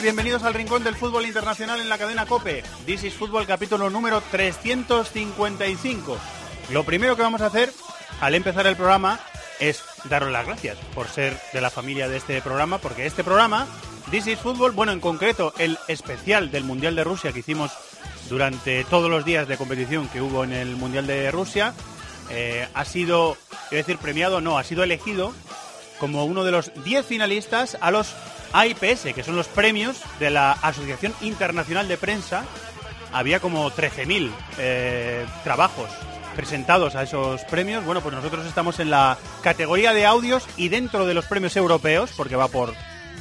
Bienvenidos 0.00 0.42
al 0.42 0.54
Rincón 0.54 0.82
del 0.82 0.96
Fútbol 0.96 1.26
Internacional 1.26 1.78
en 1.78 1.88
la 1.88 1.98
cadena 1.98 2.24
COPE. 2.24 2.64
This 2.86 3.04
is 3.04 3.14
Fútbol 3.14 3.46
capítulo 3.46 3.90
número 3.90 4.22
355. 4.30 6.18
Lo 6.70 6.82
primero 6.82 7.14
que 7.14 7.22
vamos 7.22 7.42
a 7.42 7.46
hacer 7.46 7.70
al 8.20 8.34
empezar 8.34 8.66
el 8.66 8.74
programa 8.74 9.20
es 9.60 9.84
daros 10.04 10.32
las 10.32 10.46
gracias 10.46 10.78
por 10.94 11.08
ser 11.08 11.38
de 11.52 11.60
la 11.60 11.68
familia 11.68 12.08
de 12.08 12.16
este 12.16 12.40
programa, 12.40 12.78
porque 12.78 13.04
este 13.04 13.22
programa, 13.22 13.66
This 14.10 14.28
is 14.28 14.38
Fútbol, 14.38 14.72
bueno, 14.72 14.92
en 14.92 15.00
concreto 15.00 15.52
el 15.58 15.78
especial 15.88 16.50
del 16.50 16.64
Mundial 16.64 16.96
de 16.96 17.04
Rusia 17.04 17.32
que 17.32 17.40
hicimos 17.40 17.70
durante 18.30 18.84
todos 18.84 19.10
los 19.10 19.26
días 19.26 19.46
de 19.46 19.58
competición 19.58 20.08
que 20.08 20.22
hubo 20.22 20.42
en 20.42 20.52
el 20.52 20.74
Mundial 20.74 21.06
de 21.06 21.30
Rusia, 21.30 21.74
eh, 22.30 22.66
ha 22.72 22.84
sido, 22.86 23.36
quiero 23.68 23.84
decir, 23.84 23.98
premiado, 23.98 24.40
no, 24.40 24.56
ha 24.56 24.64
sido 24.64 24.82
elegido 24.82 25.34
como 26.00 26.24
uno 26.24 26.44
de 26.44 26.50
los 26.50 26.72
10 26.82 27.06
finalistas 27.06 27.76
a 27.80 27.90
los 27.90 28.14
AIPS, 28.52 29.14
que 29.14 29.22
son 29.22 29.36
los 29.36 29.48
premios 29.48 30.00
de 30.18 30.30
la 30.30 30.52
Asociación 30.52 31.14
Internacional 31.20 31.88
de 31.88 31.96
Prensa. 31.96 32.44
Había 33.12 33.40
como 33.40 33.70
13.000 33.70 34.30
eh, 34.58 35.26
trabajos 35.44 35.90
presentados 36.34 36.94
a 36.94 37.02
esos 37.02 37.42
premios. 37.44 37.84
Bueno, 37.84 38.00
pues 38.00 38.14
nosotros 38.14 38.46
estamos 38.46 38.80
en 38.80 38.90
la 38.90 39.18
categoría 39.42 39.92
de 39.92 40.06
audios 40.06 40.44
y 40.56 40.68
dentro 40.68 41.06
de 41.06 41.14
los 41.14 41.26
premios 41.26 41.56
europeos, 41.56 42.10
porque 42.16 42.36
va 42.36 42.48
por 42.48 42.74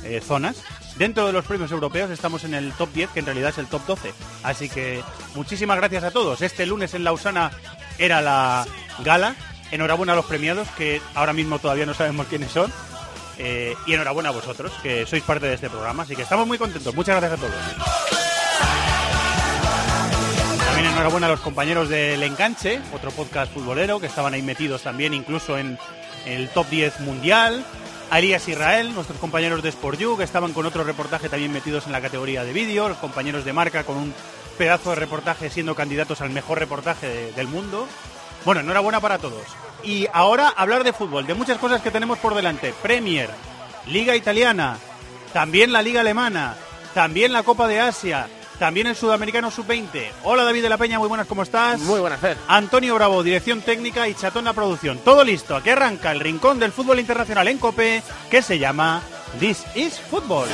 eh, 0.03 0.21
zonas, 0.25 0.63
dentro 0.97 1.27
de 1.27 1.33
los 1.33 1.45
premios 1.45 1.71
europeos 1.71 2.09
estamos 2.09 2.43
en 2.43 2.53
el 2.53 2.71
top 2.73 2.91
10, 2.93 3.09
que 3.11 3.19
en 3.19 3.25
realidad 3.25 3.49
es 3.49 3.57
el 3.57 3.67
top 3.67 3.85
12. 3.85 4.13
Así 4.43 4.69
que 4.69 5.03
muchísimas 5.35 5.77
gracias 5.77 6.03
a 6.03 6.11
todos. 6.11 6.41
Este 6.41 6.65
lunes 6.65 6.93
en 6.93 7.03
Lausana 7.03 7.51
era 7.97 8.21
la 8.21 8.65
gala. 9.03 9.35
Enhorabuena 9.71 10.13
a 10.13 10.15
los 10.17 10.25
premiados, 10.25 10.67
que 10.77 11.01
ahora 11.15 11.33
mismo 11.33 11.59
todavía 11.59 11.85
no 11.85 11.93
sabemos 11.93 12.27
quiénes 12.27 12.51
son. 12.51 12.71
Eh, 13.43 13.75
y 13.87 13.93
enhorabuena 13.93 14.29
a 14.29 14.33
vosotros, 14.33 14.71
que 14.83 15.07
sois 15.07 15.23
parte 15.23 15.47
de 15.47 15.55
este 15.55 15.67
programa. 15.69 16.03
Así 16.03 16.15
que 16.15 16.21
estamos 16.21 16.45
muy 16.45 16.59
contentos. 16.59 16.93
Muchas 16.93 17.19
gracias 17.19 17.39
a 17.39 17.41
todos. 17.41 17.55
También 20.65 20.85
enhorabuena 20.91 21.27
a 21.27 21.31
los 21.31 21.39
compañeros 21.39 21.89
del 21.89 22.21
Enganche, 22.23 22.79
otro 22.93 23.11
podcast 23.11 23.51
futbolero, 23.51 23.99
que 23.99 24.05
estaban 24.05 24.33
ahí 24.33 24.41
metidos 24.41 24.83
también, 24.83 25.13
incluso 25.13 25.57
en 25.57 25.77
el 26.25 26.49
top 26.49 26.67
10 26.69 26.99
mundial. 27.01 27.65
A 28.11 28.19
Israel, 28.19 28.93
nuestros 28.93 29.17
compañeros 29.19 29.63
de 29.63 29.69
Sport 29.69 29.97
You, 29.99 30.17
que 30.17 30.23
estaban 30.25 30.51
con 30.53 30.65
otro 30.65 30.83
reportaje 30.83 31.29
también 31.29 31.51
metidos 31.53 31.85
en 31.85 31.93
la 31.93 32.01
categoría 32.01 32.43
de 32.43 32.51
vídeo. 32.53 32.89
Los 32.89 32.97
compañeros 32.97 33.45
de 33.45 33.53
marca 33.53 33.85
con 33.85 33.95
un 33.97 34.13
pedazo 34.57 34.89
de 34.89 34.97
reportaje 34.97 35.49
siendo 35.49 35.75
candidatos 35.75 36.19
al 36.21 36.29
mejor 36.29 36.59
reportaje 36.59 37.07
de- 37.07 37.31
del 37.31 37.47
mundo. 37.47 37.87
Bueno, 38.43 38.59
enhorabuena 38.61 38.99
para 38.99 39.17
todos. 39.17 39.43
Y 39.83 40.07
ahora 40.13 40.49
hablar 40.49 40.83
de 40.83 40.93
fútbol, 40.93 41.25
de 41.25 41.33
muchas 41.33 41.57
cosas 41.57 41.81
que 41.81 41.91
tenemos 41.91 42.19
por 42.19 42.35
delante. 42.35 42.73
Premier, 42.81 43.29
Liga 43.87 44.15
Italiana, 44.15 44.77
también 45.33 45.71
la 45.71 45.81
Liga 45.81 46.01
Alemana, 46.01 46.55
también 46.93 47.33
la 47.33 47.43
Copa 47.43 47.67
de 47.67 47.79
Asia, 47.79 48.27
también 48.59 48.87
el 48.87 48.95
Sudamericano 48.95 49.49
Sub-20. 49.49 50.11
Hola 50.23 50.43
David 50.43 50.61
de 50.61 50.69
la 50.69 50.77
Peña, 50.77 50.99
muy 50.99 51.07
buenas, 51.07 51.25
¿cómo 51.25 51.41
estás? 51.41 51.79
Muy 51.79 51.99
buenas, 51.99 52.19
Fer. 52.19 52.37
Antonio 52.47 52.93
Bravo, 52.95 53.23
dirección 53.23 53.61
técnica 53.61 54.07
y 54.07 54.13
Chatón 54.13 54.45
la 54.45 54.53
producción. 54.53 54.99
Todo 54.99 55.23
listo, 55.23 55.55
aquí 55.55 55.71
arranca 55.71 56.11
el 56.11 56.19
rincón 56.19 56.59
del 56.59 56.71
fútbol 56.71 56.99
internacional 56.99 57.47
en 57.47 57.57
COPE 57.57 58.03
que 58.29 58.41
se 58.41 58.59
llama 58.59 59.01
This 59.39 59.65
is 59.75 59.99
Football. 59.99 60.47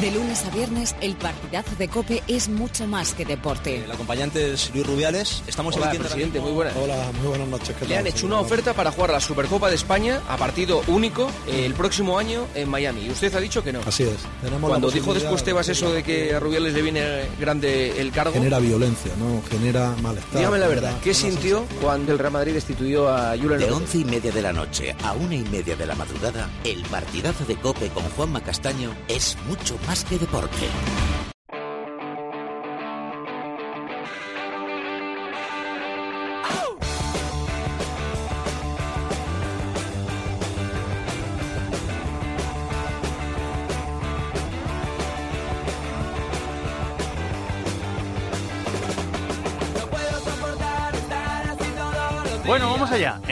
De 0.00 0.10
lunes 0.10 0.42
a 0.46 0.50
viernes, 0.50 0.94
el 1.02 1.14
partidazo 1.14 1.76
de 1.76 1.86
Cope 1.88 2.22
es 2.26 2.48
mucho 2.48 2.86
más 2.86 3.12
que 3.12 3.26
deporte. 3.26 3.84
El 3.84 3.92
acompañante 3.92 4.54
es 4.54 4.70
Luis 4.72 4.86
Rubiales. 4.86 5.42
Estamos 5.46 5.76
Hola, 5.76 5.90
presidente, 5.90 6.40
muy 6.40 6.52
buenas. 6.52 6.74
Hola, 6.74 6.96
muy 7.18 7.28
buenas 7.28 7.48
noches. 7.48 7.76
¿qué 7.78 7.84
Le 7.84 7.98
han 7.98 8.06
hecho 8.06 8.24
una 8.24 8.40
oferta 8.40 8.72
para 8.72 8.92
jugar 8.92 9.10
la 9.10 9.20
Supercopa 9.20 9.68
de 9.68 9.74
España 9.74 10.22
a 10.26 10.38
partido 10.38 10.82
único 10.86 11.30
eh, 11.46 11.66
el 11.66 11.74
próximo 11.74 12.18
año 12.18 12.46
en 12.54 12.70
Miami. 12.70 13.04
Y 13.04 13.10
usted 13.10 13.34
ha 13.34 13.40
dicho 13.40 13.62
que 13.62 13.74
no. 13.74 13.80
Así 13.86 14.04
es. 14.04 14.16
Tenemos 14.42 14.70
Cuando 14.70 14.90
dijo 14.90 15.12
después 15.12 15.44
Tebas 15.44 15.68
eso 15.68 15.92
de 15.92 16.02
que 16.02 16.34
a 16.34 16.40
Rubiales 16.40 16.72
le 16.72 16.80
viene 16.80 17.26
grande 17.38 18.00
el 18.00 18.10
cargo, 18.10 18.32
Genera 18.32 18.58
violencia, 18.58 19.12
¿no? 19.18 19.42
Genera 19.50 19.94
malestar. 20.00 20.38
dígame 20.38 20.58
la 20.60 20.68
verdad, 20.68 20.98
¿qué 21.02 21.12
sintió 21.12 21.66
cuando 21.82 22.12
el 22.12 22.18
Real 22.18 22.32
Madrid 22.32 22.54
destituyó 22.54 23.06
a 23.10 23.36
Julen 23.36 23.58
De 23.58 23.70
once 23.70 23.98
y 23.98 24.04
media 24.06 24.32
de 24.32 24.40
la 24.40 24.54
noche 24.54 24.96
a 25.04 25.12
una 25.12 25.34
y 25.34 25.42
media 25.42 25.76
de 25.76 25.84
la 25.84 25.94
madrugada, 25.94 26.48
el 26.64 26.80
partidazo 26.84 27.44
de 27.44 27.56
Cope 27.56 27.88
con 27.88 28.04
Juanma 28.04 28.40
Castaño 28.42 28.94
es 29.06 29.36
mucho 29.46 29.76
más 29.86 29.89
que 29.98 30.18
deporte. 30.18 31.29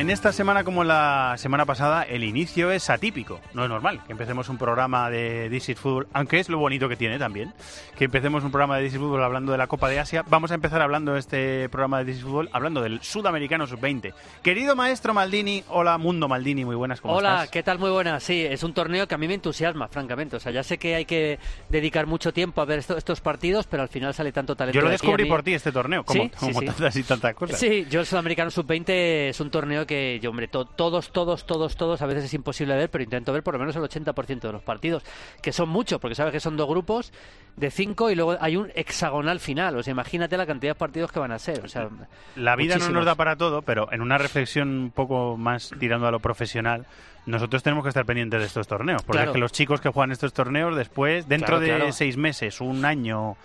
En 0.01 0.11
esta 0.11 0.33
semana, 0.33 0.63
como 0.63 0.85
la 0.85 1.35
semana 1.39 1.67
pasada, 1.67 2.05
el 2.05 2.23
inicio 2.23 2.71
es 2.71 2.89
atípico. 2.89 3.41
No 3.53 3.65
es 3.65 3.69
normal 3.69 4.01
que 4.07 4.13
empecemos 4.13 4.49
un 4.49 4.57
programa 4.57 5.11
de 5.11 5.49
This 5.51 5.71
is 5.71 5.79
Football, 5.81 6.07
aunque 6.13 6.39
es 6.39 6.49
lo 6.49 6.59
bonito 6.59 6.89
que 6.89 6.95
tiene 6.95 7.19
también. 7.19 7.53
Que 7.97 8.05
empecemos 8.05 8.45
un 8.45 8.53
programa 8.53 8.77
de 8.77 8.85
This 8.85 8.93
is 8.95 9.01
Football 9.01 9.25
hablando 9.25 9.51
de 9.51 9.59
la 9.59 9.67
Copa 9.67 9.89
de 9.89 9.99
Asia. 9.99 10.25
Vamos 10.29 10.53
a 10.53 10.55
empezar 10.55 10.81
hablando 10.83 11.15
de 11.15 11.19
este 11.19 11.69
programa 11.71 11.99
de 11.99 12.05
This 12.05 12.19
is 12.19 12.23
Football, 12.23 12.49
hablando 12.53 12.81
del 12.81 13.03
Sudamericano 13.03 13.67
Sub-20. 13.67 14.15
Querido 14.41 14.77
maestro 14.77 15.13
Maldini, 15.15 15.65
hola 15.69 15.99
Mundo 15.99 16.29
Maldini, 16.29 16.65
muy 16.65 16.77
buenas, 16.77 17.01
¿cómo 17.01 17.15
Hola, 17.15 17.35
estás? 17.35 17.51
¿qué 17.51 17.63
tal? 17.65 17.81
Muy 17.81 17.91
buenas. 17.91 18.23
Sí, 18.23 18.41
es 18.49 18.63
un 18.63 18.73
torneo 18.75 19.09
que 19.09 19.17
a 19.17 19.19
mí 19.19 19.27
me 19.27 19.35
entusiasma, 19.35 19.89
francamente. 19.89 20.37
O 20.37 20.41
sea, 20.41 20.53
ya 20.53 20.63
sé 20.63 20.79
que 20.79 20.95
hay 20.95 21.07
que 21.07 21.41
dedicar 21.71 22.07
mucho 22.07 22.33
tiempo 22.33 22.61
a 22.61 22.65
ver 22.67 22.79
esto- 22.79 22.97
estos 22.97 23.21
partidos, 23.21 23.67
pero 23.67 23.83
al 23.83 23.89
final 23.89 24.15
sale 24.15 24.31
tanto 24.31 24.55
talento. 24.55 24.77
Yo 24.77 24.83
lo 24.83 24.91
de 24.91 24.95
aquí 24.95 25.05
a 25.05 25.07
descubrí 25.09 25.25
mí. 25.25 25.29
por 25.31 25.43
ti 25.43 25.55
este 25.55 25.73
torneo, 25.73 26.05
como, 26.05 26.23
Sí, 26.23 26.31
sí, 26.39 26.55
sí. 26.55 26.67
tantas 26.67 26.97
y 26.97 27.03
tantas 27.03 27.35
cosas. 27.35 27.59
Sí, 27.59 27.85
yo 27.91 27.99
el 27.99 28.07
Sudamericano 28.07 28.53
Sub-20 28.53 28.85
es 29.31 29.41
un 29.41 29.51
torneo 29.51 29.88
que, 29.89 30.21
yo, 30.23 30.31
hombre, 30.31 30.47
to- 30.47 30.65
todos, 30.67 31.11
todos, 31.11 31.45
todos, 31.47 31.75
todos, 31.75 32.01
a 32.01 32.07
veces 32.07 32.23
es 32.27 32.35
imposible 32.35 32.77
ver, 32.77 32.89
pero 32.91 33.03
intento 33.03 33.33
ver 33.33 33.43
por 33.43 33.55
lo 33.55 33.59
menos 33.59 33.75
el 33.75 33.83
80% 33.83 34.39
de 34.43 34.53
los 34.53 34.63
partidos, 34.63 35.03
que 35.43 35.53
son 35.53 35.69
muchos, 35.69 35.99
porque 36.01 36.15
sabes 36.15 36.33
que 36.33 36.39
son 36.39 36.57
dos 36.57 36.69
grupos 36.69 37.13
de 37.57 37.73
cinco 37.73 38.09
y 38.11 38.15
luego 38.15 38.37
hay 38.41 38.57
un 38.57 38.71
hexagonal 38.77 39.41
final. 39.41 39.77
O 39.77 39.83
sea, 39.83 39.91
imagínate 39.91 40.37
la 40.37 40.47
cantidad 40.47 40.71
de 40.75 40.79
partidos 40.79 41.11
que 41.11 41.19
van 41.19 41.33
a 41.33 41.41
ser. 41.41 41.65
O 41.65 41.69
sea, 41.69 41.89
La 42.37 42.55
vida 42.55 42.79
no 42.79 42.89
nos 42.91 43.05
da 43.05 43.17
para 43.17 43.35
todo, 43.35 43.63
pero 43.63 43.91
en 43.93 44.01
una 44.03 44.17
reflexión 44.19 44.69
un 44.69 44.91
poco 44.93 45.37
más 45.37 45.73
tirando 45.81 46.07
a 46.07 46.13
lo 46.13 46.21
profesional, 46.21 46.87
nosotros 47.27 47.63
tenemos 47.65 47.83
que 47.83 47.89
estar 47.89 48.07
pendientes 48.07 48.41
de 48.41 48.47
estos 48.47 48.69
torneos, 48.69 49.03
porque 49.03 49.19
Claro. 49.19 49.31
es 49.33 49.35
que 49.35 49.41
los 49.41 49.53
chicos 49.53 49.81
que 49.81 49.89
juegan 49.91 50.13
estos 50.13 50.33
torneos 50.33 50.77
después, 50.77 51.27
dentro 51.29 51.57
Claro, 51.59 51.61
de 51.73 51.77
claro. 51.79 51.93
seis 51.93 52.17
meses, 52.17 52.61
un 52.61 52.85
año, 52.85 53.37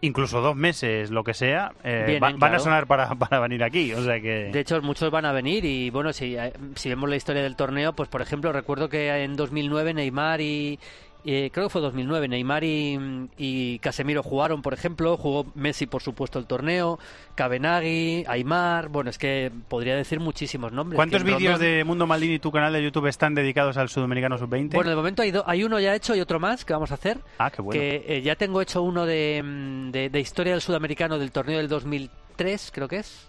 incluso 0.00 0.40
dos 0.40 0.54
meses, 0.56 1.10
lo 1.10 1.24
que 1.24 1.34
sea, 1.34 1.72
eh, 1.82 2.04
Vienen, 2.06 2.22
va- 2.22 2.36
van 2.38 2.54
a 2.54 2.58
sonar 2.58 2.86
para, 2.86 3.14
para 3.16 3.40
venir 3.40 3.62
aquí, 3.64 3.92
o 3.92 4.02
sea 4.02 4.20
que... 4.20 4.50
De 4.52 4.60
hecho, 4.60 4.80
muchos 4.82 5.10
van 5.10 5.24
a 5.24 5.32
venir 5.32 5.64
y 5.64 5.90
bueno, 5.90 6.12
si, 6.12 6.36
eh, 6.36 6.52
si 6.76 6.88
vemos 6.88 7.10
la 7.10 7.16
historia 7.16 7.42
del 7.42 7.56
torneo, 7.56 7.92
pues 7.94 8.08
por 8.08 8.22
ejemplo, 8.22 8.52
recuerdo 8.52 8.88
que 8.88 9.08
en 9.24 9.36
2009 9.36 9.94
Neymar 9.94 10.40
y... 10.40 10.78
eh, 11.24 11.50
creo 11.52 11.66
que 11.66 11.70
fue 11.70 11.80
2009, 11.80 12.28
Neymar 12.28 12.64
y, 12.64 13.28
y 13.36 13.78
Casemiro 13.80 14.22
jugaron, 14.22 14.62
por 14.62 14.72
ejemplo, 14.74 15.16
jugó 15.16 15.46
Messi, 15.54 15.86
por 15.86 16.02
supuesto, 16.02 16.38
el 16.38 16.46
torneo, 16.46 16.98
Cabenagui, 17.34 18.24
Aymar, 18.28 18.88
bueno, 18.88 19.10
es 19.10 19.18
que 19.18 19.50
podría 19.68 19.94
decir 19.96 20.20
muchísimos 20.20 20.72
nombres. 20.72 20.96
¿Cuántos 20.96 21.24
vídeos 21.24 21.58
de 21.60 21.84
Mundo 21.84 22.06
Maldini 22.06 22.34
y 22.34 22.38
tu 22.38 22.50
canal 22.52 22.72
de 22.72 22.82
YouTube 22.82 23.06
están 23.06 23.34
dedicados 23.34 23.76
al 23.76 23.88
Sudamericano 23.88 24.38
Sub-20? 24.38 24.72
Bueno, 24.74 24.90
de 24.90 24.96
momento 24.96 25.22
hay, 25.22 25.30
do- 25.30 25.44
hay 25.46 25.64
uno 25.64 25.78
ya 25.80 25.94
hecho 25.94 26.14
y 26.16 26.20
otro 26.20 26.40
más 26.40 26.64
que 26.64 26.72
vamos 26.72 26.90
a 26.90 26.94
hacer. 26.94 27.18
ah, 27.38 27.50
qué 27.50 27.62
bueno. 27.62 27.78
Que 27.80 28.04
eh, 28.08 28.22
ya 28.22 28.34
tengo 28.36 28.60
hecho 28.60 28.82
uno 28.82 29.06
de, 29.06 29.42
mm, 29.44 29.90
de, 29.90 30.10
de 30.10 30.20
historia 30.20 30.52
del 30.52 30.62
sudamericano 30.62 31.18
del 31.18 31.30
torneo 31.32 31.58
del 31.58 31.68
2003, 31.68 32.70
creo 32.74 32.88
que 32.88 32.96
es. 32.98 33.27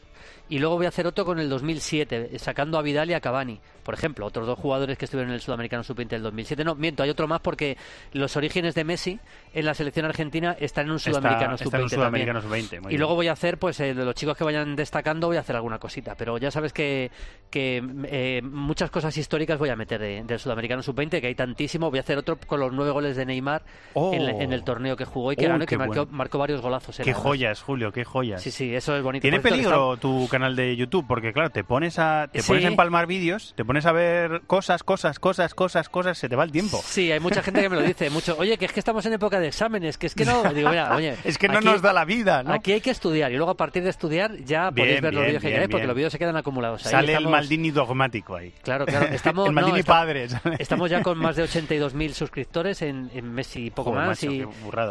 Y 0.50 0.60
luego 0.60 0.76
voy 0.78 0.86
a 0.86 0.90
hacer 0.90 1.06
otro 1.08 1.26
con 1.26 1.40
el 1.40 1.50
2007, 1.50 2.38
sacando 2.40 2.78
a 2.78 2.82
Vidal 2.82 3.10
y 3.10 3.14
a 3.14 3.20
Cavani, 3.22 3.60
por 3.84 3.94
ejemplo, 3.94 4.26
otros 4.26 4.46
dos 4.46 4.58
jugadores 4.60 4.98
que 4.98 5.06
estuvieron 5.06 5.30
en 5.32 5.36
el 5.36 5.42
Sudamericano 5.42 5.84
Sub-20 5.84 6.08
del 6.10 6.24
2007. 6.24 6.64
No, 6.64 6.76
miento, 6.76 7.02
hay 7.04 7.10
otro 7.10 7.28
más 7.28 7.40
porque 7.42 7.78
los 8.14 8.36
orígenes 8.36 8.76
de 8.76 8.84
Messi 8.84 9.20
en 9.54 9.66
la 9.66 9.74
selección 9.74 10.06
argentina 10.06 10.56
están 10.60 10.86
en 10.88 10.92
un 10.92 11.00
Sudamericano 11.00 11.56
está 11.56 11.78
en 11.78 11.84
un 11.84 11.90
Sub-20 11.90 11.96
Sudamericano 11.96 12.42
también. 12.42 12.66
Sub-20, 12.68 12.82
muy 12.84 12.94
Y 12.94 12.98
luego 12.98 13.16
voy 13.16 13.28
a 13.28 13.32
hacer, 13.34 13.58
pues, 13.58 13.80
eh, 13.80 13.94
de 13.94 14.06
los 14.06 14.14
chicos 14.16 14.38
que 14.38 14.44
vayan 14.44 14.76
destacando, 14.76 15.28
voy 15.28 15.38
a 15.38 15.40
hacer 15.42 15.56
alguna 15.56 15.80
cosita. 15.80 16.16
Pero 16.16 16.38
ya 16.38 16.52
sabes 16.52 16.72
que, 16.74 17.10
que 17.50 17.84
eh, 18.06 18.42
muchas 18.44 18.92
cosas 18.92 19.16
históricas 19.18 19.58
voy 19.58 19.70
a 19.70 19.76
meter 19.76 20.00
de- 20.02 20.24
del 20.24 20.40
Sudamericano 20.40 20.84
Sub-20, 20.84 21.20
que 21.22 21.28
hay 21.28 21.36
tantísimo. 21.36 21.90
Voy 21.90 22.00
a 22.00 22.02
hacer 22.02 22.18
otro 22.18 22.38
con 22.38 22.60
los 22.60 22.72
nueve 22.72 22.92
goles 22.92 23.16
de 23.16 23.26
Neymar 23.26 23.64
Oh. 23.94 24.14
en, 24.14 24.22
en 24.42 24.54
el 24.54 24.64
torneo 24.64 24.96
que 24.96 25.06
jugó 25.06 25.32
y 25.32 25.36
que 25.36 25.46
Uy, 25.46 25.48
ganó 25.52 25.66
que 25.66 25.78
marcó, 25.78 25.94
bueno. 25.96 26.12
marcó 26.12 26.38
varios 26.38 26.62
golazos. 26.62 27.00
él, 27.00 27.06
Qué 27.06 27.12
además. 27.12 27.24
joyas, 27.24 27.62
Julio, 27.62 27.92
qué 27.92 28.04
joyas. 28.04 28.42
Sí, 28.42 28.52
sí, 28.52 28.74
eso 28.76 28.96
es 28.96 29.02
bonito. 29.04 29.22
Tiene 29.22 29.40
peligro 29.40 29.98
tu 29.98 30.28
canal 30.30 30.39
de 30.56 30.76
YouTube 30.76 31.06
porque 31.08 31.34
claro, 31.34 31.50
te 31.50 31.64
pones 31.64 32.00
a 32.00 32.28
te 32.32 32.42
Sí. 32.42 32.48
pones 32.48 32.66
a 32.66 32.68
empalmar 32.70 33.06
vídeos, 33.08 33.54
te 33.56 33.66
pones 33.66 33.86
a 33.86 33.92
ver 33.92 34.42
cosas, 34.48 34.84
cosas, 34.84 35.20
cosas, 35.20 35.54
cosas, 35.54 35.90
cosas, 35.90 36.18
se 36.18 36.30
te 36.30 36.36
va 36.36 36.44
el 36.44 36.52
tiempo. 36.52 36.80
Sí, 36.84 37.12
hay 37.12 37.20
mucha 37.20 37.42
gente 37.44 37.62
que 37.62 37.70
me 37.70 37.76
lo 37.76 37.82
dice. 37.84 38.10
Mucho, 38.10 38.36
oye, 38.40 38.58
que 38.58 38.66
es 38.66 38.72
que 38.74 38.80
estamos 38.80 39.06
en 39.06 39.14
época 39.14 39.40
de 39.40 39.48
exámenes, 39.48 39.98
que 39.98 40.08
es 40.08 40.16
que 40.16 40.26
no. 40.26 40.44
Digo, 40.54 40.70
mira, 40.70 40.96
oye, 40.96 41.16
Es 41.24 41.38
que 41.38 41.48
no 41.48 41.58
aquí- 41.58 41.66
nos 41.66 41.82
da 41.82 41.94
la 41.94 42.06
vida, 42.06 42.44
¿no? 42.44 42.54
Aquí 42.54 42.72
hay 42.72 42.82
que 42.82 42.92
estudiar 42.92 43.32
y 43.32 43.36
luego 43.36 43.52
a 43.52 43.58
partir 43.58 43.84
de 43.84 43.90
estudiar 43.90 44.36
ya 44.46 44.70
Bien, 44.72 44.86
podéis 44.88 45.02
ver 45.02 45.14
los 45.14 45.26
vídeos 45.26 45.42
que 45.42 45.48
bien, 45.48 45.56
queráis 45.58 45.70
porque 45.72 45.88
los 45.88 45.96
vídeos 45.96 46.12
se 46.14 46.20
quedan 46.20 46.38
acumulados. 46.38 46.86
Ahí 46.86 46.92
Sale 46.92 47.14
el 47.14 47.28
Maldini 47.28 47.72
dogmático 47.72 48.36
ahí. 48.36 48.54
Claro, 48.64 48.86
claro. 48.86 49.08
Estamos, 49.14 49.48
el 49.48 49.54
no, 49.56 49.62
Maldini 49.62 49.84
padre. 49.84 50.30
¿sabes? 50.30 50.60
Estamos 50.60 50.90
ya 50.90 51.02
con 51.04 51.18
más 51.18 51.36
de 51.36 51.44
82.000 51.50 52.12
suscriptores 52.14 52.82
en, 52.82 53.10
en 53.14 53.32
mes 53.34 53.56
y 53.56 53.70
poco 53.72 53.92
Joder, 53.92 54.08
más. 54.08 54.24
macho, 54.24 54.32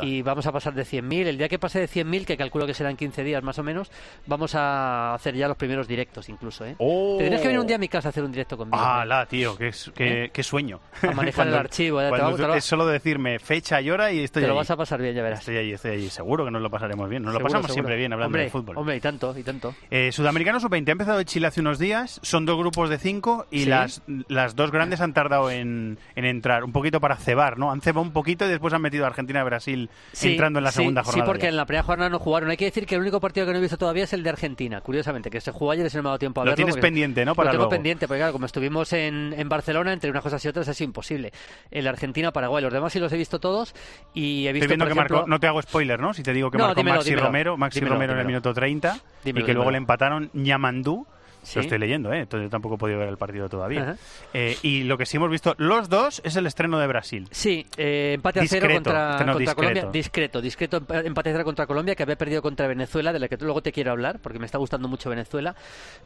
y, 0.03 0.09
y 0.09 0.23
vamos 0.23 0.47
a 0.47 0.53
pasar 0.53 0.75
de 0.75 0.83
100.000. 0.85 1.27
El 1.27 1.39
día 1.39 1.49
que 1.49 1.59
pase 1.59 1.79
de 1.81 1.89
100.000, 1.89 2.25
que 2.25 2.37
calculo 2.37 2.67
que 2.67 2.75
serán 2.75 2.97
15 2.97 3.23
días 3.25 3.43
más 3.43 3.59
o 3.59 3.63
menos, 3.63 3.91
vamos 4.27 4.55
a 4.55 5.15
hacer 5.15 5.35
ya 5.39 5.49
los 5.49 5.57
primeros 5.57 5.89
directos 5.89 6.29
incluso. 6.29 6.65
¿eh? 6.67 6.75
Oh. 6.79 7.17
Tendrías 7.19 7.41
que 7.41 7.49
venir 7.49 7.61
un 7.61 7.67
día 7.67 7.77
a 7.77 7.79
mi 7.79 7.89
casa 7.89 8.09
a 8.09 8.11
hacer 8.11 8.25
un 8.25 8.31
directo 8.33 8.57
conmigo. 8.57 8.77
Ah, 8.79 9.03
¿eh? 9.05 9.07
la, 9.07 9.27
tío, 9.27 9.57
qué, 9.57 9.69
es- 9.69 9.91
qué, 9.95 10.31
qué 10.33 10.43
sueño. 10.43 10.81
A 11.03 11.13
manejar 11.13 11.49
el 11.49 11.55
archivo, 11.55 12.01
cuando 12.09 12.49
va- 12.49 12.57
es 12.57 12.65
solo 12.65 12.87
decirme 12.87 13.39
fecha 13.39 13.81
y 13.81 13.91
hora 13.91 14.13
y 14.13 14.21
estoy 14.25 14.43
Te 14.43 14.49
lo 14.49 14.55
vas 14.55 14.71
a 14.71 14.77
pasar 14.77 15.01
bien, 15.01 15.15
ya 15.15 15.23
verás. 15.23 15.41
Estoy 15.41 15.57
ahí, 15.57 15.73
estoy 15.73 15.93
ahí. 15.93 16.09
Seguro 16.11 16.45
que 16.45 16.51
nos 16.51 16.61
lo 16.63 16.71
pasaremos 16.71 17.09
bien. 17.09 17.23
Nos 17.23 17.33
lo 17.35 17.41
pasamos 17.41 17.67
seguro. 17.67 17.75
siempre 17.75 17.97
bien 17.97 18.13
hablando 18.13 18.29
hombre, 18.29 18.43
de 18.45 18.51
fútbol. 18.51 18.77
Hombre, 18.77 18.97
y 18.97 19.01
tanto, 19.01 19.35
y 19.39 19.43
tanto. 19.43 19.75
Eh, 19.91 20.11
Sudamericano 20.13 20.61
Sub-20 20.61 20.89
ha 20.89 20.93
empezado 20.93 21.23
Chile 21.23 21.47
hace 21.47 21.61
unos 21.61 21.79
días, 21.79 22.21
son 22.23 22.45
dos 22.47 22.59
grupos 22.59 22.91
de 22.91 22.99
cinco 22.99 23.47
y 23.51 23.61
Sí. 23.61 23.67
las, 23.67 24.03
las 24.29 24.57
dos 24.57 24.71
grandes 24.73 25.01
han 25.01 25.13
tardado 25.15 25.51
en, 25.51 25.99
en 26.17 26.25
entrar, 26.25 26.65
un 26.65 26.73
poquito 26.73 27.01
para 27.01 27.17
cebar, 27.17 27.59
¿no? 27.59 27.71
Han 27.71 27.81
cebado 27.81 28.03
un 28.03 28.13
poquito 28.13 28.45
y 28.47 28.49
después 28.49 28.73
han 28.75 28.83
metido 28.83 29.05
a 29.05 29.09
Argentina 29.09 29.41
y 29.41 29.45
Brasil 29.45 29.91
Sí, 30.13 30.31
entrando 30.33 30.59
en 30.59 30.65
la 30.65 30.71
sí, 30.73 30.79
segunda 30.79 31.03
jornada. 31.05 31.25
Sí, 31.25 31.27
porque 31.27 31.43
ya. 31.45 31.49
en 31.51 31.57
la 31.57 31.67
primera 31.67 31.83
jornada 31.85 32.11
no 32.11 32.19
jugaron. 32.19 32.51
Hay 32.51 32.57
que 32.57 32.65
decir 32.65 32.87
que 32.87 32.95
el 32.95 33.01
único 33.01 33.21
partido 33.21 33.47
que 33.47 33.53
no 33.53 33.59
he 33.59 33.61
visto 33.61 33.77
todavía 33.79 34.05
es 34.05 34.13
el 34.13 34.23
de 34.23 34.31
Argentina, 34.31 34.81
curiosamente, 34.81 35.28
que 35.31 35.41
se 35.41 35.53
jugó 35.53 35.71
ayer 35.73 35.87
y 35.87 35.91
se 35.91 35.99
me 35.99 36.09
ha 36.09 36.11
dado 36.11 36.19
tiempo 36.19 36.41
a 36.41 36.45
Lo 36.45 36.51
verlo. 36.51 36.57
tienes 36.65 36.77
pendiente, 36.77 37.25
¿no? 37.25 37.35
Para 37.35 37.47
lo 37.47 37.53
tengo 37.53 37.63
luego. 37.65 37.71
pendiente, 37.71 38.07
porque 38.09 38.19
claro, 38.21 38.33
como 38.33 38.47
estuvimos 38.47 38.93
en, 38.93 39.35
en 39.37 39.49
Barcelona, 39.49 39.93
entre 39.93 40.11
unas 40.11 40.23
cosas 40.23 40.45
y 40.45 40.49
otras 40.49 40.69
ha 40.69 40.75
sido 40.75 40.87
imposible. 40.87 41.33
El 41.71 41.87
Argentina-Paraguay, 41.87 42.63
los 42.63 42.73
demás 42.73 42.93
sí 42.93 42.99
los 43.01 43.13
he 43.13 43.17
visto 43.17 43.39
todos 43.39 43.75
y 44.15 44.47
he 44.47 44.53
visto, 44.53 44.65
Estoy 44.65 44.69
viendo 44.77 44.85
por 44.85 44.89
que 44.95 44.99
ejemplo- 44.99 45.17
marcó, 45.19 45.29
no 45.31 45.41
te 45.41 45.47
hago 45.47 45.63
spoiler, 45.63 46.01
¿no? 46.01 46.15
Si 46.15 46.23
te 46.23 46.33
digo 46.33 46.51
que 46.51 46.59
No, 46.59 46.65
marcó 46.67 46.81
dímelo, 46.81 46.97
Maxi 46.97 47.11
dímelo. 47.11 47.27
Romero, 47.27 47.57
Maxi 47.57 47.81
Dímelo, 47.81 47.95
Romero 47.95 48.13
en 48.15 48.19
el 48.21 48.27
minuto 48.27 48.53
30 48.55 48.99
y 49.25 49.33
que 49.43 49.55
luego 49.55 49.71
le 49.71 49.79
empataron 49.79 50.31
Ñamandú. 50.33 51.07
Sí. 51.49 51.55
Lo 51.57 51.63
estoy 51.63 51.79
leyendo, 51.79 52.13
¿eh? 52.13 52.21
Entonces 52.21 52.47
yo 52.47 52.51
tampoco 52.51 52.75
he 52.75 52.79
podido 52.79 52.99
ver 52.99 53.09
el 53.09 53.17
partido 53.17 53.49
todavía. 53.49 53.97
Eh, 54.35 54.57
y 54.63 54.83
lo 54.85 54.99
que 54.99 55.07
sí 55.07 55.17
hemos 55.17 55.31
visto, 55.31 55.55
los 55.59 55.89
dos, 55.89 56.21
es 56.25 56.37
el 56.37 56.47
estreno 56.47 56.79
de 56.79 56.87
Brasil. 56.87 57.27
Sí, 57.31 57.65
eh, 57.79 58.13
empate 58.17 58.41
a 58.41 58.47
cero 58.47 58.69
contra, 58.75 59.13
este 59.13 59.25
contra 59.25 59.35
discreto. 59.39 59.57
Colombia. 59.57 59.91
Discreto, 59.91 60.41
discreto 60.43 60.81
emp- 60.83 61.07
empate 61.07 61.31
a 61.31 61.33
cero 61.33 61.45
contra 61.45 61.67
Colombia, 61.67 61.95
que 61.95 62.03
había 62.03 62.17
perdido 62.17 62.43
contra 62.43 62.67
Venezuela, 62.67 63.13
de 63.13 63.19
la 63.19 63.29
que 63.29 63.37
luego 63.39 63.63
te 63.63 63.73
quiero 63.73 63.93
hablar, 63.93 64.19
porque 64.21 64.39
me 64.39 64.45
está 64.47 64.59
gustando 64.59 64.89
mucho 64.89 65.09
Venezuela. 65.09 65.57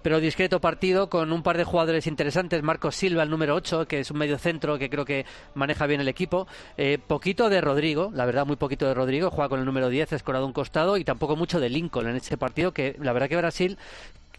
Pero 0.03 0.21
discreto 0.21 0.61
partido 0.61 1.11
con 1.11 1.33
un 1.33 1.43
par 1.43 1.57
de 1.59 1.65
jugadores 1.65 2.07
interesantes. 2.07 2.63
Marcos 2.63 2.95
Silva, 2.95 3.25
el 3.25 3.31
número 3.31 3.55
8, 3.57 3.87
que 3.89 4.01
es 4.01 4.11
un 4.13 4.19
medio 4.19 4.39
centro 4.39 4.79
que 4.79 4.89
creo 4.89 5.05
que 5.05 5.27
maneja 5.55 5.87
bien 5.87 6.01
el 6.01 6.09
equipo. 6.09 6.47
Eh, 6.77 6.99
poquito 7.05 7.49
de 7.49 7.61
Rodrigo, 7.61 8.13
la 8.15 8.25
verdad, 8.27 8.47
muy 8.47 8.57
poquito 8.57 8.87
de 8.87 8.95
Rodrigo. 8.95 9.31
Juega 9.31 9.49
con 9.49 9.59
el 9.59 9.67
número 9.67 9.89
10, 9.89 10.13
escorado 10.13 10.45
a 10.45 10.47
un 10.47 10.53
costado, 10.53 10.97
y 10.97 11.05
tampoco 11.05 11.35
mucho 11.35 11.59
de 11.59 11.69
Lincoln 11.69 12.07
en 12.09 12.17
este 12.17 12.37
partido, 12.37 12.73
que 12.73 12.97
la 13.01 13.13
verdad 13.13 13.29
que 13.29 13.37
Brasil 13.37 13.79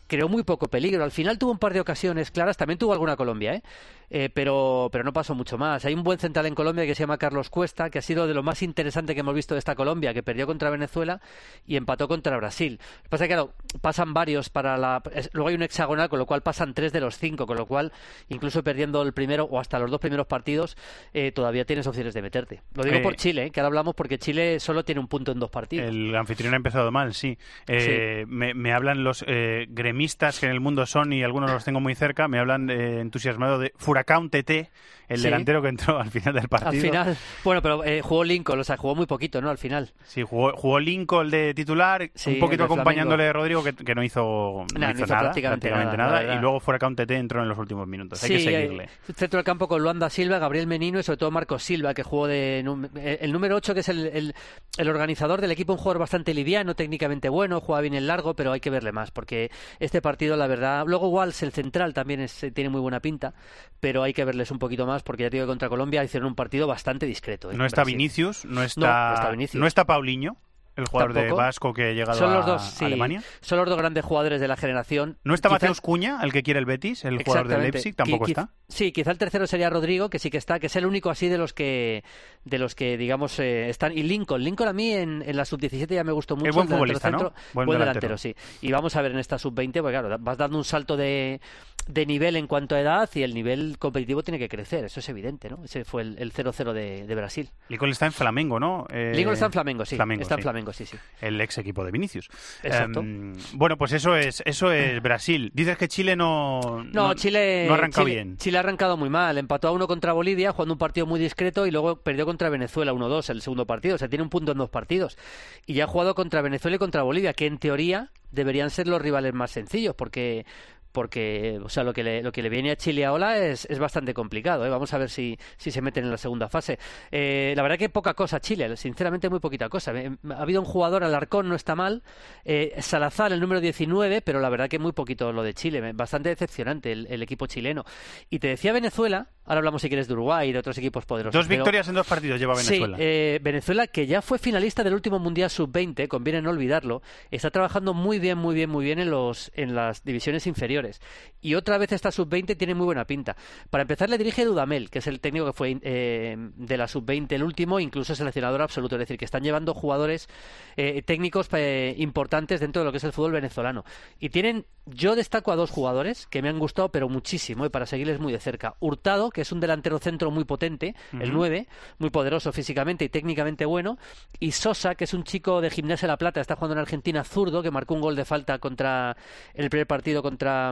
creó 0.08 0.30
muy 0.30 0.44
poco 0.44 0.68
peligro. 0.68 1.04
Al 1.04 1.12
final 1.12 1.38
tuvo 1.38 1.52
un 1.52 1.60
par 1.60 1.74
de 1.74 1.80
ocasiones 1.80 2.32
claras, 2.32 2.58
también 2.58 2.78
tuvo 2.78 2.94
alguna 2.94 3.16
Colombia, 3.16 3.56
¿eh? 3.56 3.64
Eh, 4.10 4.30
pero, 4.34 4.90
pero 4.92 5.04
no 5.04 5.14
pasó 5.14 5.34
mucho 5.36 5.58
más. 5.58 5.86
Hay 5.86 5.94
un 5.94 6.04
buen 6.04 6.20
central 6.20 6.46
en 6.46 6.56
Colombia 6.56 6.86
que 6.86 6.94
se 6.96 7.04
llama 7.04 7.18
Carlos 7.18 7.50
Cuesta, 7.50 7.90
que 7.90 8.00
ha 8.00 8.02
sido 8.02 8.28
de 8.28 8.34
lo 8.34 8.44
más 8.44 8.62
interesante 8.62 9.14
que 9.14 9.22
hemos 9.22 9.34
visto 9.34 9.56
de 9.56 9.60
esta 9.60 9.76
Colombia, 9.76 10.14
que 10.14 10.22
perdió 10.24 10.46
contra 10.46 10.70
Venezuela 10.70 11.20
y 11.66 11.76
empató 11.78 12.08
contra 12.08 12.38
Brasil. 12.38 12.80
Lo 12.80 13.04
que 13.04 13.10
pasa 13.10 13.24
es 13.24 13.28
que, 13.30 13.34
claro, 13.34 13.54
pasan 13.82 14.14
varios 14.14 14.50
para 14.50 14.78
la... 14.78 15.02
Luego 15.34 15.50
hay 15.50 15.56
un 15.56 15.64
hexagonal, 15.64 16.10
con 16.10 16.20
lo 16.20 16.26
cual 16.26 16.42
pasan 16.42 16.74
tres 16.74 16.92
de 16.94 17.00
los 17.00 17.18
cinco, 17.18 17.48
con 17.48 17.58
lo 17.58 17.66
cual, 17.66 17.92
incluso 18.30 18.64
perdiendo 18.64 19.02
el 19.02 19.14
primero 19.14 19.46
o 19.46 19.60
hasta 19.60 19.80
los 19.80 19.90
dos 19.90 20.00
primeros 20.00 20.28
partidos, 20.28 20.78
eh, 21.14 21.32
todavía 21.32 21.66
tienes 21.66 21.88
opciones 21.88 22.14
de 22.14 22.22
meterte. 22.22 22.62
Lo 22.76 22.84
digo 22.84 22.98
Eh, 22.98 23.02
por 23.02 23.16
Chile, 23.16 23.46
¿eh? 23.46 23.52
que 23.52 23.60
ahora 23.60 23.68
hablamos 23.68 23.96
porque 23.96 24.18
Chile 24.20 24.60
solo 24.60 24.84
tiene 24.84 25.02
un 25.02 25.08
punto 25.08 25.32
en 25.32 25.40
dos 25.40 25.50
partidos. 25.50 25.88
El 25.90 26.16
anfitrión 26.16 26.54
ha 26.54 26.58
empezado 26.58 26.92
mal, 26.92 27.14
sí. 27.14 27.38
Eh, 27.68 28.26
Me, 28.28 28.54
me 28.54 28.74
hablan 28.74 29.04
los 29.04 29.24
eh, 29.28 29.66
gremistas 29.70 30.40
que 30.40 30.46
en 30.46 30.52
el 30.52 30.60
mundo 30.60 30.86
son 30.86 31.14
y 31.14 31.24
algunos 31.24 31.52
los 31.52 31.64
tengo 31.64 31.80
muy 31.80 31.96
cerca, 31.96 32.28
me 32.28 32.40
hablan 32.40 32.70
eh, 32.70 33.00
entusiasmado 33.00 33.60
de 33.60 33.74
Furacán 33.94 34.30
TT, 34.31 34.69
el 35.10 35.18
Sí. 35.18 35.24
delantero 35.25 35.62
que 35.62 35.68
entró 35.68 36.00
al 36.00 36.10
final 36.10 36.34
del 36.34 36.48
partido. 36.50 36.72
Al 36.72 36.78
final, 36.80 37.18
bueno, 37.44 37.62
pero 37.62 37.84
eh, 37.84 38.01
jugó 38.01 38.24
Lincoln, 38.24 38.60
o 38.60 38.63
sea, 38.63 38.75
jugó 38.78 38.95
muy 38.95 39.06
poquito, 39.06 39.40
¿no? 39.40 39.50
Al 39.51 39.57
final. 39.60 39.92
Sí, 40.04 40.24
jugó, 40.24 40.51
jugó 40.54 40.80
Lincoln 40.80 41.30
de 41.30 41.54
titular, 41.54 42.10
Sí, 42.16 42.31
un 42.31 42.40
poquito 42.40 42.63
acompañándole 42.63 43.25
de 43.25 43.34
Rodrigo, 43.34 43.63
que, 43.63 43.74
que 43.74 43.94
no 43.94 44.01
hizo, 44.04 44.66
no 44.74 44.80
Nah, 44.80 44.90
hizo 44.92 45.00
no 45.00 45.06
hizo 45.06 45.13
nada, 45.13 45.19
prácticamente 45.25 45.69
prácticamente 45.69 45.98
nada, 45.98 46.36
y 46.36 46.40
luego 46.40 46.60
Furacán 46.60 46.95
TT 46.95 47.12
entró 47.12 47.44
en 47.44 47.50
los 47.50 47.57
últimos 47.60 47.88
minutos. 47.88 48.24
Hay 48.24 48.30
que 48.30 48.40
seguirle. 48.40 48.86
eh, 48.86 49.13
centro 49.16 49.38
del 49.38 49.45
campo 49.45 49.68
con 49.68 49.84
Luanda 49.84 50.10
Silva, 50.10 50.40
Gabriel 50.40 50.66
Menino 50.66 51.00
y 51.00 51.04
sobre 51.04 51.18
todo 51.18 51.30
Marcos 51.30 51.62
Silva, 51.63 51.94
que 51.94 52.01
jugó 52.01 52.25
de 52.25 52.60
eh, 52.95 53.18
el 53.22 53.31
número 53.31 53.56
8, 53.57 53.74
que 53.75 53.81
es 53.81 53.90
el, 53.90 54.07
el- 54.07 54.34
el 54.80 54.90
organizador 54.90 55.40
del 55.40 55.51
equipo, 55.51 55.74
un 55.74 55.78
jugador 55.78 56.00
bastante 56.00 56.34
liviano, 56.34 56.74
técnicamente 56.75 57.30
bueno, 57.30 57.60
juega 57.62 57.81
bien 57.81 57.94
el 57.94 58.07
largo, 58.07 58.34
pero 58.34 58.51
hay 58.54 58.60
que 58.60 58.72
verle 58.72 58.92
más, 58.92 59.12
porque 59.12 59.51
este 59.80 60.01
partido, 60.01 60.36
la 60.36 60.48
verdad. 60.48 60.86
Luego, 60.88 61.10
Walsh, 61.10 61.44
el 61.44 61.51
central, 61.51 61.94
también 61.94 62.22
es- 62.22 62.44
tiene 62.56 62.69
muy 62.72 62.81
buena 62.81 63.00
pinta, 63.00 63.36
pero 63.83 64.01
hay 64.01 64.13
que 64.13 64.24
verles 64.24 64.50
un 64.50 64.59
poquito 64.59 64.88
más, 64.88 65.03
porque 65.03 65.24
ya 65.24 65.30
te 65.30 65.35
digo 65.35 65.45
que 65.45 65.51
contra 65.51 65.68
Colombia 65.68 66.01
hicieron 66.06 66.30
un 66.30 66.35
partido 66.35 66.68
bastante 66.68 67.06
discreto. 67.06 67.51
¿eh? 67.51 67.57
No 67.57 67.65
está 67.65 67.81
Brasil. 67.81 67.97
Vinicius, 67.97 68.45
no 68.45 68.53
No, 68.53 68.63
está, 68.63 69.09
no 69.09 69.13
está 69.15 69.31
Vinicius. 69.31 69.59
no 69.59 69.68
está 69.68 69.83
Paulinho, 69.83 70.38
el 70.75 70.86
jugador 70.88 71.14
de. 71.14 71.31
Vasco 71.31 71.74
que 71.74 71.90
ha 71.90 71.92
llegado 71.94 72.18
Son 72.18 72.31
a, 72.31 72.36
los 72.38 72.46
dos, 72.46 72.62
a 72.62 72.66
sí, 72.66 72.86
Alemania. 72.86 73.22
son 73.42 73.58
los 73.60 73.68
dos 73.68 73.78
grandes 73.78 74.04
jugadores 74.06 74.40
de 74.42 74.48
la 74.48 74.56
generación. 74.58 75.18
No 75.24 75.34
está 75.34 75.50
Quizá- 75.50 75.54
Mateus 75.56 75.81
Cuña, 75.81 76.20
el 76.24 76.31
que 76.31 76.44
quiere 76.44 76.60
el 76.60 76.66
Betis, 76.66 77.06
el 77.06 77.22
jugador 77.24 77.48
del 77.48 77.58
Exactamente. 77.66 77.72
Leipzig, 77.78 77.96
tampoco 77.96 78.25
Qui- 78.25 78.30
está. 78.30 78.50
Sí, 78.68 78.92
quizá 78.92 79.12
el 79.12 79.18
tercero 79.18 79.46
sería 79.48 79.70
Rodrigo, 79.70 80.10
que 80.10 80.20
sí 80.20 80.30
que 80.31 80.38
está, 80.38 80.60
que 80.60 80.68
es 80.68 80.75
el 80.75 80.86
único 80.86 81.10
así 81.10 81.28
de 81.30 81.38
los 81.38 81.54
que, 81.54 82.04
de 82.46 82.58
los 82.60 82.74
que 82.75 82.98
digamos 82.98 83.38
eh, 83.40 83.70
están. 83.70 83.96
Y 83.98 84.04
Lincoln, 84.04 84.44
Lincoln 84.44 84.68
a 84.70 84.74
mí 84.74 84.92
en, 84.94 85.22
en 85.25 85.36
la 85.38 85.46
sub-17 85.46 85.88
ya 85.94 86.04
me 86.04 86.12
gustó 86.12 86.36
mucho. 86.36 86.52
buen 86.54 86.64
el 86.68 86.70
delantero 86.70 86.80
futbolista. 86.80 87.10
Buen 87.54 87.66
Buen, 87.68 87.80
delantero. 87.80 88.16
delantero. 88.16 88.18
sí. 88.18 88.36
Y 88.62 88.71
vamos 88.71 88.95
a 88.95 89.02
ver 89.02 89.12
en 89.12 89.19
esta 89.19 89.38
sub-20, 89.38 89.81
porque 89.81 89.97
claro, 90.00 90.18
vas 90.19 90.38
dando 90.38 90.57
un 90.57 90.64
salto 90.64 90.97
de, 90.97 91.40
de 91.88 92.06
nivel 92.06 92.36
en 92.36 92.47
cuanto 92.47 92.76
a 92.76 92.80
edad 92.80 93.09
y 93.14 93.21
el 93.24 93.33
nivel 93.33 93.78
competitivo 93.78 94.24
tiene 94.24 94.40
que 94.40 94.50
crecer, 94.50 94.86
eso 94.86 95.00
es 95.02 95.09
evidente, 95.09 95.50
¿no? 95.50 95.64
Ese 95.64 95.83
fue 95.86 96.02
el, 96.02 96.16
el 96.18 96.33
0-0 96.33 96.71
de, 96.74 97.06
de 97.06 97.16
Brasil. 97.16 97.50
Lincoln 97.69 97.92
está 97.92 98.06
en 98.07 98.14
Flamengo, 98.14 98.59
¿no? 98.59 98.88
Eh, 98.90 99.12
Lincoln 99.16 99.33
está 99.33 99.45
en 99.47 99.52
Flamengo, 99.52 99.86
sí. 99.86 99.95
Flamengo, 99.97 100.21
está 100.24 100.36
en 100.36 100.40
sí. 100.40 100.44
Flamengo, 100.44 100.63
sí, 100.72 100.86
sí. 100.86 100.96
El 101.20 101.42
ex 101.42 101.58
equipo 101.58 101.84
de 101.84 101.92
Vinicius. 101.92 102.30
Exacto. 102.64 103.00
Em, 103.02 103.34
bueno, 103.54 103.78
pues 103.78 103.92
eso 103.92 104.16
es, 104.16 104.42
eso 104.46 104.72
es 104.72 105.02
Brasil. 105.02 105.52
Dices 105.54 105.78
que 105.78 105.88
Chile 105.88 106.16
no, 106.16 106.84
No, 106.94 107.14
Chile, 107.16 107.66
no 107.68 107.76
Chile- 107.90 108.06
bien. 108.06 108.38
Chile 108.38 108.58
ha 108.58 108.62
arrancado 108.62 108.96
muy 108.96 109.10
mal. 109.10 109.38
Empató 109.38 109.68
a 109.68 109.72
uno 109.72 109.88
contra 109.88 110.14
Bolivia, 110.14 110.52
jugando 110.54 110.74
un 110.76 110.80
partido 110.80 111.06
muy 111.08 111.20
discreto, 111.20 111.66
y 111.68 111.72
luego 111.72 111.98
perdió 111.98 112.26
contra 112.26 112.50
Venezuela 112.50 112.94
1-2 112.94 113.30
el 113.32 113.42
segundo 113.42 113.66
partido. 113.66 113.96
O 113.96 113.98
sea, 113.98 114.08
tiene 114.08 114.24
un 114.24 114.30
punto 114.30 114.52
en 114.54 114.60
dos 114.60 114.70
partidos. 114.70 115.18
Y 115.66 115.74
ya 115.74 115.86
ha 115.86 115.88
jugado 115.88 116.14
contra 116.16 116.42
Venezuela 116.42 116.76
y 116.76 116.80
contra 116.80 117.02
Bolivia, 117.04 117.34
que 117.34 117.48
en 117.48 117.58
teoría 117.58 118.12
deberían 118.32 118.70
ser 118.70 118.88
los 118.88 119.02
rivales 119.02 119.34
más 119.34 119.52
sencillos, 119.52 119.96
porque 119.96 120.46
porque 120.94 121.59
o 121.62 121.68
sea 121.68 121.83
lo 121.83 121.92
que 121.92 122.04
le, 122.04 122.23
lo 122.23 122.31
que 122.31 122.42
le 122.42 122.50
viene 122.50 122.71
a 122.71 122.78
Chile 122.78 123.04
ahora 123.04 123.38
es, 123.38 123.66
es 123.66 123.80
bastante 123.80 124.14
complicado 124.14 124.66
¿eh? 124.66 124.69
vamos 124.69 124.94
a 124.94 124.97
ver 124.97 125.09
si, 125.09 125.38
si 125.57 125.71
se 125.71 125.81
meten 125.81 126.06
en 126.06 126.12
la 126.12 126.18
segunda 126.18 126.47
fase. 126.47 126.80
Eh, 127.12 127.54
la 127.57 127.64
verdad 127.64 127.78
que 127.78 127.90
poca 127.90 128.14
cosa 128.14 128.40
Chile 128.40 128.78
sinceramente 128.78 129.30
muy 129.30 129.40
poquita 129.40 129.68
cosa. 129.68 129.92
Eh, 129.94 130.12
ha 130.30 130.42
habido 130.42 130.62
un 130.62 130.68
jugador 130.68 131.04
Alarcón 131.04 131.50
no 131.50 131.56
está 131.56 131.76
mal. 131.76 132.04
Eh, 132.45 132.76
Salazar 132.80 133.33
el 133.33 133.42
número 133.42 133.59
19 133.59 134.21
pero 134.21 134.40
la 134.40 134.50
verdad 134.50 134.69
que 134.69 134.80
muy 134.80 134.94
poquito 134.94 135.33
lo 135.33 135.44
de 135.44 135.54
Chile. 135.54 135.92
Bastante 135.94 136.30
decepcionante 136.30 136.92
el, 136.92 137.07
el 137.09 137.21
equipo 137.23 137.47
chileno. 137.47 137.83
Y 138.30 138.40
te 138.40 138.47
decía 138.47 138.71
Venezuela 138.71 139.28
Ahora 139.45 139.59
hablamos, 139.59 139.81
si 139.81 139.90
quieres, 139.90 140.07
de 140.07 140.14
Uruguay 140.14 140.50
y 140.50 140.54
de 140.54 140.59
otros 140.59 140.78
equipos 140.78 141.06
poderosos. 141.06 141.33
Dos 141.33 141.47
pero- 141.47 141.64
victorias 141.64 141.88
en 141.88 141.95
dos 141.95 142.07
partidos 142.07 142.40
lleva 142.40 142.54
Venezuela. 142.54 142.97
Sí, 142.97 143.04
eh, 143.04 143.40
Venezuela, 143.42 143.88
que 143.88 144.07
ya 144.07 144.21
fue 144.21 144.40
finalista 144.40 144.83
del 144.83 144.94
último 144.94 145.19
Mundial 145.19 145.50
Sub-20, 145.50 146.07
conviene 146.07 146.42
no 146.42 146.50
olvidarlo, 146.52 147.02
está 147.30 147.52
trabajando 147.52 147.94
muy 147.94 148.19
bien, 148.19 148.38
muy 148.38 148.56
bien, 148.56 148.69
muy 148.69 148.85
bien 148.85 149.00
en, 149.00 149.09
los, 149.09 149.52
en 149.56 149.76
las 149.76 150.04
divisiones 150.04 150.47
inferiores. 150.47 151.02
Y 151.42 151.56
otra 151.56 151.78
vez 151.78 151.92
esta 151.92 152.12
Sub-20 152.12 152.57
tiene 152.57 152.73
muy 152.76 152.85
buena 152.85 153.06
pinta. 153.06 153.35
Para 153.69 153.81
empezar, 153.81 154.09
le 154.09 154.18
dirige 154.18 154.45
Dudamel, 154.45 154.90
que 154.90 155.00
es 155.00 155.07
el 155.07 155.19
técnico 155.19 155.45
que 155.45 155.54
fue 155.54 155.78
eh, 155.81 156.35
de 156.38 156.78
la 156.78 156.88
Sub-20 156.88 157.33
el 157.33 157.44
último, 157.44 157.80
incluso 157.80 158.16
seleccionador 158.16 158.62
absoluto. 158.62 158.95
Es 158.95 159.00
decir, 159.00 159.18
que 159.18 159.26
están 159.26 159.44
llevando 159.44 159.73
jugadores 159.73 160.30
eh, 160.78 161.02
técnicos 161.02 161.50
eh, 161.54 161.95
importantes 161.97 162.62
dentro 162.62 162.81
de 162.81 162.85
lo 162.85 162.92
que 162.92 162.97
es 162.97 163.04
el 163.04 163.12
fútbol 163.12 163.33
venezolano. 163.33 163.83
Y 164.19 164.30
tienen, 164.30 164.66
yo 164.85 165.16
destaco 165.16 165.52
a 165.52 165.56
dos 165.56 165.69
jugadores 165.69 166.28
que 166.28 166.42
me 166.42 166.50
han 166.50 166.59
gustado, 166.59 166.90
pero 166.90 167.09
muchísimo, 167.09 167.66
y 167.66 167.69
para 167.69 167.85
seguirles 167.85 168.19
muy 168.19 168.31
de 168.31 168.40
cerca. 168.40 168.76
Hurtado, 168.80 169.30
que 169.33 169.42
es 169.42 169.52
un 169.52 169.59
delantero 169.59 169.99
centro 169.99 170.31
muy 170.31 170.45
potente, 170.45 170.95
el 171.13 171.30
Ujú. 171.30 171.40
9, 171.40 171.68
muy 171.97 172.09
poderoso 172.09 172.54
físicamente 172.54 173.04
y 173.04 173.09
técnicamente 173.09 173.66
bueno. 173.66 173.97
Y 174.40 174.52
Sosa, 174.52 174.95
que 174.95 175.04
es 175.04 175.13
un 175.13 175.23
chico 175.25 175.59
de 175.59 175.69
Gimnasia 175.69 176.07
La 176.07 176.18
Plata, 176.18 176.40
está 176.40 176.56
jugando 176.56 176.73
en 176.75 176.80
Argentina, 176.80 177.23
zurdo, 177.23 177.61
que 177.61 177.71
marcó 177.71 177.95
un 177.95 178.02
gol 178.02 178.16
de 178.16 178.23
falta 178.23 178.59
contra 178.59 179.18
en 179.54 179.63
el 179.63 179.69
primer 179.69 179.87
partido 179.87 180.21
contra. 180.23 180.71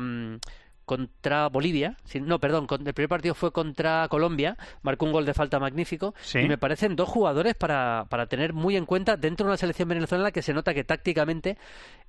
Contra 0.85 1.47
Bolivia, 1.47 1.95
no, 2.21 2.39
perdón, 2.39 2.67
el 2.85 2.93
primer 2.93 3.09
partido 3.09 3.33
fue 3.35 3.51
contra 3.51 4.07
Colombia, 4.09 4.57
marcó 4.81 5.05
un 5.05 5.11
gol 5.11 5.25
de 5.25 5.33
falta 5.33 5.59
magnífico 5.59 6.13
Sí. 6.21 6.39
y 6.39 6.47
me 6.47 6.57
parecen 6.57 6.95
dos 6.95 7.07
jugadores 7.09 7.55
para, 7.55 8.05
para 8.09 8.25
tener 8.27 8.53
muy 8.53 8.75
en 8.75 8.85
cuenta 8.85 9.15
dentro 9.17 9.45
de 9.45 9.51
una 9.51 9.57
selección 9.57 9.87
venezolana 9.89 10.31
que 10.31 10.41
se 10.41 10.53
nota 10.53 10.73
que 10.73 10.83
tácticamente 10.83 11.57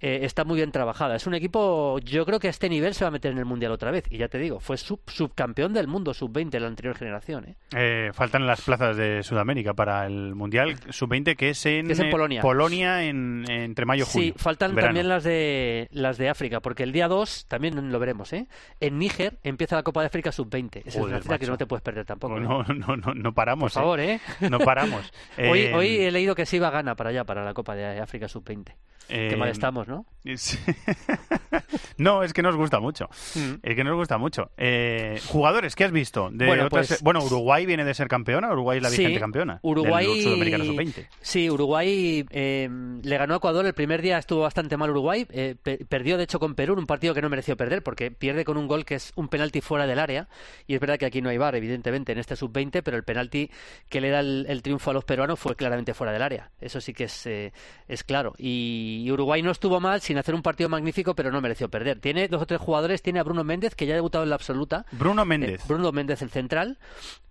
eh, 0.00 0.20
está 0.22 0.44
muy 0.44 0.56
bien 0.56 0.72
trabajada. 0.72 1.14
Es 1.16 1.26
un 1.26 1.34
equipo, 1.34 1.98
yo 2.00 2.24
creo 2.26 2.40
que 2.40 2.48
a 2.48 2.50
este 2.50 2.68
nivel 2.68 2.94
se 2.94 3.04
va 3.04 3.08
a 3.08 3.10
meter 3.12 3.32
en 3.32 3.38
el 3.38 3.44
Mundial 3.44 3.72
otra 3.72 3.90
vez. 3.90 4.04
Y 4.10 4.18
ya 4.18 4.28
te 4.28 4.38
digo, 4.38 4.58
fue 4.60 4.76
sub, 4.76 5.00
subcampeón 5.06 5.72
del 5.72 5.86
mundo, 5.86 6.12
sub-20 6.14 6.50
de 6.50 6.60
la 6.60 6.66
anterior 6.66 6.96
generación. 6.96 7.44
¿eh? 7.48 7.54
Eh, 7.76 8.10
faltan 8.12 8.46
las 8.46 8.60
plazas 8.62 8.96
de 8.96 9.22
Sudamérica 9.22 9.74
para 9.74 10.06
el 10.06 10.34
Mundial 10.34 10.76
Sub-20 10.90 11.36
que 11.36 11.50
es 11.50 11.66
en, 11.66 11.86
Que 11.86 11.92
es 11.92 12.00
en 12.00 12.10
Polonia. 12.10 12.40
Polonia 12.42 13.04
en, 13.04 13.44
entre 13.48 13.84
mayo 13.86 14.04
y 14.04 14.06
junio. 14.12 14.32
Sí, 14.36 14.38
faltan 14.38 14.74
verano. 14.74 14.88
también 14.88 15.08
las 15.08 15.24
de 15.24 15.88
las 15.92 16.18
de 16.18 16.28
África, 16.28 16.60
porque 16.60 16.82
el 16.82 16.92
día 16.92 17.08
2 17.08 17.46
también 17.48 17.92
lo 17.92 17.98
veremos, 17.98 18.32
¿eh? 18.32 18.46
En 18.80 18.98
Níger 18.98 19.38
empieza 19.42 19.76
la 19.76 19.82
Copa 19.82 20.00
de 20.00 20.06
África 20.06 20.32
sub-20. 20.32 20.82
Esa 20.84 20.88
es 20.88 20.96
una 21.04 21.20
cita 21.20 21.38
que 21.38 21.46
no 21.46 21.56
te 21.56 21.66
puedes 21.66 21.82
perder 21.82 22.04
tampoco. 22.04 22.36
¿eh? 22.36 22.40
No, 22.40 22.62
no, 22.64 22.96
no, 22.96 23.14
no 23.14 23.32
paramos. 23.34 23.72
Por 23.72 23.82
favor, 23.82 24.00
¿eh? 24.00 24.20
No 24.50 24.58
paramos. 24.58 25.12
hoy, 25.38 25.60
Eh, 25.60 25.74
hoy 25.74 25.96
he 26.00 26.10
leído 26.10 26.34
que 26.34 26.46
se 26.46 26.56
iba 26.56 26.68
a 26.68 26.70
Gana 26.70 26.94
para 26.96 27.10
allá, 27.10 27.24
para 27.24 27.44
la 27.44 27.54
Copa 27.54 27.74
de 27.76 28.00
África 28.00 28.28
sub-20. 28.28 28.74
Qué 29.08 29.32
eh, 29.32 29.36
mal 29.36 29.48
estamos, 29.50 29.88
¿no? 29.88 30.06
es- 30.24 30.58
no, 31.98 32.22
es 32.22 32.32
que 32.32 32.42
nos 32.42 32.56
gusta 32.56 32.80
mucho. 32.80 33.08
Mm. 33.34 33.54
Es 33.62 33.74
que 33.76 33.84
nos 33.84 33.94
gusta 33.96 34.18
mucho. 34.18 34.50
Eh, 34.56 35.20
jugadores, 35.26 35.74
¿qué 35.76 35.84
has 35.84 35.92
visto? 35.92 36.30
De 36.32 36.46
Bueno, 36.46 36.66
otras- 36.66 36.88
pues- 36.88 37.02
bueno, 37.02 37.22
Uruguay 37.22 37.66
viene 37.66 37.84
de 37.84 37.94
ser 37.94 38.08
campeona. 38.08 38.52
Uruguay 38.52 38.78
es 38.78 38.82
la 38.82 38.90
Sí, 38.90 38.98
vigente 38.98 39.20
campeona. 39.20 39.58
Uruguay, 39.62 40.06
del 40.06 40.22
Sudamericano 40.22 40.64
Sub-20. 40.64 41.06
Sí, 41.20 41.50
Uruguay 41.50 42.24
eh, 42.30 42.68
le 43.02 43.16
ganó 43.18 43.34
a 43.34 43.36
Ecuador. 43.38 43.66
El 43.66 43.74
primer 43.74 44.02
día 44.02 44.18
estuvo 44.18 44.42
bastante 44.42 44.76
mal 44.76 44.90
Uruguay. 44.90 45.26
eh, 45.30 45.56
pe- 45.62 45.84
perdió, 45.88 46.16
de 46.16 46.24
hecho, 46.24 46.38
con 46.38 46.54
Perú 46.54 46.74
en 46.74 46.80
un 46.80 46.86
partido 46.86 47.14
que 47.14 47.22
no 47.22 47.28
mereció 47.28 47.56
perder 47.56 47.82
porque 47.82 48.10
pierde 48.10 48.44
con 48.44 48.51
un 48.56 48.66
gol 48.66 48.84
que 48.84 48.94
es 48.96 49.12
un 49.16 49.28
penalti 49.28 49.60
fuera 49.60 49.86
del 49.86 49.98
área. 49.98 50.28
Y 50.66 50.74
es 50.74 50.80
verdad 50.80 50.98
que 50.98 51.06
aquí 51.06 51.20
no 51.22 51.28
hay 51.28 51.38
bar, 51.38 51.54
evidentemente, 51.54 52.12
en 52.12 52.18
este 52.18 52.36
sub-20, 52.36 52.82
pero 52.82 52.96
el 52.96 53.04
penalti 53.04 53.50
que 53.88 54.00
le 54.00 54.10
da 54.10 54.20
el, 54.20 54.46
el 54.48 54.62
triunfo 54.62 54.90
a 54.90 54.94
los 54.94 55.04
peruanos 55.04 55.38
fue 55.38 55.56
claramente 55.56 55.94
fuera 55.94 56.12
del 56.12 56.22
área. 56.22 56.50
Eso 56.60 56.80
sí 56.80 56.92
que 56.92 57.04
es, 57.04 57.26
eh, 57.26 57.52
es 57.88 58.04
claro. 58.04 58.34
Y, 58.38 59.02
y 59.04 59.10
Uruguay 59.10 59.42
no 59.42 59.50
estuvo 59.50 59.80
mal 59.80 60.00
sin 60.00 60.18
hacer 60.18 60.34
un 60.34 60.42
partido 60.42 60.68
magnífico, 60.68 61.14
pero 61.14 61.30
no 61.30 61.40
mereció 61.40 61.68
perder. 61.68 62.00
Tiene 62.00 62.28
dos 62.28 62.42
o 62.42 62.46
tres 62.46 62.60
jugadores. 62.60 63.02
Tiene 63.02 63.20
a 63.20 63.22
Bruno 63.22 63.44
Méndez, 63.44 63.74
que 63.74 63.86
ya 63.86 63.94
ha 63.94 63.96
debutado 63.96 64.24
en 64.24 64.30
la 64.30 64.36
absoluta. 64.36 64.84
Bruno 64.92 65.22
Eh, 65.22 65.26
Méndez. 65.26 65.66
Bruno 65.66 65.92
Méndez, 65.92 66.22
el 66.22 66.30
central. 66.30 66.78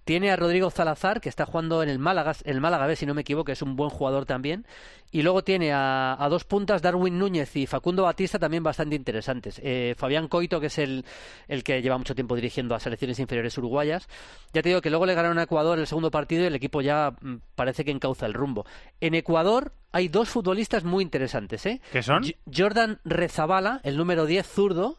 Tiene 0.03 0.31
a 0.31 0.35
Rodrigo 0.35 0.71
Salazar, 0.71 1.21
que 1.21 1.29
está 1.29 1.45
jugando 1.45 1.83
en 1.83 1.89
el 1.89 1.99
Málaga, 1.99 2.33
el 2.45 2.59
Málaga 2.59 2.87
B, 2.87 2.95
si 2.95 3.05
no 3.05 3.13
me 3.13 3.21
equivoco, 3.21 3.51
es 3.51 3.61
un 3.61 3.75
buen 3.75 3.89
jugador 3.91 4.25
también. 4.25 4.65
Y 5.11 5.21
luego 5.21 5.43
tiene 5.43 5.73
a, 5.73 6.15
a 6.17 6.29
dos 6.29 6.43
puntas, 6.43 6.81
Darwin 6.81 7.19
Núñez 7.19 7.55
y 7.55 7.67
Facundo 7.67 8.03
Batista, 8.03 8.39
también 8.39 8.63
bastante 8.63 8.95
interesantes. 8.95 9.59
Eh, 9.63 9.93
Fabián 9.97 10.27
Coito, 10.27 10.59
que 10.59 10.67
es 10.67 10.77
el, 10.79 11.05
el 11.47 11.63
que 11.63 11.81
lleva 11.81 11.97
mucho 11.97 12.15
tiempo 12.15 12.33
dirigiendo 12.35 12.73
a 12.75 12.79
selecciones 12.79 13.19
inferiores 13.19 13.57
uruguayas. 13.57 14.07
Ya 14.53 14.61
te 14.61 14.69
digo 14.69 14.81
que 14.81 14.89
luego 14.89 15.05
le 15.05 15.13
ganaron 15.13 15.37
a 15.37 15.43
Ecuador 15.43 15.77
el 15.77 15.85
segundo 15.87 16.09
partido 16.11 16.43
y 16.43 16.47
el 16.47 16.55
equipo 16.55 16.81
ya 16.81 17.13
mm, 17.21 17.35
parece 17.55 17.85
que 17.85 17.91
encauza 17.91 18.25
el 18.25 18.33
rumbo. 18.33 18.65
En 19.01 19.13
Ecuador 19.13 19.73
hay 19.91 20.07
dos 20.07 20.29
futbolistas 20.29 20.83
muy 20.85 21.03
interesantes. 21.03 21.65
¿eh? 21.65 21.81
¿Qué 21.91 22.01
son? 22.01 22.23
J- 22.23 22.37
Jordan 22.51 22.99
Rezabala, 23.03 23.81
el 23.83 23.97
número 23.97 24.25
10 24.25 24.47
zurdo, 24.47 24.97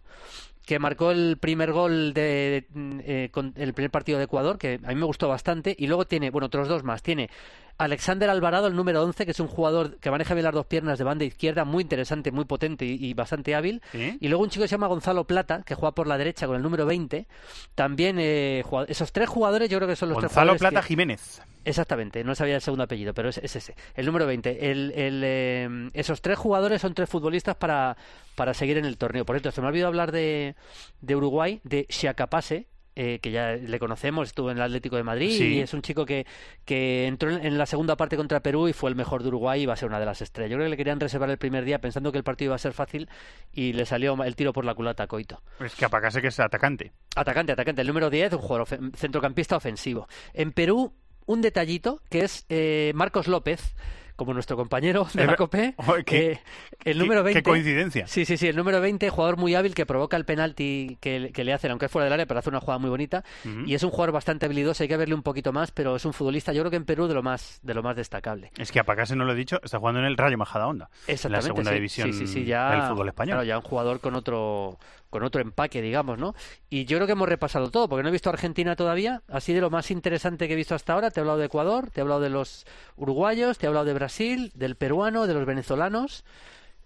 que 0.64 0.78
marcó 0.78 1.10
el 1.10 1.38
primer 1.38 1.72
gol 1.72 2.14
de 2.14 2.66
eh, 3.04 3.28
con 3.32 3.52
el 3.56 3.74
primer 3.74 3.90
partido 3.90 4.18
de 4.18 4.24
Ecuador, 4.24 4.58
que 4.58 4.80
a 4.82 4.88
mí 4.88 4.94
me 4.94 5.04
gustó 5.06 5.28
bastante, 5.28 5.74
y 5.78 5.86
luego 5.86 6.06
tiene, 6.06 6.30
bueno, 6.30 6.46
otros 6.46 6.68
dos 6.68 6.84
más, 6.84 7.02
tiene 7.02 7.30
Alexander 7.78 8.30
Alvarado, 8.30 8.66
el 8.68 8.76
número 8.76 9.02
11, 9.02 9.24
que 9.24 9.30
es 9.32 9.40
un 9.40 9.48
jugador 9.48 9.98
que 9.98 10.10
maneja 10.10 10.34
bien 10.34 10.44
las 10.44 10.54
dos 10.54 10.66
piernas 10.66 10.98
de 10.98 11.04
banda 11.04 11.24
izquierda, 11.24 11.64
muy 11.64 11.82
interesante, 11.82 12.30
muy 12.30 12.44
potente 12.44 12.84
y, 12.84 13.04
y 13.04 13.14
bastante 13.14 13.54
hábil, 13.54 13.82
y 13.92 14.28
luego 14.28 14.44
un 14.44 14.50
chico 14.50 14.62
que 14.62 14.68
se 14.68 14.72
llama 14.74 14.86
Gonzalo 14.86 15.24
Plata, 15.24 15.62
que 15.64 15.74
juega 15.74 15.94
por 15.94 16.06
la 16.06 16.16
derecha 16.18 16.46
con 16.46 16.56
el 16.56 16.62
número 16.62 16.86
20, 16.86 17.26
también 17.74 18.16
eh, 18.20 18.62
esos 18.88 19.12
tres 19.12 19.28
jugadores 19.28 19.68
yo 19.68 19.78
creo 19.78 19.88
que 19.88 19.96
son 19.96 20.10
los 20.10 20.18
tres 20.18 20.30
Gonzalo 20.30 20.56
Plata 20.56 20.80
que- 20.80 20.86
Jiménez. 20.88 21.42
Exactamente, 21.64 22.24
no 22.24 22.34
sabía 22.34 22.56
el 22.56 22.60
segundo 22.60 22.82
apellido, 22.84 23.14
pero 23.14 23.28
es, 23.28 23.38
es 23.38 23.54
ese. 23.54 23.76
El 23.94 24.06
número 24.06 24.26
20. 24.26 24.70
El, 24.70 24.92
el, 24.96 25.22
eh, 25.24 25.90
esos 25.94 26.20
tres 26.20 26.36
jugadores 26.36 26.82
son 26.82 26.92
tres 26.92 27.08
futbolistas 27.08 27.54
para, 27.54 27.96
para 28.34 28.52
seguir 28.52 28.78
en 28.78 28.84
el 28.84 28.98
torneo. 28.98 29.24
Por 29.24 29.36
cierto, 29.36 29.52
se 29.52 29.60
me 29.60 29.68
ha 29.68 29.70
olvidado 29.70 29.86
hablar 29.86 30.10
de, 30.10 30.56
de 31.02 31.14
Uruguay, 31.16 31.60
de 31.62 31.86
Xiacapase, 31.88 32.66
eh, 32.94 33.18
que 33.20 33.30
ya 33.30 33.52
le 33.52 33.78
conocemos, 33.78 34.28
estuvo 34.28 34.50
en 34.50 34.58
el 34.58 34.62
Atlético 34.64 34.96
de 34.96 35.02
Madrid 35.02 35.30
Sí. 35.36 35.54
y 35.54 35.60
es 35.60 35.72
un 35.74 35.82
chico 35.82 36.04
que, 36.04 36.26
que 36.64 37.06
entró 37.06 37.30
en, 37.30 37.44
en 37.46 37.56
la 37.58 37.66
segunda 37.66 37.96
parte 37.96 38.16
contra 38.16 38.40
Perú 38.40 38.68
y 38.68 38.72
fue 38.72 38.90
el 38.90 38.96
mejor 38.96 39.22
de 39.22 39.28
Uruguay 39.28 39.62
y 39.62 39.66
va 39.66 39.72
a 39.72 39.76
ser 39.76 39.88
una 39.88 39.98
de 39.98 40.06
las 40.06 40.20
estrellas. 40.22 40.50
Yo 40.50 40.56
creo 40.56 40.66
que 40.66 40.70
le 40.70 40.76
querían 40.76 41.00
reservar 41.00 41.30
el 41.30 41.38
primer 41.38 41.64
día 41.64 41.80
pensando 41.80 42.12
que 42.12 42.18
el 42.18 42.24
partido 42.24 42.50
iba 42.50 42.54
a 42.56 42.58
ser 42.58 42.72
fácil 42.72 43.08
y 43.52 43.72
le 43.72 43.86
salió 43.86 44.14
el 44.22 44.36
tiro 44.36 44.52
por 44.52 44.64
la 44.64 44.74
culata 44.74 45.04
a 45.04 45.06
Coito. 45.06 45.40
Es 45.60 45.74
que 45.74 45.84
apacase 45.84 46.20
que 46.20 46.28
es 46.28 46.38
atacante. 46.40 46.92
Atacante, 47.16 47.52
atacante. 47.52 47.80
El 47.82 47.88
número 47.88 48.10
10, 48.10 48.34
un 48.34 48.38
jugador 48.40 48.66
ofen- 48.66 48.94
centrocampista 48.96 49.56
ofensivo. 49.56 50.06
En 50.34 50.52
Perú, 50.52 50.92
un 51.24 51.40
detallito 51.40 52.00
que 52.10 52.24
es 52.24 52.44
eh, 52.48 52.92
Marcos 52.94 53.28
López, 53.28 53.74
como 54.16 54.34
nuestro 54.34 54.56
compañero 54.56 55.06
de 55.14 55.26
la 55.26 55.36
COPE. 55.36 55.74
Qué- 56.06 56.32
eh, 56.32 56.40
el 56.84 56.94
qué- 56.94 56.98
número 56.98 57.20
qué 57.22 57.34
20. 57.34 57.42
coincidencia. 57.42 58.06
Sí, 58.06 58.24
sí, 58.24 58.36
sí. 58.36 58.48
El 58.48 58.56
número 58.56 58.80
20, 58.80 59.08
jugador 59.10 59.36
muy 59.36 59.54
hábil 59.54 59.74
que 59.74 59.86
provoca 59.86 60.16
el 60.16 60.24
penalti 60.24 60.98
que, 61.00 61.30
que 61.32 61.44
le 61.44 61.52
hacen, 61.52 61.70
aunque 61.70 61.86
es 61.86 61.92
fuera 61.92 62.04
del 62.04 62.12
área, 62.12 62.26
pero 62.26 62.38
hace 62.40 62.48
una 62.50 62.60
jugada 62.60 62.78
muy 62.78 62.90
bonita. 62.90 63.24
Y 63.66 63.74
es 63.74 63.82
un 63.82 63.90
jugador 63.90 64.12
bastante 64.12 64.46
habilidoso, 64.46 64.82
hay 64.82 64.88
que 64.88 64.96
verle 64.96 65.14
un 65.14 65.22
poquito 65.22 65.52
más, 65.52 65.70
pero 65.70 65.96
es 65.96 66.04
un 66.04 66.12
futbolista, 66.12 66.52
yo 66.52 66.62
creo 66.62 66.70
que 66.70 66.76
en 66.76 66.84
Perú 66.84 67.06
de 67.06 67.14
lo 67.14 67.22
más, 67.22 67.60
de 67.62 67.74
lo 67.74 67.82
más 67.82 67.96
destacable. 67.96 68.50
Es 68.58 68.70
que 68.72 68.80
Apacase, 68.80 69.16
no 69.16 69.24
lo 69.24 69.32
he 69.32 69.36
dicho, 69.36 69.60
está 69.62 69.78
jugando 69.78 70.00
en 70.00 70.06
el 70.06 70.16
Rayo 70.16 70.36
Majadahonda. 70.38 70.88
En 70.92 71.06
la 71.08 71.12
Exactamente. 71.14 71.46
segunda 71.46 71.70
sí. 71.70 71.74
división 71.74 72.12
Sí, 72.12 72.18
sí, 72.20 72.26
sí, 72.26 72.44
ya, 72.44 72.70
del 72.72 72.82
fútbol 72.90 73.08
español. 73.08 73.34
Claro, 73.34 73.44
ya 73.44 73.56
un 73.58 73.62
jugador 73.64 74.00
con 74.00 74.14
otro, 74.14 74.78
con 75.12 75.22
otro 75.24 75.42
empaque, 75.42 75.82
digamos, 75.82 76.18
¿no? 76.18 76.34
Y 76.70 76.86
yo 76.86 76.96
creo 76.96 77.06
que 77.06 77.12
hemos 77.12 77.28
repasado 77.28 77.70
todo, 77.70 77.86
porque 77.86 78.02
no 78.02 78.08
he 78.08 78.12
visto 78.12 78.30
Argentina 78.30 78.76
todavía. 78.76 79.20
Así 79.28 79.52
de 79.52 79.60
lo 79.60 79.68
más 79.68 79.90
interesante 79.90 80.48
que 80.48 80.54
he 80.54 80.56
visto 80.56 80.74
hasta 80.74 80.94
ahora, 80.94 81.10
te 81.10 81.20
he 81.20 81.22
hablado 81.22 81.38
de 81.38 81.44
Ecuador, 81.44 81.90
te 81.90 82.00
he 82.00 82.02
hablado 82.02 82.22
de 82.22 82.30
los 82.30 82.64
uruguayos, 82.96 83.58
te 83.58 83.66
he 83.66 83.68
hablado 83.68 83.84
de 83.84 83.92
Brasil, 83.92 84.52
del 84.54 84.74
peruano, 84.74 85.26
de 85.26 85.34
los 85.34 85.44
venezolanos. 85.44 86.24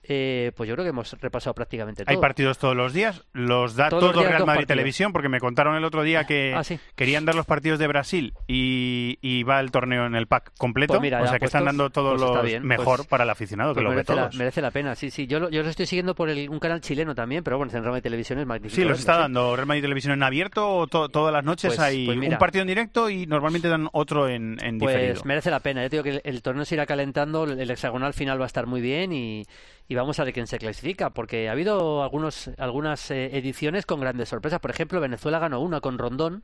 Eh, 0.09 0.53
pues 0.57 0.69
yo 0.69 0.75
creo 0.77 0.85
que 0.85 0.91
hemos 0.91 1.13
repasado 1.21 1.53
prácticamente 1.55 2.05
todo. 2.05 2.15
Hay 2.15 2.21
partidos 2.21 2.59
todos 2.59 2.77
los 2.77 2.93
días, 2.93 3.25
los 3.33 3.75
da 3.75 3.89
Todos 3.89 4.03
los 4.05 4.13
todo 4.13 4.21
días 4.23 4.33
Real 4.35 4.47
Madrid. 4.47 4.67
Televisión, 4.67 5.13
porque 5.13 5.29
me 5.29 5.41
contaron 5.41 5.75
el 5.77 5.85
otro 5.85 6.03
día 6.05 6.25
que 6.25 6.55
Ah, 6.55 6.63
sí. 6.63 6.79
querían 6.95 7.25
dar 7.25 7.35
los 7.35 7.45
partidos 7.47 7.79
de 7.81 7.87
Brasil 7.89 8.33
y, 8.47 9.19
y 9.21 9.43
va 9.43 9.61
el 9.61 9.71
torneo 9.71 10.07
en 10.07 10.15
el 10.15 10.27
pack 10.27 10.53
completo. 10.59 10.95
Pues 10.95 11.03
mira, 11.03 11.23
o 11.23 11.27
sea 11.27 11.39
que 11.39 11.47
están 11.47 11.65
dando 11.65 11.91
todos 11.91 12.21
pues 12.21 12.31
los 12.31 12.43
bien, 12.45 12.65
mejor 12.65 12.99
pues- 12.99 13.09
para 13.09 13.25
el 13.25 13.31
aficionado, 13.31 13.71
que 13.73 13.77
Pues 13.77 13.85
lo 13.85 13.91
ve 13.91 13.97
merece, 13.97 14.15
la, 14.15 14.23
todos. 14.23 14.37
merece 14.37 14.61
la 14.63 14.71
pena, 14.71 14.95
sí, 14.95 15.11
sí. 15.11 15.27
Yo 15.27 15.41
lo, 15.41 15.51
yo 15.51 15.63
lo 15.63 15.69
estoy 15.69 15.87
siguiendo 15.87 16.15
por 16.15 16.29
el- 16.31 16.49
un 16.49 16.59
canal 16.61 16.81
chileno 16.81 17.15
también, 17.15 17.43
pero 17.43 17.59
bueno, 17.59 17.73
en 17.75 17.83
Rama 17.83 17.97
de 17.97 18.03
Televisión 18.03 18.39
es 18.39 18.47
magnífico. 18.47 18.77
Sí, 18.77 18.83
los 18.83 18.91
verlo, 18.91 19.01
está 19.01 19.19
dando 19.19 19.57
Real 19.57 19.67
Madrid 19.67 19.83
Televisión 19.83 20.13
en 20.15 20.23
abierto, 20.23 20.87
to- 20.89 21.09
todas 21.09 21.33
las 21.33 21.45
noches 21.45 21.71
Pues- 21.75 21.81
hay 21.81 22.09
un 22.09 22.39
partido 22.39 22.63
en 22.63 22.69
directo 22.69 23.11
y 23.11 23.27
normalmente 23.27 23.69
dan 23.69 23.89
otro 23.93 24.29
en, 24.29 24.57
en 24.63 24.79
diferido. 24.79 25.15
Pues 25.15 25.25
merece 25.25 25.51
la 25.51 25.61
pena. 25.61 25.83
Yo 25.83 25.91
te 25.91 25.97
digo 25.97 26.05
que 26.05 26.11
el, 26.11 26.21
el 26.25 26.43
torneo 26.43 26.65
se 26.65 26.75
irá 26.77 26.87
calentando, 26.87 27.45
el 27.45 27.71
hexagonal 27.71 28.13
final 28.15 28.39
va 28.41 28.45
a 28.45 28.47
estar 28.47 28.67
muy 28.67 28.81
bien 28.81 29.13
y, 29.13 29.45
y 29.89 29.95
vamos 29.95 30.19
a 30.19 30.25
ver 30.25 30.33
quién 30.35 30.47
se 30.47 30.59
clasifica, 30.59 31.11
porque 31.11 31.49
ha 31.49 31.53
habido 31.53 32.03
algunos, 32.03 32.51
algunas 32.59 33.11
eh, 33.11 33.37
ediciones 33.37 33.87
con 33.87 34.01
grandes 34.01 34.29
sorpresas. 34.29 34.61
Por 34.61 34.71
ejemplo, 34.71 35.01
Venezuela 35.01 35.39
ganó 35.39 35.61
una 35.61 35.81
con 35.81 35.99
Rondón 35.99 36.43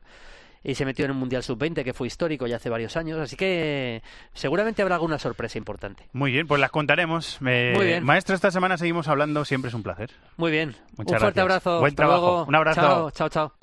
y 0.65 0.75
se 0.75 0.85
metió 0.85 1.03
en 1.03 1.11
un 1.11 1.17
Mundial 1.17 1.43
Sub-20 1.43 1.83
que 1.83 1.93
fue 1.93 2.07
histórico 2.07 2.47
ya 2.47 2.55
hace 2.55 2.69
varios 2.69 2.95
años, 2.95 3.19
así 3.19 3.35
que 3.35 4.01
seguramente 4.33 4.81
habrá 4.81 4.95
alguna 4.95 5.19
sorpresa 5.19 5.57
importante. 5.57 6.07
Muy 6.13 6.31
bien, 6.31 6.47
pues 6.47 6.61
las 6.61 6.71
contaremos. 6.71 7.37
Eh, 7.45 7.73
Muy 7.75 7.85
bien. 7.87 8.03
Maestro, 8.05 8.33
esta 8.33 8.49
semana 8.49 8.77
seguimos 8.77 9.09
hablando, 9.09 9.43
siempre 9.43 9.67
es 9.67 9.73
un 9.75 9.83
placer. 9.83 10.11
Muy 10.37 10.51
bien. 10.51 10.69
Muchas 10.95 11.15
un 11.15 11.19
fuerte 11.19 11.19
gracias. 11.19 11.37
abrazo. 11.67 11.79
Buen 11.81 11.89
Hasta 11.91 12.03
trabajo. 12.03 12.21
luego. 12.27 12.45
Un 12.45 12.55
abrazo. 12.55 12.81
Chao, 12.81 13.11
chao, 13.11 13.29
chao. 13.29 13.62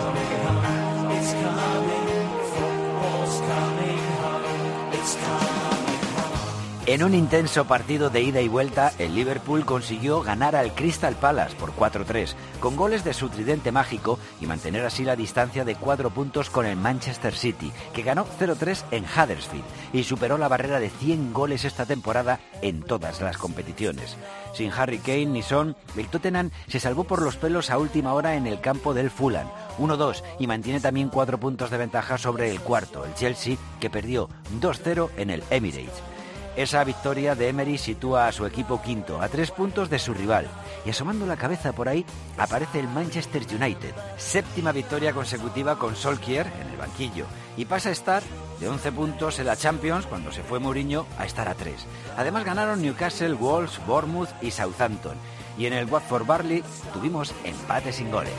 En 6.91 7.05
un 7.05 7.15
intenso 7.15 7.63
partido 7.63 8.09
de 8.09 8.21
ida 8.21 8.41
y 8.41 8.49
vuelta, 8.49 8.91
el 8.99 9.15
Liverpool 9.15 9.63
consiguió 9.63 10.21
ganar 10.23 10.57
al 10.57 10.75
Crystal 10.75 11.15
Palace 11.15 11.55
por 11.55 11.73
4-3, 11.73 12.33
con 12.59 12.75
goles 12.75 13.05
de 13.05 13.13
su 13.13 13.29
tridente 13.29 13.71
mágico 13.71 14.19
y 14.41 14.45
mantener 14.45 14.85
así 14.85 15.05
la 15.05 15.15
distancia 15.15 15.63
de 15.63 15.75
cuatro 15.75 16.09
puntos 16.09 16.49
con 16.49 16.65
el 16.65 16.75
Manchester 16.75 17.33
City, 17.33 17.71
que 17.93 18.03
ganó 18.03 18.25
0-3 18.37 18.83
en 18.91 19.05
Huddersfield 19.05 19.63
y 19.93 20.03
superó 20.03 20.37
la 20.37 20.49
barrera 20.49 20.81
de 20.81 20.89
100 20.89 21.31
goles 21.31 21.63
esta 21.63 21.85
temporada 21.85 22.41
en 22.61 22.81
todas 22.81 23.21
las 23.21 23.37
competiciones. 23.37 24.17
Sin 24.53 24.73
Harry 24.73 24.97
Kane 24.97 25.27
ni 25.27 25.43
Son, 25.43 25.77
el 25.95 26.09
Tottenham 26.09 26.51
se 26.67 26.81
salvó 26.81 27.05
por 27.05 27.21
los 27.21 27.37
pelos 27.37 27.69
a 27.69 27.77
última 27.77 28.13
hora 28.13 28.35
en 28.35 28.47
el 28.47 28.59
campo 28.59 28.93
del 28.93 29.11
Fulham, 29.11 29.47
1-2 29.79 30.23
y 30.39 30.47
mantiene 30.47 30.81
también 30.81 31.07
cuatro 31.07 31.39
puntos 31.39 31.69
de 31.69 31.77
ventaja 31.77 32.17
sobre 32.17 32.51
el 32.51 32.59
cuarto, 32.59 33.05
el 33.05 33.13
Chelsea, 33.13 33.55
que 33.79 33.89
perdió 33.89 34.27
2-0 34.59 35.09
en 35.15 35.29
el 35.29 35.41
Emirates. 35.51 36.10
Esa 36.55 36.83
victoria 36.83 37.33
de 37.33 37.47
Emery 37.47 37.77
sitúa 37.77 38.27
a 38.27 38.31
su 38.31 38.45
equipo 38.45 38.81
quinto, 38.81 39.21
a 39.21 39.29
tres 39.29 39.51
puntos 39.51 39.89
de 39.89 39.99
su 39.99 40.13
rival. 40.13 40.47
Y 40.85 40.89
asomando 40.89 41.25
la 41.25 41.37
cabeza 41.37 41.71
por 41.71 41.87
ahí 41.87 42.05
aparece 42.37 42.79
el 42.79 42.89
Manchester 42.89 43.43
United, 43.49 43.93
séptima 44.17 44.71
victoria 44.73 45.13
consecutiva 45.13 45.77
con 45.77 45.95
Solskjaer 45.95 46.47
en 46.61 46.69
el 46.69 46.77
banquillo. 46.77 47.25
Y 47.55 47.65
pasa 47.65 47.89
a 47.89 47.93
estar 47.93 48.21
de 48.59 48.67
11 48.67 48.91
puntos 48.91 49.39
en 49.39 49.45
la 49.45 49.55
Champions 49.55 50.05
cuando 50.05 50.31
se 50.31 50.43
fue 50.43 50.59
Mourinho 50.59 51.05
a 51.17 51.25
estar 51.25 51.47
a 51.47 51.55
tres. 51.55 51.85
Además 52.17 52.43
ganaron 52.43 52.81
Newcastle, 52.81 53.33
Wolves, 53.33 53.79
Bournemouth 53.87 54.29
y 54.41 54.51
Southampton. 54.51 55.15
Y 55.57 55.65
en 55.67 55.73
el 55.73 55.85
Watford 55.85 56.25
Barley 56.25 56.63
tuvimos 56.93 57.33
empate 57.43 57.93
sin 57.93 58.11
goles. 58.11 58.33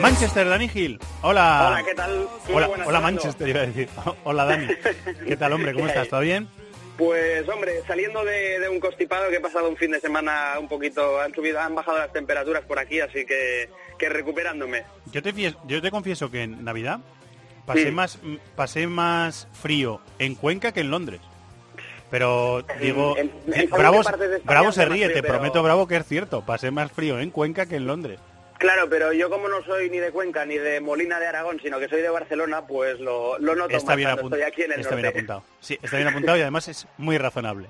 Manchester, 0.00 0.48
Dani 0.48 0.68
Gil. 0.68 0.98
Hola. 1.22 1.68
Hola, 1.68 1.82
¿qué 1.84 1.94
tal? 1.94 2.28
Muy 2.48 2.62
Hola. 2.86 3.00
Manchester, 3.00 3.48
iba 3.48 3.60
a 3.60 3.66
decir. 3.66 3.88
Hola, 4.24 4.44
Dani. 4.44 4.68
¿Qué 5.26 5.36
tal, 5.36 5.52
hombre? 5.52 5.72
¿Cómo 5.74 5.86
estás? 5.88 6.08
¿Todo 6.08 6.20
bien? 6.20 6.48
Pues 6.96 7.48
hombre, 7.48 7.80
saliendo 7.86 8.24
de, 8.24 8.58
de 8.58 8.68
un 8.68 8.80
constipado 8.80 9.28
que 9.30 9.36
he 9.36 9.40
pasado 9.40 9.68
un 9.68 9.76
fin 9.76 9.92
de 9.92 10.00
semana 10.00 10.54
un 10.58 10.66
poquito, 10.68 11.20
han 11.20 11.32
subido, 11.32 11.60
han 11.60 11.74
bajado 11.74 11.98
las 11.98 12.12
temperaturas 12.12 12.64
por 12.64 12.78
aquí, 12.80 12.98
así 13.00 13.24
que, 13.24 13.70
que 13.98 14.08
recuperándome. 14.08 14.82
Yo 15.12 15.22
te, 15.22 15.32
fies- 15.32 15.56
yo 15.68 15.80
te 15.80 15.92
confieso 15.92 16.28
que 16.28 16.42
en 16.42 16.64
Navidad 16.64 16.98
pasé, 17.66 17.84
Sí. 17.84 17.90
más, 17.92 18.18
pasé 18.56 18.86
más 18.88 19.46
frío 19.52 20.00
en 20.18 20.34
Cuenca 20.34 20.72
que 20.72 20.80
en 20.80 20.90
Londres. 20.90 21.20
Pero 22.10 22.64
digo, 22.80 23.16
en- 23.16 23.30
en 23.46 23.52
según 23.54 23.78
Bravo, 23.78 24.00
Bravo 24.44 24.72
se 24.72 24.84
ríe, 24.86 25.04
frío, 25.04 25.14
te 25.18 25.22
pero- 25.22 25.34
prometo, 25.34 25.62
Bravo, 25.62 25.86
que 25.86 25.96
es 25.98 26.06
cierto. 26.06 26.44
Pasé 26.44 26.72
más 26.72 26.90
frío 26.90 27.20
en 27.20 27.30
Cuenca 27.30 27.66
que 27.66 27.76
en 27.76 27.86
Londres. 27.86 28.18
Claro, 28.58 28.88
pero 28.90 29.12
yo 29.12 29.30
como 29.30 29.48
no 29.48 29.62
soy 29.64 29.88
ni 29.88 29.98
de 29.98 30.10
Cuenca 30.10 30.44
ni 30.44 30.58
de 30.58 30.80
Molina 30.80 31.20
de 31.20 31.28
Aragón, 31.28 31.60
sino 31.62 31.78
que 31.78 31.88
soy 31.88 32.02
de 32.02 32.08
Barcelona, 32.10 32.66
pues 32.66 32.98
lo, 32.98 33.38
lo 33.38 33.54
noto 33.54 33.76
Está 33.76 33.90
más 33.92 33.96
bien, 33.96 34.10
estoy 34.10 34.42
aquí 34.42 34.62
en 34.62 34.72
el 34.72 34.80
está 34.80 34.96
bien 34.96 35.06
apuntado. 35.06 35.44
Sí, 35.60 35.78
está 35.80 35.96
bien 35.96 36.08
apuntado 36.08 36.36
y 36.38 36.42
además 36.42 36.66
es 36.66 36.86
muy 36.96 37.18
razonable. 37.18 37.68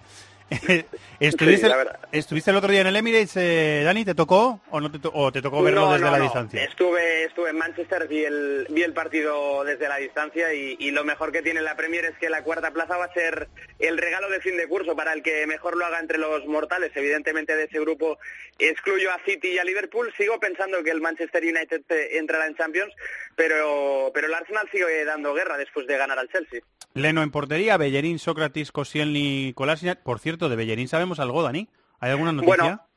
¿Estuviste, 1.20 1.66
Sí, 1.66 1.72
verdad. 1.72 1.98
¿Estuviste 2.12 2.50
el 2.50 2.56
otro 2.56 2.70
día 2.70 2.80
en 2.80 2.86
el 2.86 2.96
Emirates, 2.96 3.36
eh, 3.36 3.82
Dani? 3.84 4.04
¿Te 4.04 4.14
tocó 4.14 4.60
o 4.70 4.80
no 4.80 4.90
te, 4.90 4.98
to- 4.98 5.10
o 5.12 5.30
te 5.32 5.42
tocó 5.42 5.62
verlo 5.62 5.82
No, 5.82 5.92
desde 5.92 6.04
no, 6.06 6.10
la 6.12 6.18
no. 6.18 6.24
distancia? 6.24 6.64
Estuve, 6.64 7.24
estuve 7.24 7.50
en 7.50 7.58
Manchester, 7.58 8.08
vi 8.08 8.24
el, 8.24 8.66
vi 8.70 8.82
el 8.82 8.92
partido 8.94 9.64
desde 9.64 9.88
la 9.88 9.96
distancia 9.96 10.52
y, 10.54 10.76
y 10.78 10.90
lo 10.90 11.04
mejor 11.04 11.32
que 11.32 11.42
tiene 11.42 11.60
la 11.60 11.76
Premier 11.76 12.04
es 12.06 12.16
que 12.18 12.30
la 12.30 12.42
cuarta 12.44 12.70
plaza 12.70 12.96
va 12.96 13.06
a 13.06 13.12
ser 13.12 13.48
el 13.78 13.98
regalo 13.98 14.30
de 14.30 14.40
fin 14.40 14.56
de 14.56 14.66
curso 14.68 14.96
para 14.96 15.12
el 15.12 15.22
que 15.22 15.46
mejor 15.46 15.76
lo 15.76 15.84
haga 15.84 16.00
entre 16.00 16.18
los 16.18 16.46
mortales. 16.46 16.92
Evidentemente 16.94 17.54
de 17.54 17.64
ese 17.64 17.80
grupo 17.80 18.18
excluyo 18.58 19.10
a 19.12 19.20
City 19.26 19.48
y 19.48 19.58
a 19.58 19.64
Liverpool. 19.64 20.12
Sigo 20.16 20.38
pensando 20.40 20.82
que 20.82 20.90
el 20.90 21.00
Manchester 21.00 21.42
United 21.44 21.82
eh, 21.90 22.16
entrará 22.18 22.46
en 22.46 22.54
Champions, 22.56 22.92
pero, 23.38 24.10
pero 24.12 24.26
el 24.26 24.34
Arsenal 24.34 24.68
sigue 24.70 25.04
dando 25.04 25.32
guerra 25.32 25.56
después 25.56 25.86
de 25.86 25.96
ganar 25.96 26.18
al 26.18 26.28
Chelsea. 26.28 26.60
Leno 26.92 27.22
en 27.22 27.30
portería, 27.30 27.76
Bellerín, 27.76 28.18
Sócrates, 28.18 28.72
Koscielny, 28.72 29.52
Kolasinac. 29.54 30.02
Por 30.02 30.18
cierto, 30.18 30.48
de 30.48 30.56
Bellerín 30.56 30.88
sabemos 30.88 31.20
algo, 31.20 31.44
Dani. 31.44 31.68
¿Hay 32.00 32.10
alguna 32.10 32.32
noticia? 32.32 32.56
Bueno, 32.56 32.87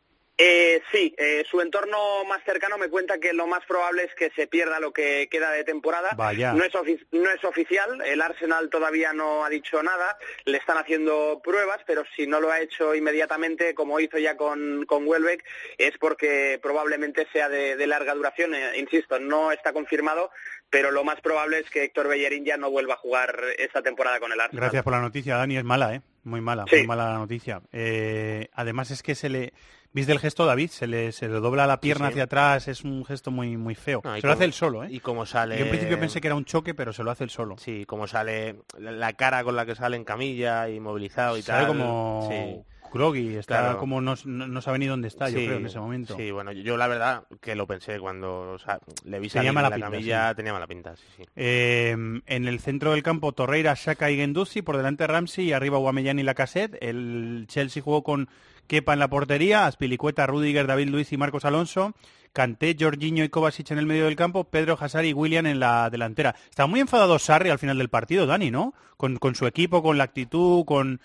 Eh, 0.43 0.81
sí, 0.91 1.13
eh, 1.19 1.43
su 1.51 1.62
entorno 1.62 2.24
más 2.25 2.43
cercano 2.43 2.75
me 2.79 2.89
cuenta 2.89 3.19
que 3.19 3.31
lo 3.31 3.45
más 3.45 3.63
probable 3.67 4.05
es 4.05 4.15
que 4.15 4.31
se 4.31 4.48
pierda 4.48 4.79
lo 4.79 4.91
que 4.91 5.27
queda 5.29 5.51
de 5.51 5.63
temporada. 5.63 6.10
Vaya. 6.17 6.53
No 6.53 6.63
es, 6.63 6.74
ofi- 6.74 7.05
no 7.12 7.29
es 7.29 7.43
oficial, 7.43 8.01
el 8.03 8.21
Arsenal 8.24 8.71
todavía 8.71 9.13
no 9.13 9.45
ha 9.45 9.50
dicho 9.50 9.83
nada, 9.83 10.17
le 10.45 10.57
están 10.57 10.79
haciendo 10.79 11.41
pruebas, 11.43 11.81
pero 11.86 12.03
si 12.15 12.25
no 12.25 12.39
lo 12.41 12.50
ha 12.51 12.60
hecho 12.60 12.95
inmediatamente, 12.95 13.75
como 13.75 14.00
hizo 14.00 14.17
ya 14.17 14.36
con, 14.36 14.84
con 14.88 15.06
Welbeck, 15.08 15.43
es 15.77 15.95
porque 15.99 16.60
probablemente 16.60 17.27
sea 17.32 17.47
de, 17.47 17.75
de 17.75 17.86
larga 17.86 18.15
duración. 18.15 18.56
Eh, 18.56 18.80
insisto, 18.80 19.19
no 19.19 19.51
está 19.51 19.73
confirmado, 19.73 20.32
pero 20.71 20.89
lo 20.89 21.04
más 21.04 21.21
probable 21.21 21.60
es 21.60 21.69
que 21.69 21.84
Héctor 21.84 22.08
Bellerín 22.08 22.45
ya 22.45 22.58
no 22.58 22.71
vuelva 22.71 22.95
a 22.95 22.97
jugar 22.97 23.39
esta 23.60 23.84
temporada 23.84 24.19
con 24.19 24.32
el 24.32 24.39
Arsenal. 24.41 24.62
Gracias 24.63 24.84
por 24.84 24.93
la 24.93 25.01
noticia, 25.01 25.36
Dani. 25.38 25.58
Es 25.58 25.63
mala, 25.63 25.93
¿eh? 25.93 26.01
Muy 26.23 26.41
mala, 26.41 26.65
Sí. 26.67 26.77
muy 26.77 26.88
mala 26.88 27.12
la 27.12 27.17
noticia. 27.19 27.62
Eh, 27.71 28.47
además 28.54 28.89
es 28.89 29.04
que 29.04 29.13
se 29.13 29.30
le... 29.30 29.54
¿Viste 29.93 30.12
el 30.13 30.19
gesto, 30.19 30.45
David? 30.45 30.69
Se 30.69 30.88
le, 30.88 31.12
se 31.12 31.27
le 31.27 31.39
dobla 31.39 31.67
la 31.67 31.82
pierna 31.82 32.08
sí. 32.08 32.12
hacia 32.13 32.23
atrás. 32.23 32.67
Es 32.69 32.84
un 32.84 33.04
gesto 33.04 33.30
muy, 33.30 33.58
muy 33.58 33.75
feo. 33.75 34.01
No, 34.04 34.15
se 34.15 34.25
lo 34.25 34.34
hace 34.34 34.45
él 34.45 34.54
solo, 34.54 34.84
¿eh? 34.86 34.88
Y 34.89 34.99
como 35.01 35.25
sale... 35.25 35.58
Yo 35.58 35.65
en 35.65 35.69
principio 35.69 35.99
pensé 35.99 36.21
que 36.21 36.27
era 36.27 36.36
un 36.36 36.45
choque, 36.45 36.73
pero 36.73 36.93
se 36.93 37.04
lo 37.04 37.12
hace 37.12 37.25
él 37.25 37.30
solo. 37.30 37.58
Sí, 37.58 37.86
como 37.86 38.08
sale 38.08 38.56
la 38.80 39.13
cara 39.13 39.43
con 39.43 39.56
la 39.56 39.65
que 39.65 39.75
sale 39.75 39.97
en 39.97 40.06
camilla, 40.06 40.69
inmovilizado 40.69 41.38
y 41.38 41.41
Sale 41.41 41.65
tal. 41.65 41.67
como 41.67 42.27
Sí. 42.32 42.62
groggy, 42.93 43.36
está 43.36 43.60
Claro. 43.60 43.77
como 43.80 43.99
no, 44.01 44.15
no, 44.25 44.47
no 44.47 44.62
sabe 44.62 44.80
ni 44.80 44.86
dónde 44.88 45.08
está, 45.10 45.30
yo 45.30 45.36
creo, 45.39 45.58
en 45.58 45.65
ese 45.65 45.80
momento. 45.80 46.15
Sí, 46.15 46.32
bueno, 46.32 46.51
yo 46.54 46.77
la 46.77 46.88
verdad 46.88 47.23
que 47.41 47.56
lo 47.56 47.67
pensé 47.67 47.99
cuando 47.99 48.51
o 48.51 48.60
sea, 48.60 48.80
le 49.06 49.19
vi 49.19 49.27
Tenía 49.27 49.51
salir 49.51 49.54
mala 49.54 49.67
en 49.67 49.71
la 49.71 49.75
pinta, 49.77 49.91
camilla, 49.91 50.30
sí. 50.30 50.36
tenía 50.36 50.54
mala 50.54 50.67
pinta, 50.67 50.95
sí, 50.95 51.04
sí. 51.17 51.23
Eh, 51.36 51.91
en 52.25 52.47
el 52.47 52.60
centro 52.62 52.91
del 52.91 53.04
campo, 53.04 53.32
Torreira, 53.34 53.73
Shaka 53.77 54.10
y 54.12 54.15
Genduzi, 54.17 54.62
por 54.62 54.77
delante 54.77 55.06
Ramsey 55.08 55.45
y 55.49 55.54
arriba 55.54 55.77
Guamellán 55.80 56.19
y 56.19 56.23
Lacazette. 56.23 56.77
El 56.82 57.45
Chelsea 57.47 57.82
jugó 57.84 58.04
con 58.04 58.30
Kepa 58.71 58.93
en 58.93 58.99
la 58.99 59.10
portería, 59.10 59.65
Aspilicueta, 59.65 60.25
Rudiger, 60.25 60.65
David 60.65 60.88
Luiz 60.88 61.12
y 61.12 61.17
Marcos 61.17 61.43
Alonso. 61.43 61.93
Canté, 62.31 62.73
Jorginho 62.79 63.25
y 63.25 63.27
Kovacic 63.27 63.69
en 63.71 63.79
el 63.79 63.86
medio 63.86 64.05
del 64.05 64.15
campo, 64.15 64.45
Pedro 64.45 64.77
Hazard 64.79 65.03
y 65.03 65.12
William 65.12 65.45
en 65.45 65.60
la 65.60 65.89
delantera. 65.89 66.38
Está 66.49 66.67
muy 66.67 66.79
enfadado 66.79 67.19
Sarri 67.19 67.49
al 67.49 67.60
final 67.60 67.77
del 67.77 67.89
partido, 67.89 68.25
Dani, 68.25 68.49
¿no? 68.49 68.73
Con, 68.95 69.17
con 69.17 69.36
su 69.36 69.45
equipo, 69.45 69.84
con 69.84 69.97
la 69.97 70.05
actitud, 70.05 70.63
con 70.63 71.01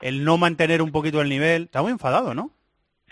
el 0.00 0.24
no 0.24 0.38
mantener 0.38 0.80
un 0.80 0.92
poquito 0.92 1.20
el 1.20 1.28
nivel. 1.28 1.64
Está 1.64 1.82
muy 1.82 1.92
enfadado, 1.92 2.32
¿no? 2.32 2.52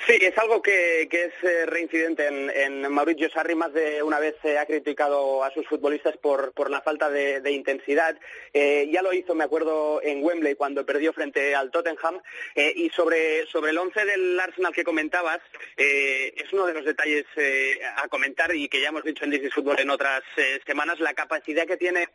Sí, 0.06 0.16
es 0.20 0.38
algo 0.38 0.62
que, 0.62 1.02
es 1.02 1.32
eh, 1.42 1.66
reincidente 1.66 2.26
en, 2.26 2.50
en 2.50 2.92
Mauricio 2.92 3.28
Sarri. 3.30 3.54
Más 3.54 3.72
de 3.72 4.02
una 4.02 4.18
vez 4.20 4.36
eh, 4.44 4.56
ha 4.56 4.64
criticado 4.64 5.42
a 5.42 5.50
sus 5.52 5.66
futbolistas 5.66 6.16
por, 6.16 6.52
la 6.70 6.80
falta 6.80 7.10
de, 7.10 7.40
de 7.40 7.50
intensidad. 7.50 8.16
Eh, 8.52 8.88
ya 8.92 9.02
lo 9.02 9.12
hizo, 9.12 9.34
me 9.34 9.44
acuerdo, 9.44 10.00
en 10.02 10.22
Wembley 10.22 10.54
cuando 10.54 10.86
perdió 10.86 11.12
frente 11.12 11.54
al 11.54 11.70
Tottenham. 11.70 12.20
Eh, 12.54 12.72
y 12.76 12.90
sobre, 12.90 13.46
sobre 13.46 13.72
el 13.72 13.78
once 13.78 14.04
del 14.04 14.38
Arsenal 14.38 14.72
que 14.72 14.84
comentabas, 14.84 15.40
es 15.76 16.52
uno 16.52 16.66
de 16.66 16.74
los 16.74 16.84
detalles 16.84 17.24
a 17.96 18.08
comentar 18.08 18.54
y 18.54 18.68
que 18.68 18.80
ya 18.80 18.88
hemos 18.88 19.04
dicho 19.04 19.24
en 19.24 19.32
is 19.32 19.54
Fútbol 19.54 19.78
en 19.78 19.90
otras 19.90 20.22
semanas, 20.66 21.00
la 21.00 21.14
capacidad 21.14 21.66
que 21.66 21.76
tiene 21.76 22.08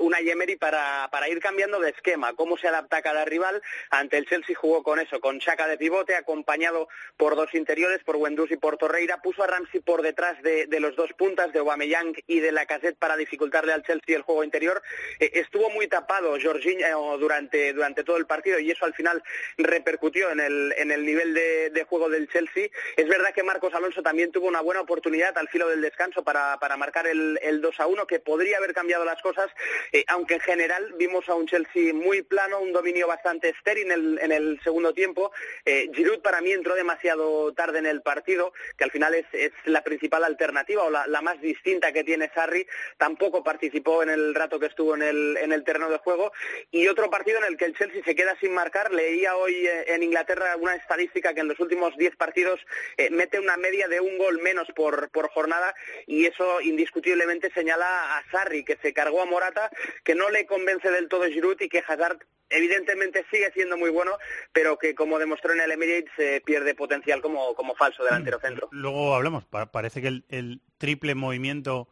una 0.00 0.18
Emery 0.18 0.56
para, 0.56 1.08
ir 1.28 1.40
cambiando 1.40 1.80
de 1.80 1.90
esquema, 1.90 2.34
cómo 2.34 2.56
se 2.56 2.68
adapta 2.68 3.02
cada 3.02 3.24
rival. 3.24 3.62
Ante 3.90 4.18
el 4.18 4.26
Chelsea 4.26 4.56
jugó 4.56 4.82
con 4.82 5.00
eso, 5.00 5.20
con 5.20 5.40
Chaka 5.40 5.66
de 5.66 5.78
pivote, 5.78 6.14
acompañado 6.14 6.88
por 7.16 7.25
dos 7.34 7.54
interiores, 7.54 8.04
por 8.04 8.16
Wendus 8.16 8.50
y 8.50 8.56
por 8.56 8.76
Torreira, 8.76 9.20
puso 9.22 9.42
a 9.42 9.46
Ramsey 9.46 9.80
por 9.80 10.02
detrás 10.02 10.40
de, 10.42 10.68
los 10.78 10.94
dos 10.94 11.12
puntas, 11.14 11.52
de 11.52 11.58
Aubameyang 11.58 12.14
y 12.26 12.40
de 12.40 12.52
Lacazette 12.52 12.98
para 12.98 13.16
dificultarle 13.16 13.72
al 13.72 13.82
Chelsea 13.82 14.14
el 14.14 14.22
juego 14.22 14.44
interior. 14.44 14.82
Eh, 15.18 15.30
estuvo 15.34 15.70
muy 15.70 15.88
tapado 15.88 16.36
Jorginho 16.40 17.18
durante, 17.18 17.72
durante 17.72 18.04
todo 18.04 18.18
el 18.18 18.26
partido 18.26 18.58
y 18.58 18.70
eso 18.70 18.84
al 18.84 18.94
final 18.94 19.22
repercutió 19.56 20.30
en 20.30 20.40
el, 20.40 20.74
en 20.76 20.92
el 20.92 21.04
nivel 21.04 21.34
de, 21.34 21.86
juego 21.88 22.08
del 22.08 22.28
Chelsea. 22.28 22.68
Es 22.96 23.08
verdad 23.08 23.32
que 23.34 23.42
Marcos 23.42 23.74
Alonso 23.74 24.02
también 24.02 24.30
tuvo 24.30 24.46
una 24.48 24.60
buena 24.60 24.80
oportunidad 24.80 25.36
al 25.38 25.48
filo 25.48 25.68
del 25.68 25.80
descanso 25.80 26.22
para, 26.22 26.58
para 26.58 26.76
marcar 26.76 27.06
el, 27.06 27.38
el 27.42 27.60
2 27.60 27.80
a 27.80 27.86
1, 27.86 28.06
que 28.06 28.20
podría 28.20 28.58
haber 28.58 28.74
cambiado 28.74 29.04
las 29.04 29.22
cosas, 29.22 29.48
eh, 29.92 30.04
aunque 30.08 30.34
en 30.34 30.40
general 30.40 30.94
vimos 30.98 31.28
a 31.28 31.34
un 31.34 31.46
Chelsea 31.46 31.94
muy 31.94 32.22
plano, 32.22 32.60
un 32.60 32.72
dominio 32.72 33.06
bastante 33.06 33.48
estéril 33.48 33.86
en 33.86 33.92
el, 33.92 34.18
en 34.20 34.32
el 34.32 34.60
segundo 34.62 34.92
tiempo. 34.92 35.32
Eh, 35.64 35.88
Giroud 35.94 36.20
para 36.20 36.40
mí 36.40 36.52
entró 36.52 36.74
demasiado 36.74 37.15
tarde 37.56 37.78
en 37.78 37.86
el 37.86 38.02
partido, 38.02 38.52
que 38.76 38.84
al 38.84 38.90
final 38.90 39.14
es, 39.14 39.26
la 39.64 39.82
principal 39.82 40.24
alternativa 40.24 40.84
o 40.84 40.90
la, 40.90 41.22
más 41.22 41.40
distinta 41.40 41.92
que 41.92 42.04
tiene 42.04 42.30
Sarri, 42.34 42.66
tampoco 42.98 43.42
participó 43.42 44.02
en 44.02 44.10
el 44.10 44.34
rato 44.34 44.60
que 44.60 44.66
estuvo 44.66 44.94
en 44.94 45.02
el, 45.02 45.36
en 45.38 45.52
el 45.52 45.64
terreno 45.64 45.90
de 45.90 45.98
juego. 45.98 46.32
Y 46.70 46.88
otro 46.88 47.10
partido 47.10 47.38
en 47.38 47.44
el 47.44 47.56
que 47.56 47.64
el 47.64 47.76
Chelsea 47.76 48.02
se 48.04 48.14
queda 48.14 48.36
sin 48.40 48.52
marcar, 48.52 48.92
leía 48.92 49.36
hoy 49.36 49.66
eh, 49.66 49.94
en 49.94 50.02
Inglaterra 50.02 50.56
una 50.56 50.74
estadística 50.74 51.34
que 51.34 51.40
en 51.40 51.48
los 51.48 51.60
últimos 51.60 51.96
10 51.96 52.16
partidos 52.16 52.60
eh, 52.96 53.10
mete 53.10 53.40
una 53.40 53.56
media 53.56 53.88
de 53.88 54.00
un 54.00 54.18
gol 54.18 54.40
menos 54.40 54.68
por, 54.74 55.10
por 55.10 55.28
jornada 55.30 55.74
y 56.06 56.26
eso 56.26 56.60
indiscutiblemente 56.60 57.50
señala 57.52 58.16
a 58.16 58.30
Sarri, 58.30 58.64
que 58.64 58.76
se 58.82 58.92
cargó 58.92 59.22
a 59.22 59.26
Morata, 59.26 59.70
que 60.04 60.14
no 60.14 60.30
le 60.30 60.46
convence 60.46 60.90
del 60.90 61.08
todo 61.08 61.24
Giroud 61.26 61.60
y 61.60 61.68
que 61.68 61.82
Hazard 61.86 62.18
evidentemente 62.50 63.24
sigue 63.30 63.50
siendo 63.52 63.76
muy 63.76 63.90
bueno, 63.90 64.12
pero 64.52 64.78
que 64.78 64.94
como 64.94 65.18
demostró 65.18 65.52
en 65.52 65.60
el 65.60 65.70
Emirates 65.72 66.12
eh, 66.18 66.40
pierde 66.44 66.74
potencial 66.74 67.20
como, 67.22 67.54
como 67.54 67.74
falso 67.74 68.04
delantero 68.04 68.38
centro. 68.40 68.68
Luego 68.72 69.14
hablamos, 69.14 69.44
parece 69.44 70.00
que 70.00 70.08
el, 70.08 70.24
el 70.28 70.60
triple 70.78 71.14
movimiento 71.14 71.88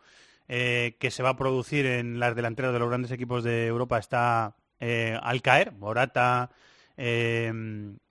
eh, 0.48 0.96
que 0.98 1.10
se 1.10 1.22
va 1.22 1.30
a 1.30 1.36
producir 1.36 1.86
en 1.86 2.18
las 2.20 2.36
delanteras 2.36 2.72
de 2.72 2.78
los 2.78 2.88
grandes 2.88 3.10
equipos 3.10 3.42
de 3.44 3.66
Europa 3.66 3.98
está 3.98 4.56
eh, 4.80 5.18
al 5.22 5.40
caer, 5.42 5.72
Morata 5.72 6.50
eh, 6.96 7.50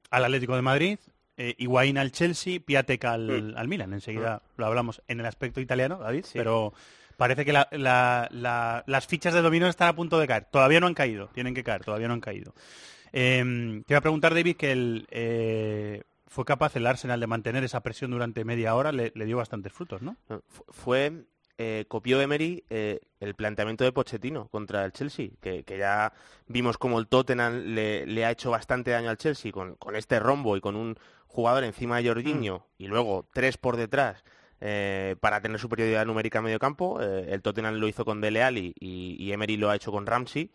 al 0.09 0.25
Atlético 0.25 0.55
de 0.55 0.61
Madrid, 0.61 0.99
eh, 1.37 1.55
Higuaín 1.57 1.97
al 1.97 2.11
Chelsea, 2.11 2.59
Piatek 2.59 3.05
al, 3.05 3.53
Mm. 3.53 3.57
al 3.57 3.67
Milan. 3.67 3.93
Enseguida 3.93 4.41
lo 4.57 4.65
hablamos 4.65 5.01
en 5.07 5.19
el 5.19 5.25
aspecto 5.25 5.59
italiano, 5.61 5.97
David, 5.99 6.25
pero 6.33 6.73
parece 7.23 7.45
que 7.45 7.53
la- 7.53 7.67
la- 7.71 8.27
la- 8.31 8.83
las 8.85 9.07
fichas 9.07 9.33
de 9.33 9.41
dominó 9.41 9.67
están 9.67 9.87
a 9.89 9.95
punto 9.95 10.19
de 10.19 10.27
caer. 10.27 10.45
Todavía 10.51 10.79
no 10.79 10.87
han 10.87 10.93
caído, 10.93 11.29
tienen 11.33 11.53
que 11.53 11.63
caer, 11.63 11.83
todavía 11.83 12.07
no 12.09 12.13
han 12.15 12.21
caído. 12.21 12.53
Eh, 13.11 13.81
te 13.85 13.93
iba 13.93 13.97
a 13.99 14.01
preguntar, 14.01 14.33
David, 14.33 14.55
que 14.57 14.71
el, 14.71 15.07
eh, 15.11 16.03
fue 16.27 16.45
capaz 16.45 16.75
el 16.75 16.87
Arsenal 16.87 17.19
de 17.19 17.27
mantener 17.27 17.63
esa 17.63 17.81
presión 17.81 18.11
durante 18.11 18.43
media 18.43 18.75
hora, 18.75 18.91
le, 18.91 19.11
le 19.15 19.25
dio 19.25 19.37
bastantes 19.37 19.71
frutos, 19.71 20.01
¿no? 20.01 20.17
Fu- 20.47 20.65
Fue, 20.69 21.11
eh, 21.59 21.85
copió 21.87 22.19
Emery 22.19 22.63
eh, 22.71 22.99
el 23.19 23.35
planteamiento 23.35 23.83
de 23.83 23.91
Pochettino 23.91 24.47
contra 24.49 24.83
el 24.85 24.91
Chelsea, 24.91 25.29
que, 25.41 25.63
que 25.63 25.77
ya 25.77 26.11
vimos 26.47 26.77
como 26.79 26.99
el 26.99 27.07
Tottenham 27.07 27.75
le, 27.75 28.05
le 28.07 28.25
ha 28.25 28.31
hecho 28.31 28.49
bastante 28.49 28.91
daño 28.91 29.09
al 29.11 29.17
Chelsea 29.17 29.51
con, 29.51 29.75
con 29.75 29.95
este 29.95 30.19
rombo 30.19 30.57
y 30.57 30.61
con 30.61 30.75
un 30.75 30.97
jugador 31.27 31.63
encima 31.63 31.97
de 32.01 32.07
Jorginho 32.09 32.65
y 32.77 32.87
luego 32.87 33.27
tres 33.33 33.57
por 33.57 33.77
detrás 33.77 34.23
eh, 34.65 35.17
para 35.19 35.41
tener 35.41 35.59
superioridad 35.59 36.05
numérica 36.05 36.37
en 36.37 36.45
medio 36.45 36.57
campo. 36.57 37.01
Eh, 37.01 37.27
el 37.31 37.41
Tottenham 37.41 37.75
lo 37.75 37.87
hizo 37.89 38.05
con 38.05 38.21
Dele 38.21 38.43
Alli 38.43 38.73
y, 38.79 39.29
Emery 39.33 39.57
lo 39.57 39.69
ha 39.69 39.75
hecho 39.75 39.91
con 39.91 40.05
Ramsey 40.05 40.49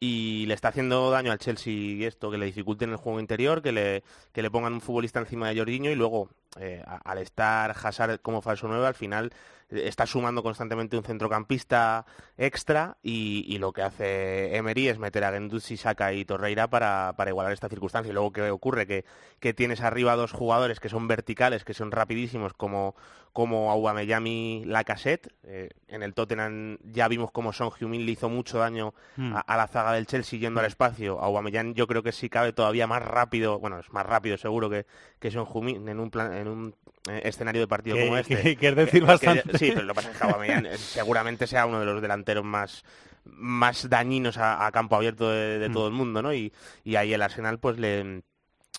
y 0.00 0.46
le 0.46 0.54
está 0.54 0.68
haciendo 0.68 1.10
daño 1.10 1.30
al 1.32 1.38
Chelsea 1.38 2.08
esto, 2.08 2.30
que 2.30 2.38
le 2.38 2.46
dificulten 2.46 2.88
el 2.88 2.96
juego 2.96 3.20
interior, 3.20 3.60
que 3.60 3.72
le, 3.72 4.04
que 4.32 4.40
le 4.40 4.50
pongan 4.50 4.72
un 4.72 4.80
futbolista 4.80 5.20
encima 5.20 5.50
de 5.50 5.58
Jorginho 5.58 5.90
y 5.90 5.94
luego 5.94 6.30
eh, 6.60 6.82
al 7.04 7.18
estar 7.18 7.70
Hazard 7.82 8.20
como 8.20 8.42
falso 8.42 8.68
9 8.68 8.86
al 8.86 8.94
final 8.94 9.32
eh, 9.70 9.82
está 9.86 10.06
sumando 10.06 10.42
constantemente 10.42 10.96
un 10.96 11.04
centrocampista 11.04 12.04
extra 12.36 12.96
y, 13.02 13.44
y 13.48 13.58
lo 13.58 13.72
que 13.72 13.82
hace 13.82 14.56
Emery 14.56 14.88
es 14.88 14.98
meter 14.98 15.24
a 15.24 15.32
Gendouzi, 15.32 15.76
Saka 15.76 16.12
y 16.12 16.24
Torreira 16.24 16.68
para, 16.68 17.14
para 17.16 17.30
igualar 17.30 17.52
esta 17.52 17.68
circunstancia. 17.68 18.10
Y 18.10 18.12
luego, 18.14 18.32
¿qué 18.32 18.50
ocurre? 18.50 18.86
Que, 18.86 19.04
que 19.40 19.54
tienes 19.54 19.80
arriba 19.80 20.14
dos 20.16 20.32
jugadores 20.32 20.78
que 20.80 20.88
son 20.88 21.08
verticales, 21.08 21.64
que 21.64 21.74
son 21.74 21.90
rapidísimos, 21.90 22.52
como, 22.54 22.94
como 23.32 23.70
Aubameyang 23.70 24.26
y 24.26 24.64
Lacazette. 24.66 25.32
Eh, 25.44 25.70
en 25.88 26.02
el 26.02 26.14
Tottenham 26.14 26.78
ya 26.84 27.08
vimos 27.08 27.30
como 27.30 27.52
Son 27.52 27.70
Heung-min 27.70 28.04
le 28.04 28.12
hizo 28.12 28.28
mucho 28.28 28.58
daño 28.58 28.94
Mm. 29.16 29.34
a, 29.36 29.40
a 29.40 29.56
la 29.56 29.66
zaga 29.68 29.92
del 29.92 30.06
Chelsea 30.06 30.38
yendo 30.38 30.60
al 30.60 30.66
espacio. 30.66 31.20
Aubameyang 31.20 31.74
yo 31.74 31.86
creo 31.86 32.02
que 32.02 32.12
sí 32.12 32.28
cabe 32.28 32.52
todavía 32.52 32.86
más 32.86 33.02
rápido, 33.02 33.58
bueno, 33.58 33.78
es 33.78 33.90
más 33.92 34.04
rápido 34.06 34.36
seguro 34.36 34.68
que, 34.70 34.86
que 35.18 35.30
Son 35.30 35.46
Heung-min 35.46 35.88
en 35.88 35.98
un, 36.00 36.10
plan, 36.10 36.32
en 36.42 36.48
un 36.48 36.74
eh, 37.10 37.22
escenario 37.24 37.60
de 37.62 37.66
partido 37.68 37.96
Que- 37.96 38.04
como 38.04 38.16
este. 38.18 38.40
que- 38.42 38.56
que 38.56 38.68
es 38.68 38.76
decir 38.76 39.04
bastante. 39.04 39.58
sí, 39.58 39.70
pero 39.74 39.82
lo 39.82 39.94
que 39.94 39.96
pasa 39.96 40.10
es 40.12 40.16
que 40.18 40.24
Aubameyang 40.24 40.66
seguramente 40.76 41.46
sea 41.46 41.66
uno 41.66 41.80
de 41.80 41.86
los 41.86 42.00
delanteros 42.02 42.44
más 42.44 42.84
más 43.24 43.88
dañinos 43.88 44.36
a, 44.36 44.66
a 44.66 44.72
campo 44.72 44.96
abierto 44.96 45.30
de, 45.30 45.58
de 45.60 45.68
Mm. 45.68 45.72
todo 45.72 45.86
el 45.86 45.92
mundo, 45.94 46.22
¿no? 46.22 46.34
Y, 46.34 46.52
y 46.84 46.96
ahí 46.96 47.12
el 47.14 47.22
Arsenal 47.22 47.58
pues 47.58 47.78
le 47.78 48.22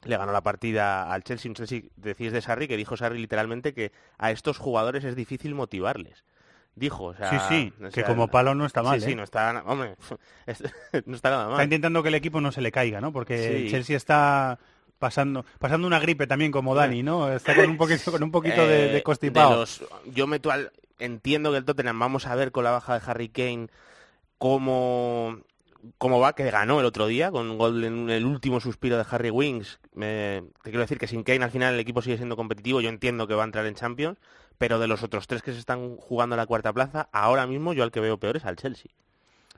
le 0.06 0.17
ganó 0.17 0.34
la 0.34 0.41
partida 0.43 1.10
al 1.13 1.23
Chelsea. 1.23 1.49
Un 1.49 1.56
Chelsea, 1.56 1.82
decís 1.95 2.34
de 2.34 2.41
Sarri, 2.41 2.67
que 2.67 2.76
dijo 2.76 2.97
Sarri 2.97 3.19
literalmente 3.19 3.73
que 3.73 3.93
a 4.17 4.32
estos 4.32 4.58
jugadores 4.58 5.06
es 5.06 5.15
difícil 5.15 5.56
motivarles. 5.56 6.26
Dijo, 6.76 7.06
o 7.06 7.13
sea, 7.15 7.30
Sí, 7.47 7.71
sí, 7.80 7.86
o 7.86 7.89
que 7.89 8.04
como 8.04 8.28
palo 8.28 8.54
no 8.54 8.65
está 8.65 8.84
mal, 8.84 8.99
Sí, 8.99 9.06
sí, 9.06 9.12
¿eh? 9.13 9.15
no 9.15 9.23
está, 9.23 9.63
hombre, 9.65 9.95
es- 10.45 10.62
no 11.06 11.15
está 11.15 11.30
nada 11.30 11.43
mal. 11.45 11.54
Está 11.54 11.63
intentando 11.63 12.04
que 12.04 12.10
el 12.10 12.15
equipo 12.15 12.41
no 12.41 12.52
se 12.52 12.60
le 12.62 12.71
caiga, 12.73 12.99
¿no? 12.99 13.13
Porque 13.13 13.38
Sí. 13.38 13.54
el 13.65 13.69
Chelsea 13.71 13.95
está 13.95 14.60
pasando 15.03 15.45
pasando 15.59 15.85
una 15.85 15.99
gripe 15.99 16.27
también 16.27 16.51
como 16.51 16.75
Dani, 16.75 17.03
¿no? 17.03 17.29
Está 17.29 17.53
con 17.55 17.69
un 17.69 17.75
poquito 17.77 18.09
con 18.11 18.23
un 18.23 18.31
poquito 18.31 18.65
de, 18.67 18.85
Eh, 18.85 18.87
de 18.93 19.03
constipado. 19.03 19.57
los- 19.57 19.83
yo 20.05 20.27
meto 20.27 20.49
al, 20.49 20.71
entiendo 20.97 21.51
que 21.51 21.57
el 21.57 21.65
Tottenham 21.65 21.99
vamos 21.99 22.25
a 22.25 22.35
ver 22.35 22.51
con 22.53 22.63
la 22.63 22.71
baja 22.71 22.97
de 22.97 23.01
Harry 23.05 23.27
Kane 23.27 23.67
cómo, 24.37 25.39
cómo 25.97 26.19
va, 26.19 26.33
que 26.35 26.49
ganó 26.49 26.79
el 26.79 26.85
otro 26.85 27.07
día 27.07 27.31
con 27.31 27.49
un 27.49 27.57
gol 27.57 27.83
en 27.83 28.09
el 28.09 28.25
último 28.25 28.59
suspiro 28.61 28.97
de 28.97 29.05
Harry 29.09 29.29
Wings. 29.29 29.79
Me- 29.93 30.43
te 30.63 30.69
quiero 30.69 30.79
decir 30.81 30.97
que 30.97 31.07
sin 31.07 31.23
Kane 31.23 31.43
al 31.43 31.51
final 31.51 31.73
el 31.73 31.79
equipo 31.79 32.01
sigue 32.01 32.17
siendo 32.17 32.35
competitivo. 32.37 32.79
Yo 32.81 32.89
entiendo 32.89 33.27
que 33.27 33.33
va 33.35 33.43
a 33.43 33.45
entrar 33.45 33.65
en 33.65 33.75
Champions, 33.75 34.17
pero 34.57 34.79
de 34.79 34.87
los 34.87 35.03
otros 35.03 35.27
tres 35.27 35.41
que 35.41 35.51
se 35.51 35.59
están 35.59 35.97
jugando 35.97 36.35
la 36.37 36.45
cuarta 36.45 36.71
plaza, 36.71 37.09
ahora 37.11 37.45
mismo 37.47 37.73
yo 37.73 37.83
al 37.83 37.91
que 37.91 37.99
veo 37.99 38.17
peor 38.17 38.37
es 38.37 38.45
al 38.45 38.55
Chelsea. 38.55 38.91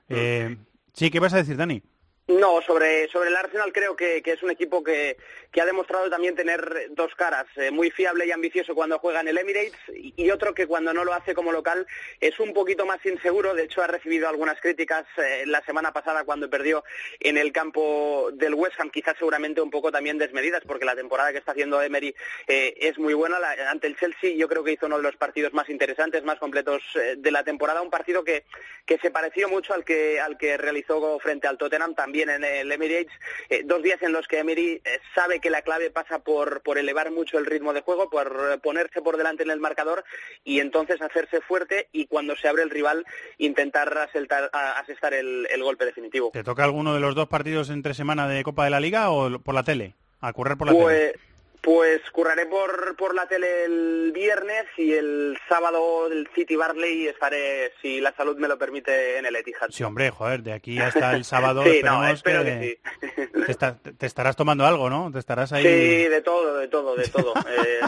Eh, 0.09 0.57
sí, 0.93 1.09
¿qué 1.11 1.19
vas 1.19 1.33
a 1.33 1.37
decir, 1.37 1.57
Dani? 1.57 1.81
No, 2.27 2.59
sobre, 2.63 3.07
sobre 3.09 3.29
el 3.29 3.35
Arsenal 3.35 3.71
creo 3.71 3.95
que, 3.95 4.23
es 4.25 4.41
un 4.41 4.49
equipo 4.49 4.83
que, 4.83 5.15
que 5.51 5.61
ha 5.61 5.65
demostrado 5.65 6.09
también 6.09 6.35
tener 6.35 6.87
dos 6.89 7.13
caras, 7.13 7.45
eh, 7.55 7.69
muy 7.69 7.91
fiable 7.91 8.25
y 8.25 8.31
ambicioso 8.31 8.73
cuando 8.73 8.97
juega 8.97 9.21
en 9.21 9.27
el 9.27 9.37
Emirates 9.37 9.77
y, 9.93 10.11
y 10.17 10.31
otro 10.31 10.55
que 10.55 10.65
cuando 10.65 10.91
no 10.91 11.03
lo 11.05 11.13
hace 11.13 11.35
como 11.35 11.51
local 11.51 11.85
es 12.19 12.39
un 12.39 12.51
poquito 12.51 12.87
más 12.87 13.05
inseguro. 13.05 13.53
De 13.53 13.65
hecho, 13.65 13.83
ha 13.83 13.87
recibido 13.87 14.27
algunas 14.27 14.59
críticas 14.59 15.05
eh, 15.17 15.43
la 15.45 15.61
semana 15.65 15.93
pasada 15.93 16.23
cuando 16.23 16.49
perdió 16.49 16.83
en 17.19 17.37
el 17.37 17.51
campo 17.51 18.29
del 18.33 18.55
West 18.55 18.79
Ham, 18.79 18.89
quizás 18.89 19.15
seguramente 19.19 19.61
un 19.61 19.69
poco 19.69 19.91
también 19.91 20.17
desmedidas, 20.17 20.63
porque 20.65 20.85
la 20.85 20.95
temporada 20.95 21.31
que 21.31 21.37
está 21.37 21.51
haciendo 21.51 21.79
Emery 21.79 22.15
eh, 22.47 22.73
es 22.79 22.97
muy 22.97 23.13
buena. 23.13 23.37
La- 23.37 23.69
ante 23.69 23.85
el 23.85 23.97
Chelsea 23.99 24.31
yo 24.35 24.47
creo 24.47 24.63
que 24.63 24.71
hizo 24.71 24.87
uno 24.87 24.97
de 24.97 25.03
los 25.03 25.15
partidos 25.15 25.53
más 25.53 25.69
interesantes, 25.69 26.23
más 26.23 26.39
completos 26.39 26.81
eh, 26.95 27.13
de 27.19 27.31
la 27.31 27.43
temporada, 27.43 27.83
un 27.83 27.91
partido 27.91 28.23
que, 28.23 28.45
que 28.83 28.97
se 28.97 29.11
pareció 29.11 29.47
mucho 29.47 29.75
al 29.75 29.85
que, 29.85 30.19
al 30.19 30.39
que 30.39 30.57
realizó 30.57 31.19
frente 31.19 31.45
al 31.47 31.59
Tottenham 31.59 31.93
también 31.93 32.14
en 32.21 32.43
el 32.43 32.71
Emirates, 32.71 33.11
eh, 33.49 33.61
dos 33.65 33.81
días 33.83 34.01
en 34.01 34.11
los 34.11 34.27
que 34.27 34.39
Emery 34.39 34.81
eh, 34.83 34.99
sabe 35.13 35.39
que 35.39 35.49
la 35.49 35.61
clave 35.61 35.89
pasa 35.91 36.19
por, 36.19 36.61
por 36.61 36.77
elevar 36.77 37.11
mucho 37.11 37.37
el 37.37 37.45
ritmo 37.45 37.73
de 37.73 37.81
juego, 37.81 38.09
por 38.09 38.27
eh, 38.53 38.57
ponerse 38.57 39.01
por 39.01 39.17
delante 39.17 39.43
en 39.43 39.51
el 39.51 39.59
marcador 39.59 40.03
y 40.43 40.59
entonces 40.59 41.01
hacerse 41.01 41.41
fuerte 41.41 41.87
y 41.91 42.07
cuando 42.07 42.35
se 42.35 42.47
abre 42.47 42.63
el 42.63 42.69
rival 42.69 43.05
intentar 43.37 43.93
aseltar- 43.97 44.49
asestar 44.53 45.13
el, 45.13 45.47
el 45.51 45.63
golpe 45.63 45.85
definitivo. 45.85 46.31
¿Te 46.31 46.43
toca 46.43 46.63
alguno 46.63 46.93
de 46.93 46.99
los 46.99 47.15
dos 47.15 47.27
partidos 47.27 47.69
entre 47.69 47.93
semana 47.93 48.27
de 48.27 48.43
Copa 48.43 48.63
de 48.63 48.69
la 48.69 48.79
Liga 48.79 49.09
o 49.09 49.39
por 49.39 49.55
la 49.55 49.63
tele? 49.63 49.93
A 50.21 50.33
correr 50.33 50.57
por 50.57 50.67
la 50.67 50.73
tele. 50.73 51.13
Pues, 51.61 52.01
curraré 52.11 52.45
por, 52.45 52.95
por 52.95 53.15
la 53.15 53.27
tele 53.27 53.65
el 53.65 54.11
viernes 54.13 54.65
y 54.77 54.93
el 54.93 55.37
sábado 55.49 56.09
del 56.09 56.27
City 56.35 56.55
Barley 56.55 57.07
estaré, 57.07 57.71
si 57.81 57.99
la 58.01 58.13
salud 58.15 58.37
me 58.37 58.47
lo 58.47 58.57
permite, 58.57 59.17
en 59.17 59.25
el 59.25 59.35
Etihad. 59.35 59.69
Sí, 59.69 59.83
hombre, 59.83 60.11
joder, 60.11 60.43
de 60.43 60.53
aquí 60.53 60.77
hasta 60.79 61.15
el 61.15 61.23
sábado 61.25 61.63
Sí, 61.63 61.81
no, 61.83 62.03
esperemos 62.05 62.11
espero 62.11 62.43
que, 62.43 62.79
que 63.01 63.27
te, 63.45 63.51
esta- 63.51 63.77
te 63.77 64.05
estarás 64.05 64.35
tomando 64.35 64.65
algo, 64.65 64.89
¿no? 64.89 65.11
Te 65.11 65.19
estarás 65.19 65.51
ahí... 65.53 65.63
Sí, 65.63 66.07
de 66.09 66.21
todo, 66.21 66.57
de 66.57 66.67
todo, 66.67 66.95
de 66.95 67.07
todo. 67.07 67.33
Eh, 67.47 67.79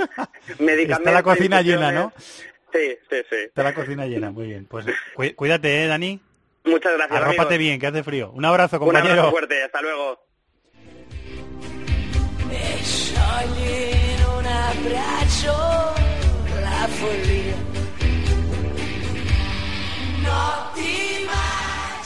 medicamentos, 0.60 1.00
Está 1.00 1.12
la 1.12 1.24
cocina 1.24 1.62
llena, 1.62 1.92
¿no? 1.92 2.14
Sí, 2.74 2.98
sí, 3.10 3.18
sí. 3.30 3.36
Está 3.46 3.64
la 3.64 3.74
cocina 3.74 4.06
llena, 4.06 4.32
muy 4.32 4.48
bien. 4.48 4.66
Pues 4.66 4.86
cu- 5.14 5.36
cuídate, 5.36 5.84
¿eh, 5.84 5.88
Dani? 5.88 6.20
Muchas 6.66 6.94
gracias, 6.94 7.18
Arrópate 7.18 7.56
amigos. 7.56 7.58
bien, 7.60 7.80
que 7.80 7.88
hace 7.88 8.04
frío. 8.04 8.32
Un 8.32 8.44
abrazo, 8.46 8.78
Un 8.78 8.86
compañero. 8.86 9.12
abrazo 9.14 9.32
fuerte, 9.32 9.64
hasta 9.64 9.82
luego. 9.82 10.27
Un 13.46 14.44
la 16.62 16.88
follia. 16.88 17.56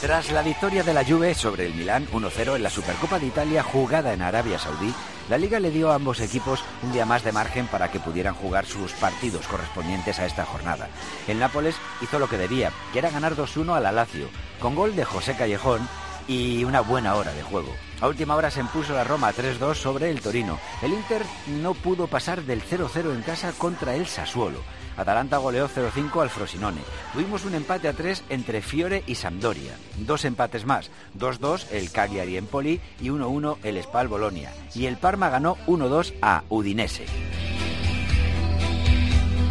Tras 0.02 0.32
la 0.32 0.42
victoria 0.42 0.84
de 0.84 0.94
la 0.94 1.06
Juve 1.06 1.36
sobre 1.36 1.68
el 1.68 1.76
Milán 1.76 2.08
1-0 2.12 2.56
en 2.56 2.64
la 2.64 2.70
Supercopa 2.70 3.20
de 3.20 3.28
Italia 3.28 3.64
jugada 3.64 4.14
en 4.14 4.24
Arabia 4.24 4.58
Saudí, 4.58 4.92
la 5.30 5.38
Liga 5.38 5.60
le 5.60 5.70
dio 5.70 5.92
a 5.92 5.96
ambos 5.96 6.20
equipos 6.20 6.64
un 6.82 6.92
día 6.92 7.06
más 7.06 7.24
de 7.24 7.32
margen 7.32 7.68
para 7.68 7.92
que 7.92 8.00
pudieran 8.00 8.34
jugar 8.34 8.66
sus 8.66 8.92
partidos 8.94 9.48
correspondientes 9.48 10.20
a 10.20 10.26
esta 10.26 10.44
jornada. 10.44 10.90
El 11.28 11.40
Nápoles 11.40 11.76
hizo 12.02 12.18
lo 12.18 12.28
que 12.28 12.38
debía, 12.38 12.72
que 12.92 13.00
era 13.00 13.12
ganar 13.12 13.36
2-1 13.36 13.76
al 13.76 13.84
la 13.84 13.92
Lazio, 13.92 14.28
con 14.60 14.76
gol 14.76 14.96
de 14.96 15.06
José 15.06 15.36
Callejón 15.36 15.88
y 16.28 16.64
una 16.64 16.82
buena 16.82 17.16
hora 17.16 17.34
de 17.34 17.44
juego. 17.44 17.74
A 18.00 18.08
última 18.08 18.36
hora 18.36 18.50
se 18.50 18.60
impuso 18.60 18.94
la 18.94 19.04
Roma 19.04 19.32
3-2 19.32 19.76
sobre 19.76 20.10
el 20.10 20.22
Torino. 20.22 20.60
El 20.82 20.94
Inter 20.94 21.22
no 21.62 21.74
pudo 21.74 22.08
pasar 22.08 22.44
del 22.44 22.64
0-0 22.64 23.14
en 23.14 23.22
casa 23.22 23.52
contra 23.58 23.96
el 23.96 24.08
Sassuolo. 24.08 24.60
Atalanta 24.98 25.38
goleó 25.38 25.70
0-5 25.70 26.22
al 26.22 26.30
Frosinone. 26.30 26.82
Tuvimos 27.14 27.46
un 27.46 27.56
empate 27.56 27.88
a 27.88 27.94
3 27.94 28.24
entre 28.30 28.62
Fiore 28.62 29.04
y 29.08 29.16
Sampdoria. 29.16 29.74
Dos 29.98 30.26
empates 30.26 30.66
más. 30.66 30.90
2-2 31.18 31.68
el 31.72 31.92
Cagliari 31.92 32.38
Empoli 32.38 32.82
y 33.00 33.10
1-1 33.10 33.58
el 33.64 33.82
Spal 33.84 34.08
Bolonia. 34.08 34.54
Y 34.76 34.86
el 34.86 34.98
Parma 34.98 35.30
ganó 35.30 35.58
1-2 35.68 36.14
a 36.22 36.44
Udinese. 36.50 37.06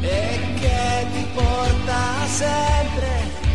E 0.02 0.54
che 0.59 1.06
ti 1.12 1.26
porta 1.35 2.26
sempre 2.26 3.49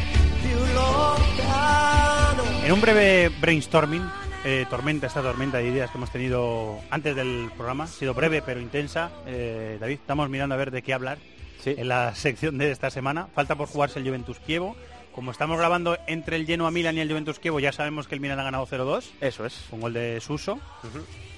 en 2.66 2.72
un 2.72 2.82
breve 2.82 3.30
brainstorming, 3.40 4.02
eh, 4.44 4.66
tormenta, 4.70 5.06
esta 5.06 5.22
tormenta 5.22 5.60
de 5.60 5.68
ideas 5.68 5.92
que 5.92 5.98
hemos 5.98 6.10
tenido 6.10 6.80
antes 6.90 7.16
del 7.16 7.52
programa, 7.56 7.84
ha 7.84 7.88
sido 7.88 8.16
breve 8.16 8.42
pero 8.42 8.60
intensa. 8.60 9.12
Eh, 9.28 9.78
David, 9.80 10.00
estamos 10.02 10.30
mirando 10.30 10.56
a 10.56 10.58
ver 10.58 10.72
de 10.72 10.82
qué 10.82 10.94
hablar 10.94 11.20
en 11.64 11.88
la 11.88 12.16
sección 12.16 12.58
de 12.58 12.72
esta 12.72 12.90
semana. 12.90 13.28
Falta 13.36 13.56
por 13.56 13.68
jugarse 13.68 14.00
el 14.00 14.06
Juventus 14.06 14.40
Kievo. 14.40 14.76
Como 15.14 15.32
estamos 15.32 15.58
grabando 15.58 15.98
entre 16.08 16.36
el 16.36 16.46
Genoa 16.46 16.72
Milan 16.72 16.98
y 16.98 17.02
el 17.02 17.10
Juventus 17.10 17.40
Kievo, 17.40 17.60
ya 17.60 17.72
sabemos 17.72 18.08
que 18.08 18.16
el 18.16 18.22
Milan 18.22 18.40
ha 18.40 18.44
ganado 18.44 18.66
0-2. 18.66 19.12
Eso 19.22 19.46
es. 19.46 19.66
Con 19.70 19.82
gol 19.82 19.94
de 19.94 20.20
Suso. 20.20 20.60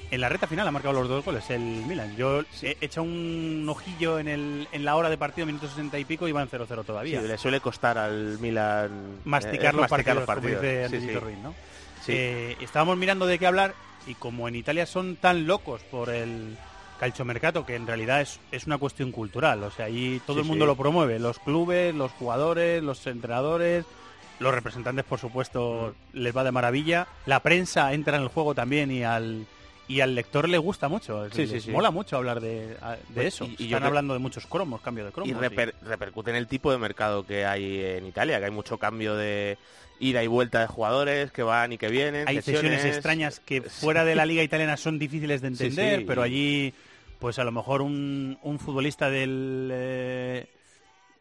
En 0.10 0.22
la 0.22 0.30
reta 0.30 0.48
final 0.48 0.66
ha 0.68 0.72
marcado 0.72 0.94
los 0.94 1.10
dos 1.10 1.26
goles 1.26 1.50
el 1.50 1.60
Milan. 1.60 2.16
Yo 2.16 2.42
he 2.62 2.78
hecho 2.80 3.04
un 3.04 3.66
ojillo 3.68 4.20
en, 4.20 4.30
el, 4.30 4.68
en 4.72 4.86
la 4.86 4.96
hora 4.96 5.10
de 5.10 5.18
partido, 5.18 5.46
minuto 5.46 5.68
60 5.68 6.00
y 6.00 6.06
pico, 6.06 6.28
y 6.28 6.32
van 6.32 6.50
0-0 6.50 6.86
todavía. 6.86 7.22
Sí, 7.22 7.28
le 7.28 7.38
suele 7.38 7.60
costar 7.60 7.98
al 7.98 8.40
Milan 8.40 9.20
masticar, 9.26 9.74
eh, 9.74 9.78
los, 9.78 9.92
masticar 9.92 10.26
partidos, 10.26 10.62
los 10.62 10.62
partidos. 10.62 10.92
dice 10.92 11.02
Sí, 11.02 11.08
sí. 11.08 11.20
Ruiz, 11.20 11.38
¿no? 11.40 11.54
Eh, 12.08 12.56
estábamos 12.62 12.98
mirando 12.98 13.26
de 13.26 13.38
qué 13.38 13.48
hablar 13.48 13.74
y 14.08 14.14
como 14.16 14.48
en 14.48 14.56
Italia 14.56 14.86
son 14.86 15.18
tan 15.18 15.46
locos 15.46 15.82
por 15.92 16.10
el 16.10 16.56
calciomercato 17.02 17.66
que 17.66 17.76
en 17.76 17.86
realidad 17.86 18.22
es, 18.22 18.40
es 18.54 18.66
una 18.66 18.78
cuestión 18.78 19.12
cultural, 19.12 19.62
o 19.64 19.72
sea, 19.72 19.86
ahí 19.88 20.22
todo 20.26 20.40
el 20.40 20.46
mundo 20.46 20.66
lo 20.66 20.78
promueve, 20.78 21.20
los 21.20 21.38
clubes, 21.38 21.94
los 21.94 22.12
jugadores, 22.14 22.82
los 22.82 23.06
entrenadores, 23.08 23.86
los 24.40 24.54
representantes 24.54 25.04
por 25.04 25.20
supuesto 25.20 25.94
Mm. 26.14 26.18
les 26.18 26.36
va 26.36 26.46
de 26.46 26.52
maravilla, 26.54 27.08
la 27.26 27.42
prensa 27.42 27.92
entra 27.94 28.16
en 28.16 28.24
el 28.24 28.30
juego 28.30 28.56
también 28.56 28.90
y 28.90 29.04
al 29.04 29.46
y 29.88 30.02
al 30.02 30.16
lector 30.16 30.50
le 30.50 30.58
gusta 30.58 30.88
mucho, 30.90 31.30
Sí, 31.32 31.42
les 31.44 31.50
sí, 31.52 31.60
sí. 31.62 31.72
mola 31.72 31.92
mucho 31.92 32.18
hablar 32.18 32.42
de, 32.42 32.76
Pues, 33.14 33.28
eso. 33.28 33.46
y- 33.46 33.56
yo 33.58 33.66
Están 33.78 33.84
hablando 33.84 34.14
de 34.14 34.20
muchos 34.20 34.46
cromos, 34.46 34.82
cambio 34.82 35.06
de 35.06 35.12
cromos. 35.12 35.30
y 35.30 35.34
reper- 35.34 35.74
repercute 35.84 36.30
en 36.32 36.36
el 36.38 36.48
tipo 36.48 36.72
de 36.72 36.78
mercado 36.78 37.26
que 37.26 37.46
hay 37.46 37.82
en 37.84 38.06
Italia, 38.06 38.40
que 38.40 38.46
hay 38.46 38.52
mucho 38.52 38.78
cambio 38.78 39.16
de 39.16 39.58
ida 40.00 40.24
y 40.24 40.28
vuelta 40.28 40.60
de 40.60 40.68
jugadores 40.68 41.32
que 41.32 41.42
van 41.44 41.74
y 41.74 41.78
que 41.78 41.88
vienen. 41.90 42.28
hay 42.28 42.42
cesiones. 42.42 42.84
extrañas 42.86 43.40
que 43.40 43.62
fuera 43.62 44.04
de 44.06 44.16
la 44.16 44.26
liga 44.26 44.44
italiana 44.44 44.78
son 44.78 45.00
difíciles 45.00 45.42
de 45.42 45.48
entender, 45.48 46.06
pero 46.06 46.22
allí, 46.22 46.74
pues 47.20 47.40
a 47.40 47.44
lo 47.44 47.52
mejor 47.52 47.82
un, 47.82 48.38
un 48.44 48.60
futbolista 48.60 49.10
del 49.10 49.70
eh, 49.74 50.48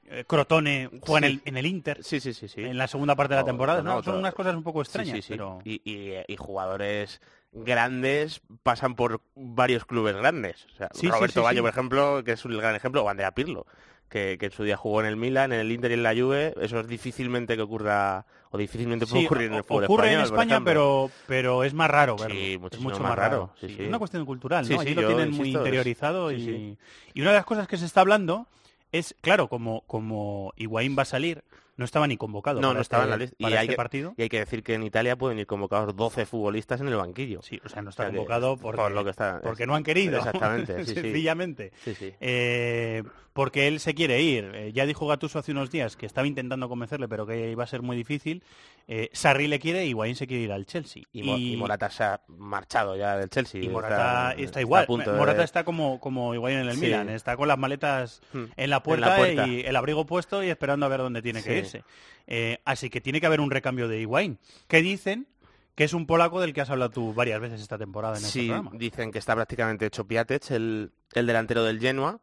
eh, 0.09 0.25
Crotone 0.27 0.91
juega 1.01 1.27
en, 1.27 1.33
el, 1.35 1.41
en 1.45 1.57
el 1.57 1.67
Inter 1.67 1.99
Sí, 2.03 2.21
sí, 2.21 2.35
sí, 2.35 2.49
sí. 2.49 2.63
en 2.63 2.77
la 2.79 2.87
segunda 2.87 3.15
parte 3.17 3.35
de 3.35 3.41
la 3.41 3.47
temporada. 3.47 3.83
¿no? 3.83 3.95
no, 3.97 4.03
Son 4.03 4.17
unas 4.17 4.35
cosas 4.35 4.55
un 4.55 4.63
poco 4.63 4.83
extrañas, 4.83 5.17
sí, 5.17 5.23
sí. 5.23 5.29
pero 5.31 5.61
Y, 5.65 5.81
y- 5.91 6.15
y 6.29 6.37
jugadores 6.37 7.21
grandes 7.53 8.43
pasan 8.63 8.95
por 8.95 9.21
varios 9.35 9.85
clubes 9.85 10.15
grandes. 10.17 10.67
O 10.73 10.77
sea, 10.77 10.89
Sí, 10.93 11.09
Roberto 11.09 11.49
sí, 11.49 11.61
por 11.61 11.71
ejemplo, 11.71 12.23
que 12.25 12.33
es 12.33 12.45
un 12.45 12.57
gran 12.57 12.75
ejemplo, 12.75 13.03
o 13.03 13.09
Andrea 13.09 13.33
Pirlo, 13.33 13.67
que, 14.09 14.37
que 14.39 14.47
en 14.47 14.53
su 14.53 14.63
día 14.65 14.77
jugó 14.77 15.01
en 15.01 15.07
el 15.07 15.17
Milan, 15.17 15.53
en 15.53 15.61
el 15.61 15.73
Inter 15.73 15.91
y 15.91 15.95
en 15.95 16.03
la 16.03 16.15
Juve. 16.15 16.55
Eso 16.61 16.81
es 16.81 16.87
difícilmente 16.87 17.57
que 17.57 17.63
ocurra, 17.63 18.27
o 18.51 18.59
difícilmente 18.59 19.07
puede 19.07 19.27
ocurrir 19.27 19.47
en 19.49 19.55
el 19.55 19.65
fútbol 19.65 19.85
ocurre 19.85 20.07
español, 20.13 20.21
en 20.21 20.25
España, 20.27 20.65
pero 20.65 21.11
pero 21.27 21.65
es 21.65 21.75
más 21.75 21.91
raro 21.91 22.17
verlo. 22.17 22.69
Es 22.71 22.81
mucho 22.81 23.01
más 23.01 23.11
más 23.11 23.19
raro. 23.19 23.53
Es 23.61 23.79
una 23.81 23.99
cuestión 23.99 24.25
cultural, 24.27 24.69
¿no? 24.69 24.69
sí, 24.69 24.79
Allí 24.79 24.95
lo 24.95 25.07
tienen 25.07 25.31
muy 25.31 25.49
insisto, 25.49 25.59
interiorizado 25.61 26.33
y, 26.33 26.79
y 27.15 27.21
una 27.21 27.31
de 27.31 27.37
las 27.37 27.47
cosas 27.47 27.67
que 27.67 27.77
se 27.77 27.85
está 27.87 28.01
hablando 28.03 28.47
es, 28.93 29.15
claro, 29.21 29.49
como 29.49 29.83
como 29.83 30.53
Higuaín 30.57 30.97
va 30.97 31.03
a 31.03 31.07
salir, 31.07 31.43
no 31.77 31.85
estaba 31.85 32.07
ni 32.07 32.17
convocado 32.17 32.61
No, 32.61 32.69
para 32.69 32.75
no 32.75 32.81
este, 32.81 32.95
estaba 32.95 33.05
en 33.05 33.11
la 33.11 33.17
lista. 33.17 33.37
para 33.39 33.51
Y 33.51 33.57
hay, 33.59 33.65
este 33.65 33.73
que, 33.73 33.77
partido. 33.77 34.15
y 34.17 34.23
hay 34.23 34.29
que 34.29 34.39
decir 34.39 34.62
que 34.62 34.75
en 34.75 34.83
Italia 34.83 35.17
pueden 35.17 35.39
ir 35.39 35.47
convocados 35.47 35.95
12 35.95 36.27
futbolistas 36.27 36.81
en 36.81 36.89
el 36.89 36.97
banquillo. 36.97 37.43
Sí, 37.43 37.61
o 37.65 37.69
sea, 37.69 37.83
no 37.83 37.91
está 37.91 38.05
O 38.05 38.07
sea 38.07 38.11
que- 38.12 38.17
convocado 38.17 38.57
porque, 38.57 38.77
por 38.81 38.91
lo 38.93 39.05
que 39.05 39.11
está- 39.11 39.41
porque 39.43 39.67
no 39.67 39.75
han 39.75 39.83
querido. 39.85 40.19
Exactamente, 40.19 40.85
sí. 40.85 40.95
Sencillamente. 40.95 41.73
Sí, 41.85 41.95
sí. 41.95 42.15
Eh, 42.21 43.03
porque 43.37 43.68
él 43.68 43.79
se 43.81 43.94
quiere 43.94 44.20
ir. 44.22 44.51
Eh, 44.55 44.72
ya 44.72 44.87
dijo 44.87 45.07
Gattuso 45.07 45.38
hace 45.38 45.53
unos 45.53 45.70
días 45.70 45.94
que 45.96 46.07
estaba 46.07 46.27
intentando 46.27 46.68
convencerle, 46.68 47.07
pero 47.07 47.27
que 47.27 47.51
iba 47.51 47.62
a 47.62 47.66
ser 47.66 47.83
muy 47.83 47.94
difícil. 47.96 48.42
Eh, 48.88 49.11
Sarri 49.12 49.46
le 49.46 49.59
quiere 49.61 49.85
y 49.85 49.90
Higuaín 49.90 50.16
se 50.16 50.27
quiere 50.27 50.44
ir 50.44 50.53
al 50.53 50.64
Chelsea. 50.64 51.03
Y, 51.12 51.22
Mo- 51.22 51.37
y 51.37 51.55
Morata 51.57 51.90
se 51.90 52.03
ha 52.05 52.20
marchado 52.29 52.96
ya 52.96 53.16
del 53.18 53.29
Chelsea. 53.29 53.62
y 53.62 53.68
Morata 53.68 54.33
está, 54.38 54.61
igual. 54.62 54.87
de- 54.88 55.12
Morata 55.12 55.44
está 55.44 55.64
como, 55.64 56.01
como 56.01 56.35
Higuaín 56.35 56.59
en 56.61 56.68
el 56.68 56.77
Sí. 56.77 56.81
Milan. 56.81 57.11
Está 57.11 57.37
con 57.37 57.46
las 57.46 57.59
maletas 57.59 58.22
Hmm. 58.33 58.44
en 58.57 58.70
la 58.70 58.83
puerta, 58.83 59.16
puerta. 59.16 59.46
y 59.46 59.61
el 59.61 59.77
abrigo 59.77 60.07
puesto 60.07 60.42
y 60.42 60.49
esperando 60.49 60.87
a 60.87 60.88
ver 60.88 61.01
dónde 61.01 61.20
tiene 61.20 61.42
que 61.42 61.59
irse. 61.59 61.85
Eh, 62.27 62.59
así 62.64 62.88
que 62.90 63.01
tiene 63.03 63.20
que 63.20 63.27
haber 63.27 63.40
un 63.40 63.51
recambio 63.51 63.87
de 63.87 64.01
Higuaín. 64.01 64.38
Que 64.66 64.81
dicen 64.81 65.27
que 65.75 65.85
es 65.85 65.92
un 65.92 66.07
polaco 66.07 66.40
del 66.40 66.55
que 66.55 66.62
has 66.62 66.70
hablado 66.70 66.90
tú 66.90 67.12
varias 67.12 67.38
veces 67.38 67.61
esta 67.61 67.77
temporada 67.77 68.16
en 68.16 68.25
este 68.25 68.40
Sí, 68.40 68.46
programa. 68.46 68.70
dicen 68.75 69.12
que 69.12 69.18
está 69.18 69.35
prácticamente 69.35 69.85
hecho 69.85 70.07
Piatek, 70.07 70.51
el, 70.53 70.90
el 71.12 71.27
delantero 71.27 71.64
del 71.64 71.79
Genoa, 71.81 72.18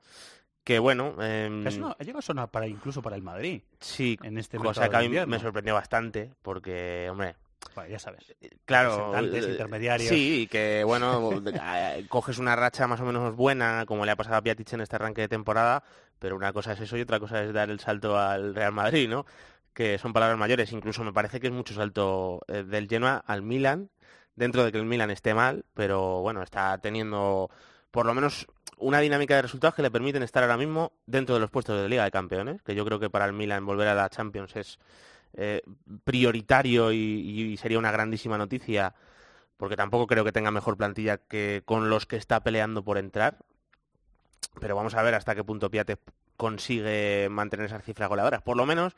que 0.63 0.79
bueno... 0.79 1.15
em, 1.21 1.65
Es 1.67 1.77
una- 1.77 1.91
ha 1.91 2.03
llegado 2.03 2.19
a 2.19 2.23
sonar 2.23 2.49
para, 2.49 2.67
incluso 2.67 3.01
para 3.01 3.15
el 3.15 3.21
Madrid. 3.21 3.61
Sí, 3.79 4.17
en 4.23 4.37
este 4.37 4.57
cosa 4.57 4.89
que 4.89 4.95
a 4.95 4.99
mí 5.01 5.09
me 5.09 5.39
sorprendió 5.39 5.73
bastante, 5.73 6.31
porque, 6.41 7.07
hombre... 7.09 7.35
Bueno, 7.75 7.89
ya 7.89 7.97
sabes. 7.99 8.35
Claro, 8.65 8.89
Representantes, 9.13 9.45
eh, 9.45 9.51
intermediarios. 9.51 10.09
Sí, 10.09 10.47
que 10.51 10.83
bueno, 10.83 11.31
eh, 11.45 12.05
coges 12.09 12.37
una 12.37 12.55
racha 12.57 12.87
más 12.87 12.99
o 12.99 13.05
menos 13.05 13.35
buena, 13.35 13.85
como 13.87 14.05
le 14.05 14.11
ha 14.11 14.15
pasado 14.17 14.35
a 14.35 14.41
Piatic 14.41 14.73
en 14.73 14.81
este 14.81 14.97
arranque 14.97 15.21
de 15.21 15.27
temporada, 15.29 15.81
pero 16.19 16.35
una 16.35 16.51
cosa 16.51 16.73
es 16.73 16.81
eso 16.81 16.97
y 16.97 17.01
otra 17.01 17.19
cosa 17.21 17.41
es 17.41 17.53
dar 17.53 17.69
el 17.69 17.79
salto 17.79 18.17
al 18.19 18.53
Real 18.53 18.73
Madrid, 18.73 19.07
¿no? 19.09 19.25
Que 19.73 19.97
son 19.97 20.11
palabras 20.13 20.37
mayores. 20.37 20.71
Incluso 20.73 21.03
me 21.05 21.13
parece 21.13 21.39
que 21.39 21.47
es 21.47 21.53
mucho 21.53 21.73
salto 21.73 22.41
eh, 22.47 22.63
del 22.63 22.87
Genoa 22.89 23.23
al 23.25 23.41
Milan, 23.43 23.89
dentro 24.35 24.63
de 24.65 24.71
que 24.71 24.77
el 24.77 24.85
Milan 24.85 25.09
esté 25.09 25.33
mal, 25.33 25.65
pero 25.73 26.21
bueno, 26.21 26.43
está 26.43 26.77
teniendo 26.79 27.49
por 27.91 28.05
lo 28.05 28.13
menos 28.13 28.45
una 28.83 28.99
dinámica 28.99 29.35
de 29.35 29.41
resultados 29.41 29.75
que 29.75 29.81
le 29.81 29.91
permiten 29.91 30.23
estar 30.23 30.43
ahora 30.43 30.57
mismo 30.57 30.91
dentro 31.05 31.35
de 31.35 31.41
los 31.41 31.49
puestos 31.49 31.81
de 31.81 31.89
Liga 31.89 32.03
de 32.03 32.11
Campeones, 32.11 32.61
que 32.61 32.75
yo 32.75 32.85
creo 32.85 32.99
que 32.99 33.09
para 33.09 33.25
el 33.25 33.33
Milan 33.33 33.65
volver 33.65 33.87
a 33.87 33.95
la 33.95 34.09
Champions 34.09 34.55
es 34.55 34.79
eh, 35.35 35.61
prioritario 36.03 36.91
y, 36.91 37.57
sería 37.57 37.79
una 37.79 37.91
grandísima 37.91 38.37
noticia, 38.37 38.93
porque 39.57 39.75
tampoco 39.75 40.05
creo 40.05 40.23
que 40.23 40.31
tenga 40.31 40.51
mejor 40.51 40.77
plantilla 40.77 41.17
que 41.17 41.63
con 41.65 41.89
los 41.89 42.05
que 42.05 42.17
está 42.17 42.43
peleando 42.43 42.83
por 42.83 42.97
entrar. 42.97 43.37
Pero 44.59 44.75
vamos 44.75 44.93
a 44.95 45.01
ver 45.01 45.15
hasta 45.15 45.33
qué 45.33 45.43
punto 45.43 45.71
Piatek 45.71 45.99
consigue 46.37 47.27
mantener 47.29 47.67
esas 47.67 47.83
cifras 47.83 48.09
goleadoras. 48.09 48.41
Por 48.41 48.57
lo 48.57 48.65
menos 48.65 48.95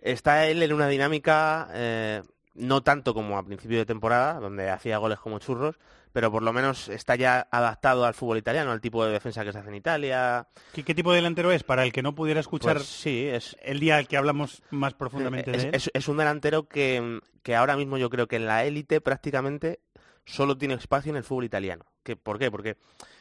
está 0.00 0.46
él 0.46 0.62
en 0.62 0.72
una 0.72 0.88
dinámica 0.88 1.68
eh, 1.72 2.22
no 2.56 2.82
tanto 2.82 3.14
como 3.14 3.38
a 3.38 3.44
principio 3.44 3.78
de 3.78 3.86
temporada, 3.86 4.40
donde 4.40 4.70
hacía 4.70 4.98
goles 4.98 5.18
como 5.18 5.38
churros, 5.38 5.78
pero 6.16 6.32
por 6.32 6.42
lo 6.42 6.50
menos 6.54 6.88
está 6.88 7.14
ya 7.14 7.46
adaptado 7.50 8.06
al 8.06 8.14
fútbol 8.14 8.38
italiano, 8.38 8.70
al 8.72 8.80
tipo 8.80 9.04
de 9.04 9.12
defensa 9.12 9.44
que 9.44 9.52
se 9.52 9.58
hace 9.58 9.68
en 9.68 9.74
Italia. 9.74 10.48
¿Qué, 10.72 10.82
qué 10.82 10.94
tipo 10.94 11.10
de 11.10 11.16
delantero 11.16 11.52
es? 11.52 11.62
Para 11.62 11.84
el 11.84 11.92
que 11.92 12.02
no 12.02 12.14
pudiera 12.14 12.40
escuchar 12.40 12.76
Pues 12.76 12.86
sí, 12.88 13.26
es, 13.26 13.54
el 13.60 13.80
día 13.80 13.98
al 13.98 14.08
que 14.08 14.16
hablamos 14.16 14.62
más 14.70 14.94
profundamente 14.94 15.50
es, 15.50 15.62
de 15.64 15.68
él. 15.68 15.74
es- 15.74 15.90
es 15.92 16.08
un 16.08 16.16
delantero 16.16 16.68
que, 16.68 17.20
que 17.42 17.54
ahora 17.54 17.76
mismo 17.76 17.98
yo 17.98 18.08
creo 18.08 18.28
que 18.28 18.36
en 18.36 18.46
la 18.46 18.64
élite 18.64 19.02
prácticamente 19.02 19.80
solo 20.24 20.56
tiene 20.56 20.72
espacio 20.72 21.10
en 21.10 21.16
el 21.16 21.22
fútbol 21.22 21.44
italiano. 21.44 21.84
¿Qué, 22.02 22.16
¿Por 22.16 22.38
qué? 22.38 22.50
Porque 22.50 22.78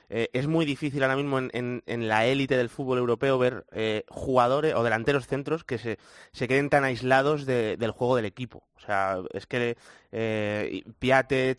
eh, 0.09 0.29
es 0.33 0.47
muy 0.47 0.65
difícil 0.65 1.01
ahora 1.03 1.15
mismo 1.15 1.39
en, 1.39 1.49
en- 1.53 1.83
en 1.87 2.07
la 2.07 2.25
élite 2.25 2.57
del 2.57 2.69
fútbol 2.69 2.97
europeo 2.99 3.37
ver 3.37 3.65
eh, 3.71 4.03
jugadores 4.09 4.73
o 4.75 4.83
delanteros 4.83 5.27
centros 5.27 5.63
que 5.63 5.77
se, 5.77 5.97
se 6.31 6.47
queden 6.47 6.69
tan 6.69 6.83
aislados 6.83 7.45
de- 7.45 7.77
del 7.77 7.91
juego 7.91 8.15
del 8.15 8.25
equipo. 8.25 8.63
O 8.77 8.79
sea, 8.79 9.17
es 9.33 9.47
que 9.47 9.77
eh, 10.11 10.83
eh, 11.01 11.55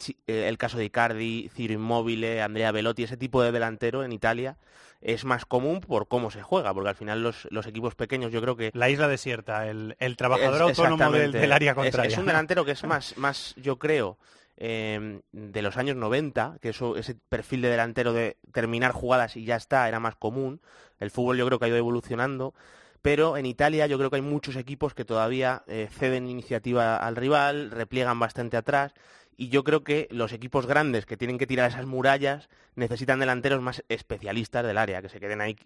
el 0.49 0.59
caso 0.59 0.79
de 0.79 0.85
Icardi, 0.85 1.51
Ciro 1.55 1.75
Immobile, 1.75 2.43
Andrea 2.43 2.73
Velotti, 2.73 3.05
ese 3.05 3.17
tipo 3.17 3.43
de 3.43 3.53
delantero 3.53 4.05
en 4.05 4.13
Italia 4.13 4.57
es 5.03 5.25
más 5.25 5.45
común 5.45 5.81
por 5.81 6.09
cómo 6.09 6.31
se 6.31 6.43
juega, 6.43 6.73
porque 6.73 6.89
al 6.89 6.95
final 6.97 7.23
los, 7.23 7.47
los 7.51 7.67
equipos 7.67 7.95
pequeños 7.95 8.33
yo 8.33 8.41
creo 8.41 8.57
que 8.57 8.71
La 8.75 8.89
isla 8.91 9.09
desierta, 9.09 9.69
el, 9.69 9.95
el 10.01 10.17
trabajador 10.17 10.71
es- 10.71 10.79
autónomo 10.79 11.11
del, 11.13 11.53
área 11.53 11.73
Es- 11.73 11.77
contraria. 11.77 12.11
Es, 12.13 12.19
un 12.19 12.27
delantero 12.27 12.65
que 12.65 12.73
es 12.73 12.83
más, 12.85 13.17
más 13.19 13.55
yo 13.57 13.79
creo, 13.79 14.19
eh, 14.57 15.21
de 15.33 15.63
los 15.63 15.77
años 15.77 15.97
90, 15.97 16.59
que 16.61 16.71
eso, 16.71 16.97
ese 16.97 17.17
perfil 17.29 17.63
de 17.63 17.69
delantero 17.69 18.13
de 18.13 18.39
terminar 18.53 18.93
jugadas 18.93 19.37
y 19.37 19.45
ya 19.45 19.57
está, 19.57 19.89
era 19.89 20.01
más 20.01 20.17
común. 20.17 20.61
El 20.99 21.11
fútbol 21.11 21.37
yo 21.37 21.47
creo 21.47 21.59
que 21.59 21.67
ha 21.67 21.69
ido 21.69 21.77
evolucionando. 21.77 22.55
Pero 23.03 23.37
en 23.37 23.47
Italia 23.47 23.87
yo 23.87 23.99
creo 23.99 24.11
que 24.11 24.17
hay 24.17 24.23
muchos 24.23 24.57
equipos 24.57 24.93
que 24.95 25.05
todavía 25.05 25.63
eh, 25.69 25.89
ceden 25.93 26.27
iniciativa 26.27 26.97
al 26.97 27.15
rival, 27.15 27.71
repliegan 27.71 28.19
bastante 28.19 28.57
atrás 28.57 28.95
y 29.37 29.49
yo 29.49 29.65
creo 29.65 29.85
que 29.85 30.09
los 30.11 30.33
equipos 30.33 30.67
grandes 30.67 31.07
que 31.07 31.17
tienen 31.17 31.39
que 31.39 31.47
tirar 31.47 31.71
esas 31.71 31.87
murallas 31.87 32.49
necesitan 32.75 33.19
delanteros 33.19 33.61
más 33.61 33.83
especialistas 33.89 34.65
del 34.65 34.79
área, 34.79 35.03
que 35.03 35.09
se 35.09 35.21
queden 35.21 35.41
ahí 35.41 35.57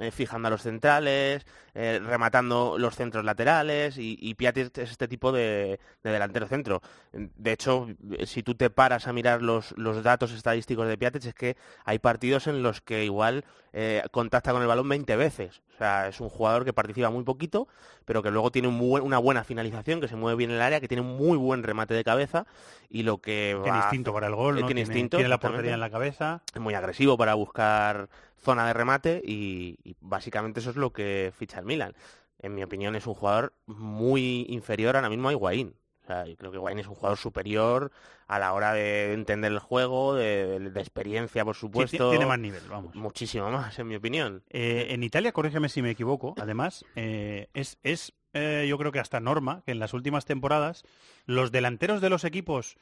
eh, 0.00 0.10
fijando 0.10 0.48
a 0.48 0.50
los 0.50 0.62
centrales, 0.62 1.44
eh, 1.74 2.00
rematando 2.02 2.76
los 2.78 2.94
centros 2.94 3.24
laterales 3.24 3.98
y, 3.98 4.16
y 4.20 4.36
es 4.40 4.70
este 4.76 5.08
tipo 5.08 5.32
de, 5.32 5.80
de 6.02 6.10
delantero 6.10 6.46
centro. 6.46 6.80
De 7.12 7.52
hecho, 7.52 7.88
si 8.24 8.42
tú 8.42 8.54
te 8.54 8.70
paras 8.70 9.06
a 9.06 9.12
mirar 9.12 9.42
los, 9.42 9.74
datos 10.02 10.32
estadísticos 10.32 10.88
de 10.88 10.96
Piatek 10.96 11.24
es 11.24 11.34
que 11.34 11.56
hay 11.84 11.98
partidos 11.98 12.46
en 12.46 12.62
los 12.62 12.80
que 12.80 13.04
igual 13.04 13.44
eh, 13.72 14.02
contacta 14.10 14.52
con 14.52 14.62
el 14.62 14.68
balón 14.68 14.88
20 14.88 15.16
veces. 15.16 15.62
O 15.74 15.78
sea, 15.78 16.08
es 16.08 16.20
un 16.20 16.28
jugador 16.28 16.64
que 16.64 16.72
participa 16.72 17.08
muy 17.10 17.24
poquito, 17.24 17.68
pero 18.04 18.22
que 18.22 18.30
luego 18.30 18.50
tiene 18.50 18.68
un 18.68 18.78
buen- 18.78 19.02
una 19.02 19.18
buena 19.18 19.44
finalización, 19.44 20.00
que 20.00 20.08
se 20.08 20.16
mueve 20.16 20.36
bien 20.36 20.50
en 20.50 20.56
el 20.56 20.62
área, 20.62 20.80
que 20.80 20.88
tiene 20.88 21.00
un 21.02 21.16
muy 21.16 21.38
buen 21.38 21.62
remate 21.62 21.94
de 21.94 22.04
cabeza 22.04 22.46
y 22.88 23.02
lo 23.02 23.18
que 23.18 23.56
Tiene 23.62 23.78
va- 23.78 23.84
instinto 23.84 24.12
para 24.12 24.26
el 24.26 24.34
gol, 24.34 24.58
eh, 24.58 24.60
¿no? 24.60 24.66
tiene, 24.66 24.82
instinto, 24.82 25.16
tiene 25.16 25.28
la 25.28 25.38
portería 25.40 25.74
en 25.74 25.80
la 25.80 25.90
cabeza. 25.90 26.42
Es 26.54 26.60
muy 26.60 26.74
agresivo 26.74 27.16
para 27.16 27.34
buscar 27.34 28.08
zona 28.42 28.66
de 28.66 28.72
remate 28.72 29.22
y, 29.24 29.76
y 29.84 29.96
básicamente 30.00 30.60
eso 30.60 30.70
es 30.70 30.76
lo 30.76 30.92
que 30.92 31.32
ficha 31.36 31.58
el 31.58 31.64
Milan. 31.66 31.94
en 32.42 32.54
mi 32.54 32.62
opinión, 32.62 32.96
es 32.96 33.06
un 33.06 33.12
jugador 33.14 33.52
muy 33.66 34.46
inferior 34.48 34.96
ahora 34.96 35.10
mismo 35.10 35.28
a 35.28 35.32
Higuaín. 35.32 35.74
O 36.10 36.12
sea, 36.12 36.26
yo 36.26 36.36
creo 36.36 36.50
que 36.50 36.56
Higuaín 36.56 36.78
es 36.80 36.88
un 36.88 36.94
jugador 36.96 37.18
superior 37.18 37.92
a 38.26 38.40
la 38.40 38.52
hora 38.52 38.72
de 38.72 39.12
entender 39.12 39.52
el 39.52 39.60
juego, 39.60 40.14
de, 40.16 40.58
de 40.58 40.80
experiencia, 40.80 41.44
por 41.44 41.54
supuesto. 41.54 42.06
ti- 42.10 42.16
tiene 42.16 42.26
más 42.26 42.38
nivel, 42.40 42.62
vamos. 42.68 42.94
Muchísimo 42.96 43.48
más, 43.50 43.78
en 43.78 43.86
mi 43.86 43.94
opinión. 43.94 44.42
Eh, 44.50 44.88
en 44.90 45.04
Italia, 45.04 45.30
corrígeme 45.32 45.68
si 45.68 45.82
me 45.82 45.90
equivoco, 45.90 46.34
además, 46.40 46.84
eh, 46.96 47.46
es, 47.54 47.78
es 47.84 48.12
eh, 48.32 48.66
yo 48.68 48.76
creo 48.76 48.90
que 48.90 48.98
hasta 48.98 49.20
norma 49.20 49.62
que 49.64 49.70
en 49.72 49.78
las 49.78 49.94
últimas 49.94 50.24
temporadas 50.24 50.82
los 51.26 51.52
delanteros 51.52 52.00
de 52.00 52.10
los 52.10 52.24
equipos 52.24 52.76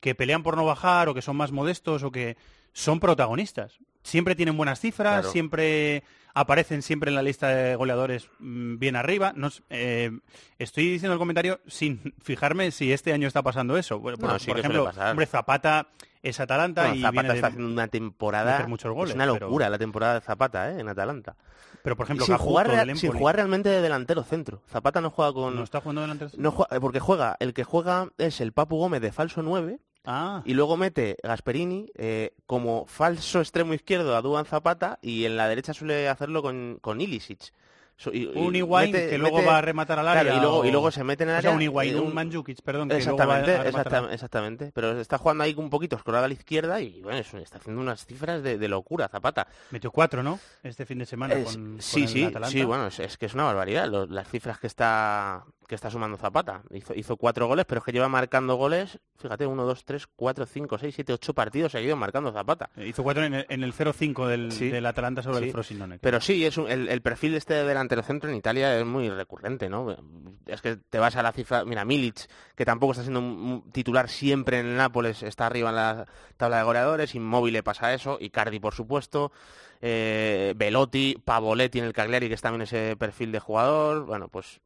que 0.00 0.16
pelean 0.16 0.42
por 0.42 0.56
no 0.56 0.64
bajar 0.64 1.08
o 1.08 1.14
que 1.14 1.22
son 1.22 1.36
más 1.36 1.52
modestos 1.52 2.02
o 2.02 2.10
que 2.10 2.36
son 2.72 2.98
protagonistas. 2.98 3.78
Siempre 4.02 4.34
tienen 4.34 4.56
buenas 4.56 4.80
cifras, 4.80 5.20
Claro. 5.20 5.30
siempre 5.30 6.02
aparecen 6.34 6.82
siempre 6.82 7.10
en 7.10 7.14
la 7.14 7.22
lista 7.22 7.48
de 7.48 7.76
goleadores 7.76 8.28
mm, 8.38 8.78
bien 8.78 8.96
arriba. 8.96 9.32
No 9.36 9.48
eh, 9.70 10.10
estoy 10.58 10.90
diciendo 10.90 11.12
el 11.14 11.18
comentario 11.18 11.60
sin 11.66 12.14
fijarme 12.22 12.70
si 12.70 12.92
este 12.92 13.12
año 13.12 13.28
está 13.28 13.42
pasando 13.42 13.76
eso. 13.76 13.98
Bueno, 13.98 14.18
por, 14.18 14.30
No, 14.30 14.38
sí 14.38 14.46
por 14.46 14.56
que 14.56 14.62
suele 14.62 14.78
ejemplo, 14.78 15.04
hombre, 15.10 15.26
Zapata 15.26 15.88
es 16.22 16.38
Atalanta 16.40 16.82
Bueno, 16.82 16.96
y 16.96 17.00
Zapata 17.00 17.12
viene 17.12 17.28
de 17.30 17.34
está 17.36 17.46
haciendo 17.48 17.68
una 17.72 17.88
temporada... 17.88 18.66
muchos 18.68 18.92
goles, 18.94 19.10
es 19.10 19.14
una 19.16 19.24
pero- 19.32 19.46
locura 19.46 19.68
la 19.70 19.78
temporada 19.78 20.14
de 20.14 20.20
Zapata, 20.20 20.70
¿eh? 20.70 20.80
En 20.80 20.88
Atalanta. 20.88 21.36
Pero, 21.82 21.96
por 21.96 22.04
ejemplo, 22.06 22.24
sin, 22.26 22.36
jugar, 22.36 22.96
sin 22.96 23.10
jugar 23.12 23.34
realmente 23.34 23.68
de 23.68 23.80
delantero 23.80 24.22
centro. 24.22 24.62
Zapata 24.70 25.00
no 25.00 25.10
juega 25.10 25.32
con... 25.32 25.56
¿No 25.56 25.64
está 25.64 25.80
jugando 25.80 26.02
delante 26.02 26.26
del 26.28 26.40
No 26.40 26.52
juega- 26.52 26.78
porque 26.80 27.00
juega, 27.00 27.36
el 27.40 27.52
que 27.54 27.64
juega 27.64 28.10
es 28.18 28.40
el 28.40 28.52
Papu 28.52 28.76
Gómez 28.78 29.00
de 29.00 29.10
falso 29.10 29.42
9 29.42 29.80
Ah, 30.04 30.42
y 30.44 30.54
luego 30.54 30.76
mete 30.76 31.16
Gasperini 31.22 31.86
eh, 31.94 32.34
como 32.46 32.86
falso 32.86 33.40
extremo 33.40 33.72
izquierdo 33.74 34.16
a 34.16 34.22
Duan 34.22 34.44
Zapata 34.46 34.98
y 35.00 35.24
en 35.26 35.36
la 35.36 35.48
derecha 35.48 35.72
suele 35.74 36.08
hacerlo 36.08 36.42
con, 36.42 36.78
con 36.80 37.00
Ilicic. 37.00 37.52
So- 37.96 38.10
y- 38.12 38.26
un 38.26 38.56
Higuaín 38.56 38.90
mete- 38.90 39.10
que 39.10 39.18
luego 39.18 39.36
mete- 39.36 39.48
va 39.48 39.58
a 39.58 39.60
rematar 39.60 39.98
al 40.00 40.08
área. 40.08 40.22
Claro, 40.22 40.36
y 40.38 40.40
luego, 40.40 40.56
o- 40.60 40.64
y 40.64 40.72
luego 40.72 40.90
se 40.90 41.04
mete 41.04 41.22
en 41.22 41.28
el 41.28 41.34
o 41.36 41.38
área. 41.38 41.50
sea, 41.50 41.56
un 41.56 41.62
Higuaín, 41.62 41.96
eh, 41.96 42.00
un 42.00 42.12
Mandzukic, 42.12 42.60
perdón, 42.62 42.88
que 42.88 42.98
luego 43.00 43.16
va 43.18 43.36
a 43.36 43.40
Exactamente, 43.64 44.14
exactamente. 44.14 44.72
Pero 44.74 44.98
está 44.98 45.18
jugando 45.18 45.44
ahí 45.44 45.54
un 45.56 45.70
poquito 45.70 45.94
escorado 45.94 46.24
a 46.24 46.28
la 46.28 46.34
izquierda 46.34 46.80
y 46.80 47.00
bueno, 47.02 47.18
es- 47.18 47.32
está 47.34 47.58
haciendo 47.58 47.80
unas 47.80 48.04
cifras 48.04 48.42
de, 48.42 48.58
de 48.58 48.68
locura 48.68 49.06
Zapata. 49.08 49.46
Metió 49.70 49.92
cuatro, 49.92 50.24
¿no? 50.24 50.40
Este 50.64 50.84
fin 50.84 50.98
de 50.98 51.06
semana 51.06 51.34
Es- 51.34 51.44
con, 51.56 51.76
sí, 51.80 51.92
con 51.92 52.02
el 52.02 52.08
sí, 52.08 52.24
Atalanta. 52.24 52.50
sí, 52.50 52.64
bueno, 52.64 52.86
es, 52.88 52.98
es 52.98 53.16
que 53.18 53.26
es 53.26 53.34
una 53.34 53.44
barbaridad 53.44 53.86
lo- 53.88 54.06
las 54.06 54.26
cifras 54.26 54.58
que 54.58 54.66
está 54.66 55.44
que 55.72 55.76
está 55.76 55.90
sumando 55.90 56.18
Zapata. 56.18 56.62
Hizo, 56.70 56.92
hizo 56.94 57.16
cuatro 57.16 57.46
goles, 57.46 57.64
pero 57.66 57.78
es 57.78 57.84
que 57.86 57.92
lleva 57.92 58.06
marcando 58.06 58.56
goles, 58.56 58.98
fíjate, 59.16 59.46
uno, 59.46 59.64
dos, 59.64 59.86
tres, 59.86 60.06
cuatro, 60.06 60.44
cinco, 60.44 60.76
seis, 60.76 60.94
siete, 60.94 61.14
ocho 61.14 61.32
partidos 61.32 61.72
seguidos 61.72 61.96
marcando 61.98 62.30
Zapata. 62.30 62.68
Eh, 62.76 62.88
Hizo 62.88 63.02
cuatro 63.02 63.24
en 63.24 63.32
el, 63.32 63.46
en 63.48 63.64
el 63.64 63.72
0-5 63.72 64.26
del, 64.26 64.52
Sí. 64.52 64.68
del 64.68 64.84
Atalanta 64.84 65.22
sobre 65.22 65.38
Sí. 65.38 65.44
el 65.46 65.50
Frosinone. 65.52 65.98
Pero 65.98 66.20
sí, 66.20 66.44
es 66.44 66.58
un- 66.58 66.70
el, 66.70 66.90
el 66.90 67.00
perfil 67.00 67.32
de 67.32 67.38
este 67.38 67.54
delantero 67.54 68.02
centro 68.02 68.28
en 68.28 68.36
Italia 68.36 68.78
es 68.78 68.84
muy 68.84 69.08
recurrente, 69.08 69.70
¿no? 69.70 69.96
Es 70.44 70.60
que 70.60 70.76
te 70.76 70.98
vas 70.98 71.16
a 71.16 71.22
la 71.22 71.32
cifra, 71.32 71.64
mira, 71.64 71.86
Milic, 71.86 72.28
que 72.54 72.66
tampoco 72.66 72.92
está 72.92 73.02
siendo 73.04 73.20
un- 73.20 73.26
un 73.64 73.72
titular 73.72 74.10
siempre 74.10 74.60
en 74.60 74.66
el 74.66 74.76
Nápoles, 74.76 75.22
está 75.22 75.46
arriba 75.46 75.70
en 75.70 75.76
la 75.76 76.06
tabla 76.36 76.58
de 76.58 76.64
goleadores, 76.64 77.14
Inmóvil 77.14 77.54
le 77.54 77.62
pasa 77.62 77.94
eso, 77.94 78.18
Icardi 78.20 78.60
por 78.60 78.74
supuesto, 78.74 79.32
eh, 79.80 80.52
Velotti, 80.54 81.16
Pavoletti 81.24 81.78
en 81.78 81.86
el 81.86 81.94
Cagliari, 81.94 82.28
que 82.28 82.34
es 82.34 82.42
también 82.42 82.60
ese 82.62 82.94
perfil 82.98 83.32
de 83.32 83.40
jugador, 83.40 84.04
bueno, 84.04 84.28
pues 84.28 84.60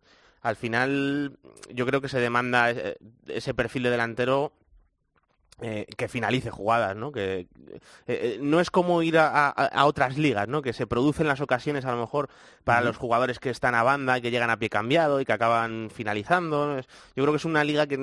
al 0.46 0.56
final 0.56 1.38
yo 1.72 1.86
creo 1.86 2.00
que 2.00 2.08
se 2.08 2.20
demanda 2.20 2.70
ese 3.26 3.54
perfil 3.54 3.82
de 3.84 3.90
delantero 3.90 4.52
eh, 5.62 5.86
que 5.96 6.06
finalice 6.08 6.50
jugadas, 6.50 6.94
¿no? 6.96 7.12
Que 7.12 7.38
eh, 7.40 7.48
eh, 8.06 8.38
no 8.42 8.60
es 8.60 8.70
como 8.70 9.02
ir 9.02 9.16
a, 9.18 9.26
a- 9.48 9.50
a 9.50 9.86
otras 9.86 10.18
ligas, 10.18 10.48
¿no? 10.48 10.60
Que 10.60 10.74
se 10.74 10.86
producen 10.86 11.26
las 11.26 11.40
ocasiones 11.40 11.86
a 11.86 11.92
lo 11.92 11.98
mejor 11.98 12.28
para 12.62 12.82
los 12.82 12.98
jugadores 12.98 13.38
que 13.38 13.48
están 13.48 13.74
a 13.74 13.82
banda, 13.82 14.20
que 14.20 14.30
llegan 14.30 14.50
a 14.50 14.58
pie 14.58 14.68
cambiado 14.68 15.18
y 15.18 15.24
que 15.24 15.32
acaban 15.32 15.88
finalizando. 15.90 16.76
Yo 16.78 17.22
creo 17.24 17.30
que 17.32 17.38
es 17.38 17.46
una 17.46 17.64
liga 17.64 17.86
que 17.86 17.96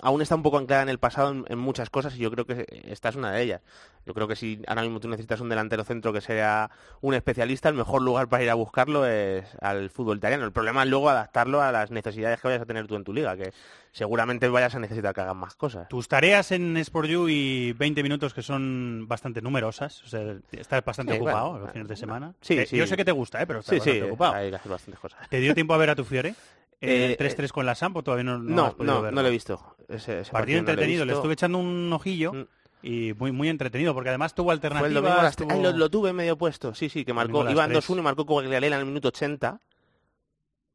aún 0.00 0.22
está 0.22 0.36
un 0.36 0.44
poco 0.44 0.58
anclada 0.58 0.82
en 0.82 0.88
el 0.88 0.98
pasado 1.00 1.32
en, 1.32 1.44
en 1.48 1.58
muchas 1.58 1.90
cosas 1.90 2.14
y 2.14 2.18
yo 2.18 2.30
creo 2.30 2.46
que 2.46 2.64
esta 2.84 3.08
es 3.08 3.16
una 3.16 3.32
de 3.32 3.42
ellas. 3.42 3.62
Yo 4.06 4.14
creo 4.14 4.28
que 4.28 4.36
si 4.36 4.62
ahora 4.68 4.82
mismo 4.82 5.00
tú 5.00 5.08
necesitas 5.08 5.40
un 5.40 5.48
delantero 5.48 5.82
centro 5.82 6.12
que 6.12 6.20
sea 6.20 6.70
un 7.00 7.14
especialista, 7.14 7.68
el 7.68 7.74
mejor 7.74 8.02
lugar 8.02 8.28
para 8.28 8.44
ir 8.44 8.50
a 8.50 8.54
buscarlo 8.54 9.04
es 9.04 9.44
al 9.60 9.90
fútbol 9.90 10.18
italiano. 10.18 10.44
El 10.44 10.52
problema 10.52 10.84
es 10.84 10.88
luego 10.88 11.10
adaptarlo 11.10 11.60
a 11.60 11.72
las 11.72 11.90
necesidades 11.90 12.40
que 12.40 12.46
vayas 12.46 12.62
a 12.62 12.66
tener 12.66 12.86
tú 12.86 12.94
en 12.94 13.02
tu 13.02 13.12
liga, 13.12 13.36
que 13.36 13.52
seguramente 13.90 14.48
vayas 14.48 14.74
a 14.74 14.78
necesitar 14.78 15.12
que 15.12 15.22
hagan 15.22 15.36
más 15.36 15.56
cosas. 15.56 15.88
Tus 15.88 16.06
tareas 16.06 16.52
en 16.52 16.76
Sport 16.76 17.08
You 17.08 17.28
y 17.28 17.72
20 17.72 18.02
minutos 18.04 18.32
que 18.32 18.42
son 18.42 19.06
bastante 19.08 19.42
numerosas, 19.42 20.02
o 20.04 20.06
sea, 20.06 20.36
estás 20.52 20.84
bastante 20.84 21.12
Sí, 21.14 21.18
ocupado 21.18 21.50
bueno, 21.50 21.64
los 21.64 21.72
fines 21.72 21.88
de 21.88 21.96
semana. 21.96 22.34
sí, 22.40 22.58
Eh, 22.58 22.66
sí. 22.66 22.76
Yo 22.76 22.86
sé 22.86 22.96
que 22.96 23.04
te 23.04 23.12
gusta, 23.12 23.42
¿eh? 23.42 23.46
pero 23.46 23.58
estás 23.60 23.74
Sí, 23.74 23.80
sí, 23.80 23.88
bastante 23.90 24.08
ocupado. 24.10 24.34
hay 24.34 24.50
que 24.50 24.56
hacer 24.56 24.70
bastantes 24.70 25.00
cosas. 25.00 25.28
¿Te 25.28 25.40
dio 25.40 25.54
tiempo 25.54 25.74
a 25.74 25.78
ver 25.78 25.90
a 25.90 25.94
tu 25.96 26.04
Fiore? 26.04 26.34
Eh, 26.82 27.16
¿El 27.18 27.26
3-3 27.26 27.52
con 27.52 27.64
la 27.64 27.74
Sampo 27.74 28.02
todavía 28.02 28.24
no, 28.24 28.36
no, 28.38 28.54
No, 28.54 28.84
no, 28.84 29.00
verlo? 29.00 29.16
no 29.16 29.22
lo 29.22 29.28
he 29.28 29.30
visto. 29.30 29.74
Ese, 29.88 30.20
ese 30.20 30.30
Partido 30.30 30.58
entretenido, 30.58 31.06
le. 31.06 31.14
Mm. 31.14 31.16
estuve 31.16 31.32
echando 31.32 31.56
un 31.56 31.90
ojillo 31.90 32.46
y 32.82 33.12
muy 33.14 33.32
muy 33.32 33.48
entretenido, 33.48 33.94
porque 33.94 34.10
además 34.10 34.34
tuvo 34.34 34.46
Fue 34.46 34.54
el 34.54 34.58
alternativas. 34.58 34.94
domingo 35.02 35.20
a 35.20 35.22
las 35.24 35.36
tre- 35.36 35.46
tuvo- 35.46 35.52
Ay, 35.52 35.62
lo, 35.62 35.72
lo 35.72 35.90
tuve 35.90 36.12
medio 36.12 36.36
puesto, 36.38 36.74
sí, 36.74 36.88
sí, 36.88 37.04
que 37.04 37.12
marcó, 37.12 37.48
iban 37.50 37.70
tres. 37.70 37.88
2-1 37.88 37.98
y 37.98 38.02
marcó 38.02 38.26
Coagliarella 38.26 38.76
en 38.76 38.80
el 38.80 38.86
minuto 38.86 39.08
80. 39.08 39.60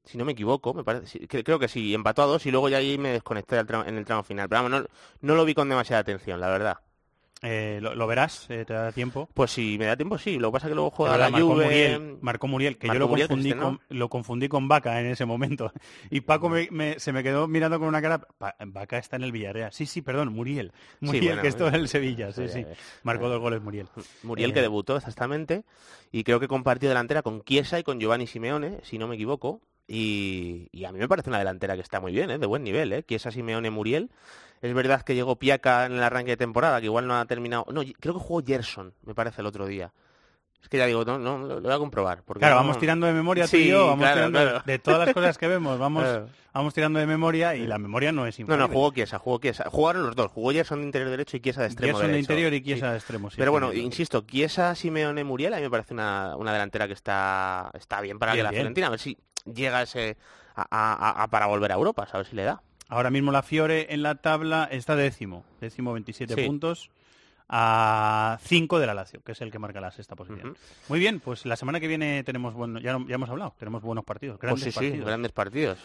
Si 0.04 0.18
no 0.18 0.26
me 0.26 0.32
equivoco, 0.32 0.74
me 0.74 0.84
parece, 0.84 1.28
creo 1.28 1.60
que 1.60 1.68
sí, 1.68 1.94
empató 1.94 2.24
a 2.24 2.26
dos 2.26 2.46
y 2.48 2.52
luego 2.52 2.70
ya 2.70 2.78
ahí 2.78 2.98
me 2.98 3.10
desconecté 3.10 3.60
en 3.60 3.98
el 3.98 4.04
tramo 4.06 4.24
final. 4.24 4.50
Pero 4.50 4.64
vamos, 4.64 4.82
no, 4.82 4.88
no 5.22 5.36
lo 5.36 5.46
vi 5.46 5.54
con 5.54 5.70
demasiada 5.70 6.02
atención, 6.02 6.40
la 6.40 6.50
verdad. 6.50 6.78
Eh, 7.44 7.80
lo, 7.82 7.96
lo 7.96 8.06
verás, 8.06 8.46
eh, 8.50 8.66
te 8.66 8.74
da 8.74 8.92
tiempo. 8.92 9.28
Pues 9.34 9.50
si 9.50 9.78
me 9.80 9.86
da 9.86 9.98
tiempo, 9.98 10.20
sí. 10.20 10.38
Lo 10.38 10.50
que 10.50 10.54
pasa 10.54 10.68
es 10.68 10.72
que 10.72 10.76
luego 10.76 10.90
Es 10.90 10.96
juega 10.96 11.18
la 11.18 11.30
marcó 11.32 11.48
Juve... 11.48 11.64
Muriel, 11.66 12.18
marcó 12.22 12.48
Muriel, 12.48 12.78
que 12.78 12.88
yo 12.88 12.94
lo 12.94 13.08
Muriel, 13.08 13.28
confundí, 13.28 13.50
Cristiano. 13.50 13.80
con, 13.88 13.98
lo 13.98 14.10
confundí 14.10 14.48
con 14.48 14.68
Vaca 14.68 15.00
en 15.00 15.08
ese 15.08 15.26
momento. 15.26 15.72
Y 16.12 16.22
Paco 16.22 16.50
me- 16.50 16.68
me- 16.70 17.00
se 17.00 17.12
me 17.12 17.24
quedó 17.24 17.48
mirando 17.48 17.80
con 17.80 17.88
una 17.88 18.00
cara. 18.00 18.20
"Pa- 18.20 18.56
Vaca 18.68 19.00
está 19.00 19.16
en 19.16 19.24
el 19.24 19.32
Villarreal. 19.32 19.74
Sí, 19.74 19.88
sí, 19.88 20.04
perdón, 20.04 20.32
Muriel. 20.34 20.72
Sí, 21.00 21.06
Muriel, 21.06 21.26
bueno, 21.26 21.42
que 21.42 21.48
esto 21.48 21.64
en 21.66 21.72
bueno. 21.72 21.84
el 21.84 21.90
Sevilla. 21.90 22.32
Sí, 22.32 22.44
Ya, 22.44 22.48
sí. 22.50 22.66
Marcó 23.02 23.28
dos 23.28 23.40
goles 23.40 23.60
Muriel. 23.62 23.88
Muriel 24.22 24.52
Eh, 24.52 24.54
que 24.54 24.62
debutó 24.62 24.96
exactamente 24.96 25.64
y 26.12 26.24
creo 26.24 26.40
que 26.40 26.48
compartió 26.48 26.90
delantera 26.90 27.24
con 27.24 27.42
Chiesa 27.44 27.80
y 27.80 27.84
con 27.84 28.00
Giovanni 28.00 28.28
Simeone, 28.28 28.82
si 28.84 29.00
no 29.00 29.08
me 29.08 29.16
equivoco. 29.16 29.62
Y, 29.88 30.70
y 30.72 30.86
a 30.86 30.92
mí 30.92 31.00
me 31.00 31.08
parece 31.08 31.30
una 31.30 31.40
delantera 31.40 31.76
que 31.76 31.82
está 31.82 32.00
muy 32.00 32.14
bien, 32.14 32.30
¿eh? 32.30 32.38
de 32.38 32.46
buen 32.46 32.64
nivel, 32.64 32.94
¿eh? 32.94 33.04
Chiesa, 33.04 33.32
Simeone, 33.32 33.72
Muriel. 33.72 34.10
Es 34.62 34.74
verdad 34.74 35.02
que 35.02 35.16
llegó 35.16 35.38
Piaca 35.38 35.86
en 35.88 35.94
el 35.94 36.04
arranque 36.04 36.32
de 36.32 36.38
temporada, 36.38 36.80
que 36.80 36.86
igual 36.86 37.08
no 37.08 37.16
ha 37.20 37.26
terminado. 37.26 37.66
No, 37.72 37.82
creo 38.00 38.14
que 38.14 38.20
jugó 38.20 38.44
Gerson, 38.46 38.94
me 39.04 39.16
parece, 39.16 39.42
el 39.42 39.48
otro 39.48 39.66
día. 39.66 39.92
Es 40.62 40.70
que 40.70 40.78
ya 40.78 40.86
digo, 40.86 41.04
no, 41.04 41.18
no, 41.18 41.40
lo, 41.40 41.60
voy 41.60 41.72
a 41.74 41.80
comprobar. 41.80 42.22
Porque 42.24 42.42
Claro, 42.42 42.54
no- 42.58 42.62
vamos 42.62 42.78
tirando 42.78 43.08
de 43.08 43.14
memoria 43.14 43.46
tú 43.46 43.50
Sí, 43.58 43.64
y 43.64 43.68
yo, 43.70 43.88
vamos 43.88 44.04
claro, 44.06 44.16
tirando 44.28 44.40
claro. 44.40 44.64
de 44.64 44.78
todas 44.78 45.00
las 45.08 45.14
cosas 45.16 45.38
que 45.40 45.48
vemos, 45.48 45.80
vamos, 45.80 46.04
Claro. 46.04 46.30
vamos 46.54 46.74
tirando 46.76 47.00
de 47.00 47.08
memoria 47.08 47.56
y 47.56 47.66
la 47.66 47.80
memoria 47.80 48.12
no 48.12 48.28
es 48.28 48.38
No, 48.38 48.44
infalible. 48.44 48.68
no, 48.68 48.74
jugó 48.76 48.94
Chiesa, 48.94 49.18
jugó 49.18 49.40
Chiesa. 49.40 49.66
Jugaron 49.72 50.04
los 50.06 50.16
dos, 50.16 50.32
jugó 50.32 50.52
Gerson 50.52 50.82
de 50.82 50.86
interior 50.86 51.10
derecho 51.10 51.36
y 51.38 51.40
Chiesa 51.40 51.62
de 51.62 51.68
extremo 51.68 51.98
Gerson 51.98 52.12
de 52.12 52.20
interior 52.20 52.54
y 52.54 52.58
Sí. 52.60 52.64
Chiesa 52.64 52.92
de 52.92 52.98
extremo, 52.98 53.32
sí, 53.32 53.38
Pero 53.40 53.52
bueno, 53.52 53.74
insisto, 53.74 54.22
Chiesa, 54.22 54.76
Simeone, 54.76 55.24
Muriel, 55.24 55.56
a 55.56 55.58
mí 55.58 55.64
me 55.64 55.72
parece 55.72 55.96
una, 55.96 56.36
una 56.38 56.54
delantera 56.54 56.86
que 56.86 56.94
está, 56.94 57.72
está 57.74 58.00
bien 58.02 58.20
para 58.20 58.34
Bien, 58.34 58.42
que 58.42 58.44
la 58.44 58.50
bien. 58.52 58.60
Fiorentina, 58.62 58.86
a 58.86 58.92
ver 58.92 59.00
si 59.00 59.18
llega 59.52 59.82
ese 59.82 60.16
a, 60.56 60.62
a- 60.70 61.24
a- 61.24 61.28
para 61.30 61.48
volver 61.48 61.72
a 61.72 61.76
Europa, 61.76 62.08
a 62.12 62.18
ver 62.18 62.28
si 62.28 62.36
le 62.36 62.44
da. 62.44 62.62
Ahora 62.92 63.10
mismo 63.10 63.32
la 63.32 63.42
Fiore 63.42 63.94
en 63.94 64.04
la 64.04 64.16
tabla 64.16 64.68
está 64.70 64.96
décimo, 64.98 65.46
décimo 65.62 65.94
27 65.94 66.36
Sí. 66.36 66.46
puntos 66.46 66.92
a 67.48 68.38
5 68.44 68.80
de 68.80 68.86
la 68.86 68.94
Lazio, 68.94 69.22
que 69.24 69.32
es 69.32 69.42
el 69.42 69.50
que 69.50 69.60
marca 69.60 69.80
la 69.82 69.92
sexta 69.92 70.16
posición. 70.16 70.58
Muy 70.90 71.00
bien, 71.00 71.20
pues 71.22 71.46
la 71.46 71.56
semana 71.56 71.80
que 71.80 71.88
viene 71.88 72.24
tenemos 72.26 72.54
bueno, 72.54 72.80
ya, 72.80 72.98
ya 73.08 73.16
hemos 73.16 73.30
hablado, 73.30 73.54
tenemos 73.58 73.82
buenos 73.82 74.04
partidos, 74.04 74.38
Pues 74.40 74.42
grandes 74.48 74.64
sí, 74.66 74.72
sí, 74.72 74.76
partidos. 74.80 75.06
grandes 75.08 75.32
partidos. 75.32 75.78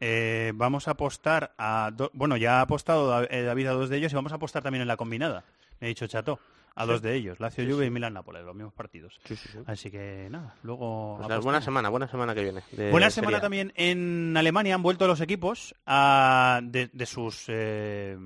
Eh, 0.00 0.52
vamos 0.54 0.86
a 0.86 0.92
apostar 0.92 1.52
a 1.58 1.90
do- 1.92 2.10
bueno, 2.14 2.36
ya 2.36 2.58
ha 2.58 2.62
apostado 2.62 3.22
eh, 3.30 3.42
David 3.42 3.66
a 3.66 3.72
dos 3.72 3.88
de 3.88 3.96
ellos 3.96 4.12
y 4.12 4.14
vamos 4.14 4.30
a 4.32 4.36
apostar 4.36 4.62
también 4.62 4.82
en 4.82 4.88
la 4.88 4.96
combinada. 4.96 5.44
Me 5.80 5.86
ha 5.86 5.88
dicho 5.88 6.06
Chato. 6.06 6.38
A 6.76 6.82
Sí. 6.84 6.88
dos 6.90 7.02
de 7.02 7.14
ellos, 7.14 7.38
Lazio 7.38 7.64
Sí, 7.64 7.70
Juve 7.70 7.84
sí. 7.84 7.86
y 7.86 7.90
Milan 7.90 8.14
Nápoles, 8.14 8.44
los 8.44 8.54
mismos 8.54 8.74
partidos. 8.74 9.20
Así 9.66 9.90
que 9.92 10.26
nada, 10.30 10.56
luego 10.64 11.18
Pues 11.24 11.40
buena 11.44 11.60
semana, 11.60 11.88
buena 11.88 12.08
semana 12.08 12.34
que 12.34 12.42
viene. 12.42 12.62
de 12.72 12.90
Buena 12.90 13.10
semana 13.10 13.40
también 13.40 13.72
en 13.76 14.36
Alemania 14.36 14.74
han 14.74 14.82
vuelto 14.82 15.06
los 15.06 15.20
equipos 15.20 15.74
a- 15.86 16.60
de, 16.64 16.90
de 16.92 17.06
sus 17.06 17.44
eh, 17.48 18.18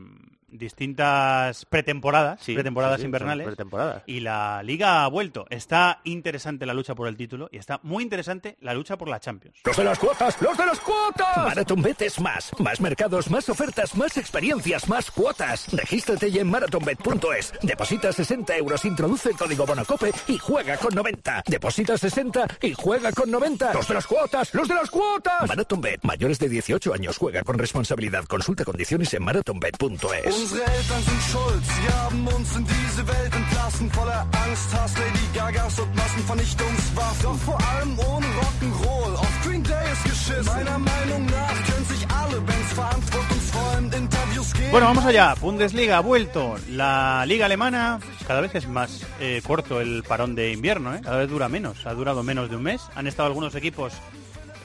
distintas 0.48 1.64
pretemporadas, 1.66 2.40
Sí, 2.42 2.54
pretemporadas 2.54 2.96
sí, 2.96 3.00
sí, 3.00 3.02
son 3.02 3.08
invernales. 3.08 3.46
pretemporadas. 3.46 4.02
Y 4.06 4.20
la 4.20 4.62
liga 4.62 5.04
ha 5.04 5.08
vuelto. 5.08 5.46
Está 5.50 6.00
interesante 6.04 6.66
la 6.66 6.74
lucha 6.74 6.94
por 6.94 7.08
el 7.08 7.16
título 7.16 7.48
y 7.52 7.58
está 7.58 7.80
muy 7.82 8.02
interesante 8.02 8.56
la 8.60 8.74
lucha 8.74 8.96
por 8.96 9.08
la 9.08 9.20
Champions. 9.20 9.58
¡Los 9.64 9.76
de 9.76 9.84
las 9.84 9.98
cuotas! 9.98 10.40
¡Los 10.40 10.56
de 10.56 10.66
las 10.66 10.80
cuotas! 10.80 11.36
MarathonBet 11.36 12.02
es 12.02 12.20
más. 12.20 12.50
Más 12.58 12.80
mercados, 12.80 13.30
más 13.30 13.48
ofertas, 13.48 13.94
más 13.96 14.16
experiencias, 14.16 14.88
más 14.88 15.10
cuotas. 15.10 15.66
Regístrate 15.72 16.30
ya 16.30 16.40
en 16.42 16.50
marathonbet.es. 16.50 17.52
Deposita 17.62 18.12
60 18.12 18.56
euros, 18.56 18.84
introduce 18.84 19.30
el 19.30 19.36
código 19.36 19.66
Bonacope 19.66 20.12
y 20.28 20.38
juega 20.38 20.76
con 20.76 20.94
90. 20.94 21.42
Deposita 21.46 21.96
60 21.98 22.46
y 22.62 22.74
juega 22.74 23.12
con 23.12 23.30
90. 23.30 23.72
¡Los 23.74 23.88
de 23.88 23.94
las 23.94 24.06
cuotas! 24.06 24.54
¡Los 24.54 24.68
de 24.68 24.74
las 24.74 24.90
cuotas! 24.90 25.48
MarathonBet. 25.48 26.00
Mayores 26.02 26.38
de 26.38 26.48
18 26.48 26.94
años. 26.94 27.18
Juega 27.18 27.42
con 27.42 27.58
responsabilidad. 27.58 28.24
Consulta 28.24 28.64
condiciones 28.64 29.12
en 29.14 29.22
marathonbet.es. 29.24 30.37
Meiner 40.44 40.78
Meinung 40.78 41.26
nach 41.26 41.54
können 41.66 41.86
sich 41.86 42.06
alle 42.10 42.40
Bands 42.40 43.94
Interviews. 43.96 44.54
Bueno, 44.70 44.86
vamos 44.86 45.04
allá. 45.04 45.34
Bundesliga 45.40 45.98
ha 45.98 46.00
vuelto. 46.00 46.56
La 46.70 47.24
liga 47.26 47.46
alemana 47.46 47.98
cada 48.26 48.40
vez 48.40 48.54
es 48.54 48.68
más 48.68 49.06
eh, 49.20 49.42
corto 49.44 49.80
el 49.80 50.02
parón 50.02 50.34
de 50.34 50.52
invierno, 50.52 50.94
¿eh? 50.94 51.00
cada 51.02 51.18
vez 51.18 51.28
dura 51.28 51.48
menos. 51.48 51.86
Ha 51.86 51.94
durado 51.94 52.22
menos 52.22 52.50
de 52.50 52.56
un 52.56 52.62
mes. 52.62 52.82
Han 52.94 53.06
estado 53.06 53.26
algunos 53.26 53.54
equipos. 53.54 53.94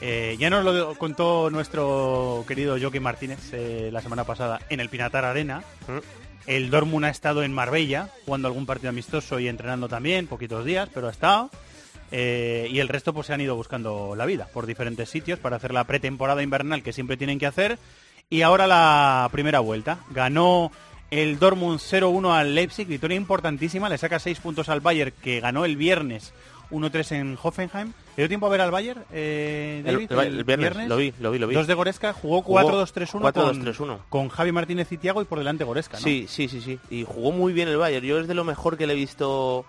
Eh, 0.06 0.36
ya 0.38 0.50
nos 0.50 0.62
lo 0.62 0.94
contó 0.96 1.48
nuestro 1.48 2.44
querido 2.46 2.76
Joaquín 2.78 3.02
Martínez 3.02 3.38
eh, 3.54 3.88
la 3.90 4.02
semana 4.02 4.24
pasada 4.24 4.60
en 4.68 4.80
el 4.80 4.90
Pinatar 4.90 5.24
Arena. 5.24 5.64
El 6.46 6.68
Dortmund 6.68 7.06
ha 7.06 7.08
estado 7.08 7.42
en 7.42 7.54
Marbella 7.54 8.10
jugando 8.26 8.48
algún 8.48 8.66
partido 8.66 8.90
amistoso 8.90 9.40
y 9.40 9.48
entrenando 9.48 9.88
también, 9.88 10.26
poquitos 10.26 10.62
días, 10.66 10.90
pero 10.92 11.08
ha 11.08 11.10
estado. 11.10 11.48
Eh, 12.12 12.68
y 12.70 12.80
el 12.80 12.88
resto 12.88 13.14
pues 13.14 13.28
se 13.28 13.32
han 13.32 13.40
ido 13.40 13.56
buscando 13.56 14.14
la 14.14 14.26
vida 14.26 14.46
por 14.52 14.66
diferentes 14.66 15.08
sitios 15.08 15.38
para 15.38 15.56
hacer 15.56 15.72
la 15.72 15.84
pretemporada 15.84 16.42
invernal 16.42 16.82
que 16.82 16.92
siempre 16.92 17.16
tienen 17.16 17.38
que 17.38 17.46
hacer. 17.46 17.78
Y 18.28 18.42
ahora 18.42 18.66
la 18.66 19.26
primera 19.32 19.60
vuelta. 19.60 20.00
Ganó 20.10 20.70
el 21.10 21.38
Dortmund 21.38 21.80
0-1 21.80 22.30
al 22.30 22.54
Leipzig, 22.54 22.86
victoria 22.86 23.16
importantísima, 23.16 23.88
le 23.88 23.96
saca 23.96 24.18
6 24.18 24.38
puntos 24.40 24.68
al 24.68 24.82
Bayern 24.82 25.14
que 25.22 25.40
ganó 25.40 25.64
el 25.64 25.78
viernes 25.78 26.34
1-3 26.70 27.12
en 27.12 27.38
Hoffenheim. 27.42 27.94
¿Le 28.16 28.22
dio 28.22 28.28
tiempo 28.28 28.46
a 28.46 28.50
ver 28.50 28.60
al 28.60 28.70
Bayern, 28.70 29.02
eh, 29.12 29.82
El- 29.84 29.92
David, 30.06 30.12
el- 30.12 30.38
el 30.38 30.44
viernes, 30.44 30.88
lo 30.88 30.96
vi, 30.96 31.12
lo 31.20 31.30
vi, 31.32 31.38
lo 31.38 31.48
vi. 31.48 31.54
Dos 31.54 31.66
de 31.66 31.74
Goreska, 31.74 32.12
jugó 32.12 32.42
Jugó 32.42 32.60
4-2-3-1 32.60 33.10
con, 33.12 33.32
4-2-3-1. 33.32 33.98
con 34.08 34.28
Javi 34.28 34.52
Martínez 34.52 34.90
y 34.92 34.98
Tiago 34.98 35.20
y 35.20 35.24
por 35.24 35.38
delante 35.38 35.64
Goreska, 35.64 35.96
¿no? 35.98 36.04
Sí, 36.04 36.26
sí, 36.28 36.48
sí, 36.48 36.60
sí. 36.60 36.78
Y 36.90 37.04
jugó 37.04 37.32
muy 37.32 37.52
bien 37.52 37.68
el 37.68 37.76
Bayern. 37.76 38.06
Yo 38.06 38.20
es 38.20 38.28
de 38.28 38.34
lo 38.34 38.44
mejor 38.44 38.76
que 38.76 38.86
le 38.86 38.92
he 38.92 38.96
visto 38.96 39.64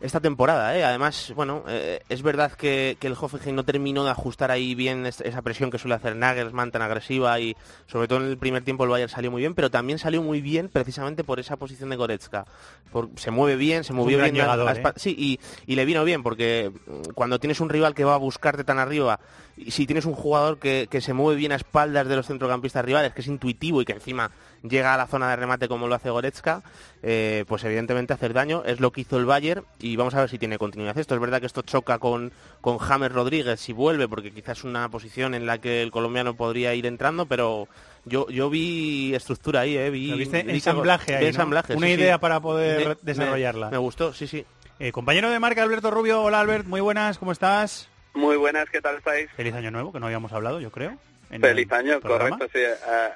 esta 0.00 0.20
temporada. 0.20 0.76
¿eh? 0.76 0.84
Además, 0.84 1.32
bueno, 1.34 1.64
eh, 1.68 2.00
es 2.08 2.22
verdad 2.22 2.52
que, 2.52 2.96
que 3.00 3.06
el 3.06 3.14
Hoffenheim 3.18 3.54
no 3.56 3.64
terminó 3.64 4.04
de 4.04 4.10
ajustar 4.10 4.50
ahí 4.50 4.74
bien 4.74 5.06
es- 5.06 5.20
esa 5.22 5.40
presión 5.42 5.70
que 5.70 5.78
suele 5.78 5.94
hacer 5.94 6.14
Nagelsmann 6.16 6.70
tan 6.70 6.82
agresiva 6.82 7.40
y 7.40 7.56
sobre 7.86 8.06
todo 8.08 8.20
en 8.20 8.26
el 8.26 8.36
primer 8.36 8.62
tiempo 8.64 8.84
el 8.84 8.90
Bayern 8.90 9.08
salió 9.08 9.30
muy 9.30 9.40
bien, 9.40 9.54
pero 9.54 9.70
también 9.70 9.98
salió 9.98 10.22
muy 10.22 10.40
bien 10.40 10.68
precisamente 10.68 11.24
por 11.24 11.40
esa 11.40 11.56
posición 11.56 11.88
de 11.90 11.96
Goretzka. 11.96 12.44
Por- 12.92 13.08
se 13.16 13.30
mueve 13.30 13.56
bien, 13.56 13.82
se 13.84 13.92
movió 13.92 14.18
bien. 14.24 14.34
llegador, 14.34 14.68
a 14.68 14.72
¿eh? 14.72 14.92
Sí, 14.96 15.14
y, 15.18 15.40
y 15.70 15.74
le 15.76 15.84
vino 15.84 16.04
bien 16.04 16.22
porque 16.22 16.70
mm, 16.86 17.10
cuando 17.14 17.38
tienes 17.40 17.60
un 17.60 17.70
rival 17.70 17.94
que 17.94 18.04
va 18.04 18.14
a 18.14 18.18
buscarte 18.18 18.64
tan 18.64 18.78
arriba 18.78 19.20
si 19.68 19.86
tienes 19.86 20.04
un 20.04 20.14
jugador 20.14 20.58
que, 20.58 20.88
que 20.90 21.00
se 21.00 21.12
mueve 21.12 21.38
bien 21.38 21.52
a 21.52 21.56
espaldas 21.56 22.08
de 22.08 22.16
los 22.16 22.26
centrocampistas 22.26 22.84
rivales, 22.84 23.12
que 23.12 23.20
es 23.20 23.26
intuitivo 23.28 23.80
y 23.80 23.84
que 23.84 23.92
encima 23.92 24.30
llega 24.62 24.94
a 24.94 24.96
la 24.96 25.06
zona 25.06 25.28
de 25.30 25.36
remate 25.36 25.68
como 25.68 25.86
lo 25.88 25.94
hace 25.94 26.08
Goretzka, 26.10 26.62
eh, 27.02 27.44
pues 27.46 27.62
evidentemente 27.64 28.12
hacer 28.14 28.32
daño 28.32 28.62
es 28.64 28.80
lo 28.80 28.90
que 28.92 29.02
hizo 29.02 29.18
el 29.18 29.26
Bayern 29.26 29.62
y 29.78 29.94
vamos 29.96 30.14
a 30.14 30.20
ver 30.20 30.30
si 30.30 30.38
tiene 30.38 30.58
continuidad 30.58 30.96
esto. 30.98 31.14
Es 31.14 31.20
verdad 31.20 31.38
que 31.40 31.46
esto 31.46 31.62
choca 31.62 31.98
con, 31.98 32.32
con 32.60 32.78
James 32.78 33.12
Rodríguez 33.12 33.60
si 33.60 33.72
vuelve, 33.72 34.08
porque 34.08 34.30
quizás 34.32 34.58
es 34.58 34.64
una 34.64 34.88
posición 34.88 35.34
en 35.34 35.44
la 35.46 35.58
que 35.58 35.82
el 35.82 35.90
colombiano 35.90 36.34
podría 36.34 36.74
ir 36.74 36.86
entrando, 36.86 37.26
pero 37.26 37.68
yo, 38.06 38.28
yo 38.30 38.48
vi 38.50 39.14
estructura 39.14 39.60
ahí, 39.60 39.76
eh, 39.76 39.90
vi, 39.90 40.12
viste 40.14 40.40
ensamblaje 40.50 41.14
ahí, 41.14 41.26
Una 41.76 41.86
sí, 41.86 41.94
sí. 41.94 42.00
idea 42.00 42.18
para 42.18 42.40
poder 42.40 42.80
Me- 42.80 42.88
me- 42.88 42.96
desarrollarla. 43.02 43.70
Me, 43.70 43.78
gustó, 43.78 44.12
sí, 44.14 44.26
sí. 44.26 44.44
Eh, 44.78 44.90
compañero 44.92 45.30
de 45.30 45.38
marca 45.38 45.62
Alberto 45.62 45.90
Rubio, 45.90 46.22
hola 46.22 46.40
Albert, 46.40 46.66
muy 46.66 46.80
buenas, 46.80 47.18
¿cómo 47.18 47.30
estás? 47.32 47.88
Muy 48.14 48.36
buenas, 48.36 48.70
¿qué 48.70 48.80
tal 48.80 48.96
estáis? 48.96 49.30
Feliz 49.32 49.54
año 49.54 49.70
nuevo, 49.70 49.92
que 49.92 50.00
no 50.00 50.06
habíamos 50.06 50.32
hablado, 50.32 50.60
yo 50.60 50.70
creo. 50.70 50.96
Feliz 51.28 51.66
el 51.68 51.76
año, 51.76 52.00
programa. 52.00 52.38
correcto, 52.38 52.58
sí, 52.58 52.64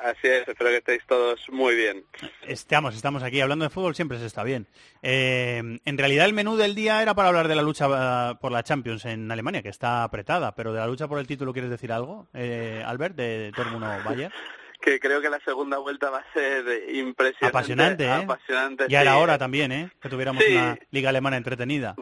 así 0.04 0.26
es, 0.26 0.48
espero 0.48 0.70
que 0.70 0.78
estéis 0.78 1.02
todos 1.06 1.40
muy 1.50 1.76
bien. 1.76 2.04
Estamos, 2.42 2.96
estamos 2.96 3.22
aquí 3.22 3.40
hablando 3.40 3.64
de 3.64 3.70
fútbol, 3.70 3.94
siempre 3.94 4.18
se 4.18 4.26
está 4.26 4.42
bien. 4.42 4.66
Eh, 5.02 5.78
en 5.84 5.98
realidad 5.98 6.26
el 6.26 6.32
menú 6.32 6.56
del 6.56 6.74
día 6.74 7.00
era 7.00 7.14
para 7.14 7.28
hablar 7.28 7.46
de 7.46 7.54
la 7.54 7.62
lucha 7.62 7.86
eh, 7.86 8.34
por 8.40 8.50
la 8.50 8.64
Champions 8.64 9.04
en 9.04 9.30
Alemania, 9.30 9.62
que 9.62 9.68
está 9.68 10.02
apretada, 10.02 10.54
pero 10.54 10.72
de 10.72 10.80
la 10.80 10.86
lucha 10.86 11.06
por 11.06 11.20
el 11.20 11.28
título, 11.28 11.52
¿quieres 11.52 11.70
decir 11.70 11.92
algo, 11.92 12.26
eh, 12.34 12.82
Albert, 12.84 13.14
de 13.14 13.52
Dortmund 13.56 13.84
o 13.84 14.04
Bayern? 14.04 14.32
Que 14.80 15.00
creo 15.00 15.20
que 15.20 15.28
la 15.28 15.40
segunda 15.40 15.78
vuelta 15.78 16.08
va 16.08 16.18
a 16.18 16.32
ser 16.32 16.64
impresionante. 16.94 17.46
Apasionante, 17.46 18.04
¿eh? 18.04 18.10
Apasionante, 18.10 18.86
Ya 18.88 19.02
era 19.02 19.14
sí. 19.14 19.18
hora 19.20 19.36
también, 19.38 19.72
¿eh? 19.72 19.90
Que 20.00 20.08
tuviéramos 20.08 20.42
Sí. 20.44 20.52
una 20.54 20.78
liga 20.92 21.08
alemana 21.08 21.36
entretenida. 21.36 21.96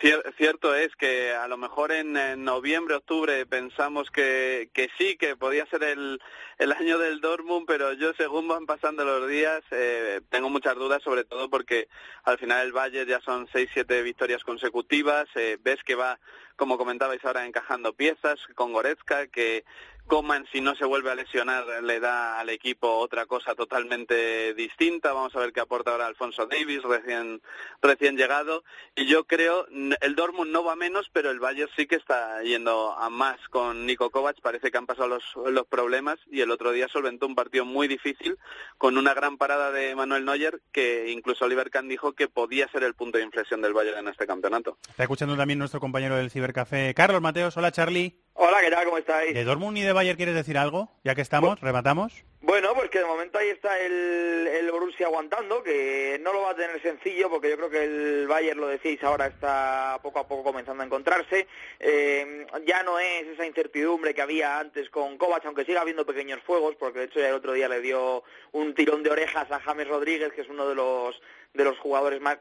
Cier- 0.00 0.22
cierto 0.38 0.74
es 0.74 0.94
que 0.96 1.32
a 1.34 1.46
lo 1.48 1.56
mejor 1.58 1.92
en, 1.92 2.16
en 2.16 2.42
noviembre, 2.44 2.94
octubre 2.94 3.44
pensamos 3.46 4.10
que, 4.10 4.70
que 4.72 4.88
sí, 4.96 5.16
que 5.16 5.36
podía 5.36 5.66
ser 5.66 5.82
el, 5.82 6.20
el 6.58 6.72
año 6.72 6.98
del 6.98 7.20
Dortmund, 7.20 7.66
pero 7.66 7.92
yo 7.92 8.12
según 8.14 8.48
van 8.48 8.64
pasando 8.64 9.04
los 9.04 9.28
días 9.28 9.60
eh, 9.70 10.20
tengo 10.30 10.48
muchas 10.48 10.76
dudas, 10.76 11.02
sobre 11.02 11.24
todo 11.24 11.50
porque 11.50 11.88
al 12.24 12.38
final 12.38 12.64
el 12.66 12.72
Bayern 12.72 13.08
ya 13.10 13.20
son 13.20 13.46
seis, 13.52 13.68
siete 13.74 14.00
victorias 14.02 14.42
consecutivas, 14.44 15.28
eh, 15.34 15.58
ves 15.62 15.82
que 15.84 15.96
va, 15.96 16.18
como 16.56 16.78
comentabais 16.78 17.22
ahora, 17.24 17.44
encajando 17.44 17.92
piezas 17.92 18.38
con 18.54 18.72
Goretzka, 18.72 19.26
que 19.26 19.64
Coman, 20.12 20.44
si 20.52 20.60
no 20.60 20.74
se 20.74 20.84
vuelve 20.84 21.10
a 21.10 21.14
lesionar, 21.14 21.64
le 21.82 21.98
da 21.98 22.38
al 22.38 22.50
equipo 22.50 22.98
otra 22.98 23.24
cosa 23.24 23.54
totalmente 23.54 24.52
distinta. 24.52 25.14
Vamos 25.14 25.34
a 25.34 25.38
ver 25.38 25.54
qué 25.54 25.60
aporta 25.60 25.90
ahora 25.90 26.04
Alfonso 26.04 26.46
Davis, 26.46 26.82
recién, 26.82 27.40
recién 27.80 28.18
llegado. 28.18 28.62
Y 28.94 29.06
yo 29.06 29.24
creo, 29.24 29.66
el 30.02 30.14
Dortmund 30.14 30.52
no 30.52 30.64
va 30.64 30.76
menos, 30.76 31.08
pero 31.14 31.30
el 31.30 31.40
Bayern 31.40 31.70
sí 31.74 31.86
que 31.86 31.96
está 31.96 32.42
yendo 32.42 32.92
a 32.92 33.08
más 33.08 33.38
con 33.48 33.86
Nico 33.86 34.10
Kovac. 34.10 34.38
Parece 34.42 34.70
que 34.70 34.76
han 34.76 34.84
pasado 34.84 35.08
los, 35.08 35.24
los 35.50 35.66
problemas 35.66 36.18
y 36.30 36.42
el 36.42 36.50
otro 36.50 36.72
día 36.72 36.88
solventó 36.88 37.26
un 37.26 37.34
partido 37.34 37.64
muy 37.64 37.88
difícil 37.88 38.36
con 38.76 38.98
una 38.98 39.14
gran 39.14 39.38
parada 39.38 39.72
de 39.72 39.94
Manuel 39.96 40.26
Neuer 40.26 40.60
que 40.72 41.10
incluso 41.10 41.46
Oliver 41.46 41.70
Kahn 41.70 41.88
dijo 41.88 42.12
que 42.12 42.28
podía 42.28 42.68
ser 42.68 42.82
el 42.82 42.92
punto 42.92 43.16
de 43.16 43.24
inflexión 43.24 43.62
del 43.62 43.72
Bayern 43.72 44.00
en 44.00 44.08
este 44.08 44.26
campeonato. 44.26 44.76
Está 44.90 45.04
escuchando 45.04 45.38
también 45.38 45.58
nuestro 45.58 45.80
compañero 45.80 46.16
del 46.16 46.30
Cibercafé, 46.30 46.92
Carlos 46.92 47.22
Mateos. 47.22 47.56
Hola, 47.56 47.72
Charlie. 47.72 48.21
Hola, 48.34 48.62
¿qué 48.62 48.70
tal? 48.70 48.86
¿Cómo 48.86 48.96
estáis? 48.96 49.34
¿De 49.34 49.44
Dortmund 49.44 49.76
y 49.76 49.82
de 49.82 49.92
Bayern 49.92 50.16
quieres 50.16 50.34
decir 50.34 50.56
algo? 50.56 50.88
Ya 51.04 51.14
que 51.14 51.20
estamos, 51.20 51.60
rematamos. 51.60 52.24
Bueno, 52.40 52.74
pues 52.74 52.88
que 52.88 52.98
de 52.98 53.04
momento 53.04 53.38
ahí 53.38 53.50
está 53.50 53.78
el, 53.78 54.48
el 54.48 54.70
Borussia 54.70 55.06
aguantando, 55.06 55.62
que 55.62 56.18
no 56.22 56.32
lo 56.32 56.40
va 56.42 56.50
a 56.50 56.56
tener 56.56 56.80
sencillo 56.80 57.28
porque 57.28 57.50
yo 57.50 57.56
creo 57.56 57.70
que 57.70 57.84
el 57.84 58.26
Bayern, 58.26 58.58
lo 58.58 58.68
decís, 58.68 59.02
ahora 59.04 59.26
está 59.26 60.00
poco 60.02 60.18
a 60.18 60.26
poco 60.26 60.44
comenzando 60.44 60.82
a 60.82 60.86
encontrarse. 60.86 61.46
Eh, 61.78 62.46
ya 62.66 62.82
no 62.82 62.98
es 62.98 63.28
esa 63.28 63.46
incertidumbre 63.46 64.14
que 64.14 64.22
había 64.22 64.58
antes 64.58 64.88
con 64.88 65.18
Kovac, 65.18 65.44
aunque 65.44 65.66
siga 65.66 65.82
habiendo 65.82 66.06
pequeños 66.06 66.40
fuegos, 66.44 66.74
porque 66.76 67.00
de 67.00 67.04
hecho 67.04 67.20
ya 67.20 67.28
el 67.28 67.34
otro 67.34 67.52
día 67.52 67.68
le 67.68 67.80
dio 67.82 68.24
un 68.52 68.74
tirón 68.74 69.02
de 69.02 69.10
orejas 69.10 69.50
a 69.50 69.60
James 69.60 69.88
Rodríguez, 69.88 70.32
que 70.32 70.40
es 70.40 70.48
uno 70.48 70.66
de 70.68 70.74
los, 70.74 71.20
de 71.52 71.64
los 71.64 71.78
jugadores 71.78 72.20
más 72.22 72.38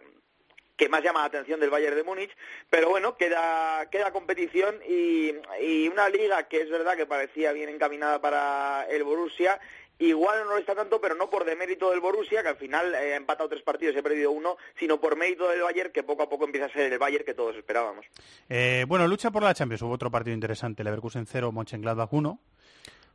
que 0.76 0.90
más 0.90 1.04
llama 1.04 1.20
la 1.20 1.26
atención 1.26 1.60
del 1.60 1.70
Bayern 1.70 1.96
de 1.96 2.04
Múnich, 2.04 2.36
pero 2.70 2.90
bueno, 2.90 3.16
queda, 3.16 3.88
queda 3.92 4.12
competición 4.12 4.76
y, 4.88 5.32
y 5.62 5.88
una 5.88 6.10
liga 6.10 6.48
que 6.48 6.62
es 6.62 6.70
verdad 6.70 6.96
que 6.96 7.06
parecía 7.06 7.52
bien 7.52 7.70
encaminada 7.70 8.20
para 8.20 8.88
el 8.90 9.04
Borussia, 9.04 9.60
igual 10.02 10.44
no 10.44 10.52
lo 10.52 10.58
está 10.58 10.76
tanto, 10.76 11.00
pero 11.00 11.16
no 11.16 11.30
por 11.30 11.46
demérito 11.46 11.92
del 11.92 12.00
Borussia, 12.00 12.42
que 12.42 12.50
al 12.50 12.56
final 12.56 12.94
eh, 12.96 13.14
ha 13.14 13.16
empatado 13.16 13.50
tres 13.50 13.62
partidos 13.62 13.96
y 13.96 14.00
ha 14.00 14.04
perdido 14.04 14.32
uno, 14.32 14.58
sino 14.80 15.00
por 15.00 15.16
mérito 15.16 15.48
del 15.48 15.62
Bayern, 15.62 15.92
que 15.92 16.04
poco 16.04 16.24
a 16.24 16.30
poco 16.30 16.46
empieza 16.46 16.68
a 16.68 16.70
ser 16.70 16.92
el 16.92 17.00
Bayern 17.00 17.26
que 17.26 17.34
todos 17.34 17.56
esperábamos. 17.56 18.06
Eh, 18.50 18.86
bueno, 18.88 19.08
lucha 19.08 19.32
por 19.32 19.44
la 19.44 19.54
Champions. 19.54 19.82
Hubo 19.84 19.94
otro 19.94 20.12
partido 20.12 20.34
interesante. 20.34 20.84
Leverkusen 20.84 21.26
0, 21.26 21.52
Mönchengladbach 21.52 22.12
1. 22.12 22.40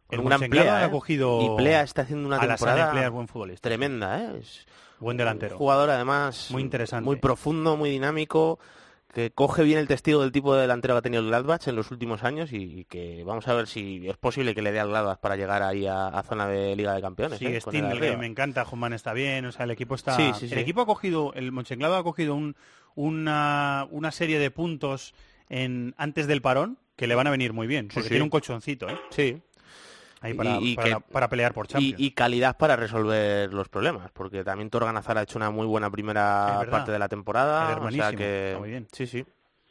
Con 0.09 0.21
un 0.21 0.27
gran 0.27 0.41
Mönchengladbach 0.41 0.73
Plea, 0.75 0.85
ha 0.85 0.87
¿eh? 0.87 0.91
cogido... 0.91 1.41
Y 1.43 1.57
Plea 1.57 1.83
está 1.83 2.03
haciendo 2.03 2.27
una 2.29 2.39
temporada 2.41 2.93
Plea 2.93 3.07
es 3.07 3.11
buen 3.11 3.29
futbolista. 3.29 3.69
tremenda, 3.69 4.21
¿eh? 4.23 4.39
Es 4.41 4.67
Buen 5.01 5.17
delantero. 5.17 5.55
un 5.55 5.59
jugador 5.59 5.91
además 5.91 6.49
Muy 6.51 6.63
interesante. 6.63 7.05
muy 7.05 7.17
profundo, 7.17 7.77
muy 7.77 7.91
dinámico, 7.91 8.59
que 9.13 9.31
coge 9.31 9.63
bien 9.63 9.79
el 9.79 9.89
testigo 9.89 10.21
del 10.23 10.33
tipo 10.33 10.55
de 10.55 10.63
delantero 10.63 10.95
que 10.95 10.99
ha 10.99 11.03
tenido 11.03 11.23
el 11.23 11.29
Gladbach 11.29 11.67
en 11.69 11.77
los 11.77 11.91
últimos 11.91 12.23
años 12.23 12.53
y, 12.53 12.85
que 12.85 13.23
vamos 13.25 13.47
a 13.49 13.55
ver 13.55 13.67
si 13.67 14.07
es 14.09 14.17
posible 14.17 14.55
que 14.55 14.63
le 14.63 14.73
dé 14.73 14.81
al 14.81 14.89
Gladbach 14.89 15.19
para 15.19 15.37
llegar 15.37 15.63
ahí 15.63 15.87
a, 15.87 16.09
a 16.09 16.23
zona 16.23 16.47
de 16.49 16.75
Liga 16.77 16.95
de 16.95 17.01
Campeones. 17.03 17.39
Sí, 17.39 17.47
¿eh? 17.47 17.61
Stindl, 17.61 17.99
que 18.01 18.17
me 18.17 18.27
encanta, 18.27 18.63
Hoffman 18.63 18.93
está 18.93 19.13
bien, 19.13 19.45
o 19.47 19.53
sea, 19.53 19.65
el 19.65 19.71
equipo 19.71 19.95
está... 19.95 20.17
Sí, 20.17 20.33
sí, 20.39 20.45
el 20.47 20.51
sí. 20.53 20.59
equipo 20.59 20.83
ha 20.83 20.87
cogido, 20.87 21.33
el 21.35 21.51
Mönchengladbach 21.53 22.01
ha 22.01 22.05
cogido 22.05 22.35
un- 22.35 22.57
una, 22.95 23.87
una 23.91 24.11
serie 24.11 24.39
de 24.39 24.51
puntos 24.51 25.15
en, 25.49 25.95
antes 25.97 26.27
del 26.27 26.43
parón 26.43 26.79
que 26.97 27.07
le 27.07 27.15
van 27.15 27.27
a 27.27 27.31
venir 27.31 27.53
muy 27.53 27.67
bien, 27.67 27.89
porque 27.93 28.09
tiene 28.09 28.25
un 28.25 28.31
colchoncito, 28.31 28.89
¿eh? 28.89 28.99
Sí. 29.11 29.43
Ahí 30.27 30.35
para, 30.35 30.51
Y- 30.61 30.73
y 30.73 30.77
para, 30.77 30.89
que- 30.97 31.01
para 31.13 31.29
pelear 31.29 31.55
por 31.55 31.67
Y, 31.67 31.69
Champions. 31.69 32.01
y 32.01 32.11
calidad 32.11 32.57
para 32.57 32.77
resolver 32.77 33.53
los 33.55 33.69
problemas, 33.69 34.11
porque 34.13 34.43
también 34.45 34.71
Torgan 34.71 34.97
Azar 34.97 35.17
ha 35.19 35.23
hecho 35.23 35.39
una 35.39 35.51
muy 35.51 35.67
buena 35.67 35.91
primera 35.91 36.67
parte 36.71 36.91
de 36.91 36.99
la 36.99 37.09
temporada. 37.09 37.77
O 37.77 37.91
sea 37.91 38.13
que 38.13 38.49
está 38.49 38.59
muy 38.59 38.71
bien. 38.71 38.89
sí, 38.93 39.07
sí. 39.07 39.25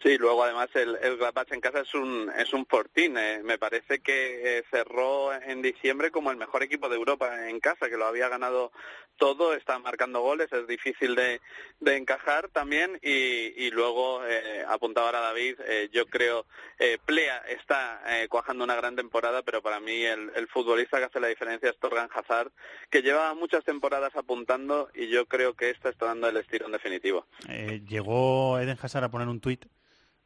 Sí, 0.04 0.18
luego 0.20 0.44
además 0.44 0.68
el, 0.76 0.98
el 1.02 1.18
Gladbach 1.18 1.52
en 1.52 1.62
casa 1.62 1.80
es 1.80 1.94
un 1.96 2.30
es 2.38 2.54
un 2.54 2.66
fortín. 2.68 3.18
eh. 3.18 3.42
Me 3.44 3.58
parece 3.58 4.00
que 4.00 4.60
eh, 4.60 4.64
cerró 4.70 5.34
en 5.34 5.62
diciembre 5.64 6.12
como 6.12 6.30
el 6.32 6.38
mejor 6.38 6.62
equipo 6.64 6.90
de 6.90 6.96
Europa 6.96 7.50
en 7.50 7.60
casa, 7.60 7.90
que 7.90 7.98
lo 7.98 8.06
había 8.06 8.30
ganado 8.30 8.72
todo, 9.18 9.54
está 9.54 9.80
marcando 9.80 10.22
goles, 10.22 10.52
es 10.52 10.68
difícil 10.68 11.16
de, 11.16 11.42
de 11.80 11.98
encajar 11.98 12.50
también. 12.50 13.00
Y, 13.02 13.54
y 13.66 13.72
luego, 13.72 14.26
eh, 14.26 14.64
apuntaba 14.68 15.08
ahora 15.08 15.20
David, 15.20 15.56
eh, 15.66 15.90
yo 15.92 16.06
creo, 16.08 16.46
eh, 16.78 16.98
Plea 17.06 17.38
está 17.48 18.02
eh, 18.08 18.28
cuajando 18.28 18.64
una 18.64 18.76
gran 18.76 18.96
temporada, 18.96 19.42
pero 19.44 19.62
para 19.62 19.80
mí 19.80 20.04
el, 20.04 20.48
futbolista 20.48 20.98
que 20.98 21.06
hace 21.06 21.20
la 21.20 21.28
diferencia 21.28 21.70
es 21.70 21.80
Torgan 21.80 22.10
Hazard, 22.14 22.52
que 22.90 23.02
lleva 23.02 23.34
muchas 23.34 23.64
temporadas 23.64 24.16
apuntando 24.16 24.90
y 24.94 25.08
yo 25.08 25.26
creo 25.26 25.54
que 25.54 25.70
esta 25.70 25.90
está 25.90 26.06
dando 26.08 26.30
el 26.30 26.38
estirón 26.38 26.72
definitivo. 26.72 27.26
Eh, 27.50 27.82
llegó 27.88 28.60
Eden 28.60 28.78
Hazard 28.82 29.06
a 29.06 29.10
poner 29.10 29.28
un 29.28 29.40
tuit. 29.40 29.66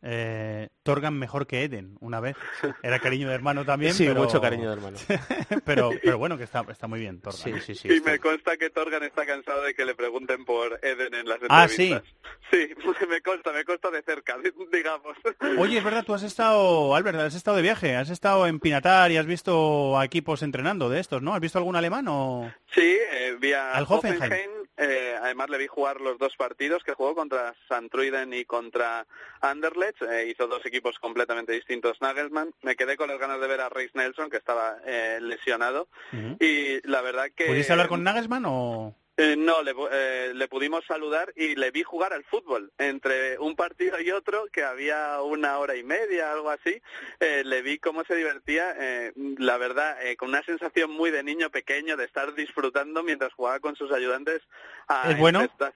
Eh, 0.02 0.70
Torgan 0.84 1.14
mejor 1.18 1.46
que 1.46 1.64
Eden 1.64 1.98
una 2.00 2.20
vez. 2.20 2.36
Era 2.84 3.00
cariño 3.00 3.28
de 3.28 3.36
hermano 3.36 3.66
también. 3.66 3.94
Sí, 3.94 4.06
pero... 4.08 4.22
mucho 4.24 4.40
cariño 4.42 4.70
de 4.70 4.76
hermano. 4.76 4.98
pero, 5.66 5.92
pero 6.02 6.18
bueno, 6.18 6.38
que 6.38 6.46
está, 6.46 6.66
está 6.70 6.88
muy 6.88 7.00
bien, 7.00 7.20
Torgan. 7.20 7.42
Sí, 7.42 7.54
sí, 7.66 7.76
sí. 7.76 7.94
Y 7.94 8.02
me 8.02 8.18
consta 8.20 8.56
que 8.58 8.70
Torgan 8.70 9.04
está 9.04 9.26
cansado 9.26 9.62
de 9.64 9.74
que 9.74 9.86
le 9.86 9.96
pregunten 9.96 10.46
por 10.46 10.80
Eden 10.84 11.14
en 11.14 11.28
las 11.28 11.40
Ah, 11.50 11.68
¿sí? 11.68 11.92
entrevistas. 11.92 12.16
sí. 12.52 13.06
me 13.10 13.22
consta, 13.22 13.52
me 13.52 13.64
consta 13.66 13.92
de 13.92 14.02
cerca, 14.04 14.38
digamos. 14.72 15.18
Oye, 15.58 15.78
es 15.80 15.84
verdad, 15.84 16.04
tú 16.06 16.14
has 16.14 16.24
estado, 16.24 16.96
Albert, 16.96 17.18
has 17.20 17.36
estado 17.36 17.58
de 17.58 17.64
viaje, 17.64 17.96
has 17.96 18.10
estado 18.10 18.48
en 18.48 18.60
Pinatar 18.60 19.12
y 19.12 19.18
has 19.18 19.26
visto 19.26 19.98
a 20.00 20.06
equipos 20.06 20.44
entrenando 20.44 20.90
de 20.90 21.00
estos, 21.00 21.22
¿no? 21.22 21.34
¿Has 21.36 21.42
visto 21.42 21.58
algún 21.58 21.76
alemán 21.76 22.06
o...? 22.08 22.52
Sí, 22.74 22.98
eh, 23.12 23.36
Al 23.56 23.86
Hoffenheim. 23.88 24.22
Hoffenheim, 24.22 24.52
eh, 24.80 25.16
además 25.22 25.50
le 25.50 25.58
vi 25.58 25.68
jugar 25.68 26.00
los 26.00 26.18
dos 26.18 26.36
partidos 26.38 26.84
que 26.84 26.94
jugó 26.94 27.14
contra 27.14 27.54
Santruiden 27.68 28.34
y 28.34 28.46
contra 28.46 29.06
Anderlecht. 29.42 30.02
eh, 30.04 30.28
hizo 30.30 30.48
dos 30.48 30.66
equipos 30.66 30.98
completamente 31.00 31.52
distintos 31.52 32.02
Nagelsmann. 32.02 32.54
Me 32.62 32.76
quedé 32.76 32.96
con 32.96 33.10
las 33.10 33.20
ganas 33.20 33.42
de 33.42 33.48
ver 33.48 33.62
a 33.62 33.70
Reis 33.70 33.92
Nelson, 33.94 34.30
que 34.30 34.38
estaba 34.38 34.78
eh, 34.86 35.20
lesionado. 35.22 35.90
Y 36.40 36.88
la 36.88 37.02
verdad 37.02 37.28
que... 37.36 37.46
¿Pudiste 37.46 37.74
hablar 37.74 37.90
con 37.90 38.04
Nagelsmann 38.04 38.46
o...? 38.46 38.96
Eh, 39.22 39.36
no, 39.36 39.62
le, 39.64 39.76
eh, 39.92 40.32
le 40.34 40.48
pudimos 40.48 40.86
saludar 40.86 41.34
y 41.36 41.54
le 41.56 41.72
vi 41.72 41.84
jugar 41.84 42.14
al 42.14 42.24
fútbol. 42.24 42.72
Entre 42.78 43.38
un 43.38 43.54
partido 43.58 44.00
y 44.00 44.12
otro, 44.12 44.46
que 44.50 44.64
había 44.64 45.22
una 45.22 45.58
hora 45.58 45.76
y 45.76 45.84
media, 45.84 46.32
algo 46.32 46.50
así, 46.50 46.82
eh, 47.20 47.44
le 47.44 47.62
vi 47.62 47.80
cómo 47.80 48.06
se 48.06 48.16
divertía, 48.16 48.74
eh, 48.80 49.12
la 49.38 49.58
verdad, 49.58 50.02
eh, 50.02 50.16
con 50.16 50.30
una 50.30 50.42
sensación 50.44 50.92
muy 50.92 51.12
de 51.12 51.24
niño 51.24 51.50
pequeño, 51.50 51.98
de 51.98 52.06
estar 52.06 52.34
disfrutando 52.34 53.04
mientras 53.04 53.34
jugaba 53.34 53.60
con 53.60 53.76
sus 53.76 53.92
ayudantes. 53.92 54.42
A 54.88 55.12
¿Es 55.12 55.18
bueno? 55.18 55.42
encestar. 55.42 55.74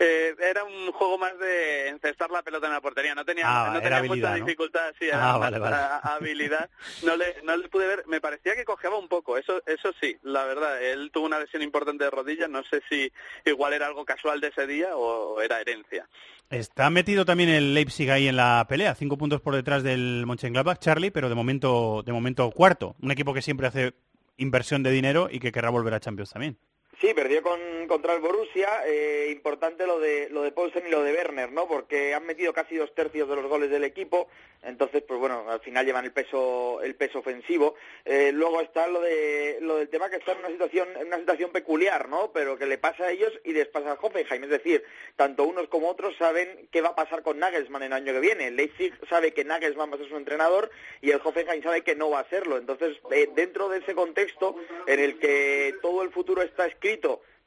Eh, 0.00 0.34
era 0.48 0.62
un 0.62 0.92
juego 0.92 1.18
más 1.18 1.36
de 1.40 1.88
encestar 1.88 2.30
la 2.30 2.42
pelota 2.42 2.68
en 2.68 2.72
la 2.72 2.80
portería, 2.80 3.16
no 3.16 3.24
tenía, 3.24 3.44
Ah, 3.46 3.70
no 3.74 3.80
tenía 3.82 4.02
mucha 4.04 4.30
¿no? 4.38 4.44
dificultad, 4.44 4.92
sí, 4.98 5.06
Ah, 5.12 5.36
más 5.38 5.50
vale, 5.50 5.56
a- 5.74 6.14
habilidad. 6.14 6.70
No 7.02 7.16
le, 7.16 7.42
no 7.42 7.56
le 7.56 7.68
pude 7.68 7.86
ver, 7.88 8.04
me 8.06 8.20
parecía 8.20 8.54
que 8.54 8.64
cojeaba 8.64 8.96
un 8.96 9.08
poco, 9.08 9.36
eso, 9.36 9.60
eso 9.66 9.90
sí, 10.00 10.16
la 10.22 10.44
verdad, 10.44 10.80
él 10.82 11.10
tuvo 11.12 11.26
una 11.26 11.40
lesión 11.40 11.62
importante 11.62 12.04
de 12.04 12.10
rodilla, 12.10 12.46
no 12.46 12.62
sé 12.70 12.80
si 12.88 13.10
igual 13.44 13.72
era 13.72 13.86
algo 13.88 14.04
casual 14.04 14.40
de 14.40 14.48
ese 14.48 14.68
día 14.68 14.96
o 14.96 15.40
era 15.40 15.60
herencia. 15.60 16.08
Está 16.48 16.88
metido 16.90 17.24
también 17.24 17.48
el 17.50 17.74
Leipzig 17.74 18.08
ahí 18.10 18.28
en 18.28 18.36
la 18.36 18.64
pelea, 18.68 18.94
cinco 18.94 19.18
puntos 19.18 19.40
por 19.40 19.54
detrás 19.56 19.82
del 19.82 20.24
Mönchengladbach, 20.26 20.78
Charlie, 20.78 21.10
pero 21.10 21.28
de 21.28 21.34
momento, 21.34 22.02
de 22.06 22.12
momento 22.12 22.48
cuarto. 22.52 22.94
Un 23.02 23.10
equipo 23.10 23.34
que 23.34 23.42
siempre 23.42 23.66
hace 23.66 23.94
inversión 24.36 24.82
de 24.84 24.90
dinero 24.92 25.28
y 25.30 25.40
que 25.40 25.50
querrá 25.52 25.68
volver 25.70 25.92
a 25.94 26.00
Champions 26.00 26.30
también. 26.30 26.56
Sí, 27.00 27.14
perdió 27.14 27.44
con, 27.44 27.60
contra 27.86 28.14
el 28.14 28.20
Borussia. 28.20 28.82
Eh, 28.84 29.28
importante 29.30 29.86
lo 29.86 30.00
de 30.00 30.28
lo 30.30 30.42
de 30.42 30.50
Paulsen 30.50 30.84
y 30.84 30.90
lo 30.90 31.04
de 31.04 31.12
Werner, 31.12 31.52
¿no? 31.52 31.68
Porque 31.68 32.12
han 32.12 32.26
metido 32.26 32.52
casi 32.52 32.74
dos 32.74 32.92
tercios 32.92 33.28
de 33.28 33.36
los 33.36 33.46
goles 33.46 33.70
del 33.70 33.84
equipo. 33.84 34.26
Entonces, 34.64 35.04
pues 35.06 35.20
bueno, 35.20 35.48
al 35.48 35.60
final 35.60 35.86
llevan 35.86 36.06
el 36.06 36.10
peso 36.10 36.82
el 36.82 36.96
peso 36.96 37.20
ofensivo. 37.20 37.76
Eh, 38.04 38.32
luego 38.34 38.60
está 38.60 38.88
lo 38.88 39.00
de 39.00 39.58
lo 39.60 39.76
del 39.76 39.88
tema 39.88 40.10
que 40.10 40.16
está 40.16 40.32
en 40.32 40.38
una 40.38 40.48
situación 40.48 40.88
en 40.98 41.06
una 41.06 41.18
situación 41.18 41.52
peculiar, 41.52 42.08
¿no? 42.08 42.32
Pero 42.32 42.58
que 42.58 42.66
le 42.66 42.78
pasa 42.78 43.04
a 43.04 43.12
ellos 43.12 43.32
y 43.44 43.52
les 43.52 43.68
pasa 43.68 43.92
a 43.92 43.98
Hoffenheim. 44.02 44.42
Es 44.42 44.50
decir, 44.50 44.82
tanto 45.14 45.44
unos 45.44 45.68
como 45.68 45.88
otros 45.88 46.16
saben 46.16 46.68
qué 46.72 46.80
va 46.80 46.88
a 46.88 46.96
pasar 46.96 47.22
con 47.22 47.38
Nagelsmann 47.38 47.84
el 47.84 47.92
año 47.92 48.12
que 48.12 48.18
viene. 48.18 48.50
Leipzig 48.50 48.92
sabe 49.08 49.32
que 49.32 49.44
Nagelsmann 49.44 49.92
va 49.92 49.94
a 49.94 49.98
ser 49.98 50.08
su 50.08 50.16
entrenador 50.16 50.68
y 51.00 51.12
el 51.12 51.20
Hoffenheim 51.22 51.62
sabe 51.62 51.82
que 51.82 51.94
no 51.94 52.10
va 52.10 52.20
a 52.20 52.28
serlo. 52.28 52.58
Entonces, 52.58 52.96
eh, 53.12 53.28
dentro 53.36 53.68
de 53.68 53.78
ese 53.78 53.94
contexto 53.94 54.56
en 54.88 54.98
el 54.98 55.20
que 55.20 55.76
todo 55.80 56.02
el 56.02 56.10
futuro 56.10 56.42
está 56.42 56.66
escrito 56.66 56.87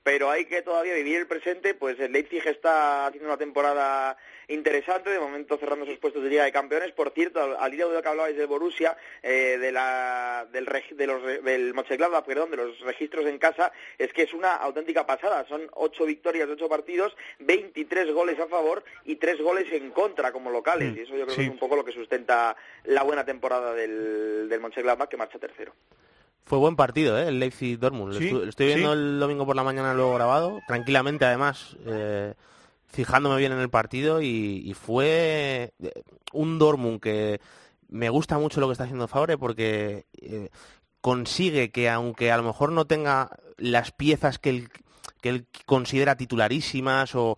pero 0.04 0.30
hay 0.30 0.46
que 0.46 0.62
todavía 0.62 0.96
vivir 0.96 1.18
el 1.18 1.28
presente, 1.28 1.74
pues 1.74 2.00
el 2.00 2.12
Leipzig 2.12 2.46
está 2.48 3.08
haciendo 3.08 3.30
una 3.30 3.38
temporada 3.38 4.18
interesante, 4.48 5.12
de 5.12 5.20
momento 5.20 5.58
cerrando 5.58 5.86
sus 5.86 6.00
puestos 6.00 6.24
de 6.24 6.30
Liga 6.30 6.44
de 6.44 6.52
Campeones. 6.52 6.92
Por 6.92 7.12
cierto, 7.12 7.42
al, 7.42 7.56
al 7.58 7.74
hilo 7.74 7.90
de 7.90 7.96
lo 7.96 8.02
que 8.02 8.10
hablabais 8.10 8.36
del 8.36 8.48
Borussia, 8.48 8.98
eh, 9.22 9.58
de 9.60 9.72
la, 9.72 10.48
del, 10.52 10.68
de 10.92 11.08
los, 11.08 11.24
del 11.44 11.74
Mönchengladbach, 11.74 12.26
perdón, 12.26 12.52
de 12.52 12.58
los 12.58 12.80
registros 12.82 13.26
en 13.28 13.38
casa, 13.38 13.72
es 13.98 14.12
que 14.12 14.24
es 14.24 14.34
una 14.34 14.56
auténtica 14.56 15.06
pasada. 15.06 15.46
Son 15.48 15.70
ocho 15.74 16.06
victorias 16.06 16.48
de 16.48 16.54
ocho 16.54 16.68
partidos, 16.68 17.16
23 17.40 18.12
goles 18.12 18.40
a 18.40 18.48
favor 18.48 18.84
y 19.06 19.18
tres 19.18 19.40
goles 19.40 19.72
en 19.72 19.92
contra 19.92 20.32
como 20.32 20.50
locales. 20.50 20.94
Mm, 20.94 20.98
y 20.98 21.00
eso 21.02 21.16
yo 21.16 21.26
creo 21.26 21.36
sí. 21.36 21.42
que 21.42 21.48
es 21.48 21.52
un 21.52 21.60
poco 21.60 21.76
lo 21.76 21.86
que 21.86 21.92
sustenta 21.92 22.56
la 22.86 23.04
buena 23.04 23.24
temporada 23.24 23.74
del, 23.76 24.50
del 24.50 24.60
Mönchengladbach, 24.60 25.10
que 25.10 25.18
marcha 25.18 25.38
tercero. 25.38 25.74
Fue 26.46 26.58
buen 26.58 26.76
partido, 26.76 27.18
¿eh? 27.18 27.28
El 27.28 27.42
Sí, 27.52 28.30
estu- 28.30 28.44
Lo 28.44 28.50
estoy 28.50 28.66
viendo 28.68 28.94
sí. 28.94 29.00
el 29.00 29.20
domingo 29.20 29.46
por 29.46 29.56
la 29.56 29.64
mañana 29.64 29.94
luego 29.94 30.14
grabado, 30.16 30.60
tranquilamente 30.68 31.24
además, 31.26 31.78
eh, 31.86 32.34
fijándome 32.88 33.38
bien 33.38 33.52
en 33.54 33.60
el 33.60 33.70
partido 33.70 34.22
y, 34.22 34.62
y 34.66 34.74
fue 34.74 35.74
eh, 35.82 35.92
un 36.34 36.60
Dortmund 36.60 37.00
que 37.00 37.40
me 37.88 38.10
gusta 38.10 38.38
mucho 38.38 38.60
lo 38.60 38.68
que 38.68 38.74
está 38.74 38.84
haciendo 38.86 39.08
Fabre 39.08 39.38
porque 39.38 40.06
eh, 40.22 40.50
consigue 41.00 41.72
que 41.72 41.90
aunque 41.90 42.32
a 42.32 42.38
lo 42.38 42.44
mejor 42.44 42.72
no 42.72 42.86
tenga 42.86 43.30
las 43.58 43.92
piezas 43.92 44.40
que 44.40 44.50
él, 44.50 44.70
que 45.22 45.30
él 45.30 45.46
considera 45.66 46.16
titularísimas 46.18 47.16
o 47.16 47.38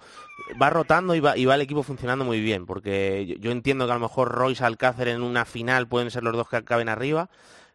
va 0.61 0.69
rotando 0.69 1.13
y 1.15 1.19
va, 1.19 1.37
y 1.37 1.45
va 1.45 1.55
el 1.55 1.61
equipo 1.61 1.83
funcionando 1.83 2.25
muy 2.25 2.39
bien 2.39 2.65
porque 2.65 3.25
yo, 3.27 3.35
yo 3.35 3.51
entiendo 3.51 3.85
que 3.85 3.91
a 3.91 3.95
lo 3.95 4.01
mejor 4.01 4.29
Royce 4.31 4.63
Alcácer 4.63 5.07
en 5.07 5.21
una 5.21 5.45
final 5.45 5.87
pueden 5.87 6.09
ser 6.11 6.23
los 6.23 6.35
dos 6.35 6.49
que 6.49 6.57
acaben 6.57 6.89
arriba 6.89 7.29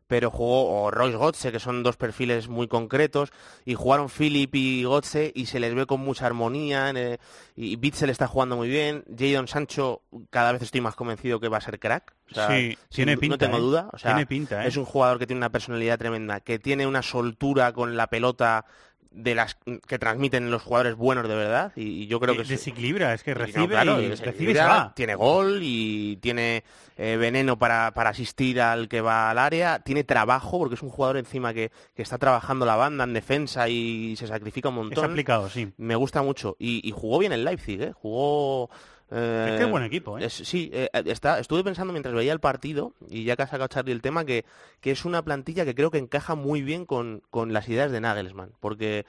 pero 0.08 0.30
jugó 0.30 0.82
o 0.82 0.90
Royce 0.90 1.16
Gotze, 1.16 1.52
que 1.52 1.60
son 1.60 1.82
dos 1.82 1.96
perfiles 1.96 2.48
muy 2.48 2.66
concretos, 2.66 3.30
y 3.64 3.74
jugaron 3.74 4.08
Philip 4.08 4.52
y 4.54 4.82
Gotze 4.84 5.30
y 5.34 5.46
se 5.46 5.60
les 5.60 5.74
ve 5.74 5.86
con 5.86 6.00
mucha 6.00 6.26
armonía, 6.26 6.90
eh, 6.96 7.18
y 7.54 7.76
Bitzel 7.76 8.10
está 8.10 8.26
jugando 8.26 8.56
muy 8.56 8.68
bien, 8.68 9.04
Jadon 9.16 9.46
Sancho 9.46 10.02
cada 10.30 10.52
vez 10.52 10.62
estoy 10.62 10.80
más 10.80 10.96
convencido 10.96 11.38
que 11.38 11.48
va 11.48 11.58
a 11.58 11.60
ser 11.60 11.78
crack, 11.78 12.14
o 12.30 12.34
sea, 12.34 12.48
Sí, 12.48 12.76
tiene 12.88 13.18
pinta, 13.18 13.34
no 13.34 13.38
tengo 13.38 13.58
¿eh? 13.58 13.60
duda, 13.60 13.90
o 13.92 13.98
sea, 13.98 14.12
Tiene 14.12 14.26
pinta, 14.26 14.64
¿eh? 14.64 14.68
es 14.68 14.76
un 14.76 14.86
jugador 14.86 15.18
que 15.18 15.26
tiene 15.26 15.38
una 15.38 15.52
personalidad 15.52 15.98
tremenda, 15.98 16.40
que 16.40 16.58
tiene 16.58 16.86
una 16.86 17.02
soltura 17.02 17.72
con 17.72 17.96
la 17.96 18.08
pelota 18.08 18.64
de 19.10 19.34
las 19.34 19.56
que 19.86 19.98
transmiten 19.98 20.50
los 20.50 20.62
jugadores 20.62 20.94
buenos 20.94 21.26
de 21.28 21.34
verdad 21.34 21.72
y, 21.76 21.82
y 22.02 22.06
yo 22.06 22.20
creo 22.20 22.36
que 22.36 22.42
es- 22.42 22.48
desequilibra, 22.48 23.14
es 23.14 23.22
que 23.22 23.30
y 23.30 23.34
no, 23.34 23.40
recibe 23.40 23.68
claro, 23.68 24.00
y 24.02 24.08
recibe 24.14 24.54
va. 24.54 24.92
tiene 24.94 25.14
gol 25.14 25.60
y 25.62 26.16
tiene 26.18 26.62
eh, 26.96 27.16
veneno 27.16 27.58
para, 27.58 27.92
para 27.94 28.10
asistir 28.10 28.60
al 28.60 28.88
que 28.88 29.00
va 29.00 29.30
al 29.30 29.38
área, 29.38 29.78
tiene 29.80 30.04
trabajo 30.04 30.58
porque 30.58 30.74
es 30.74 30.82
un 30.82 30.90
jugador 30.90 31.16
encima 31.16 31.54
que, 31.54 31.70
que 31.94 32.02
está 32.02 32.18
trabajando 32.18 32.66
la 32.66 32.76
banda 32.76 33.04
en 33.04 33.14
defensa 33.14 33.68
y 33.68 34.14
se 34.16 34.26
sacrifica 34.26 34.68
un 34.68 34.74
montón. 34.76 35.04
Es 35.04 35.10
aplicado, 35.10 35.48
sí. 35.48 35.72
Me 35.78 35.94
gusta 35.96 36.22
mucho 36.22 36.56
y, 36.58 36.86
y 36.86 36.92
jugó 36.92 37.18
bien 37.18 37.32
el 37.32 37.44
Leipzig, 37.44 37.80
¿eh? 37.82 37.92
jugó 37.92 38.68
eh, 39.10 39.46
Es 39.48 39.56
que 39.58 39.64
es 39.64 39.70
buen 39.70 39.84
equipo, 39.84 40.18
¿eh? 40.18 40.24
es- 40.26 40.32
sí, 40.34 40.70
eh, 40.72 40.88
está, 41.06 41.38
estuve 41.38 41.64
pensando 41.64 41.92
mientras 41.92 42.14
veía 42.14 42.32
el 42.32 42.40
partido, 42.40 42.92
y 43.08 43.24
ya 43.24 43.36
que 43.36 43.42
ha 43.42 43.46
sacado 43.46 43.68
Charlie 43.68 43.92
el 43.92 44.02
tema, 44.02 44.24
que, 44.24 44.44
que 44.80 44.90
es 44.90 45.04
una 45.04 45.22
plantilla 45.22 45.64
que 45.64 45.74
creo 45.74 45.90
que 45.90 45.98
encaja 45.98 46.34
muy 46.34 46.62
bien 46.62 46.84
con, 46.86 47.22
con 47.30 47.52
las 47.52 47.68
ideas 47.68 47.90
de 47.90 48.00
Nagelsmann, 48.00 48.52
porque 48.60 49.06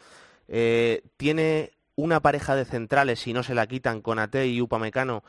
eh, 0.47 1.02
tiene 1.18 1.72
una 1.95 2.22
pareja 2.22 2.56
de 2.56 2.64
centrales, 2.66 3.20
si 3.20 3.34
no 3.34 3.43
se 3.43 3.54
la 3.56 3.68
quitan, 3.68 4.02
con 4.02 4.20
Ate 4.20 4.47
y 4.47 4.62
Upamecano, 4.62 5.24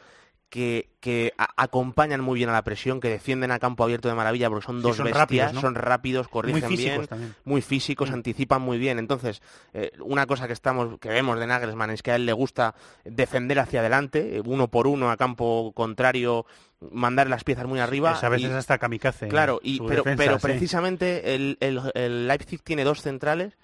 que, 0.51 1.33
acompañan 1.57 2.21
muy 2.21 2.39
bien 2.39 2.51
a 2.51 2.53
la 2.53 2.63
presión, 2.63 3.01
que 3.01 3.09
defienden 3.09 3.53
a 3.53 3.59
campo 3.61 3.85
abierto 3.85 4.09
de 4.09 4.15
maravilla, 4.15 4.49
porque 4.51 4.67
son 4.67 4.79
Sí, 4.79 4.83
dos 4.83 4.97
son 4.97 5.05
bestias, 5.05 5.21
rápidos, 5.21 5.53
¿no? 5.55 5.61
son 5.61 5.75
rápidos, 5.77 6.29
corrigen 6.29 6.61
Muy 6.63 6.69
físicos 6.77 6.97
bien, 6.97 7.07
también. 7.07 7.35
muy 7.45 7.63
físicos, 7.63 8.11
anticipan 8.11 8.61
muy 8.61 8.77
bien. 8.79 8.99
Entonces, 8.99 9.41
eh, 9.73 9.93
una 10.01 10.27
cosa 10.27 10.47
que 10.49 10.53
estamos, 10.53 10.99
que 10.99 11.09
vemos 11.09 11.39
de 11.39 11.47
Nagelsmann 11.47 11.91
es 11.91 12.03
que 12.03 12.11
a 12.11 12.17
él 12.17 12.27
le 12.27 12.33
gusta 12.33 12.75
defender 13.05 13.61
hacia 13.61 13.81
adelante, 13.81 14.37
eh, 14.37 14.43
uno 14.45 14.69
por 14.69 14.87
uno 14.89 15.11
a 15.11 15.17
campo 15.17 15.73
contrario, 15.75 16.45
mandar 16.91 17.29
las 17.29 17.45
piezas 17.45 17.67
muy 17.67 17.79
arriba. 17.79 18.13
Es 18.13 18.25
a 18.25 18.29
veces 18.29 18.51
y- 18.51 18.55
hasta 18.55 18.79
kamikaze. 18.79 19.29
Claro, 19.29 19.61
y, 19.63 19.77
su 19.77 19.87
pero, 19.87 20.03
defensa, 20.03 20.25
pero 20.25 20.39
sí. 20.39 20.43
precisamente 20.43 21.35
el, 21.37 21.57
el- 21.61 21.81
el 21.95 22.27
Leipzig 22.27 22.61
tiene 22.63 22.83
dos 22.85 23.01
centrales 23.03 23.57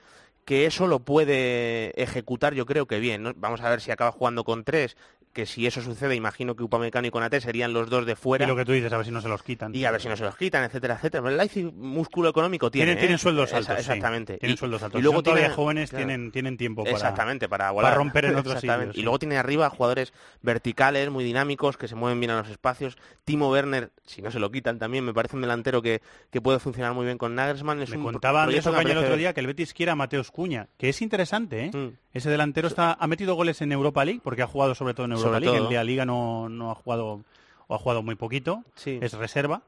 que 0.44 0.64
eso 0.66 0.86
lo 0.86 1.00
puede 1.00 2.00
ejecutar 2.00 2.54
yo 2.54 2.66
creo 2.66 2.86
que 2.86 3.00
bien. 3.00 3.24
¿no? 3.24 3.32
Vamos 3.34 3.60
a 3.62 3.68
ver 3.68 3.80
si 3.80 3.90
acaba 3.90 4.12
jugando 4.12 4.44
con 4.44 4.62
tres, 4.62 4.96
que 5.36 5.44
si 5.44 5.66
eso 5.66 5.82
sucede, 5.82 6.14
imagino 6.16 6.56
que 6.56 6.62
Upamecano 6.62 7.06
y 7.06 7.10
Konate 7.10 7.42
serían 7.42 7.74
los 7.74 7.90
dos 7.90 8.06
de 8.06 8.16
fuera. 8.16 8.46
Y 8.46 8.48
lo 8.48 8.56
que 8.56 8.64
tú 8.64 8.72
dices, 8.72 8.90
a 8.90 8.96
ver 8.96 9.04
si 9.04 9.12
no 9.12 9.20
se 9.20 9.28
los 9.28 9.42
quitan. 9.42 9.74
Y 9.74 9.84
a 9.84 9.90
ver 9.90 10.00
si 10.00 10.08
no 10.08 10.16
se 10.16 10.24
los 10.24 10.34
quitan, 10.34 10.64
etcétera, 10.64 10.94
etcétera. 10.94 11.22
Pero 11.22 11.30
el 11.32 11.36
Leipzig 11.36 11.70
músculo 11.74 12.30
económico 12.30 12.70
tiene. 12.70 12.86
Tienen, 12.86 12.96
¿eh? 12.98 13.00
tienen 13.02 13.18
sueldos 13.18 13.50
Esa- 13.50 13.58
altos. 13.58 13.74
sí. 13.76 13.80
Exactamente. 13.82 14.38
Tienen 14.38 14.56
sueldos 14.56 14.82
altos. 14.82 14.98
Y 14.98 15.02
luego 15.02 15.18
Son 15.18 15.24
todavía 15.24 15.44
tiene- 15.44 15.54
jóvenes 15.54 15.90
claro. 15.90 16.06
tienen, 16.06 16.32
tienen 16.32 16.56
tiempo 16.56 16.84
para, 16.84 16.96
Exactamente, 16.96 17.48
para 17.50 17.72
para 17.74 17.94
romper 17.94 18.24
en 18.24 18.36
otros 18.36 18.60
sitios. 18.60 18.96
Y 18.96 19.02
luego 19.02 19.18
tiene 19.18 19.36
arriba 19.36 19.68
jugadores 19.68 20.14
verticales, 20.40 21.10
muy 21.10 21.22
dinámicos, 21.24 21.76
que 21.76 21.88
se 21.88 21.94
mueven 21.94 22.18
bien 22.18 22.30
a 22.30 22.38
los 22.38 22.48
espacios. 22.48 22.96
Timo 23.24 23.50
Werner, 23.50 23.90
si 24.06 24.22
no 24.22 24.30
se 24.30 24.38
lo 24.38 24.50
quitan 24.50 24.78
también, 24.78 25.04
me 25.04 25.12
parece 25.12 25.36
un 25.36 25.42
delantero 25.42 25.82
que, 25.82 26.00
que 26.30 26.40
puede 26.40 26.58
funcionar 26.60 26.94
muy 26.94 27.04
bien 27.04 27.18
con 27.18 27.34
Nagelsmann. 27.34 27.82
Es 27.82 27.90
Me 27.90 27.98
un 27.98 28.04
contaba 28.04 28.44
Andrés 28.44 28.64
el 28.66 28.96
otro 28.98 29.16
día 29.16 29.32
que 29.34 29.40
el 29.40 29.46
Betis 29.46 29.74
quiere 29.74 29.92
a 29.92 29.96
Mateus 29.96 30.30
Cuña, 30.30 30.68
que 30.78 30.88
es 30.88 31.02
interesante, 31.02 31.66
¿eh? 31.66 31.70
Mm. 31.76 31.88
Ese 32.16 32.30
delantero 32.30 32.68
está, 32.68 32.92
ha 32.98 33.06
metido 33.06 33.34
goles 33.34 33.60
en 33.60 33.72
Europa 33.72 34.04
League, 34.04 34.20
porque 34.22 34.42
ha 34.42 34.46
jugado 34.46 34.74
sobre 34.74 34.94
todo 34.94 35.06
en 35.06 35.12
Europa 35.12 35.28
Sobre 35.28 35.40
League, 35.40 35.58
todo. 35.58 35.68
en 35.68 35.74
la 35.74 35.84
Liga 35.84 36.04
no, 36.06 36.48
no 36.48 36.70
ha 36.70 36.74
jugado 36.74 37.24
o 37.68 37.74
ha 37.74 37.78
jugado 37.78 38.02
muy 38.02 38.14
poquito, 38.14 38.62
es 39.02 39.12
reserva, 39.12 39.62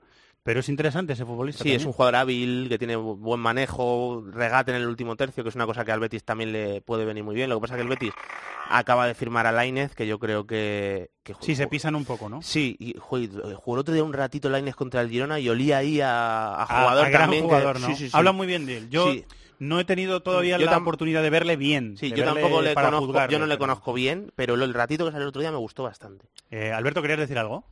pero 0.45 0.61
es 0.61 0.69
interesante 0.69 1.13
ese 1.13 1.27
futbolista. 1.27 1.63
Sí, 1.63 1.73
es 1.75 1.85
un 1.85 1.93
jugador 1.93 2.15
hábil, 2.17 2.67
que 2.69 2.79
tiene 2.79 2.97
bu- 2.97 3.19
buen 3.19 3.41
manejo, 3.41 4.25
regate 4.33 4.71
en 4.71 4.79
el 4.79 4.87
último 4.87 5.17
tercio, 5.17 5.43
que 5.43 5.51
es 5.51 5.57
una 5.57 5.67
cosa 5.67 5.85
que 5.85 5.93
al 5.93 6.01
Betis 6.01 6.25
también 6.25 6.53
le 6.53 6.81
puede 6.81 7.05
venir 7.05 7.25
muy 7.25 7.35
bien. 7.35 7.51
Lo 7.51 7.57
que 7.57 7.63
pasa 7.63 7.75
es 7.75 7.79
que 7.79 7.83
el 7.83 7.89
Betis 7.89 8.13
acaba 8.71 9.07
de 9.07 9.15
firmar 9.15 9.47
a 9.47 9.53
Lainez, 9.53 9.95
que 9.95 10.07
yo 10.07 10.19
creo 10.19 10.47
que... 10.47 11.11
que 11.23 11.35
Sí, 11.41 11.55
se 11.57 11.67
pisan 11.67 11.95
un 11.97 12.05
poco, 12.05 12.29
¿no? 12.29 12.41
Sí, 12.41 12.77
y 12.79 12.95
jugó 12.99 13.19
el 13.75 13.81
otro 13.81 13.93
día 13.93 14.05
un 14.05 14.13
ratito 14.13 14.49
Lainez 14.49 14.75
contra 14.77 15.01
el 15.03 15.11
Girona 15.11 15.39
y 15.41 15.49
olía 15.49 15.79
ahí 15.79 16.01
a, 16.01 16.63
a 16.63 16.67
jugador 16.67 17.07
a 17.07 17.11
gran 17.11 17.23
también. 17.25 17.43
que- 17.43 17.49
jugador, 17.49 17.81
¿no? 17.81 17.87
sí, 17.89 17.95
sí, 17.97 18.05
sí. 18.11 18.17
Habla 18.17 18.33
muy 18.33 18.47
bien 18.47 18.65
de 18.65 18.79
él. 18.79 18.89
Yo 18.91 19.13
Sí. 19.13 19.25
No 19.59 19.81
he 19.81 19.85
tenido 19.85 20.21
todavía 20.23 20.59
Yo 20.59 20.67
la 20.67 20.77
oportunidad 20.79 21.23
de 21.23 21.31
verle 21.31 21.57
bien. 21.57 21.97
Sí, 21.97 22.11
yo 22.13 22.25
tampoco 22.25 22.63
le 22.63 22.75
para 22.75 22.89
conozco, 22.89 23.07
juzgarle, 23.07 23.33
yo 23.33 23.39
no 23.39 23.47
le 23.47 23.55
pero- 23.55 23.59
conozco 23.61 23.93
bien, 23.93 24.33
pero 24.37 24.55
el 24.55 24.75
ratito 24.75 25.05
que 25.05 25.13
salió 25.13 25.25
el 25.25 25.29
otro 25.29 25.41
día 25.41 25.51
me 25.53 25.59
gustó 25.59 25.83
bastante. 25.85 26.27
Eh, 26.51 26.73
Alberto, 26.73 27.03
¿querías 27.03 27.19
decir 27.19 27.39
algo? 27.39 27.65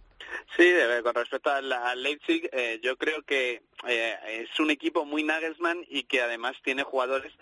Sí, 0.56 0.72
con 1.02 1.14
respecto 1.14 1.50
al, 1.50 2.02
Leipzig, 2.02 2.48
eh, 2.52 2.80
yo 2.82 2.96
creo 2.96 3.22
que 3.22 3.62
eh, 3.86 4.16
es 4.50 4.60
un 4.60 4.70
equipo 4.70 5.04
muy 5.04 5.22
Nagelsmann 5.22 5.84
y 5.88 6.04
que 6.04 6.22
además 6.22 6.56
tiene 6.62 6.82
jugadores 6.82 7.32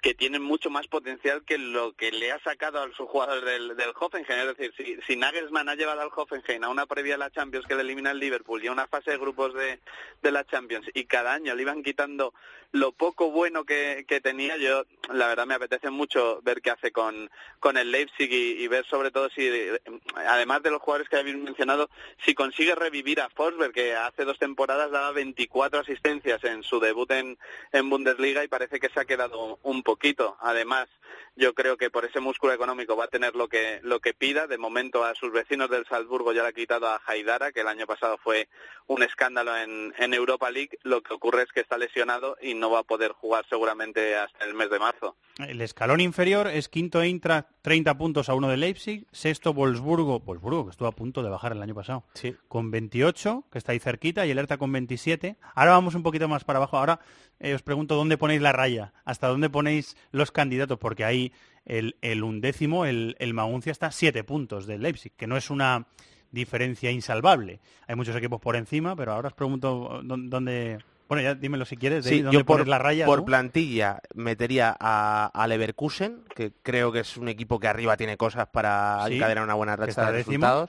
que 0.00 0.14
tienen 0.14 0.42
mucho 0.42 0.70
más 0.70 0.86
potencial 0.86 1.44
que 1.44 1.58
lo 1.58 1.92
que 1.92 2.10
le 2.12 2.32
ha 2.32 2.40
sacado 2.40 2.80
a 2.80 2.90
sus 2.94 3.08
jugadores 3.08 3.44
del, 3.44 3.76
del 3.76 3.92
Hoffenheim. 3.98 4.48
Es 4.48 4.56
decir, 4.56 4.72
si, 4.76 4.96
si 5.06 5.16
Nagelsmann 5.16 5.68
ha 5.68 5.74
llevado 5.74 6.00
al 6.00 6.10
Hoffenheim 6.14 6.64
a 6.64 6.70
una 6.70 6.86
previa 6.86 7.14
de 7.14 7.18
la 7.18 7.30
Champions 7.30 7.66
que 7.66 7.74
le 7.74 7.82
elimina 7.82 8.12
el 8.12 8.18
Liverpool 8.18 8.64
y 8.64 8.68
a 8.68 8.72
una 8.72 8.86
fase 8.86 9.10
de 9.10 9.18
grupos 9.18 9.52
de, 9.54 9.80
de 10.22 10.32
la 10.32 10.44
Champions 10.44 10.86
y 10.94 11.04
cada 11.04 11.34
año 11.34 11.54
le 11.54 11.62
iban 11.62 11.82
quitando 11.82 12.32
lo 12.72 12.92
poco 12.92 13.30
bueno 13.30 13.64
que, 13.64 14.06
que 14.08 14.22
tenía, 14.22 14.56
yo 14.56 14.84
la 15.12 15.28
verdad 15.28 15.46
me 15.46 15.54
apetece 15.54 15.90
mucho 15.90 16.40
ver 16.42 16.62
qué 16.62 16.70
hace 16.70 16.90
con, 16.90 17.30
con 17.60 17.76
el 17.76 17.90
Leipzig 17.90 18.32
y, 18.32 18.62
y 18.62 18.68
ver 18.68 18.86
sobre 18.86 19.10
todo 19.10 19.28
si, 19.28 19.46
eh, 19.46 19.78
además 20.14 20.62
de 20.62 20.70
los 20.70 20.80
jugadores 20.80 21.10
que 21.10 21.16
habéis 21.16 21.36
mencionado, 21.36 21.90
si 22.24 22.34
consigue 22.42 22.74
revivir 22.74 23.20
a 23.20 23.30
Forsberg, 23.30 23.72
que 23.72 23.94
hace 23.94 24.24
dos 24.24 24.36
temporadas 24.36 24.90
daba 24.90 25.12
24 25.12 25.78
asistencias 25.78 26.42
en 26.42 26.64
su 26.64 26.80
debut 26.80 27.08
en, 27.12 27.38
en 27.70 27.88
Bundesliga 27.88 28.42
y 28.42 28.48
parece 28.48 28.80
que 28.80 28.88
se 28.88 28.98
ha 28.98 29.04
quedado 29.04 29.60
un 29.62 29.84
poquito. 29.84 30.36
Además, 30.40 30.88
yo 31.36 31.54
creo 31.54 31.76
que 31.76 31.88
por 31.88 32.04
ese 32.04 32.18
músculo 32.18 32.52
económico 32.52 32.96
va 32.96 33.04
a 33.04 33.08
tener 33.08 33.36
lo 33.36 33.48
que, 33.48 33.78
lo 33.84 34.00
que 34.00 34.12
pida. 34.12 34.48
De 34.48 34.58
momento 34.58 35.04
a 35.04 35.14
sus 35.14 35.30
vecinos 35.30 35.70
del 35.70 35.86
Salzburgo 35.86 36.32
ya 36.32 36.42
le 36.42 36.48
ha 36.48 36.52
quitado 36.52 36.88
a 36.88 37.00
Haidara, 37.06 37.52
que 37.52 37.60
el 37.60 37.68
año 37.68 37.86
pasado 37.86 38.18
fue 38.18 38.48
un 38.88 39.04
escándalo 39.04 39.56
en, 39.56 39.94
en 39.98 40.12
Europa 40.12 40.50
League. 40.50 40.78
Lo 40.82 41.00
que 41.00 41.14
ocurre 41.14 41.44
es 41.44 41.52
que 41.52 41.60
está 41.60 41.78
lesionado 41.78 42.36
y 42.42 42.54
no 42.54 42.70
va 42.70 42.80
a 42.80 42.82
poder 42.84 43.12
jugar 43.12 43.46
seguramente 43.48 44.16
hasta 44.16 44.44
el 44.44 44.54
mes 44.54 44.68
de 44.68 44.80
marzo. 44.80 45.16
El 45.38 45.60
escalón 45.60 46.00
inferior 46.00 46.48
es 46.48 46.68
quinto 46.68 47.00
Eintracht, 47.00 47.48
30 47.62 47.96
puntos 47.96 48.28
a 48.28 48.34
uno 48.34 48.48
de 48.48 48.56
Leipzig, 48.56 49.06
sexto 49.12 49.54
Wolfsburgo, 49.54 50.18
Wolfsburgo 50.20 50.64
que 50.64 50.70
estuvo 50.72 50.88
a 50.88 50.92
punto 50.92 51.22
de 51.22 51.30
bajar 51.30 51.52
el 51.52 51.62
año 51.62 51.74
pasado, 51.74 52.04
Sí. 52.14 52.34
con 52.48 52.70
28, 52.70 53.44
que 53.50 53.58
está 53.58 53.72
ahí 53.72 53.78
cerquita, 53.78 54.26
y 54.26 54.30
el 54.32 54.38
Hertha 54.38 54.58
con 54.58 54.72
27. 54.72 55.36
Ahora 55.54 55.70
vamos 55.72 55.94
un 55.94 56.02
poquito 56.02 56.26
más 56.28 56.42
para 56.44 56.58
abajo. 56.58 56.76
Ahora 56.76 56.98
eh, 57.38 57.54
os 57.54 57.62
pregunto 57.62 57.94
dónde 57.96 58.18
ponéis 58.18 58.42
la 58.42 58.52
raya, 58.52 58.92
hasta 59.04 59.28
dónde 59.28 59.48
ponéis 59.48 59.96
los 60.10 60.32
candidatos, 60.32 60.78
porque 60.78 61.04
ahí 61.04 61.32
el, 61.64 61.96
el 62.02 62.24
undécimo, 62.24 62.84
el, 62.84 63.14
el 63.20 63.32
Maguncia, 63.34 63.70
está 63.70 63.86
a 63.86 63.92
7 63.92 64.24
puntos 64.24 64.66
del 64.66 64.82
Leipzig, 64.82 65.12
que 65.16 65.26
no 65.28 65.36
es 65.36 65.48
una 65.50 65.86
diferencia 66.32 66.90
insalvable. 66.90 67.60
Hay 67.86 67.94
muchos 67.94 68.16
equipos 68.16 68.40
por 68.40 68.56
encima, 68.56 68.96
pero 68.96 69.12
ahora 69.12 69.28
os 69.28 69.34
pregunto 69.34 70.00
dó- 70.02 70.16
dónde... 70.28 70.78
Bueno, 71.08 71.22
ya 71.22 71.34
dímelo 71.34 71.64
si 71.64 71.76
quieres, 71.76 72.04
Sí, 72.04 72.10
David, 72.10 72.24
dónde 72.24 72.38
yo 72.38 72.44
por, 72.44 72.56
pones 72.56 72.68
la 72.68 72.78
raya. 72.78 73.04
por 73.06 73.24
plantilla 73.24 74.00
metería 74.14 74.74
a, 74.78 75.30
a 75.34 75.46
Leverkusen, 75.46 76.22
que 76.34 76.52
creo 76.62 76.90
que 76.90 77.00
es 77.00 77.16
un 77.18 77.28
equipo 77.28 77.60
que 77.60 77.68
arriba 77.68 77.96
tiene 77.96 78.16
cosas 78.16 78.46
para 78.48 79.04
Sí, 79.06 79.16
encadenar 79.16 79.44
una 79.44 79.54
buena 79.54 79.76
racha 79.76 80.10
de 80.10 80.18
décimo. 80.18 80.68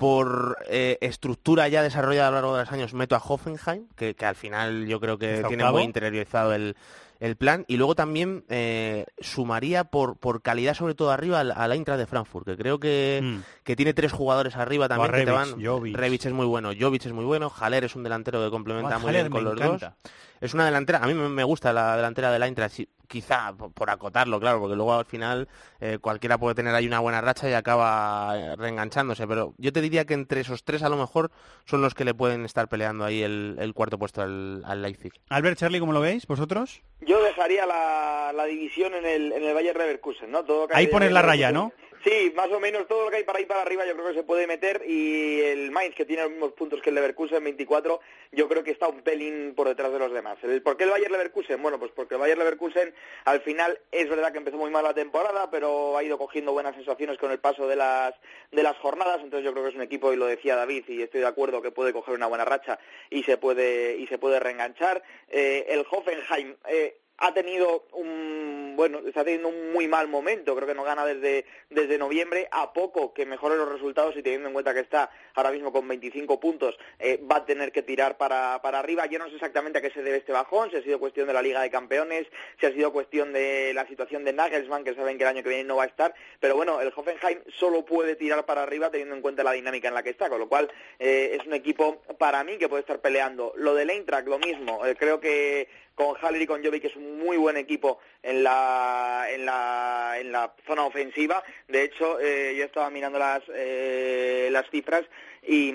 Por 0.00 0.56
eh, 0.68 0.98
estructura 1.02 1.68
ya 1.68 1.82
desarrollada 1.82 2.28
a 2.28 2.30
lo 2.30 2.36
largo 2.38 2.56
de 2.56 2.62
los 2.64 2.72
años 2.72 2.94
meto 2.94 3.14
a 3.14 3.18
Hoffenheim, 3.24 3.86
que, 3.96 4.14
que 4.16 4.24
al 4.26 4.34
final 4.34 4.86
yo 4.86 4.98
creo 4.98 5.18
que 5.18 5.44
tiene 5.46 5.62
octavo. 5.62 5.76
muy 5.76 5.84
interiorizado 5.84 6.54
el, 6.54 6.74
el 7.20 7.36
plan. 7.36 7.64
Y 7.68 7.76
luego 7.76 7.94
también 7.94 8.44
eh, 8.48 9.04
sumaría 9.20 9.84
por, 9.84 10.16
por 10.16 10.40
calidad 10.40 10.72
sobre 10.74 10.94
todo 10.94 11.10
arriba 11.10 11.40
al, 11.40 11.52
al 11.52 11.72
Eintracht 11.72 11.98
de 12.00 12.06
Frankfurt, 12.06 12.46
que 12.46 12.56
creo 12.56 12.80
que, 12.80 13.20
Mm. 13.22 13.38
que 13.62 13.76
tiene 13.76 13.92
tres 13.92 14.10
jugadores 14.12 14.56
arriba 14.56 14.88
también 14.88 15.12
que 15.12 15.24
te 15.26 15.30
van. 15.30 15.62
Jovic. 15.62 15.96
Es 16.00 16.32
muy 16.32 16.46
bueno, 16.46 16.70
Jovic 16.78 17.04
es 17.06 17.12
muy 17.12 17.26
bueno, 17.26 17.52
Haller 17.60 17.84
es 17.84 17.94
un 17.94 18.02
delantero 18.02 18.42
que 18.42 18.50
complementa 18.50 18.98
muy 18.98 19.08
Haller 19.08 19.24
bien 19.28 19.32
con 19.32 19.44
los 19.44 19.54
encanta. 19.54 19.96
dos. 20.02 20.12
Es 20.40 20.54
una 20.54 20.64
delantera, 20.64 21.00
a 21.02 21.06
mí 21.06 21.14
me 21.14 21.44
gusta 21.44 21.72
la 21.72 21.96
delantera 21.96 22.32
del 22.32 22.42
Eintracht, 22.42 22.80
quizá 23.06 23.52
por, 23.52 23.90
acotarlo, 23.90 24.40
claro, 24.40 24.60
porque 24.60 24.76
luego 24.76 24.94
al 24.94 25.04
final 25.04 25.48
eh, 25.80 25.98
cualquiera 26.00 26.38
puede 26.38 26.54
tener 26.54 26.74
ahí 26.74 26.86
una 26.86 27.00
buena 27.00 27.20
racha 27.20 27.50
y 27.50 27.52
acaba 27.52 28.38
eh, 28.38 28.56
reenganchándose, 28.56 29.26
pero 29.26 29.52
yo 29.58 29.72
te 29.72 29.80
diría 29.82 30.06
que 30.06 30.14
entre 30.14 30.40
esos 30.40 30.64
tres 30.64 30.82
a 30.82 30.88
lo 30.88 30.96
mejor 30.96 31.30
son 31.66 31.82
los 31.82 31.94
que 31.94 32.04
le 32.04 32.14
pueden 32.14 32.44
estar 32.44 32.68
peleando 32.68 33.04
ahí 33.04 33.22
el, 33.22 33.56
el 33.58 33.74
cuarto 33.74 33.98
puesto 33.98 34.22
al, 34.22 34.62
al 34.64 34.80
Leipzig. 34.80 35.12
Albert, 35.28 35.58
Charlie, 35.58 35.80
¿cómo 35.80 35.92
lo 35.92 36.00
veis 36.00 36.26
vosotros? 36.26 36.80
Yo 37.00 37.22
dejaría 37.22 37.66
la, 37.66 38.32
la 38.34 38.44
división 38.44 38.94
en 38.94 39.04
el, 39.04 39.32
en 39.32 39.42
el 39.42 39.52
Bayer 39.52 39.76
Leverkusen, 39.76 40.30
¿no? 40.30 40.44
Todo 40.44 40.68
Ahí 40.72 40.86
pones 40.86 41.12
la 41.12 41.20
raya, 41.20 41.52
¿no? 41.52 41.72
Sí, 42.02 42.32
más 42.34 42.50
o 42.50 42.58
menos 42.58 42.88
todo 42.88 43.04
lo 43.04 43.10
que 43.10 43.18
hay 43.18 43.24
para 43.24 43.38
ahí 43.38 43.44
para 43.44 43.60
arriba 43.60 43.84
yo 43.84 43.92
creo 43.92 44.08
que 44.08 44.14
se 44.14 44.22
puede 44.22 44.46
meter 44.46 44.82
y 44.86 45.42
el 45.42 45.70
Mainz 45.70 45.94
que 45.94 46.06
tiene 46.06 46.22
los 46.22 46.30
mismos 46.30 46.52
puntos 46.52 46.80
que 46.80 46.88
el 46.88 46.94
Leverkusen 46.94 47.44
24 47.44 48.00
yo 48.32 48.48
creo 48.48 48.64
que 48.64 48.70
está 48.70 48.88
un 48.88 49.02
pelín 49.02 49.52
por 49.54 49.68
detrás 49.68 49.92
de 49.92 49.98
los 49.98 50.10
demás. 50.10 50.38
¿Por 50.64 50.78
qué 50.78 50.84
el 50.84 50.90
Bayer 50.90 51.10
Leverkusen? 51.10 51.60
Bueno, 51.60 51.78
pues 51.78 51.92
porque 51.94 52.14
el 52.14 52.20
Bayer 52.20 52.38
Leverkusen 52.38 52.94
al 53.26 53.42
final 53.42 53.78
es 53.92 54.08
verdad 54.08 54.32
que 54.32 54.38
empezó 54.38 54.56
muy 54.56 54.70
mal 54.70 54.82
la 54.82 54.94
temporada, 54.94 55.50
pero 55.50 55.98
ha 55.98 56.02
ido 56.02 56.16
cogiendo 56.16 56.52
buenas 56.52 56.74
sensaciones 56.74 57.18
con 57.18 57.32
el 57.32 57.38
paso 57.38 57.68
de 57.68 57.76
las 57.76 58.14
de 58.50 58.62
las 58.62 58.78
jornadas, 58.78 59.20
entonces 59.22 59.44
yo 59.44 59.52
creo 59.52 59.64
que 59.64 59.70
es 59.70 59.76
un 59.76 59.82
equipo 59.82 60.10
y 60.12 60.16
lo 60.16 60.24
decía 60.24 60.56
David 60.56 60.84
y 60.88 61.02
estoy 61.02 61.20
de 61.20 61.26
acuerdo 61.26 61.60
que 61.60 61.70
puede 61.70 61.92
coger 61.92 62.14
una 62.14 62.28
buena 62.28 62.46
racha 62.46 62.78
y 63.10 63.24
se 63.24 63.36
puede 63.36 63.96
y 63.98 64.06
se 64.06 64.16
puede 64.16 64.40
reenganchar. 64.40 65.02
Eh, 65.28 65.66
el 65.68 65.84
Hoffenheim 65.90 66.56
eh, 66.66 66.96
ha 67.20 67.32
tenido 67.32 67.84
un 67.92 68.74
bueno 68.76 69.00
está 69.06 69.24
teniendo 69.24 69.48
un 69.48 69.72
muy 69.72 69.88
mal 69.88 70.08
momento 70.08 70.56
creo 70.56 70.66
que 70.66 70.74
no 70.74 70.84
gana 70.84 71.04
desde 71.04 71.44
desde 71.68 71.98
noviembre 71.98 72.48
a 72.50 72.72
poco 72.72 73.12
que 73.12 73.26
mejore 73.26 73.56
los 73.56 73.68
resultados 73.68 74.16
y 74.16 74.22
teniendo 74.22 74.48
en 74.48 74.54
cuenta 74.54 74.72
que 74.72 74.80
está 74.80 75.10
ahora 75.34 75.50
mismo 75.50 75.70
con 75.70 75.86
25 75.86 76.40
puntos 76.40 76.78
eh, 76.98 77.20
va 77.30 77.36
a 77.36 77.44
tener 77.44 77.72
que 77.72 77.82
tirar 77.82 78.16
para 78.16 78.60
para 78.62 78.78
arriba. 78.78 79.06
Yo 79.06 79.18
no 79.18 79.28
sé 79.28 79.34
exactamente 79.34 79.78
a 79.78 79.82
qué 79.82 79.90
se 79.90 80.02
debe 80.02 80.18
este 80.18 80.32
bajón 80.32 80.70
si 80.70 80.76
ha 80.76 80.82
sido 80.82 80.98
cuestión 80.98 81.26
de 81.26 81.34
la 81.34 81.42
Liga 81.42 81.60
de 81.60 81.70
Campeones 81.70 82.26
si 82.58 82.66
ha 82.66 82.72
sido 82.72 82.92
cuestión 82.92 83.32
de 83.32 83.72
la 83.74 83.86
situación 83.86 84.24
de 84.24 84.32
Nagelsmann 84.32 84.84
que 84.84 84.94
saben 84.94 85.18
que 85.18 85.24
el 85.24 85.30
año 85.30 85.42
que 85.42 85.50
viene 85.50 85.64
no 85.64 85.76
va 85.76 85.84
a 85.84 85.86
estar 85.86 86.14
pero 86.40 86.56
bueno 86.56 86.80
el 86.80 86.92
Hoffenheim 86.94 87.40
solo 87.58 87.84
puede 87.84 88.16
tirar 88.16 88.46
para 88.46 88.62
arriba 88.62 88.90
teniendo 88.90 89.14
en 89.14 89.22
cuenta 89.22 89.44
la 89.44 89.52
dinámica 89.52 89.88
en 89.88 89.94
la 89.94 90.02
que 90.02 90.10
está 90.10 90.30
con 90.30 90.38
lo 90.38 90.48
cual 90.48 90.70
eh, 90.98 91.36
es 91.38 91.46
un 91.46 91.52
equipo 91.52 92.02
para 92.18 92.42
mí 92.44 92.56
que 92.56 92.68
puede 92.68 92.80
estar 92.80 93.00
peleando. 93.00 93.52
Lo 93.56 93.74
del 93.74 93.90
Eintracht 93.90 94.26
lo 94.26 94.38
mismo 94.38 94.84
eh, 94.86 94.96
creo 94.96 95.20
que 95.20 95.68
con 96.00 96.16
Haller 96.16 96.40
y 96.40 96.46
con 96.46 96.64
Jovic 96.64 96.80
que 96.80 96.88
es 96.88 96.96
un 96.96 97.18
muy 97.18 97.36
buen 97.36 97.58
equipo 97.58 97.98
en 98.22 98.42
la 98.42 99.26
en 99.28 99.44
la 99.44 100.14
en 100.18 100.32
la 100.32 100.54
zona 100.66 100.84
ofensiva. 100.84 101.42
De 101.68 101.82
hecho 101.82 102.18
eh, 102.18 102.54
yo 102.56 102.64
estaba 102.64 102.88
mirando 102.88 103.18
las 103.18 103.42
eh, 103.54 104.48
las 104.50 104.64
cifras 104.70 105.04
y 105.46 105.74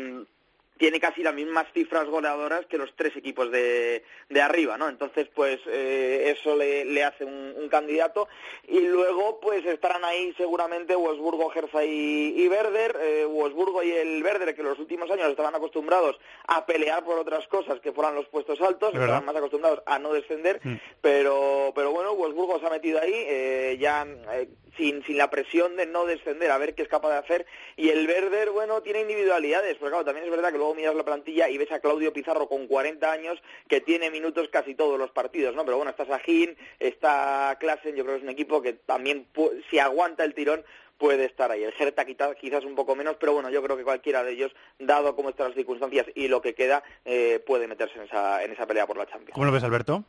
tiene 0.77 0.99
casi 0.99 1.23
las 1.23 1.33
mismas 1.33 1.65
cifras 1.73 2.05
goleadoras 2.07 2.65
que 2.65 2.77
los 2.77 2.93
tres 2.95 3.15
equipos 3.15 3.49
de, 3.51 4.03
de 4.29 4.41
arriba, 4.41 4.77
¿no? 4.77 4.89
Entonces, 4.89 5.27
pues 5.33 5.59
eh, 5.67 6.35
eso 6.37 6.55
le, 6.55 6.83
le 6.85 7.03
hace 7.03 7.23
un, 7.23 7.53
un 7.57 7.69
candidato. 7.69 8.27
Y 8.67 8.81
luego, 8.81 9.39
pues 9.39 9.65
estarán 9.65 10.03
ahí 10.03 10.33
seguramente 10.37 10.95
Wolfsburgo, 10.95 11.49
Gerza 11.49 11.85
y, 11.85 12.33
y 12.35 12.47
Werder. 12.47 12.97
Eh, 12.99 13.25
Wolfsburgo 13.25 13.83
y 13.83 13.91
el 13.91 14.21
Werder, 14.23 14.53
que 14.53 14.61
en 14.61 14.67
los 14.67 14.79
últimos 14.79 15.09
años 15.09 15.29
estaban 15.29 15.55
acostumbrados 15.55 16.19
a 16.47 16.65
pelear 16.65 17.03
por 17.03 17.17
otras 17.19 17.47
cosas 17.47 17.79
que 17.79 17.91
fueran 17.93 18.15
los 18.15 18.27
puestos 18.27 18.59
altos, 18.61 18.93
estaban 18.93 19.25
más 19.25 19.35
acostumbrados 19.35 19.81
a 19.85 19.99
no 19.99 20.11
descender. 20.13 20.59
Mm. 20.63 20.75
Pero, 21.01 21.71
pero 21.73 21.91
bueno, 21.91 22.15
Ha 22.63 22.69
metido 22.69 22.99
ahí, 22.99 23.13
eh, 23.13 23.77
ya 23.79 24.05
eh, 24.33 24.47
sin, 24.77 25.03
sin 25.03 25.17
la 25.17 25.29
presión 25.29 25.75
de 25.75 25.85
no 25.85 26.05
descender, 26.05 26.51
a 26.51 26.57
ver 26.57 26.75
qué 26.75 26.83
es 26.83 26.87
capaz 26.87 27.09
de 27.09 27.17
hacer. 27.17 27.45
Y 27.75 27.89
el 27.89 28.07
Werder, 28.07 28.51
bueno, 28.51 28.81
tiene 28.81 29.01
individualidades, 29.01 29.77
pero 29.79 29.91
claro, 29.91 30.05
también 30.05 30.25
es 30.25 30.31
verdad 30.31 30.51
que 30.51 30.57
luego 30.57 30.75
miras 30.75 30.95
la 30.95 31.05
plantilla 31.05 31.49
y 31.49 31.57
ves 31.57 31.71
a 31.71 31.79
Claudio 31.79 32.13
Pizarro 32.13 32.47
con 32.47 32.67
40 32.67 33.11
años 33.11 33.41
que 33.67 33.81
tiene 33.81 34.09
minutos 34.09 34.49
casi 34.49 34.75
todos 34.75 34.99
los 34.99 35.11
partidos, 35.11 35.55
¿no? 35.55 35.65
Pero 35.65 35.77
bueno, 35.77 35.91
está 35.91 36.05
Sajín, 36.05 36.57
está 36.79 37.57
Klassen, 37.59 37.95
yo 37.95 38.03
creo 38.03 38.15
que 38.15 38.19
es 38.19 38.23
un 38.23 38.29
equipo 38.29 38.61
que 38.61 38.73
también 38.73 39.27
si 39.69 39.79
aguanta 39.79 40.23
el 40.23 40.33
tirón 40.33 40.63
puede 40.97 41.25
estar 41.25 41.51
ahí. 41.51 41.63
El 41.63 41.73
quizás, 41.73 42.35
quizás 42.35 42.63
un 42.63 42.75
poco 42.75 42.95
menos, 42.95 43.17
pero 43.19 43.33
bueno, 43.33 43.49
yo 43.49 43.61
creo 43.61 43.77
que 43.77 43.83
cualquiera 43.83 44.23
de 44.23 44.31
ellos, 44.31 44.55
dado 44.79 45.15
cómo 45.15 45.29
están 45.29 45.47
las 45.47 45.55
circunstancias 45.55 46.07
y 46.15 46.27
lo 46.27 46.41
que 46.41 46.55
queda, 46.55 46.83
eh, 47.03 47.43
puede 47.45 47.67
meterse 47.67 47.97
en 47.97 48.03
esa, 48.03 48.43
en 48.43 48.51
esa 48.51 48.65
pelea 48.65 48.87
por 48.87 48.97
la 48.97 49.05
Champions. 49.05 49.33
¿Cómo 49.33 49.45
lo 49.45 49.51
ves, 49.51 49.63
Alberto? 49.63 50.03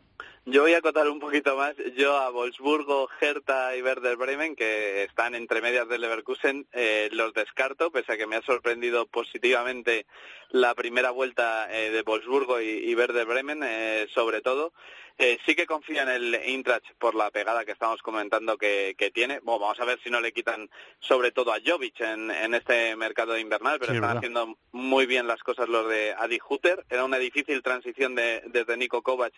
Yo 0.44 0.62
voy 0.62 0.74
a 0.74 0.78
acotar 0.78 1.08
un 1.08 1.18
poquito 1.18 1.56
más. 1.56 1.74
Yo 1.96 2.16
a 2.16 2.30
Wolfsburgo, 2.30 3.08
Hertha 3.20 3.76
y 3.76 3.82
Werder 3.82 4.16
Bremen, 4.16 4.54
que 4.54 5.02
están 5.02 5.34
entre 5.34 5.60
medias 5.60 5.88
del 5.88 6.00
Leverkusen, 6.02 6.66
eh, 6.72 7.08
los 7.12 7.34
descarto, 7.34 7.90
pese 7.90 8.12
a 8.12 8.16
que 8.16 8.26
me 8.28 8.36
ha 8.36 8.42
sorprendido 8.42 9.06
positivamente 9.06 10.06
la 10.50 10.74
primera 10.76 11.10
vuelta 11.10 11.66
eh, 11.70 11.90
de 11.90 12.02
Wolfsburgo 12.02 12.60
y, 12.60 12.68
y 12.90 12.94
Werder 12.94 13.26
Bremen, 13.26 13.60
eh, 13.64 14.06
sobre 14.14 14.40
todo. 14.40 14.72
Eh, 15.18 15.38
sí 15.46 15.54
que 15.54 15.64
confía 15.64 16.02
en 16.02 16.10
el 16.10 16.34
Eintracht 16.34 16.84
por 16.98 17.14
la 17.14 17.30
pegada 17.30 17.64
que 17.64 17.72
estamos 17.72 18.02
comentando 18.02 18.58
que, 18.58 18.94
que 18.98 19.10
tiene. 19.10 19.40
Bueno, 19.40 19.60
vamos 19.60 19.80
a 19.80 19.86
ver 19.86 19.98
si 20.04 20.10
no 20.10 20.20
le 20.20 20.30
quitan 20.30 20.68
sobre 21.00 21.32
todo 21.32 21.54
a 21.54 21.58
Jovic 21.64 21.98
en, 22.02 22.30
en 22.30 22.52
este 22.52 22.94
mercado 22.96 23.38
invernal, 23.38 23.78
pero 23.78 23.92
Sí, 23.92 23.96
están 23.96 24.08
verdad. 24.10 24.16
haciendo 24.18 24.58
muy 24.72 25.06
bien 25.06 25.26
las 25.26 25.42
cosas 25.42 25.70
los 25.70 25.88
de 25.88 26.14
Adi 26.18 26.38
Hutter. 26.46 26.84
Era 26.90 27.04
una 27.06 27.16
difícil 27.16 27.62
transición 27.62 28.14
de, 28.14 28.42
desde 28.48 28.76
Nico 28.76 29.00
Kovac 29.00 29.32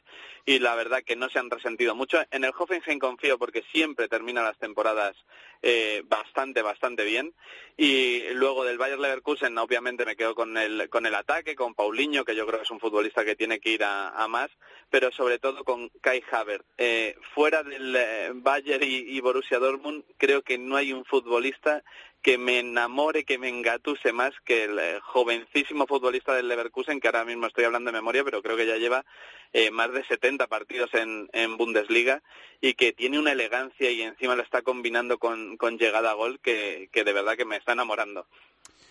y 0.45 0.59
la 0.59 0.68
verdad 0.75 1.03
que 1.05 1.16
no 1.16 1.29
se 1.29 1.39
han 1.39 1.51
resentido 1.51 1.95
mucho. 1.95 2.19
En 2.31 2.45
el 2.45 2.53
Hoffenheim 2.57 2.99
confío 2.99 3.39
porque 3.39 3.62
siempre 3.73 4.09
termina 4.09 4.43
las 4.43 4.59
temporadas 4.59 5.16
eh, 5.62 6.03
bastante, 6.07 6.62
bastante 6.62 7.05
bien. 7.05 7.35
Y 7.77 8.23
luego 8.33 8.64
del 8.64 8.79
Bayer 8.79 8.99
Leverkusen, 8.99 9.57
obviamente 9.59 10.05
me 10.05 10.16
quedo 10.16 10.35
con 10.35 10.57
el, 10.57 10.89
con 10.89 11.07
el 11.07 11.14
ataque, 11.14 11.55
con 11.55 11.75
Paulinho, 11.75 12.25
que 12.25 12.35
yo 12.35 12.47
creo 12.47 12.59
que 12.59 12.64
es 12.64 12.71
un 12.71 12.81
futbolista 12.81 13.25
que 13.25 13.37
tiene 13.37 13.61
que 13.61 13.71
ir 13.71 13.85
a, 13.85 14.27
más, 14.29 14.51
pero 14.91 15.12
sobre 15.12 15.39
todo 15.39 15.64
con 15.64 15.89
Kai 16.01 16.23
Havertz. 16.31 16.66
Eh, 16.77 17.16
fuera 17.35 17.62
del 17.62 17.95
eh, 17.97 18.31
Bayern 18.35 18.83
y, 18.83 19.16
y 19.16 19.21
Borussia 19.21 19.59
Dortmund, 19.59 20.05
creo 20.16 20.43
que 20.43 20.59
no 20.59 20.77
hay 20.77 20.93
un 20.93 21.05
futbolista 21.05 21.83
que 22.23 22.39
me 22.39 22.59
enamore, 22.59 23.25
que 23.25 23.39
me 23.39 23.49
engatuse 23.49 24.12
más 24.12 24.33
que 24.45 24.64
el 24.64 24.79
eh, 24.79 25.01
jovencísimo 25.03 25.87
futbolista 25.87 26.35
del 26.35 26.49
Leverkusen, 26.49 27.01
que 27.01 27.09
ahora 27.09 27.25
mismo 27.25 27.47
estoy 27.47 27.64
hablando 27.64 27.91
de 27.91 27.99
memoria, 27.99 28.25
pero 28.25 28.43
creo 28.43 28.57
que 28.57 28.66
ya 28.66 28.77
lleva 28.77 29.05
eh, 29.53 29.71
más 29.71 29.93
de 29.93 30.05
70 30.05 30.47
partidos 30.47 30.91
en, 30.95 31.29
Bundesliga 31.57 32.23
y 32.61 32.75
que 32.75 32.93
tiene 32.93 33.19
una 33.19 33.33
elegancia 33.33 33.91
y 33.91 34.03
encima 34.03 34.37
lo 34.37 34.43
está 34.43 34.62
combinando 34.62 35.19
con, 35.19 35.57
con 35.57 35.79
llegada 35.79 36.11
a 36.11 36.14
gol 36.14 36.41
que, 36.41 36.89
que 36.93 37.05
de 37.05 37.12
verdad 37.12 37.37
que 37.37 37.45
me 37.45 37.57
está 37.57 37.73
enamorando. 37.73 38.27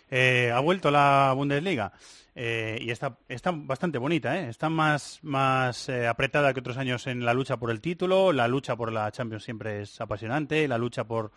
Eh, 0.09 0.51
ha 0.53 0.59
vuelto 0.59 0.89
la 0.89 1.33
Bundesliga 1.35 1.91
eh, 2.39 2.77
y 2.81 2.91
está, 2.91 3.17
está 3.27 3.51
bastante 3.51 3.97
bonita, 3.97 4.39
¿eh? 4.39 4.49
está 4.49 4.69
más, 4.69 5.19
más 5.23 5.89
eh, 5.89 6.05
apretada 6.07 6.53
que 6.53 6.59
otros 6.59 6.77
años 6.77 7.07
en 7.07 7.25
la 7.25 7.33
lucha 7.33 7.57
por 7.57 7.71
el 7.71 7.81
título, 7.81 8.31
la 8.31 8.47
lucha 8.47 8.75
por 8.75 8.93
la 8.93 9.11
Champions 9.11 9.43
siempre 9.43 9.81
es 9.81 9.99
apasionante, 9.99 10.67
la 10.67 10.77
lucha 10.77 11.03
por 11.05 11.31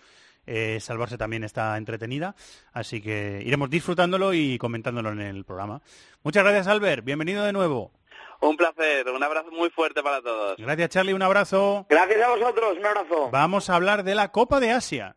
eh, 0.52 0.80
salvarse 0.80 1.16
también 1.16 1.44
está 1.44 1.76
entretenida, 1.76 2.34
así 2.72 3.00
que 3.00 3.40
iremos 3.46 3.70
disfrutándolo 3.70 4.34
y 4.34 4.58
comentándolo 4.58 5.12
en 5.12 5.20
el 5.20 5.44
programa. 5.44 5.80
Muchas 6.24 6.42
gracias 6.42 6.66
Albert, 6.66 7.04
bienvenido 7.04 7.44
de 7.44 7.52
nuevo. 7.52 7.92
Un 8.40 8.56
placer, 8.56 9.08
un 9.08 9.22
abrazo 9.22 9.52
muy 9.52 9.70
fuerte 9.70 10.02
para 10.02 10.20
todos. 10.20 10.56
Gracias 10.58 10.88
Charlie, 10.90 11.12
un 11.12 11.22
abrazo. 11.22 11.86
Gracias 11.88 12.20
a 12.20 12.30
vosotros, 12.30 12.78
un 12.78 12.84
abrazo. 12.84 13.30
Vamos 13.30 13.70
a 13.70 13.76
hablar 13.76 14.02
de 14.02 14.16
la 14.16 14.32
Copa 14.32 14.58
de 14.58 14.72
Asia. 14.72 15.14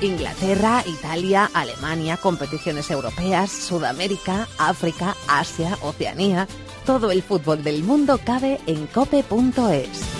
Inglaterra, 0.00 0.82
Italia, 0.86 1.50
Alemania, 1.54 2.16
competiciones 2.16 2.90
europeas, 2.90 3.50
Sudamérica, 3.50 4.48
África, 4.58 5.16
Asia, 5.28 5.78
Oceanía. 5.82 6.46
Todo 6.84 7.10
el 7.10 7.22
fútbol 7.22 7.62
del 7.64 7.82
mundo 7.82 8.20
cabe 8.24 8.60
en 8.66 8.86
cope.es. 8.86 10.15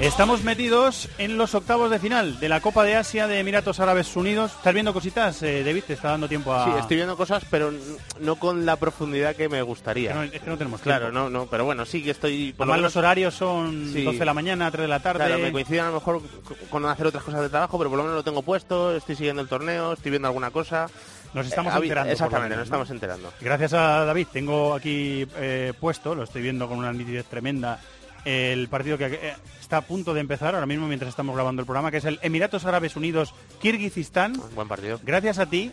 Estamos 0.00 0.42
metidos 0.44 1.10
en 1.18 1.36
los 1.36 1.54
octavos 1.54 1.90
de 1.90 1.98
final 1.98 2.40
de 2.40 2.48
la 2.48 2.62
Copa 2.62 2.84
de 2.84 2.96
Asia 2.96 3.26
de 3.26 3.38
Emiratos 3.38 3.80
Árabes 3.80 4.16
Unidos. 4.16 4.50
¿Estás 4.56 4.72
viendo 4.72 4.94
cositas, 4.94 5.42
eh, 5.42 5.62
David? 5.62 5.84
¿Te 5.86 5.92
está 5.92 6.08
dando 6.12 6.26
tiempo 6.26 6.54
a...? 6.54 6.64
Sí, 6.64 6.70
estoy 6.80 6.96
viendo 6.96 7.18
cosas, 7.18 7.44
pero 7.50 7.70
no 8.18 8.36
con 8.36 8.64
la 8.64 8.76
profundidad 8.76 9.36
que 9.36 9.50
me 9.50 9.60
gustaría. 9.60 10.14
No- 10.14 10.22
es 10.22 10.30
que 10.40 10.40
no 10.48 10.56
tenemos 10.56 10.80
Claro, 10.80 11.10
tiempo. 11.10 11.20
no, 11.20 11.28
no, 11.28 11.46
pero 11.46 11.66
bueno, 11.66 11.84
sí 11.84 12.02
que 12.02 12.12
estoy... 12.12 12.54
por 12.54 12.66
lo 12.66 12.72
menos- 12.72 12.84
los 12.84 12.96
horarios 12.96 13.34
son 13.34 13.90
Sí. 13.92 14.02
12 14.02 14.20
de 14.20 14.24
la 14.24 14.32
mañana, 14.32 14.70
3 14.70 14.82
de 14.84 14.88
la 14.88 15.00
tarde. 15.00 15.26
Claro, 15.26 15.38
me 15.38 15.52
coinciden 15.52 15.82
a 15.82 15.88
lo 15.88 15.94
mejor 15.94 16.22
con 16.70 16.86
hacer 16.86 17.06
otras 17.06 17.22
cosas 17.22 17.42
de 17.42 17.50
trabajo, 17.50 17.76
pero 17.76 17.90
por 17.90 17.98
lo 17.98 18.04
menos 18.04 18.16
lo 18.16 18.24
tengo 18.24 18.40
puesto, 18.40 18.96
estoy 18.96 19.16
siguiendo 19.16 19.42
el 19.42 19.48
torneo, 19.48 19.92
estoy 19.92 20.10
viendo 20.12 20.28
alguna 20.28 20.50
cosa. 20.50 20.86
Nos 21.34 21.46
estamos 21.46 21.74
Eh, 21.74 21.76
habi- 21.76 21.82
enterando. 21.84 22.12
Exactamente, 22.12 22.48
menos, 22.56 22.58
nos 22.58 22.70
¿no? 22.70 22.82
estamos 22.84 22.90
enterando. 22.90 23.32
Gracias 23.38 23.74
a 23.74 24.06
David, 24.06 24.28
tengo 24.32 24.72
aquí 24.74 25.26
eh, 25.36 25.74
puesto, 25.78 26.14
lo 26.14 26.22
estoy 26.24 26.40
viendo 26.40 26.66
con 26.68 26.78
una 26.78 26.90
nitidez 26.90 27.26
tremenda, 27.26 27.78
el 28.24 28.68
partido 28.68 28.98
que 28.98 29.06
eh, 29.06 29.34
está 29.60 29.78
a 29.78 29.80
punto 29.82 30.14
de 30.14 30.20
empezar 30.20 30.54
ahora 30.54 30.66
mismo 30.66 30.86
mientras 30.86 31.08
estamos 31.10 31.34
grabando 31.34 31.60
el 31.60 31.66
programa, 31.66 31.90
que 31.90 31.98
es 31.98 32.04
el 32.04 32.18
Emiratos 32.22 32.64
Árabes 32.64 32.96
Unidos 32.96 33.34
Kirguistán. 33.60 34.34
Buen 34.54 34.68
partido. 34.68 35.00
Gracias 35.02 35.38
a 35.38 35.46
ti 35.46 35.70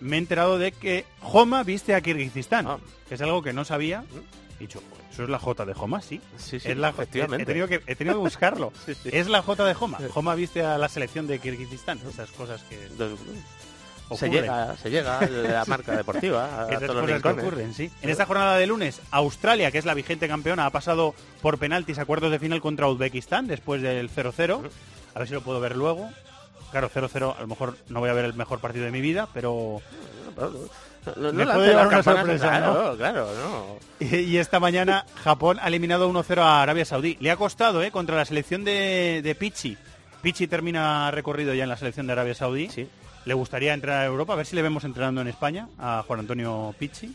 me 0.00 0.16
he 0.16 0.18
enterado 0.18 0.58
de 0.58 0.72
que 0.72 1.04
Joma 1.20 1.62
viste 1.64 1.94
a 1.94 2.00
Kirguistán, 2.00 2.66
Ah. 2.66 2.78
que 3.08 3.14
es 3.16 3.20
algo 3.20 3.42
que 3.42 3.52
no 3.52 3.64
sabía. 3.64 4.04
He 4.56 4.60
dicho, 4.64 4.80
"Pues 4.88 5.02
eso 5.12 5.22
es 5.24 5.28
la 5.28 5.38
J 5.38 5.64
de 5.66 5.74
Joma, 5.74 6.00
sí. 6.00 6.20
Sí, 6.36 6.58
sí, 6.60 6.68
es 6.70 6.76
la, 6.76 6.88
efectivamente. 6.90 7.42
He, 7.42 7.46
tenido 7.46 7.68
que, 7.68 7.80
he 7.86 7.94
tenido 7.96 8.16
que 8.16 8.20
buscarlo. 8.22 8.72
Sí, 8.86 8.94
sí. 8.94 9.08
Es 9.12 9.28
la 9.28 9.42
J 9.42 9.64
de 9.64 9.74
Joma. 9.74 9.98
Joma 10.10 10.34
viste 10.34 10.62
a 10.64 10.78
la 10.78 10.88
selección 10.88 11.26
de 11.26 11.38
Kirguistán. 11.38 12.00
Esas 12.08 12.30
cosas 12.30 12.62
que 12.64 12.76
Se 14.16 14.28
llega, 14.30 14.76
se 14.76 14.90
llega 14.90 15.18
a 15.18 15.26
la 15.28 15.64
marca 15.66 15.96
deportiva, 15.96 16.64
a 16.64 16.68
Esas 16.68 16.86
todos 16.86 16.96
los 16.96 17.04
cosas 17.04 17.06
que 17.06 17.28
rincones. 17.28 17.44
ocurren, 17.44 17.74
sí. 17.74 17.90
En 18.02 18.10
esta 18.10 18.26
jornada 18.26 18.56
de 18.56 18.66
lunes, 18.66 19.00
Australia, 19.10 19.70
que 19.70 19.78
es 19.78 19.84
la 19.84 19.94
vigente 19.94 20.28
campeona, 20.28 20.66
ha 20.66 20.70
pasado 20.70 21.14
por 21.42 21.58
penaltis 21.58 21.98
a 21.98 22.04
cuartos 22.04 22.30
de 22.30 22.38
final 22.38 22.60
contra 22.60 22.88
Uzbekistán 22.88 23.46
después 23.46 23.82
del 23.82 24.10
0-0. 24.10 24.60
A 25.14 25.18
ver 25.18 25.28
si 25.28 25.34
lo 25.34 25.40
puedo 25.42 25.60
ver 25.60 25.76
luego. 25.76 26.08
Claro, 26.70 26.90
0-0, 26.94 27.36
a 27.36 27.40
lo 27.40 27.46
mejor 27.46 27.76
no 27.88 28.00
voy 28.00 28.10
a 28.10 28.12
ver 28.12 28.26
el 28.26 28.34
mejor 28.34 28.60
partido 28.60 28.84
de 28.84 28.90
mi 28.90 29.00
vida, 29.00 29.28
pero... 29.34 29.80
No, 30.36 30.50
no 31.16 31.32
Me 31.32 31.44
lances 31.44 31.54
puede 31.56 31.68
llevar 31.68 31.86
las 31.86 31.86
una 31.86 32.02
campanas, 32.02 32.18
sorpresa, 32.40 32.48
claro, 32.48 32.90
¿no? 32.90 32.96
claro, 32.96 33.28
no. 33.34 34.06
Y, 34.06 34.16
y 34.16 34.36
esta 34.38 34.60
mañana 34.60 35.06
Japón 35.22 35.58
ha 35.62 35.68
eliminado 35.68 36.10
1-0 36.10 36.38
a 36.42 36.62
Arabia 36.62 36.84
Saudí. 36.84 37.16
Le 37.20 37.30
ha 37.30 37.36
costado, 37.36 37.82
¿eh? 37.82 37.90
Contra 37.90 38.16
la 38.16 38.24
selección 38.26 38.64
de, 38.64 39.20
de 39.22 39.34
Pichi. 39.34 39.78
Pichi 40.20 40.46
termina 40.46 41.10
recorrido 41.10 41.54
ya 41.54 41.62
en 41.62 41.68
la 41.70 41.76
selección 41.78 42.06
de 42.06 42.12
Arabia 42.12 42.34
Saudí. 42.34 42.68
Le 43.24 43.34
gustaría 43.34 43.74
entrar 43.74 44.02
a 44.02 44.06
Europa, 44.06 44.32
a 44.32 44.36
ver 44.36 44.46
si 44.46 44.56
le 44.56 44.62
vemos 44.62 44.84
entrenando 44.84 45.20
en 45.20 45.28
España 45.28 45.68
a 45.78 46.02
Juan 46.06 46.20
Antonio 46.20 46.74
Pichi. 46.78 47.14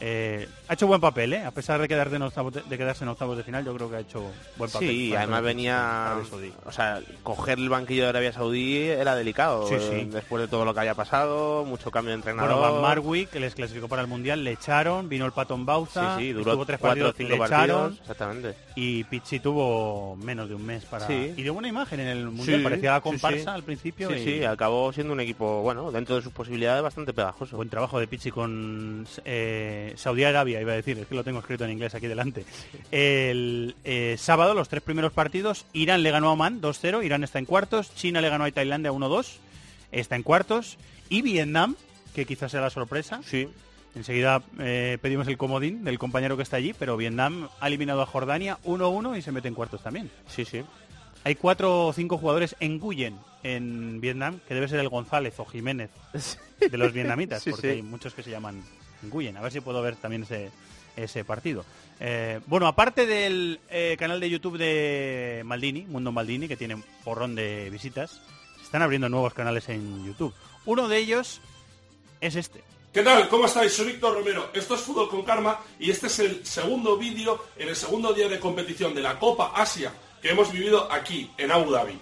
Eh, 0.00 0.48
ha 0.68 0.74
hecho 0.74 0.86
buen 0.86 1.00
papel, 1.00 1.32
¿eh? 1.32 1.44
A 1.44 1.50
pesar 1.50 1.80
de, 1.80 1.88
de, 1.88 2.22
octavos 2.24 2.52
de, 2.52 2.62
de 2.62 2.78
quedarse 2.78 3.04
en 3.04 3.08
octavos 3.10 3.36
de 3.36 3.42
final, 3.42 3.64
yo 3.64 3.74
creo 3.74 3.90
que 3.90 3.96
ha 3.96 4.00
hecho 4.00 4.22
buen 4.56 4.70
papel. 4.70 4.88
Sí, 4.88 5.14
además 5.14 5.42
venía, 5.42 6.14
Saudí. 6.28 6.52
o 6.64 6.72
sea, 6.72 7.00
coger 7.22 7.58
el 7.58 7.68
banquillo 7.68 8.04
de 8.04 8.08
Arabia 8.10 8.32
Saudí 8.32 8.78
era 8.88 9.14
delicado. 9.16 9.66
Sí, 9.66 9.74
sí. 9.78 9.86
eh, 9.92 10.08
Después 10.10 10.42
de 10.42 10.48
todo 10.48 10.64
lo 10.64 10.72
que 10.74 10.80
había 10.80 10.94
pasado, 10.94 11.64
mucho 11.64 11.90
cambio 11.90 12.10
de 12.10 12.16
entrenador. 12.16 12.58
Bueno, 12.58 12.72
Van 12.74 12.82
Marwick, 12.82 13.30
que 13.30 13.40
les 13.40 13.54
clasificó 13.54 13.88
para 13.88 14.02
el 14.02 14.08
Mundial, 14.08 14.44
le 14.44 14.52
echaron, 14.52 15.08
vino 15.08 15.26
el 15.26 15.32
Patton 15.32 15.64
Bauza, 15.66 16.16
Sí, 16.16 16.26
sí, 16.26 16.32
duró 16.32 16.64
tres 16.64 16.78
cuatro 16.78 17.06
partidos, 17.12 17.14
cinco 17.16 17.30
le 17.30 17.38
partidos, 17.38 17.64
echaron, 17.64 17.92
exactamente. 18.00 18.54
y 18.76 19.04
Pichi 19.04 19.40
tuvo 19.40 20.16
menos 20.16 20.48
de 20.48 20.54
un 20.54 20.64
mes 20.64 20.84
para... 20.84 21.06
Sí. 21.06 21.32
Y 21.36 21.42
dio 21.42 21.54
buena 21.54 21.68
imagen 21.68 22.00
en 22.00 22.08
el 22.08 22.24
Mundial, 22.26 22.58
Sí, 22.58 22.62
parecía 22.64 22.90
la 22.92 22.96
sí, 22.98 23.02
comparsa 23.02 23.38
sí. 23.40 23.48
al 23.48 23.62
principio. 23.64 24.08
Sí, 24.10 24.14
y 24.14 24.24
sí, 24.24 24.44
acabó 24.44 24.92
siendo 24.92 25.12
un 25.12 25.20
equipo, 25.20 25.62
bueno, 25.62 25.90
dentro 25.90 26.16
de 26.16 26.22
sus 26.22 26.32
posibilidades 26.32 26.82
bastante 26.82 27.12
pegajoso. 27.12 27.56
Buen 27.56 27.68
trabajo 27.68 27.98
de 27.98 28.06
Pichi 28.06 28.30
con 28.30 29.06
eh, 29.24 29.87
Saudi 29.96 30.24
Arabia, 30.24 30.60
iba 30.60 30.72
a 30.72 30.76
decir, 30.76 30.98
es 30.98 31.06
que 31.06 31.14
lo 31.14 31.24
tengo 31.24 31.38
escrito 31.38 31.64
en 31.64 31.70
inglés 31.70 31.94
aquí 31.94 32.06
delante. 32.06 32.44
El 32.90 33.74
eh, 33.84 34.16
sábado, 34.18 34.54
los 34.54 34.68
tres 34.68 34.82
primeros 34.82 35.12
partidos, 35.12 35.66
Irán 35.72 36.02
le 36.02 36.10
ganó 36.10 36.28
a 36.28 36.32
Oman 36.32 36.60
2-0, 36.60 37.04
Irán 37.04 37.24
está 37.24 37.38
en 37.38 37.44
cuartos, 37.44 37.94
China 37.94 38.20
le 38.20 38.28
ganó 38.28 38.44
a 38.44 38.50
Tailandia 38.50 38.92
1-2, 38.92 39.36
está 39.92 40.16
en 40.16 40.22
cuartos, 40.22 40.78
y 41.08 41.22
Vietnam, 41.22 41.76
que 42.14 42.24
quizás 42.26 42.50
sea 42.52 42.60
la 42.60 42.70
sorpresa. 42.70 43.20
Sí. 43.24 43.48
Enseguida 43.94 44.42
eh, 44.58 44.98
pedimos 45.00 45.26
el 45.28 45.36
comodín 45.38 45.82
del 45.84 45.98
compañero 45.98 46.36
que 46.36 46.42
está 46.42 46.56
allí, 46.56 46.72
pero 46.78 46.96
Vietnam 46.96 47.48
ha 47.60 47.66
eliminado 47.66 48.02
a 48.02 48.06
Jordania 48.06 48.58
1-1 48.64 49.18
y 49.18 49.22
se 49.22 49.32
mete 49.32 49.48
en 49.48 49.54
cuartos 49.54 49.82
también. 49.82 50.10
Sí, 50.28 50.44
sí. 50.44 50.62
Hay 51.24 51.34
cuatro 51.34 51.86
o 51.88 51.92
cinco 51.92 52.16
jugadores 52.16 52.54
en 52.60 52.80
Guyen, 52.80 53.18
en 53.42 54.00
Vietnam, 54.00 54.40
que 54.46 54.54
debe 54.54 54.68
ser 54.68 54.78
el 54.80 54.88
González 54.88 55.34
o 55.38 55.44
Jiménez 55.44 55.90
de 56.60 56.78
los 56.78 56.92
vietnamitas, 56.92 57.42
Sí, 57.42 57.50
porque 57.50 57.66
sí. 57.68 57.76
hay 57.76 57.82
muchos 57.82 58.14
que 58.14 58.22
se 58.22 58.30
llaman 58.30 58.62
Nguyen. 59.02 59.36
A 59.36 59.40
ver 59.40 59.52
si 59.52 59.60
puedo 59.60 59.82
ver 59.82 59.96
también 59.96 60.22
ese, 60.22 60.50
ese 60.96 61.24
partido. 61.24 61.64
Eh, 62.00 62.40
bueno, 62.46 62.66
aparte 62.66 63.06
del 63.06 63.60
eh, 63.70 63.96
canal 63.98 64.20
de 64.20 64.30
YouTube 64.30 64.58
de 64.58 65.42
Maldini, 65.44 65.82
Mundo 65.82 66.12
Maldini, 66.12 66.48
que 66.48 66.56
tiene 66.56 66.76
un 66.76 66.84
porrón 67.04 67.34
de 67.34 67.70
visitas, 67.70 68.20
se 68.56 68.62
están 68.64 68.82
abriendo 68.82 69.08
nuevos 69.08 69.34
canales 69.34 69.68
en 69.68 70.04
YouTube. 70.04 70.34
Uno 70.64 70.88
de 70.88 70.98
ellos 70.98 71.40
es 72.20 72.36
este. 72.36 72.62
¿Qué 72.92 73.02
tal? 73.02 73.28
¿Cómo 73.28 73.46
estáis? 73.46 73.72
Soy 73.72 73.86
Víctor 73.86 74.14
Romero. 74.14 74.50
Esto 74.54 74.74
es 74.74 74.80
Fútbol 74.80 75.08
con 75.08 75.22
Karma 75.22 75.58
y 75.78 75.90
este 75.90 76.06
es 76.06 76.18
el 76.20 76.44
segundo 76.44 76.96
vídeo 76.96 77.44
en 77.56 77.68
el 77.68 77.76
segundo 77.76 78.12
día 78.12 78.28
de 78.28 78.40
competición 78.40 78.94
de 78.94 79.02
la 79.02 79.18
Copa 79.18 79.52
Asia 79.54 79.92
que 80.22 80.30
hemos 80.30 80.50
vivido 80.50 80.90
aquí, 80.92 81.30
en 81.38 81.52
Abu 81.52 81.70
Dhabi. 81.70 81.98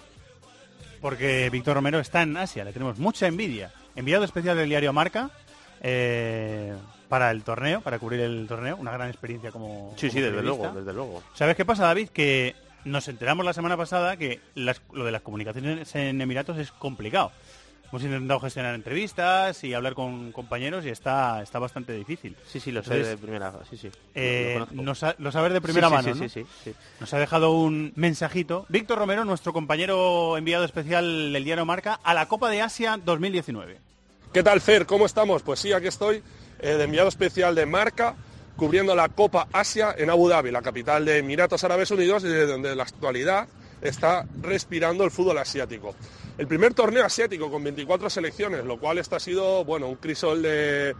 porque 1.01 1.49
Víctor 1.51 1.75
Romero 1.75 1.99
está 1.99 2.23
en 2.23 2.35
Asia, 2.35 2.63
le 2.63 2.73
tenemos 2.73 2.97
mucha 2.97 3.27
envidia. 3.27 3.71
Enviado 3.95 4.23
especial 4.23 4.57
del 4.57 4.69
diario 4.69 4.93
Marca 4.93 5.29
eh, 5.81 6.73
para 7.09 7.31
el 7.31 7.43
torneo, 7.43 7.81
para 7.81 7.99
cubrir 7.99 8.19
el 8.21 8.45
torneo, 8.47 8.75
una 8.77 8.91
gran 8.91 9.09
experiencia 9.09 9.51
como 9.51 9.93
Sí, 9.97 10.09
sí, 10.09 10.19
desde 10.19 10.35
periodista. 10.35 10.63
luego, 10.65 10.79
desde 10.79 10.93
luego. 10.93 11.23
¿Sabes 11.33 11.55
qué 11.55 11.65
pasa, 11.65 11.83
David? 11.85 12.09
Que 12.09 12.55
nos 12.85 13.07
enteramos 13.07 13.45
la 13.45 13.53
semana 13.53 13.77
pasada 13.77 14.17
que 14.17 14.39
las- 14.55 14.81
lo 14.93 15.05
de 15.05 15.11
las 15.11 15.21
comunicaciones 15.21 15.93
en 15.95 16.19
Emiratos 16.21 16.57
es 16.57 16.71
complicado. 16.71 17.31
Hemos 17.89 18.03
intentado 18.03 18.41
gestionar 18.41 18.75
entrevistas 18.75 19.63
y 19.63 19.73
hablar 19.73 19.93
con 19.93 20.33
compañeros 20.33 20.85
y 20.85 20.89
está, 20.89 21.41
está 21.41 21.57
bastante 21.57 21.93
difícil. 21.93 22.35
Sí, 22.45 22.59
sí, 22.59 22.73
lo 22.73 22.83
sé 22.83 22.95
Entonces, 22.95 23.07
de 23.17 23.25
primera, 23.25 23.53
sí, 23.69 23.77
sí. 23.77 23.89
eh, 24.13 24.55
Lo 24.59 24.65
conozco. 24.65 24.83
nos 24.83 25.03
ha- 25.03 25.15
lo 25.19 25.31
sabes 25.31 25.53
de 25.53 25.61
primera 25.61 25.87
Sí, 25.87 25.93
mano, 25.93 26.13
sí, 26.13 26.19
¿no? 26.19 26.27
sí, 26.27 26.41
sí, 26.43 26.45
sí. 26.65 26.73
Nos 26.99 27.13
ha 27.13 27.17
dejado 27.19 27.51
un 27.51 27.93
mensajito. 27.95 28.65
Víctor 28.67 28.97
Romero, 28.99 29.23
nuestro 29.23 29.53
compañero 29.53 30.35
enviado 30.37 30.65
especial 30.65 31.31
del 31.31 31.45
diario 31.45 31.65
Marca, 31.65 31.97
a 32.03 32.13
la 32.13 32.27
Copa 32.27 32.49
de 32.49 32.61
Asia 32.61 32.97
2019. 33.01 33.77
¿Qué 34.33 34.43
tal, 34.43 34.59
Fer? 34.59 34.85
¿Cómo 34.85 35.05
estamos? 35.05 35.41
Pues 35.41 35.59
sí, 35.61 35.71
aquí 35.71 35.87
estoy, 35.87 36.21
eh, 36.59 36.73
de 36.73 36.83
enviado 36.83 37.07
especial 37.07 37.55
de 37.55 37.65
Marca, 37.65 38.15
cubriendo 38.57 38.93
la 38.93 39.07
Copa 39.07 39.47
Asia 39.53 39.95
en 39.97 40.09
Abu 40.09 40.27
Dhabi, 40.27 40.51
la 40.51 40.61
capital 40.61 41.05
de 41.05 41.19
Emiratos 41.19 41.63
Árabes 41.63 41.89
Unidos, 41.91 42.23
y 42.25 42.27
de 42.27 42.45
donde 42.45 42.71
en 42.71 42.77
la 42.77 42.83
actualidad 42.83 43.47
está 43.81 44.27
respirando 44.41 45.05
el 45.05 45.11
fútbol 45.11 45.37
asiático. 45.37 45.95
El 46.37 46.45
primer 46.45 46.73
torneo 46.73 47.05
asiático 47.05 47.49
con 47.49 47.63
24 47.63 48.09
selecciones, 48.09 48.65
lo 48.65 48.77
cual 48.77 48.97
esto 48.97 49.15
ha 49.15 49.19
sido, 49.19 49.63
bueno, 49.63 49.87
un 49.87 49.95
crisol 49.95 50.41
de, 50.41 50.93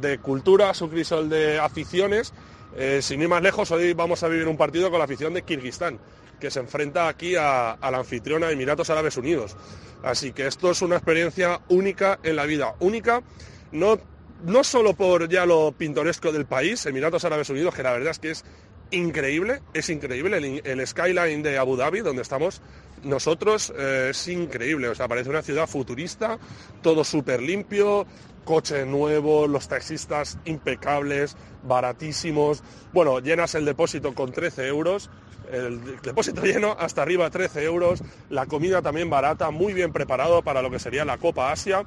de 0.00 0.18
culturas, 0.18 0.80
un 0.80 0.88
crisol 0.88 1.28
de 1.28 1.60
aficiones. 1.60 2.32
Eh, 2.74 3.00
sin 3.02 3.20
ir 3.20 3.28
más 3.28 3.42
lejos, 3.42 3.70
hoy 3.70 3.92
vamos 3.92 4.22
a 4.22 4.28
vivir 4.28 4.48
un 4.48 4.56
partido 4.56 4.90
con 4.90 4.98
la 4.98 5.04
afición 5.04 5.34
de 5.34 5.42
Kirguistán, 5.42 5.98
que 6.42 6.50
se 6.50 6.58
enfrenta 6.58 7.06
aquí 7.06 7.36
a, 7.36 7.70
a 7.70 7.90
la 7.92 7.98
anfitriona 7.98 8.50
Emiratos 8.50 8.90
Árabes 8.90 9.16
Unidos. 9.16 9.56
Así 10.02 10.32
que 10.32 10.48
esto 10.48 10.72
es 10.72 10.82
una 10.82 10.96
experiencia 10.96 11.60
única 11.68 12.18
en 12.24 12.34
la 12.34 12.46
vida, 12.46 12.74
única 12.80 13.22
no, 13.70 13.96
no 14.44 14.64
solo 14.64 14.94
por 14.94 15.28
ya 15.28 15.46
lo 15.46 15.70
pintoresco 15.70 16.32
del 16.32 16.46
país, 16.46 16.84
Emiratos 16.84 17.24
Árabes 17.24 17.48
Unidos, 17.48 17.76
que 17.76 17.84
la 17.84 17.92
verdad 17.92 18.10
es 18.10 18.18
que 18.18 18.32
es 18.32 18.44
increíble, 18.90 19.62
es 19.72 19.88
increíble, 19.88 20.36
el, 20.38 20.62
el 20.64 20.84
skyline 20.84 21.44
de 21.44 21.58
Abu 21.58 21.76
Dhabi, 21.76 22.00
donde 22.00 22.22
estamos 22.22 22.60
nosotros, 23.04 23.72
eh, 23.78 24.08
es 24.10 24.26
increíble, 24.26 24.88
o 24.88 24.96
sea, 24.96 25.06
parece 25.06 25.30
una 25.30 25.42
ciudad 25.42 25.68
futurista, 25.68 26.40
todo 26.82 27.04
súper 27.04 27.40
limpio, 27.40 28.04
coche 28.44 28.84
nuevo, 28.84 29.46
los 29.46 29.68
taxistas 29.68 30.38
impecables, 30.44 31.36
baratísimos, 31.62 32.64
bueno, 32.92 33.20
llenas 33.20 33.54
el 33.54 33.64
depósito 33.64 34.12
con 34.12 34.32
13 34.32 34.66
euros, 34.66 35.08
el 35.52 36.00
depósito 36.00 36.42
lleno 36.42 36.76
hasta 36.78 37.02
arriba 37.02 37.30
13 37.30 37.62
euros, 37.64 38.02
la 38.30 38.46
comida 38.46 38.82
también 38.82 39.10
barata, 39.10 39.50
muy 39.50 39.72
bien 39.72 39.92
preparado 39.92 40.42
para 40.42 40.62
lo 40.62 40.70
que 40.70 40.78
sería 40.78 41.04
la 41.04 41.18
Copa 41.18 41.52
Asia, 41.52 41.84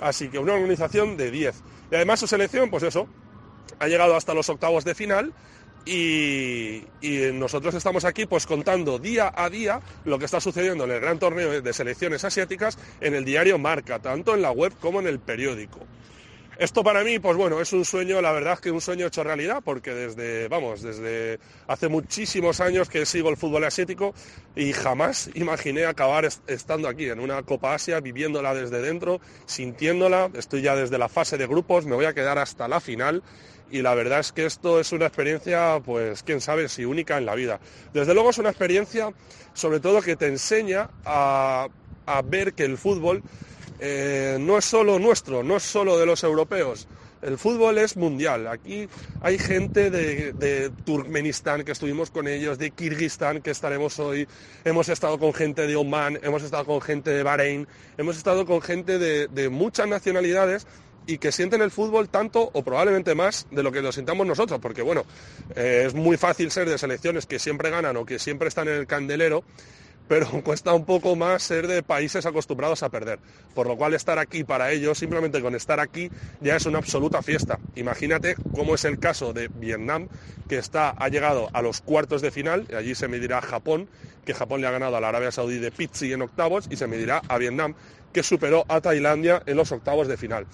así 0.00 0.28
que 0.28 0.38
una 0.38 0.54
organización 0.54 1.16
de 1.16 1.30
10. 1.30 1.62
Y 1.90 1.94
además 1.94 2.20
su 2.20 2.26
selección, 2.26 2.70
pues 2.70 2.82
eso, 2.82 3.08
ha 3.78 3.88
llegado 3.88 4.16
hasta 4.16 4.34
los 4.34 4.48
octavos 4.48 4.84
de 4.84 4.94
final 4.94 5.32
y, 5.84 6.82
nosotros 7.32 7.74
estamos 7.74 8.04
aquí 8.04 8.26
pues 8.26 8.46
contando 8.46 8.98
día 8.98 9.32
a 9.34 9.48
día 9.48 9.80
lo 10.04 10.18
que 10.18 10.24
está 10.24 10.40
sucediendo 10.40 10.84
en 10.84 10.90
el 10.90 11.00
gran 11.00 11.18
torneo 11.18 11.62
de 11.62 11.72
selecciones 11.72 12.24
asiáticas 12.24 12.78
en 13.00 13.14
el 13.14 13.24
diario 13.24 13.58
Marca, 13.58 13.98
tanto 13.98 14.34
en 14.34 14.42
la 14.42 14.50
web 14.50 14.72
como 14.80 15.00
en 15.00 15.06
el 15.06 15.18
periódico. 15.18 15.80
Esto 16.58 16.82
para 16.82 17.04
mí, 17.04 17.20
pues 17.20 17.36
bueno, 17.36 17.60
es 17.60 17.72
un 17.72 17.84
sueño, 17.84 18.20
la 18.20 18.32
verdad 18.32 18.58
que 18.58 18.72
un 18.72 18.80
sueño 18.80 19.06
hecho 19.06 19.22
realidad, 19.22 19.62
porque 19.64 19.94
desde, 19.94 20.48
vamos, 20.48 20.82
desde 20.82 21.38
hace 21.68 21.86
muchísimos 21.86 22.58
años 22.60 22.88
que 22.88 23.06
sigo 23.06 23.28
el 23.30 23.36
fútbol 23.36 23.62
asiático 23.62 24.12
y 24.56 24.72
jamás 24.72 25.30
imaginé 25.34 25.86
acabar 25.86 26.24
est- 26.24 26.42
estando 26.50 26.88
aquí 26.88 27.08
en 27.08 27.20
una 27.20 27.44
Copa 27.44 27.74
Asia, 27.74 28.00
viviéndola 28.00 28.54
desde 28.54 28.82
dentro, 28.82 29.20
sintiéndola, 29.46 30.30
estoy 30.34 30.62
ya 30.62 30.74
desde 30.74 30.98
la 30.98 31.08
fase 31.08 31.38
de 31.38 31.46
grupos, 31.46 31.86
me 31.86 31.94
voy 31.94 32.06
a 32.06 32.12
quedar 32.14 32.38
hasta 32.38 32.66
la 32.66 32.80
final 32.80 33.22
y 33.70 33.82
la 33.82 33.94
verdad 33.94 34.18
es 34.18 34.32
que 34.32 34.44
esto 34.44 34.80
es 34.80 34.90
una 34.90 35.06
experiencia, 35.06 35.80
pues 35.84 36.24
quién 36.24 36.40
sabe 36.40 36.68
si 36.68 36.84
única 36.84 37.18
en 37.18 37.26
la 37.26 37.36
vida. 37.36 37.60
Desde 37.92 38.14
luego 38.14 38.30
es 38.30 38.38
una 38.38 38.48
experiencia, 38.50 39.12
sobre 39.54 39.78
todo 39.78 40.02
que 40.02 40.16
te 40.16 40.26
enseña 40.26 40.90
a, 41.04 41.68
a 42.06 42.22
ver 42.22 42.54
que 42.54 42.64
el 42.64 42.78
fútbol 42.78 43.22
eh, 43.80 44.36
no 44.40 44.58
es 44.58 44.64
solo 44.64 44.98
nuestro, 44.98 45.42
no 45.42 45.56
es 45.56 45.62
solo 45.62 45.98
de 45.98 46.06
los 46.06 46.22
europeos. 46.24 46.88
El 47.20 47.36
fútbol 47.36 47.78
es 47.78 47.96
mundial. 47.96 48.46
Aquí 48.46 48.88
hay 49.20 49.38
gente 49.38 49.90
de, 49.90 50.70
Turkmenistán 50.84 51.64
que 51.64 51.72
estuvimos 51.72 52.10
con 52.10 52.28
ellos, 52.28 52.58
de 52.58 52.70
Kirguistán 52.70 53.42
que 53.42 53.50
estaremos 53.50 53.98
hoy. 53.98 54.28
Hemos 54.64 54.88
estado 54.88 55.18
con 55.18 55.34
gente 55.34 55.66
de 55.66 55.74
Oman, 55.74 56.20
hemos 56.22 56.44
estado 56.44 56.64
con 56.64 56.80
gente 56.80 57.10
de 57.10 57.24
Bahrein, 57.24 57.66
hemos 57.96 58.16
estado 58.16 58.46
con 58.46 58.60
gente 58.60 58.98
de, 58.98 59.26
de 59.26 59.48
muchas 59.48 59.88
nacionalidades 59.88 60.66
y 61.08 61.16
que 61.16 61.32
sienten 61.32 61.62
el 61.62 61.70
fútbol 61.70 62.10
tanto 62.10 62.50
o 62.52 62.62
probablemente 62.62 63.14
más 63.14 63.46
de 63.50 63.62
lo 63.62 63.72
que 63.72 63.80
lo 63.80 63.90
sintamos 63.90 64.26
nosotros, 64.26 64.60
porque 64.60 64.82
bueno, 64.82 65.04
eh, 65.56 65.84
es 65.86 65.94
muy 65.94 66.18
fácil 66.18 66.50
ser 66.50 66.68
de 66.68 66.76
selecciones 66.76 67.24
que 67.24 67.38
siempre 67.38 67.70
ganan 67.70 67.96
o 67.96 68.04
que 68.04 68.18
siempre 68.18 68.48
están 68.48 68.68
en 68.68 68.74
el 68.74 68.86
candelero, 68.86 69.42
pero 70.08 70.26
cuesta 70.44 70.72
un 70.74 70.84
poco 70.84 71.14
más 71.14 71.42
ser 71.42 71.66
de 71.66 71.82
países 71.82 72.26
acostumbrados 72.26 72.82
a 72.82 72.88
perder. 72.88 73.18
Por 73.54 73.66
lo 73.66 73.76
cual 73.76 73.94
estar 73.94 74.18
aquí 74.18 74.42
para 74.42 74.72
ellos, 74.72 74.98
simplemente 74.98 75.40
con 75.40 75.54
estar 75.54 75.78
aquí, 75.78 76.10
ya 76.40 76.56
es 76.56 76.66
una 76.66 76.78
absoluta 76.78 77.22
fiesta. 77.22 77.58
Imagínate 77.76 78.34
cómo 78.54 78.74
es 78.74 78.84
el 78.84 78.98
caso 78.98 79.32
de 79.32 79.48
Vietnam, 79.48 80.08
que 80.48 80.58
está, 80.58 80.90
ha 80.90 81.08
llegado 81.08 81.48
a 81.52 81.62
los 81.62 81.80
cuartos 81.80 82.22
de 82.22 82.30
final, 82.30 82.66
y 82.70 82.74
allí 82.74 82.94
se 82.94 83.08
medirá 83.08 83.40
Japón, 83.42 83.88
que 84.24 84.34
Japón 84.34 84.60
le 84.60 84.66
ha 84.66 84.70
ganado 84.70 84.96
a 84.96 85.00
la 85.00 85.10
Arabia 85.10 85.30
Saudí 85.30 85.58
de 85.58 85.70
Pizzi 85.70 86.12
en 86.12 86.22
octavos, 86.22 86.66
y 86.70 86.76
se 86.76 86.86
medirá 86.86 87.22
a 87.28 87.38
Vietnam, 87.38 87.74
que 88.12 88.22
superó 88.22 88.64
a 88.68 88.80
Tailandia 88.80 89.42
en 89.46 89.56
los 89.56 89.70
octavos 89.70 90.08
de 90.08 90.16
final. 90.16 90.46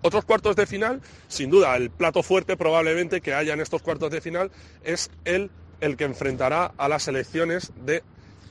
Otros 0.00 0.24
cuartos 0.24 0.54
de 0.54 0.66
final, 0.66 1.02
sin 1.26 1.50
duda, 1.50 1.76
el 1.76 1.90
plato 1.90 2.22
fuerte 2.22 2.56
probablemente 2.56 3.20
que 3.20 3.34
haya 3.34 3.52
en 3.52 3.60
estos 3.60 3.82
cuartos 3.82 4.12
de 4.12 4.20
final 4.20 4.52
es 4.84 5.10
el, 5.24 5.50
el 5.80 5.96
que 5.96 6.04
enfrentará 6.04 6.72
a 6.78 6.88
las 6.88 7.02
selecciones 7.02 7.72
de 7.84 8.04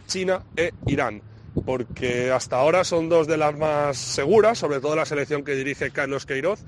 China 0.08 0.44
e 0.56 0.72
Irán, 0.88 1.22
porque 1.66 2.32
hasta 2.32 2.58
ahora 2.58 2.84
son 2.84 3.10
dos 3.10 3.28
de 3.28 3.38
las 3.38 3.56
más 3.58 3.98
seguras, 3.98 4.58
sobre 4.58 4.80
todo 4.80 4.96
la 4.96 5.06
selección 5.06 5.44
que 5.44 5.54
dirige 5.54 5.92
Carlos 5.92 6.26
Queiroz, 6.26 6.64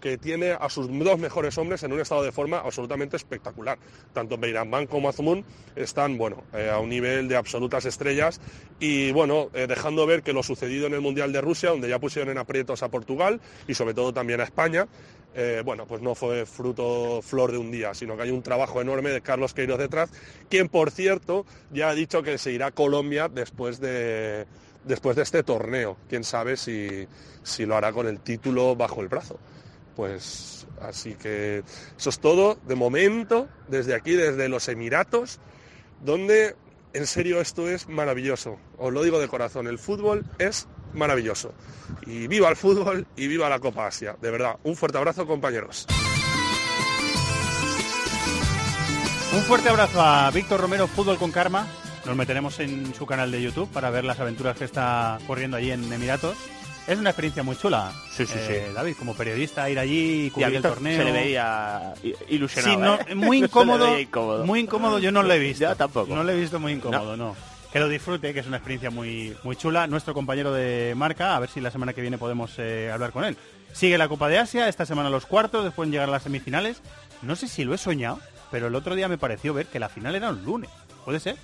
que 0.00 0.18
tiene 0.18 0.52
a 0.52 0.68
sus 0.68 0.88
dos 0.88 1.18
mejores 1.18 1.56
hombres 1.58 1.82
en 1.82 1.92
un 1.92 2.00
estado 2.00 2.22
de 2.22 2.32
forma 2.32 2.58
absolutamente 2.58 3.16
espectacular. 3.16 3.78
Tanto 4.12 4.38
Beirambán 4.38 4.86
como 4.86 5.08
Azmoun 5.08 5.44
están 5.76 6.18
bueno, 6.18 6.44
eh, 6.52 6.70
a 6.70 6.78
un 6.78 6.88
nivel 6.88 7.28
de 7.28 7.36
absolutas 7.36 7.84
estrellas 7.84 8.40
y 8.80 9.12
bueno, 9.12 9.50
eh, 9.54 9.66
dejando 9.66 10.06
ver 10.06 10.22
que 10.22 10.32
lo 10.32 10.42
sucedido 10.42 10.86
en 10.86 10.94
el 10.94 11.00
Mundial 11.00 11.32
de 11.32 11.40
Rusia, 11.40 11.70
donde 11.70 11.88
ya 11.88 11.98
pusieron 11.98 12.30
en 12.30 12.38
aprietos 12.38 12.82
a 12.82 12.88
Portugal 12.88 13.40
y 13.66 13.74
sobre 13.74 13.94
todo 13.94 14.12
también 14.12 14.40
a 14.40 14.44
España, 14.44 14.86
eh, 15.34 15.62
bueno, 15.64 15.86
pues 15.86 16.00
no 16.00 16.14
fue 16.14 16.46
fruto 16.46 17.20
flor 17.22 17.52
de 17.52 17.58
un 17.58 17.70
día, 17.70 17.94
sino 17.94 18.16
que 18.16 18.22
hay 18.22 18.30
un 18.30 18.42
trabajo 18.42 18.80
enorme 18.80 19.10
de 19.10 19.20
Carlos 19.20 19.54
Queiroz 19.54 19.78
detrás, 19.78 20.10
quien 20.48 20.68
por 20.68 20.90
cierto 20.90 21.44
ya 21.70 21.90
ha 21.90 21.94
dicho 21.94 22.22
que 22.22 22.38
se 22.38 22.52
irá 22.52 22.66
a 22.66 22.70
Colombia 22.72 23.28
después 23.28 23.78
de, 23.78 24.46
después 24.84 25.16
de 25.16 25.22
este 25.22 25.42
torneo. 25.42 25.96
Quién 26.08 26.24
sabe 26.24 26.56
si, 26.56 27.06
si 27.42 27.66
lo 27.66 27.76
hará 27.76 27.92
con 27.92 28.06
el 28.06 28.20
título 28.20 28.74
bajo 28.74 29.00
el 29.00 29.08
brazo. 29.08 29.38
Pues 29.98 30.68
así 30.80 31.14
que 31.14 31.64
eso 31.98 32.10
es 32.10 32.20
todo 32.20 32.56
de 32.68 32.76
momento, 32.76 33.48
desde 33.66 33.96
aquí, 33.96 34.12
desde 34.12 34.48
los 34.48 34.68
Emiratos, 34.68 35.40
donde 36.04 36.54
en 36.92 37.04
serio 37.04 37.40
esto 37.40 37.68
es 37.68 37.88
maravilloso. 37.88 38.60
Os 38.78 38.92
lo 38.92 39.02
digo 39.02 39.18
de 39.18 39.26
corazón, 39.26 39.66
el 39.66 39.76
fútbol 39.76 40.24
es 40.38 40.68
maravilloso. 40.94 41.52
Y 42.06 42.28
viva 42.28 42.48
el 42.48 42.54
fútbol 42.54 43.08
y 43.16 43.26
viva 43.26 43.48
la 43.48 43.58
Copa 43.58 43.88
Asia. 43.88 44.16
De 44.22 44.30
verdad, 44.30 44.60
un 44.62 44.76
fuerte 44.76 44.98
abrazo 44.98 45.26
compañeros. 45.26 45.88
Un 49.34 49.42
fuerte 49.42 49.68
abrazo 49.68 50.00
a 50.00 50.30
Víctor 50.30 50.60
Romero, 50.60 50.86
Fútbol 50.86 51.18
con 51.18 51.32
Karma. 51.32 51.66
Nos 52.06 52.14
meteremos 52.14 52.60
en 52.60 52.94
su 52.94 53.04
canal 53.04 53.32
de 53.32 53.42
YouTube 53.42 53.68
para 53.72 53.90
ver 53.90 54.04
las 54.04 54.20
aventuras 54.20 54.56
que 54.56 54.64
está 54.64 55.18
corriendo 55.26 55.56
allí 55.56 55.72
en 55.72 55.92
Emiratos. 55.92 56.36
Es 56.88 56.98
una 56.98 57.10
experiencia 57.10 57.42
muy 57.42 57.54
chula. 57.54 57.92
Sí, 58.10 58.24
sí, 58.24 58.32
eh, 58.38 58.64
sí. 58.66 58.72
David, 58.72 58.96
como 58.98 59.14
periodista, 59.14 59.68
ir 59.68 59.78
allí 59.78 60.26
y 60.26 60.30
cubrir 60.30 60.56
el 60.56 60.62
torneo. 60.62 60.96
se 60.96 61.04
le 61.04 61.12
veía 61.12 61.92
ilusionado. 62.30 62.74
Sí, 62.74 62.80
no, 62.80 63.12
¿eh? 63.12 63.14
muy 63.14 63.38
incómodo, 63.44 63.90
veía 63.90 64.00
incómodo. 64.00 64.46
Muy 64.46 64.60
incómodo 64.60 64.98
yo 64.98 65.12
no 65.12 65.22
lo 65.22 65.30
he 65.34 65.38
visto. 65.38 65.64
Yo 65.64 65.76
tampoco. 65.76 66.14
No 66.14 66.24
lo 66.24 66.32
he 66.32 66.40
visto 66.40 66.58
muy 66.58 66.72
incómodo, 66.72 67.14
no. 67.14 67.36
Que 67.70 67.78
lo 67.78 67.90
disfrute, 67.90 68.32
que 68.32 68.40
es 68.40 68.46
una 68.46 68.56
experiencia 68.56 68.88
muy, 68.88 69.36
muy 69.42 69.54
chula. 69.54 69.86
Nuestro 69.86 70.14
compañero 70.14 70.50
de 70.54 70.94
marca, 70.96 71.36
a 71.36 71.40
ver 71.40 71.50
si 71.50 71.60
la 71.60 71.70
semana 71.70 71.92
que 71.92 72.00
viene 72.00 72.16
podemos 72.16 72.54
eh, 72.56 72.90
hablar 72.90 73.12
con 73.12 73.22
él. 73.26 73.36
Sigue 73.74 73.98
la 73.98 74.08
Copa 74.08 74.28
de 74.28 74.38
Asia, 74.38 74.66
esta 74.66 74.86
semana 74.86 75.10
los 75.10 75.26
cuartos, 75.26 75.64
después 75.64 75.90
llegar 75.90 76.08
a 76.08 76.12
las 76.12 76.22
semifinales. 76.22 76.80
No 77.20 77.36
sé 77.36 77.48
si 77.48 77.64
lo 77.64 77.74
he 77.74 77.78
soñado, 77.78 78.18
pero 78.50 78.68
el 78.68 78.74
otro 78.74 78.94
día 78.94 79.08
me 79.08 79.18
pareció 79.18 79.52
ver 79.52 79.66
que 79.66 79.78
la 79.78 79.90
final 79.90 80.14
era 80.14 80.30
un 80.30 80.42
lunes. 80.42 80.70
¿Puede 81.04 81.20
ser? 81.20 81.36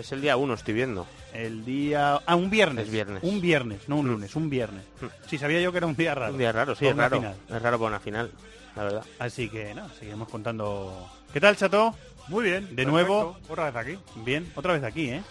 Es 0.00 0.12
el 0.12 0.22
día 0.22 0.36
1, 0.38 0.54
estoy 0.54 0.72
viendo. 0.72 1.06
El 1.34 1.62
día... 1.64 2.20
Ah, 2.24 2.34
un 2.34 2.48
viernes. 2.48 2.86
Es 2.86 2.90
viernes. 2.90 3.22
Un 3.22 3.40
viernes, 3.40 3.86
no 3.86 3.96
un 3.96 4.08
lunes, 4.08 4.34
un 4.34 4.48
viernes. 4.48 4.82
Sí, 5.26 5.36
sabía 5.36 5.60
yo 5.60 5.72
que 5.72 5.78
era 5.78 5.86
un 5.86 5.94
día 5.94 6.14
raro. 6.14 6.32
Un 6.32 6.38
día 6.38 6.52
raro, 6.52 6.74
sí, 6.74 6.86
es 6.86 6.96
raro. 6.96 7.18
final. 7.18 7.34
Es 7.50 7.60
raro 7.62 7.78
para 7.78 7.88
una 7.88 8.00
final, 8.00 8.30
la 8.76 8.82
verdad. 8.84 9.04
Así 9.18 9.50
que 9.50 9.74
nada, 9.74 9.90
seguiremos 9.98 10.28
contando. 10.28 11.06
¿Qué 11.34 11.40
tal, 11.40 11.54
Chato? 11.56 11.94
Muy 12.28 12.44
bien. 12.44 12.74
De 12.74 12.86
nuevo. 12.86 13.36
Otra 13.48 13.70
vez 13.70 13.76
aquí. 13.76 13.98
Bien, 14.24 14.50
otra 14.54 14.72
vez 14.72 14.82
aquí, 14.84 15.10
¿eh? 15.10 15.22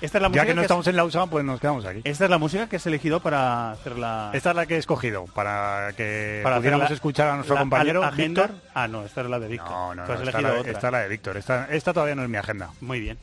Esta 0.00 0.18
es 0.18 0.22
la 0.22 0.28
Ya 0.28 0.30
música 0.30 0.46
que 0.46 0.54
no 0.54 0.60
que 0.62 0.64
estamos 0.66 0.86
en 0.86 0.96
Lausanne, 0.96 1.30
pues 1.30 1.44
nos 1.44 1.60
quedamos 1.60 1.84
aquí. 1.84 2.00
Esta 2.04 2.24
es 2.24 2.30
la 2.30 2.38
música 2.38 2.66
que 2.68 2.76
has 2.76 2.86
elegido 2.86 3.20
para 3.20 3.72
hacer 3.72 3.96
la... 3.98 4.30
Esta 4.32 4.50
es 4.50 4.56
la 4.56 4.66
que 4.66 4.74
he 4.74 4.78
escogido 4.78 5.26
para 5.34 5.92
que 5.96 6.40
para 6.42 6.56
pudiéramos 6.56 6.88
la- 6.90 6.94
escuchar 6.94 7.28
a 7.28 7.34
nuestro 7.36 7.54
la 7.54 7.60
compañero 7.60 8.02
agenda. 8.02 8.46
Víctor. 8.46 8.60
Ah, 8.74 8.88
no, 8.88 9.04
esta 9.04 9.20
es 9.20 9.28
la 9.28 9.38
de 9.38 9.48
Víctor. 9.48 9.70
No, 9.70 9.94
no, 9.94 10.06
no, 10.06 10.14
esta, 10.14 10.40
la, 10.40 10.54
otra. 10.54 10.72
esta 10.72 10.86
es 10.88 10.92
la 10.92 10.98
de 11.00 11.08
Víctor. 11.08 11.36
Esta, 11.36 11.66
esta 11.70 11.92
todavía 11.92 12.14
no 12.16 12.22
es 12.24 12.28
mi 12.28 12.36
agenda. 12.36 12.70
Muy 12.80 13.00
bien. 13.00 13.16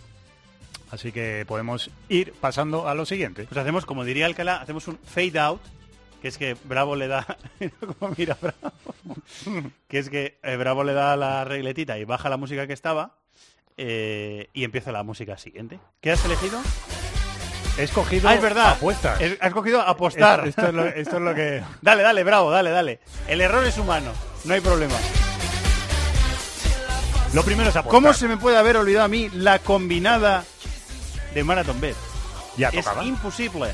Así 0.92 1.12
que 1.12 1.46
podemos 1.48 1.90
ir 2.10 2.34
pasando 2.34 2.88
a 2.88 2.96
lo 2.96 3.06
siguiente. 3.06 3.46
Pues 3.46 3.58
hacemos, 3.58 3.86
como 3.86 4.04
diría 4.04 4.26
Alcalá, 4.26 4.58
hacemos 4.58 4.88
un 4.90 4.98
fade 5.00 5.40
out, 5.40 5.62
que 6.22 6.28
es 6.28 6.38
que 6.38 6.56
Bravo 6.66 6.96
le 6.96 7.08
da... 7.08 7.26
Como 8.00 8.14
mira 8.18 8.38
Bravo. 8.42 8.74
que 9.88 9.98
es 10.00 10.10
que 10.10 10.38
eh, 10.44 10.56
Bravo 10.58 10.84
le 10.84 10.94
da 10.94 11.16
la 11.16 11.46
regletita 11.46 11.98
y 11.98 12.04
baja 12.04 12.30
la 12.30 12.38
música 12.38 12.68
que 12.68 12.74
estaba 12.74 13.16
eh, 13.78 14.50
y 14.54 14.64
empieza 14.66 14.92
la 14.92 15.04
música 15.04 15.38
siguiente. 15.38 15.80
¿Qué 16.02 16.12
has 16.12 16.24
elegido? 16.26 16.60
He 17.78 17.84
escogido 17.84 18.28
Ah, 18.28 18.36
es 18.36 18.42
verdad. 18.42 18.72
apuestas. 18.72 19.22
Es- 19.22 19.38
has 19.40 19.48
escogido 19.48 19.82
apostar. 19.82 20.46
Esto, 20.46 20.62
esto 20.62 20.68
es 20.68 20.74
lo, 20.74 20.86
esto 20.88 21.16
es 21.16 21.22
lo 21.22 21.34
que... 21.34 21.64
Dale, 21.82 22.04
dale, 22.04 22.24
Bravo, 22.26 22.52
dale, 22.52 22.70
dale. 22.70 23.00
El 23.30 23.40
error 23.40 23.66
es 23.66 23.78
humano, 23.78 24.12
no 24.44 24.54
hay 24.54 24.60
problema. 24.62 24.96
Lo 27.34 27.44
primero 27.44 27.70
es 27.70 27.76
apostar. 27.78 27.92
¿Cómo 28.02 28.14
se 28.14 28.28
me 28.28 28.36
puede 28.36 28.58
haber 28.58 28.76
olvidado 28.76 29.06
a 29.06 29.08
mí 29.08 29.30
la 29.34 29.60
combinada 29.60 30.44
de 31.34 31.44
Marathon 31.44 31.80
Bet? 31.82 31.96
Ya 32.58 32.70
es 32.70 32.84
tocaba. 32.86 33.04
imposible. 33.04 33.70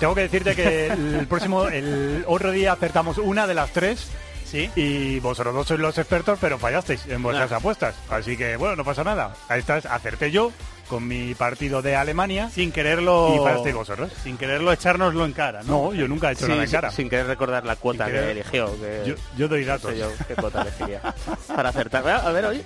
Tengo 0.00 0.14
que 0.14 0.22
decirte 0.22 0.54
que 0.54 0.86
el 0.88 1.26
próximo, 1.28 1.68
el 1.68 2.24
otro 2.26 2.50
día 2.50 2.72
acertamos 2.72 3.18
una 3.18 3.46
de 3.46 3.54
las 3.54 3.70
tres. 3.72 4.08
Sí. 4.44 4.70
Y 4.76 5.18
vosotros 5.20 5.54
dos 5.54 5.66
sois 5.66 5.80
los 5.80 5.96
expertos, 5.98 6.38
pero 6.40 6.56
fallasteis 6.58 7.04
en 7.06 7.22
vuestras 7.22 7.50
Ah. 7.50 7.56
apuestas. 7.56 7.94
Así 8.10 8.36
que, 8.36 8.56
bueno, 8.56 8.76
no 8.76 8.84
pasa 8.84 9.02
nada. 9.02 9.34
A 9.48 9.56
estas 9.56 9.86
acerté 9.86 10.30
yo 10.30 10.52
con 10.88 11.08
mi 11.08 11.34
partido 11.34 11.82
de 11.82 11.96
Alemania. 11.96 12.48
Sin 12.50 12.70
quererlo. 12.70 13.34
Y 13.34 13.38
fallasteis 13.38 13.74
vosotros. 13.74 14.12
Sin 14.22 14.36
quererlo 14.38 14.70
echárnoslo 14.72 15.24
en 15.24 15.32
cara, 15.32 15.62
¿no? 15.64 15.86
No, 15.86 15.94
yo 15.94 16.06
nunca 16.06 16.28
he 16.28 16.34
hecho 16.34 16.44
Sí, 16.46 16.50
nada 16.52 16.62
en 16.62 16.68
sin- 16.68 16.76
cara. 16.76 16.90
Sin 16.92 17.08
querer 17.10 17.26
recordar 17.26 17.64
la 17.64 17.74
cuota 17.74 18.06
que 18.06 18.30
eligió. 18.32 18.70
que- 18.78 19.02
Yo, 19.06 19.14
yo 19.36 19.48
doy 19.48 19.62
no 19.62 19.66
datos. 19.68 19.90
sé 19.92 19.98
yo 19.98 20.12
qué 20.28 20.34
cuota 20.36 20.62
elegiría 20.62 21.00
para 21.48 21.70
acertar. 21.70 22.06
A 22.08 22.30
ver 22.30 22.44
hoy. 22.44 22.62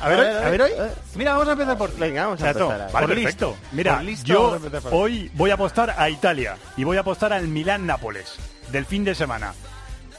A 0.00 0.08
ver, 0.08 0.18
hoy, 0.20 0.26
a 0.26 0.50
ver 0.50 0.62
hoy. 0.62 0.70
Mira, 1.16 1.32
vamos 1.32 1.48
a 1.48 1.52
empezar 1.52 1.76
por 1.78 1.96
Venga, 1.96 2.24
vamos 2.26 2.42
a 2.42 2.48
empezar. 2.50 2.68
Vale, 2.92 3.06
Por 3.06 3.14
perfecto. 3.16 3.50
listo. 3.50 3.56
Mira, 3.72 3.94
Por 3.96 4.04
listo 4.04 4.26
yo 4.26 4.58
por- 4.82 4.94
hoy 4.94 5.30
voy 5.34 5.50
a 5.50 5.54
apostar 5.54 5.94
a 5.98 6.08
Italia 6.08 6.56
y 6.76 6.84
voy 6.84 6.96
a 6.96 7.00
apostar 7.00 7.32
al 7.32 7.48
Milán-Nápoles 7.48 8.34
del 8.70 8.84
fin 8.86 9.04
de 9.04 9.14
semana. 9.14 9.54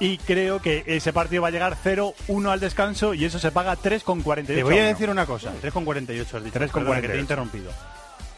Y 0.01 0.17
creo 0.17 0.61
que 0.61 0.84
ese 0.86 1.11
partido 1.11 1.41
va 1.41 1.49
a 1.49 1.51
llegar 1.51 1.75
0-1 1.84 2.51
al 2.51 2.59
descanso 2.59 3.13
y 3.13 3.25
eso 3.25 3.38
se 3.38 3.51
paga 3.51 3.75
3,48. 3.75 4.45
Te 4.45 4.63
voy 4.63 4.77
a 4.77 4.86
decir 4.86 5.09
una 5.09 5.25
cosa. 5.25 5.51
3,48 5.61 6.38
has 6.38 6.43
dicho. 6.43 6.59
3,48. 6.59 6.71
Perdona, 6.71 7.01
que 7.01 7.07
te 7.09 7.15
he 7.15 7.19
interrumpido. 7.19 7.71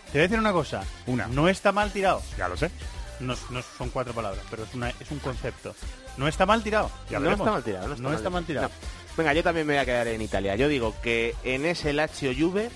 Te 0.06 0.12
voy 0.14 0.20
a 0.20 0.24
decir 0.24 0.40
una 0.40 0.52
cosa. 0.52 0.84
Una. 1.06 1.28
No 1.28 1.48
está 1.48 1.72
mal 1.72 1.92
tirado. 1.92 2.22
Ya 2.38 2.48
lo 2.48 2.58
sé. 2.58 2.72
No, 3.20 3.36
no 3.52 3.62
son 3.78 3.90
cuatro 3.92 4.14
palabras, 4.14 4.44
pero 4.50 4.64
es, 4.64 4.74
una, 4.74 4.90
es 4.90 5.12
un 5.12 5.20
concepto. 5.20 5.76
No 6.18 6.28
está 6.28 6.48
mal 6.48 6.64
tirado. 6.64 6.90
Ya 7.10 7.20
no 7.20 7.26
veremos. 7.26 7.46
está 7.46 7.52
mal 7.52 7.64
tirado. 7.64 7.88
No 7.88 7.94
está, 7.94 8.04
No 8.10 8.14
está 8.16 8.30
mal 8.32 8.46
tirado. 8.46 8.68
No. 8.70 9.01
Venga, 9.18 9.34
yo 9.34 9.44
también 9.44 9.68
me 9.68 9.74
voy 9.74 9.82
a 9.82 9.86
quedar 9.86 10.08
en 10.08 10.22
Italia. 10.22 10.56
Yo 10.56 10.68
digo 10.68 10.96
que 11.02 11.36
en 11.44 11.66
ese 11.66 11.94
Lazio 11.94 12.32
Juve 12.38 12.70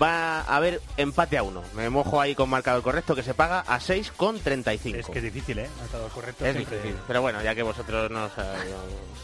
va 0.00 0.40
a 0.40 0.56
haber 0.56 0.80
empate 0.96 1.38
a 1.38 1.42
uno. 1.42 1.62
Me 1.74 1.88
mojo 1.90 2.20
ahí 2.20 2.34
con 2.34 2.48
marcador 2.50 2.82
correcto 2.82 3.14
que 3.14 3.22
se 3.22 3.34
paga 3.34 3.60
a 3.60 3.78
6,35. 3.80 4.96
Es 4.98 5.06
que 5.06 5.18
es 5.18 5.24
difícil, 5.24 5.58
¿eh? 5.60 5.68
Marcador 5.78 6.10
correcto 6.10 6.44
Es 6.46 6.52
siempre- 6.54 6.76
difícil. 6.78 6.98
Pero 7.06 7.22
bueno, 7.22 7.42
ya 7.42 7.54
que 7.54 7.62
vosotros 7.62 8.10
no 8.10 8.24
os, 8.24 8.32
eh, 8.38 8.74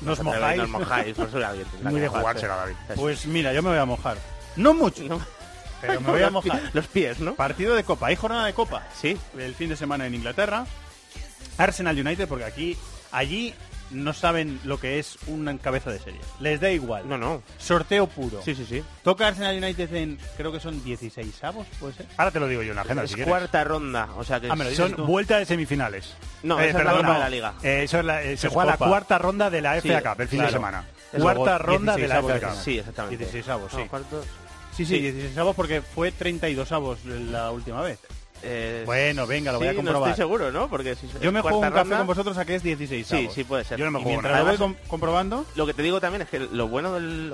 No 0.03 0.13
os 0.13 0.21
atrevéis, 0.21 0.69
mojáis. 0.69 1.15
pues 1.17 1.31
Muy 1.83 2.01
de 2.01 2.09
jugársela, 2.09 2.57
David. 2.57 2.75
Pues 2.95 3.27
mira, 3.27 3.53
yo 3.53 3.63
me 3.63 3.71
voy 3.71 3.79
a 3.79 3.85
mojar. 3.85 4.17
No 4.57 4.73
mucho, 4.75 5.03
No. 5.05 5.21
pero 5.81 6.01
me 6.01 6.11
voy 6.13 6.23
a 6.23 6.31
mojar. 6.31 6.63
Los 6.73 6.87
pies, 6.87 7.21
¿no? 7.21 7.35
Partido 7.35 7.75
de 7.75 7.85
Copa. 7.85 8.07
Hay 8.07 8.17
jornada 8.17 8.47
de 8.47 8.55
Copa. 8.55 8.87
Sí. 9.01 9.19
El 9.39 9.55
fin 9.55 9.69
de 9.71 9.77
semana 9.77 10.07
en 10.07 10.15
Inglaterra. 10.15 10.67
Arsenal 11.59 11.99
United, 11.99 12.27
porque 12.27 12.45
aquí, 12.45 12.77
allí 13.13 13.55
no 13.95 14.13
saben 14.13 14.61
lo 14.65 14.79
que 14.79 14.99
es 14.99 15.17
una 15.27 15.57
cabeza 15.59 15.91
de 15.91 15.99
serie. 15.99 16.21
Les 16.41 16.61
da 16.61 16.71
igual. 16.71 17.09
No, 17.09 17.17
no. 17.19 17.43
Sorteo 17.59 18.07
puro. 18.07 18.41
Sí, 18.43 18.55
sí, 18.55 18.67
sí. 18.69 18.83
Toca 19.03 19.29
Arsenal 19.29 19.57
United 19.63 19.95
en, 19.95 20.19
creo 20.37 20.53
que 20.53 20.61
son 20.61 20.83
16 20.85 21.45
avos, 21.45 21.67
puede 21.81 21.95
ser. 21.95 22.07
Ahora 22.17 22.31
te 22.31 22.41
lo 22.41 22.49
digo 22.49 22.63
yo 22.63 22.71
en 22.71 22.77
la 22.77 22.83
agenda, 22.83 23.05
Es 23.05 23.11
si 23.11 23.15
quieres. 23.17 23.31
cuarta 23.31 23.65
ronda, 23.65 24.09
o 24.17 24.25
sea 24.25 24.41
que 24.41 24.49
Ah, 24.51 24.57
Son 24.75 24.93
tú. 24.95 25.05
vuelta 25.07 25.39
de 25.39 25.47
semifinales. 25.47 26.15
No, 26.43 26.61
esa 26.61 26.79
es 26.79 26.85
la 26.85 26.93
Copa 26.93 27.13
de 27.15 27.19
la 27.21 27.29
Liga. 27.31 27.55
Eh, 27.63 27.83
eso 27.85 27.99
es 28.01 28.05
la- 28.05 28.23
eh, 28.23 28.37
se 28.37 28.49
Es 28.49 28.53
juega 28.53 28.73
Copa. 28.73 28.85
la 28.85 28.91
cuarta 28.91 29.19
ronda 29.19 29.51
de 29.51 29.61
la 29.61 29.81
Sí, 29.81 29.89
FA 29.89 30.03
Cup 30.13 30.21
el 30.21 30.29
fin 30.29 30.39
claro. 30.41 30.53
de 30.53 30.57
semana. 30.59 30.85
Es 31.13 31.23
Cuarta 31.23 31.59
ronda 31.59 31.97
de 31.97 32.09
la 32.09 32.21
16avos 32.21 32.39
FA 32.41 32.49
Cup. 32.51 32.59
Sí, 32.65 32.79
exactamente. 32.79 33.17
16 33.19 33.49
avos, 33.49 33.71
sí. 33.73 33.79
No, 33.79 33.89
cuarto- 33.89 34.25
Sí, 34.77 34.85
sí, 34.85 34.99
16 34.99 35.39
avos 35.39 35.55
porque 35.55 35.81
fue 35.83 36.11
32 36.11 36.73
avos 36.73 36.99
la 37.05 37.53
última 37.53 37.81
vez. 37.83 38.01
Eh, 38.47 38.83
Bueno, 38.85 39.27
venga, 39.27 39.53
lo 39.53 39.59
voy 39.59 39.69
a 39.69 39.75
comprobar. 39.75 40.01
No 40.03 40.07
estoy 40.09 40.23
seguro, 40.25 40.53
¿no? 40.53 40.69
Porque 40.69 40.95
si 40.97 41.09
Yo 41.21 41.33
me 41.33 41.41
juego 41.41 41.57
un 41.59 41.63
cuarta 41.63 41.79
café 41.79 41.83
ronda- 41.85 41.99
con 41.99 42.07
vosotros 42.07 42.37
a 42.39 42.45
que 42.45 42.55
es 42.57 42.63
16 42.63 43.07
Sí, 43.07 43.29
sí 43.35 43.45
puede 43.45 43.65
ser. 43.65 43.79
Yo 43.79 43.85
no 43.87 43.91
me 43.91 44.01
Y 44.01 44.03
juego 44.03 44.21
mientras 44.21 44.33
nada. 44.45 44.53
lo 44.53 44.69
voy 44.69 44.77
comprobando, 44.87 45.47
Lo 45.57 45.67
que 45.67 45.75
te 45.75 45.83
digo 45.83 46.01
también 46.01 46.23
es 46.23 46.29
que 46.29 46.39
lo 46.41 46.69
bueno 46.69 46.93
del, 46.95 47.33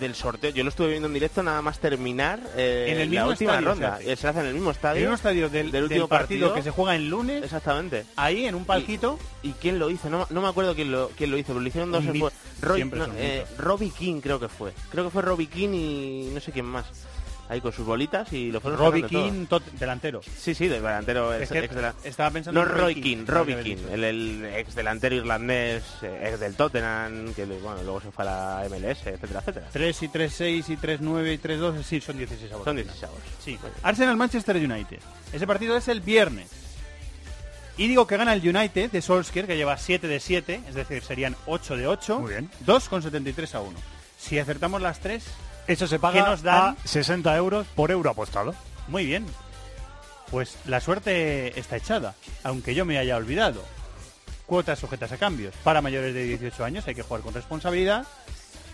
del 0.00 0.14
sorteo, 0.14 0.50
yo 0.50 0.62
lo 0.62 0.70
estuve 0.70 0.88
viendo 0.88 1.08
en 1.08 1.14
directo 1.14 1.42
nada 1.42 1.60
más 1.60 1.78
terminar 1.78 2.38
eh, 2.56 2.86
En 2.88 3.00
el 3.00 3.08
la 3.08 3.10
mismo 3.22 3.26
última 3.28 3.52
estadio 3.52 3.68
ronda. 3.68 3.98
se 3.98 4.04
hace. 4.12 4.16
Se 4.16 4.28
hace 4.28 4.40
en 4.40 4.46
el 4.46 4.54
mismo 4.54 4.70
estadio. 4.70 5.08
un 5.08 5.14
estadio 5.14 5.48
del, 5.50 5.70
del 5.70 5.82
último 5.84 6.00
del 6.02 6.08
partido, 6.08 6.48
partido. 6.48 6.54
que 6.54 6.62
se 6.62 6.70
juega 6.70 6.94
en 6.94 7.10
lunes, 7.10 7.42
Exactamente. 7.44 8.04
ahí 8.16 8.46
en 8.46 8.54
un 8.54 8.64
palquito. 8.64 9.18
¿Y 9.42 9.52
quién 9.52 9.78
lo 9.78 9.90
hizo? 9.90 10.08
No, 10.08 10.26
no 10.30 10.40
me 10.40 10.48
acuerdo 10.48 10.74
quién 10.74 10.90
lo, 10.92 11.10
quién 11.16 11.30
lo 11.30 11.36
hizo, 11.36 11.48
pero 11.48 11.60
lo 11.60 11.68
hicieron 11.68 11.92
dos. 11.92 12.04
Roy- 12.62 12.84
no, 12.84 13.06
eh. 13.18 13.44
Robbie 13.58 13.90
King 13.90 14.20
creo 14.22 14.40
que 14.40 14.48
fue. 14.48 14.72
Creo 14.90 15.04
que 15.04 15.10
fue 15.10 15.20
Robbie 15.20 15.48
King 15.48 15.70
y 15.74 16.30
no 16.32 16.40
sé 16.40 16.50
quién 16.52 16.64
más. 16.64 16.86
Ahí 17.48 17.60
con 17.60 17.72
sus 17.74 17.84
bolitas 17.84 18.32
y 18.32 18.50
lo 18.50 18.58
fueron 18.60 18.80
Robbie 18.80 19.02
todo. 19.02 19.10
King, 19.30 19.46
tot- 19.46 19.62
delantero. 19.78 20.22
Sí, 20.22 20.54
sí, 20.54 20.66
del 20.66 20.80
delantero 20.82 21.34
Es 21.34 21.42
ex, 21.42 21.52
que 21.52 21.58
ex 21.66 21.74
de 21.74 21.82
la- 21.82 21.94
estaba 22.02 22.30
pensando 22.30 22.64
No 22.64 22.66
en 22.70 22.74
Roy 22.78 22.94
King, 22.94 23.02
King, 23.02 23.24
Robbie 23.26 23.62
King, 23.62 23.76
el, 23.92 24.02
el 24.04 24.44
ex 24.56 24.74
delantero 24.74 25.14
irlandés, 25.14 25.82
eh, 26.02 26.26
ex 26.30 26.40
del 26.40 26.54
Tottenham, 26.56 27.34
que 27.34 27.44
bueno, 27.44 27.82
luego 27.82 28.00
se 28.00 28.10
fue 28.10 28.24
a 28.26 28.60
la 28.62 28.68
MLS, 28.70 29.06
etcétera, 29.06 29.40
etcétera. 29.40 29.68
3 29.70 30.02
y 30.02 30.08
3, 30.08 30.32
6 30.34 30.68
y 30.70 30.76
3, 30.78 31.00
9 31.02 31.32
y 31.34 31.38
3, 31.38 31.58
2, 31.60 31.86
sí, 31.86 32.00
son 32.00 32.16
16 32.16 32.50
avos. 32.52 32.64
Son 32.64 32.76
16 32.76 33.04
avos. 33.04 33.18
Sí. 33.44 33.58
Arsenal 33.82 34.16
Manchester 34.16 34.56
United. 34.56 34.98
Ese 35.32 35.46
partido 35.46 35.76
es 35.76 35.86
el 35.88 36.00
viernes. 36.00 36.48
Y 37.76 37.88
digo 37.88 38.06
que 38.06 38.16
gana 38.16 38.32
el 38.32 38.40
United 38.48 38.90
de 38.90 39.02
Solskjaer, 39.02 39.46
que 39.46 39.56
lleva 39.56 39.76
7 39.76 40.06
de 40.08 40.20
7, 40.20 40.62
es 40.68 40.74
decir, 40.74 41.02
serían 41.02 41.36
8 41.46 41.76
de 41.76 41.88
8. 41.88 42.20
Muy 42.20 42.30
bien. 42.30 42.50
2,73 42.64 43.54
a 43.54 43.60
1. 43.60 43.78
Si 44.16 44.38
acertamos 44.38 44.80
las 44.80 45.00
3, 45.00 45.24
Eso 45.66 45.86
se 45.86 45.96
¿Qué 45.96 46.00
paga 46.00 46.26
nos 46.28 46.42
dan? 46.42 46.76
a 46.82 46.86
60 46.86 47.34
euros 47.36 47.66
por 47.74 47.90
euro 47.90 48.10
apostado. 48.10 48.54
muy 48.88 49.06
bien. 49.06 49.26
Pues 50.30 50.56
la 50.66 50.80
suerte 50.80 51.58
está 51.58 51.76
echada, 51.76 52.14
aunque 52.42 52.74
yo 52.74 52.84
me 52.84 52.98
haya 52.98 53.16
olvidado. 53.16 53.62
Cuotas 54.46 54.78
sujetas 54.78 55.12
a 55.12 55.16
cambios. 55.16 55.54
Para 55.62 55.80
mayores 55.80 56.12
de 56.12 56.24
18 56.24 56.64
años 56.64 56.86
hay 56.88 56.94
que 56.94 57.02
jugar 57.02 57.22
con 57.22 57.32
responsabilidad. 57.34 58.04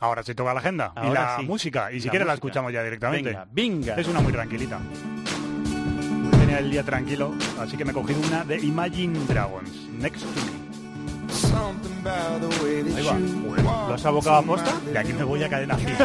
Ahora 0.00 0.22
se 0.22 0.34
toca 0.34 0.52
la 0.52 0.60
agenda 0.60 0.92
y 1.04 1.10
la 1.10 1.36
sí. 1.38 1.46
música. 1.46 1.90
Y 1.92 2.00
si 2.00 2.06
La 2.06 2.10
quieres 2.10 2.26
la 2.28 2.34
escuchamos 2.34 2.72
ya 2.72 2.82
directamente. 2.82 3.30
Venga, 3.30 3.46
venga. 3.50 3.94
Es 3.94 4.08
una 4.08 4.20
muy 4.20 4.32
tranquilita. 4.32 4.78
Tenía 6.38 6.58
el 6.58 6.70
día 6.70 6.82
tranquilo, 6.82 7.34
así 7.60 7.76
que 7.76 7.84
me 7.84 7.92
he 7.92 7.94
cogido 7.94 8.20
una 8.20 8.44
de 8.44 8.58
Imagine 8.58 9.18
Dragons. 9.26 9.88
Next 9.98 10.22
to 10.22 10.28
me. 10.28 10.65
Ahí 12.96 13.04
va. 13.04 13.18
¿Lo 13.88 13.94
has 13.94 14.04
abocado 14.06 14.36
a 14.36 14.42
posta? 14.42 14.72
De 14.92 14.98
aquí 14.98 15.12
me 15.12 15.24
voy 15.24 15.42
a 15.42 15.48
cadena 15.48 15.74
aquí. 15.74 15.84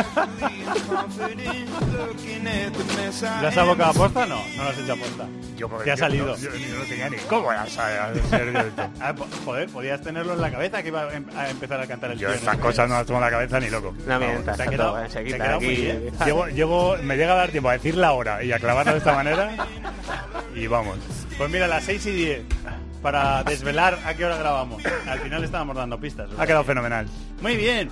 ¿Lo 3.41 3.47
has 3.47 3.57
abocado 3.57 3.89
a 3.91 3.93
posta? 3.93 4.25
No, 4.25 4.41
no 4.57 4.63
lo 4.63 4.69
has 4.69 4.77
hecho 4.77 4.93
a 4.93 4.95
posta. 4.95 5.25
Yo, 5.57 5.67
Te 5.83 5.91
ha 5.91 5.95
yo 5.95 5.99
salido. 5.99 6.25
No, 6.27 6.37
yo 6.37 6.49
ni- 6.51 6.65
no 6.65 6.83
tenía 6.85 7.09
ni 7.09 7.17
cómo 7.17 7.51
era. 7.51 7.65
Ah, 8.99 9.13
po- 9.15 9.27
joder, 9.45 9.69
podías 9.69 10.01
tenerlo 10.01 10.33
en 10.33 10.41
la 10.41 10.51
cabeza 10.51 10.81
que 10.81 10.87
iba 10.89 11.03
a 11.03 11.13
em- 11.13 11.25
a 11.35 11.49
empezar 11.49 11.79
a 11.81 11.87
cantar 11.87 12.11
el 12.11 12.17
Yo 12.19 12.29
estas 12.31 12.57
¿no? 12.57 12.63
cosas 12.63 12.89
no 12.89 12.95
las 12.95 13.05
tomo 13.05 13.19
en 13.19 13.25
la 13.25 13.31
cabeza 13.31 13.59
ni 13.59 13.69
loco. 13.69 13.93
No 14.07 14.19
mientas, 14.19 14.59
ha 14.59 14.63
eh, 14.63 15.09
se 15.09 15.19
ha 15.19 15.23
quedado 15.23 15.57
aquí. 15.57 15.67
bien. 15.67 16.11
Llego, 16.25 16.47
llego, 16.47 16.97
me 17.03 17.15
llega 17.17 17.33
a 17.33 17.37
dar 17.37 17.49
tiempo 17.51 17.69
a 17.69 17.73
decir 17.73 17.95
la 17.95 18.11
hora 18.13 18.43
y 18.43 18.51
a 18.51 18.59
clavarla 18.59 18.93
de 18.93 18.97
esta 18.99 19.13
manera 19.13 19.51
y 20.55 20.67
vamos. 20.67 20.97
Pues 21.37 21.49
mira, 21.49 21.67
las 21.67 21.83
6 21.83 22.05
y 22.07 22.11
10 22.11 22.43
para 23.01 23.43
desvelar 23.43 23.97
a 24.05 24.13
qué 24.13 24.25
hora 24.25 24.37
grabamos. 24.37 24.83
Al 25.07 25.19
final 25.19 25.43
estábamos 25.43 25.75
dando 25.75 25.99
pistas. 25.99 26.29
Ha 26.37 26.45
quedado 26.45 26.63
fenomenal. 26.63 27.07
Muy 27.41 27.55
bien. 27.57 27.89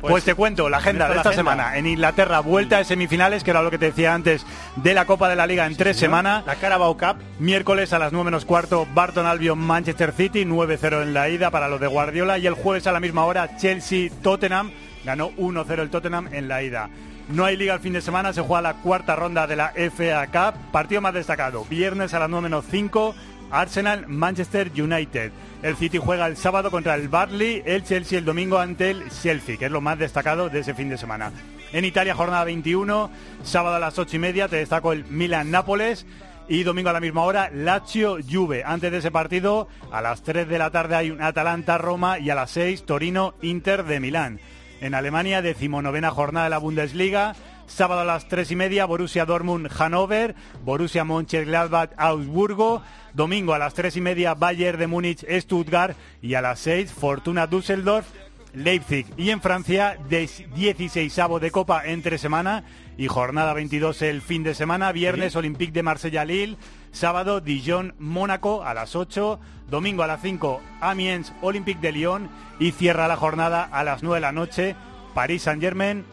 Pues, 0.00 0.24
te 0.24 0.34
cuento 0.34 0.70
la 0.70 0.78
agenda 0.78 1.08
de 1.08 1.16
esta 1.16 1.28
agenda. 1.28 1.52
semana. 1.52 1.76
En 1.76 1.86
Inglaterra, 1.86 2.40
vuelta 2.40 2.78
de 2.78 2.84
semifinales, 2.84 3.44
que 3.44 3.50
era 3.50 3.60
lo 3.60 3.70
que 3.70 3.76
te 3.76 3.86
decía 3.86 4.14
antes, 4.14 4.46
de 4.76 4.94
la 4.94 5.04
Copa 5.04 5.28
de 5.28 5.36
la 5.36 5.46
Liga 5.46 5.66
en 5.66 5.76
tres 5.76 5.96
señor. 5.98 6.10
semanas. 6.10 6.46
La 6.46 6.54
Carabao 6.56 6.96
Cup. 6.96 7.16
Miércoles 7.38 7.92
a 7.92 7.98
las 7.98 8.10
9 8.10 8.24
menos 8.24 8.46
cuarto, 8.46 8.86
Barton 8.94 9.26
Albion, 9.26 9.58
Manchester 9.58 10.12
City, 10.12 10.46
9-0 10.46 11.02
en 11.02 11.12
la 11.12 11.28
ida 11.28 11.50
para 11.50 11.68
los 11.68 11.80
de 11.80 11.86
Guardiola. 11.86 12.38
Y 12.38 12.46
el 12.46 12.54
jueves 12.54 12.86
a 12.86 12.92
la 12.92 13.00
misma 13.00 13.26
hora, 13.26 13.56
Chelsea-Tottenham. 13.58 14.70
Ganó 15.04 15.32
1-0 15.32 15.80
el 15.82 15.90
Tottenham 15.90 16.28
en 16.32 16.48
la 16.48 16.62
ida. 16.62 16.88
No 17.28 17.44
hay 17.44 17.56
liga 17.56 17.74
el 17.74 17.80
fin 17.80 17.92
de 17.92 18.00
semana, 18.00 18.32
se 18.32 18.40
juega 18.40 18.60
la 18.62 18.74
cuarta 18.74 19.14
ronda 19.16 19.46
de 19.46 19.56
la 19.56 19.72
FA 19.90 20.26
Cup. 20.28 20.58
Partido 20.72 21.00
más 21.00 21.14
destacado, 21.14 21.64
viernes 21.66 22.12
a 22.14 22.18
las 22.18 22.28
9 22.28 22.42
menos 22.44 22.64
5, 22.70 23.14
Arsenal, 23.50 24.06
Manchester 24.08 24.70
United. 24.74 25.32
El 25.62 25.76
City 25.76 25.98
juega 25.98 26.26
el 26.26 26.36
sábado 26.36 26.70
contra 26.70 26.94
el 26.94 27.08
Barley, 27.08 27.62
el 27.66 27.84
Chelsea 27.84 28.18
el 28.18 28.24
domingo 28.24 28.58
ante 28.58 28.90
el 28.90 29.10
Chelsea, 29.10 29.56
que 29.56 29.66
es 29.66 29.70
lo 29.70 29.80
más 29.80 29.98
destacado 29.98 30.48
de 30.48 30.60
ese 30.60 30.74
fin 30.74 30.88
de 30.88 30.98
semana. 30.98 31.32
En 31.72 31.84
Italia, 31.84 32.14
jornada 32.14 32.44
21, 32.44 33.10
sábado 33.42 33.76
a 33.76 33.80
las 33.80 33.98
8 33.98 34.16
y 34.16 34.18
media, 34.18 34.48
te 34.48 34.56
destaco 34.56 34.92
el 34.92 35.04
Milan-Nápoles. 35.04 36.06
Y 36.48 36.64
domingo 36.64 36.90
a 36.90 36.92
la 36.92 36.98
misma 36.98 37.22
hora, 37.22 37.48
Lazio-Juve. 37.52 38.64
Antes 38.64 38.90
de 38.90 38.98
ese 38.98 39.12
partido, 39.12 39.68
a 39.92 40.00
las 40.00 40.22
3 40.22 40.48
de 40.48 40.58
la 40.58 40.72
tarde 40.72 40.96
hay 40.96 41.10
un 41.12 41.22
Atalanta-Roma 41.22 42.18
y 42.18 42.30
a 42.30 42.34
las 42.34 42.50
6, 42.50 42.86
Torino-Inter 42.86 43.84
de 43.84 44.00
Milán. 44.00 44.40
En 44.80 44.94
Alemania, 44.96 45.42
decimonovena 45.42 46.10
jornada 46.10 46.46
de 46.46 46.50
la 46.50 46.58
Bundesliga. 46.58 47.36
Sábado 47.70 48.00
a 48.00 48.04
las 48.04 48.26
3 48.26 48.50
y 48.50 48.56
media, 48.56 48.84
Borussia 48.84 49.24
Dortmund-Hannover, 49.24 50.34
Borussia 50.64 51.04
Mönchengladbach-Augsburgo. 51.04 52.82
Domingo 53.14 53.54
a 53.54 53.60
las 53.60 53.74
3 53.74 53.96
y 53.96 54.00
media, 54.00 54.34
Bayern 54.34 54.78
de 54.78 54.88
Múnich-Stuttgart. 54.88 55.96
Y 56.20 56.34
a 56.34 56.42
las 56.42 56.58
6, 56.58 56.92
Fortuna 56.92 57.46
Düsseldorf. 57.46 58.06
Leipzig. 58.52 59.06
Y 59.16 59.30
en 59.30 59.40
Francia 59.40 59.96
16 60.08 61.16
de 61.40 61.50
Copa 61.52 61.86
entre 61.86 62.18
semana 62.18 62.64
y 62.98 63.06
jornada 63.06 63.54
22 63.54 64.02
el 64.02 64.22
fin 64.22 64.42
de 64.42 64.54
semana, 64.54 64.90
viernes 64.90 65.36
Olympique 65.36 65.72
de 65.72 65.84
Marsella 65.84 66.24
Lille, 66.24 66.56
sábado 66.90 67.40
Dijon 67.40 67.94
Mónaco 68.00 68.64
a 68.64 68.74
las 68.74 68.96
8, 68.96 69.38
domingo 69.70 70.02
a 70.02 70.08
las 70.08 70.20
5 70.22 70.60
Amiens 70.80 71.32
Olympique 71.42 71.80
de 71.80 71.92
Lyon. 71.92 72.28
Y 72.58 72.72
cierra 72.72 73.06
la 73.06 73.16
jornada 73.16 73.62
a 73.62 73.84
las 73.84 74.02
9 74.02 74.16
de 74.16 74.20
la 74.20 74.32
noche 74.32 74.74
París 75.14 75.42
Saint-Germain 75.42 76.04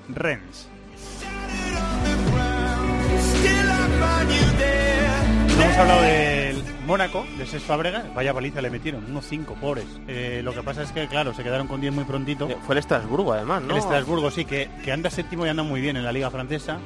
hemos 5.63 5.77
hablado 5.77 6.01
del 6.01 6.63
Mónaco, 6.85 7.25
de 7.37 7.45
Cesc 7.45 7.65
Fabregas. 7.65 8.13
Vaya 8.13 8.33
paliza 8.33 8.61
le 8.61 8.69
metieron, 8.69 9.03
unos 9.09 9.25
5 9.25 9.55
pobres. 9.55 9.85
Eh, 10.07 10.41
lo 10.43 10.53
que 10.53 10.61
pasa 10.63 10.83
es 10.83 10.91
que, 10.91 11.07
claro, 11.07 11.33
se 11.33 11.43
quedaron 11.43 11.67
con 11.67 11.81
10 11.81 11.93
muy 11.93 12.03
prontito. 12.03 12.47
Fue 12.65 12.75
el 12.75 12.79
Estrasburgo, 12.79 13.33
además, 13.33 13.61
¿no? 13.63 13.73
El 13.73 13.79
Estrasburgo, 13.79 14.31
sí, 14.31 14.45
que, 14.45 14.69
que 14.83 14.91
anda 14.91 15.09
séptimo 15.09 15.45
y 15.45 15.49
anda 15.49 15.63
muy 15.63 15.81
bien 15.81 15.97
en 15.97 16.03
la 16.03 16.11
liga 16.11 16.29
francesa. 16.29 16.77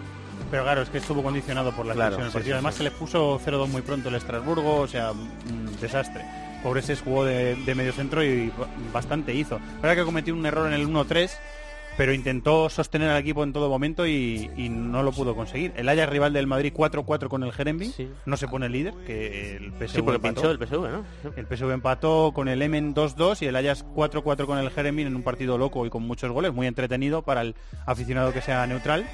Pero 0.50 0.64
claro, 0.64 0.82
es 0.82 0.90
que 0.90 0.98
estuvo 0.98 1.24
condicionado 1.24 1.72
por 1.72 1.86
la 1.86 1.94
Claro, 1.94 2.16
expulsión 2.16 2.24
del 2.26 2.32
sí, 2.32 2.34
partido. 2.34 2.54
sí, 2.54 2.58
Además, 2.58 2.74
sí. 2.74 2.78
se 2.80 2.84
les 2.84 2.94
puso 2.94 3.40
0-2 3.40 3.68
muy 3.68 3.82
pronto 3.82 4.10
el 4.10 4.16
Estrasburgo, 4.16 4.76
o 4.82 4.88
sea, 4.88 5.12
un 5.12 5.78
desastre. 5.80 6.26
Pobreses 6.62 7.02
jugó 7.02 7.24
de, 7.26 7.56
de 7.56 7.76
medio 7.76 7.94
centro 7.94 8.22
y 8.24 8.50
ba- 8.58 8.68
bastante 8.94 9.34
hizo. 9.34 9.60
La 9.76 9.82
verdad 9.90 9.96
que 9.96 10.06
cometió 10.06 10.34
un 10.36 10.46
error 10.46 10.68
en 10.68 10.74
el 10.74 10.88
1-3, 10.88 11.32
pero 11.98 12.14
intentó 12.14 12.70
sostener 12.70 13.10
al 13.10 13.18
equipo 13.20 13.44
en 13.44 13.54
todo 13.54 13.70
momento 13.70 14.08
y, 14.08 14.50
y 14.58 14.70
no 14.70 15.04
lo 15.04 15.12
pudo 15.12 15.36
conseguir. 15.36 15.74
El 15.76 15.88
Ajax 15.90 16.10
rival 16.10 16.34
del 16.34 16.48
Madrid 16.48 16.74
4-4 16.76 17.28
con 17.28 17.44
el 17.44 17.52
Jerembi, 17.52 17.94
no 18.26 18.38
se 18.38 18.48
pone 18.48 18.70
líder, 18.70 18.94
que 19.06 19.58
el 19.58 19.72
PSV 19.74 19.88
Sí, 19.90 20.00
empató. 20.00 20.22
pinchó 20.22 20.52
el 20.52 20.58
PSV, 20.58 20.90
¿no? 20.92 21.04
El 21.36 21.46
PSV 21.48 21.72
empató 21.72 22.32
con 22.34 22.48
el 22.48 22.62
Emen 22.62 22.96
2-2 22.96 23.42
y 23.42 23.46
el 23.46 23.56
Ajax 23.56 23.86
4-4 23.96 24.46
con 24.46 24.58
el 24.58 24.70
Jeremy 24.72 25.04
en 25.04 25.16
un 25.16 25.24
partido 25.24 25.58
loco 25.58 25.86
y 25.86 25.90
con 25.90 26.04
muchos 26.04 26.32
goles, 26.32 26.54
muy 26.54 26.68
entretenido 26.68 27.22
para 27.22 27.42
el 27.42 27.56
aficionado 27.86 28.34
que 28.34 28.42
sea 28.42 28.66
neutral. 28.68 29.06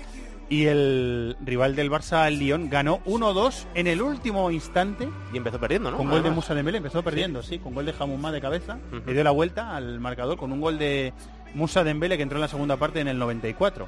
Y 0.49 0.67
el 0.67 1.35
rival 1.43 1.75
del 1.75 1.91
Barça, 1.91 2.25
el 2.25 2.39
Lyon, 2.39 2.69
ganó 2.69 2.99
1-2 3.03 3.65
en 3.73 3.85
el 3.87 4.01
último 4.01 4.49
instante. 4.49 5.09
Y 5.33 5.37
empezó 5.37 5.59
perdiendo, 5.59 5.91
¿no? 5.91 5.97
Con 5.97 6.09
gol 6.09 6.23
de. 6.23 6.31
Musa 6.31 6.55
Dembélé, 6.55 6.77
empezó 6.77 7.03
perdiendo, 7.03 7.43
sí, 7.43 7.59
con 7.59 7.75
gol 7.75 7.85
de 7.85 7.91
Jamumá 7.91 8.31
de 8.31 8.39
cabeza. 8.39 8.77
Le 9.05 9.11
dio 9.13 9.25
la 9.25 9.31
vuelta 9.31 9.75
al 9.75 9.99
marcador 9.99 10.37
con 10.37 10.53
un 10.53 10.61
gol 10.61 10.79
de 10.79 11.11
Musa 11.53 11.83
Dembélé 11.83 12.17
que 12.17 12.23
entró 12.23 12.37
en 12.37 12.41
la 12.41 12.47
segunda 12.47 12.77
parte 12.77 12.99
en 12.99 13.07
el 13.07 13.17
94. 13.17 13.87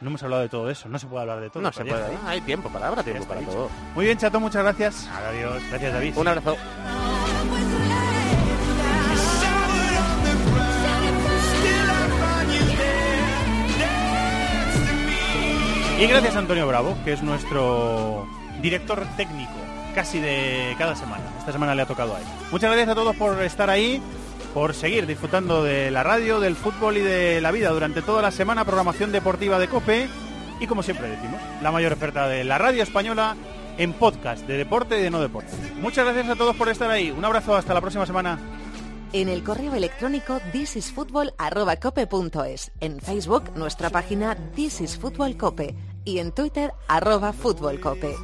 No 0.00 0.08
hemos 0.08 0.22
hablado 0.22 0.42
de 0.42 0.48
todo 0.48 0.70
eso, 0.70 0.88
no 0.88 0.98
se 0.98 1.06
puede 1.06 1.22
hablar 1.22 1.40
de 1.40 1.50
todo. 1.50 1.62
No 1.62 1.72
se 1.72 1.84
puede, 1.84 2.04
hay 2.26 2.40
tiempo 2.40 2.70
para 2.70 2.88
habrá 2.88 3.02
tiempo 3.02 3.26
para 3.26 3.40
dicho. 3.40 3.52
todo. 3.52 3.70
Muy 3.94 4.06
bien, 4.06 4.16
Chato, 4.16 4.40
muchas 4.40 4.62
gracias. 4.62 5.08
Adiós, 5.08 5.62
gracias 5.70 5.92
David. 5.92 6.16
Un 6.16 6.28
abrazo. 6.28 6.56
Y 15.98 16.06
gracias 16.06 16.34
a 16.34 16.38
Antonio 16.38 16.66
Bravo, 16.66 16.96
que 17.04 17.12
es 17.12 17.22
nuestro 17.22 18.26
director 18.62 19.06
técnico, 19.18 19.52
casi 19.94 20.18
de 20.18 20.74
cada 20.78 20.96
semana. 20.96 21.24
Esta 21.38 21.52
semana 21.52 21.74
le 21.74 21.82
ha 21.82 21.86
tocado 21.86 22.16
a 22.16 22.20
él. 22.20 22.24
Muchas 22.50 22.70
gracias 22.70 22.88
a 22.88 22.94
todos 22.94 23.14
por 23.16 23.42
estar 23.42 23.68
ahí, 23.68 24.00
por 24.54 24.74
seguir 24.74 25.06
disfrutando 25.06 25.62
de 25.62 25.90
la 25.90 26.02
radio, 26.02 26.40
del 26.40 26.56
fútbol 26.56 26.96
y 26.96 27.00
de 27.00 27.40
la 27.40 27.52
vida 27.52 27.70
durante 27.70 28.02
toda 28.02 28.22
la 28.22 28.30
semana, 28.30 28.64
programación 28.64 29.12
deportiva 29.12 29.58
de 29.58 29.68
COPE 29.68 30.08
y 30.60 30.66
como 30.66 30.82
siempre 30.82 31.08
decimos, 31.08 31.40
la 31.62 31.72
mayor 31.72 31.92
oferta 31.92 32.28
de 32.28 32.44
la 32.44 32.58
radio 32.58 32.82
española 32.82 33.36
en 33.78 33.94
podcast 33.94 34.46
de 34.46 34.58
deporte 34.58 34.98
y 34.98 35.02
de 35.02 35.10
no 35.10 35.20
deporte. 35.20 35.52
Muchas 35.80 36.04
gracias 36.04 36.28
a 36.28 36.36
todos 36.36 36.54
por 36.56 36.68
estar 36.68 36.90
ahí. 36.90 37.10
Un 37.10 37.24
abrazo, 37.24 37.56
hasta 37.56 37.72
la 37.72 37.80
próxima 37.80 38.04
semana. 38.04 38.38
En 39.12 39.28
el 39.28 39.42
correo 39.42 39.74
electrónico 39.74 40.38
thisisfutbol@cope.es, 40.52 42.70
en 42.80 43.00
Facebook 43.00 43.50
nuestra 43.56 43.90
página 43.90 44.36
This 44.54 44.82
is 44.82 44.96
Fútbol 44.98 45.36
Cope 45.36 45.74
y 46.04 46.18
en 46.18 46.30
Twitter 46.32 46.72
arroba 46.86 47.32
Fútbol 47.32 47.80
Cope. 47.80 48.14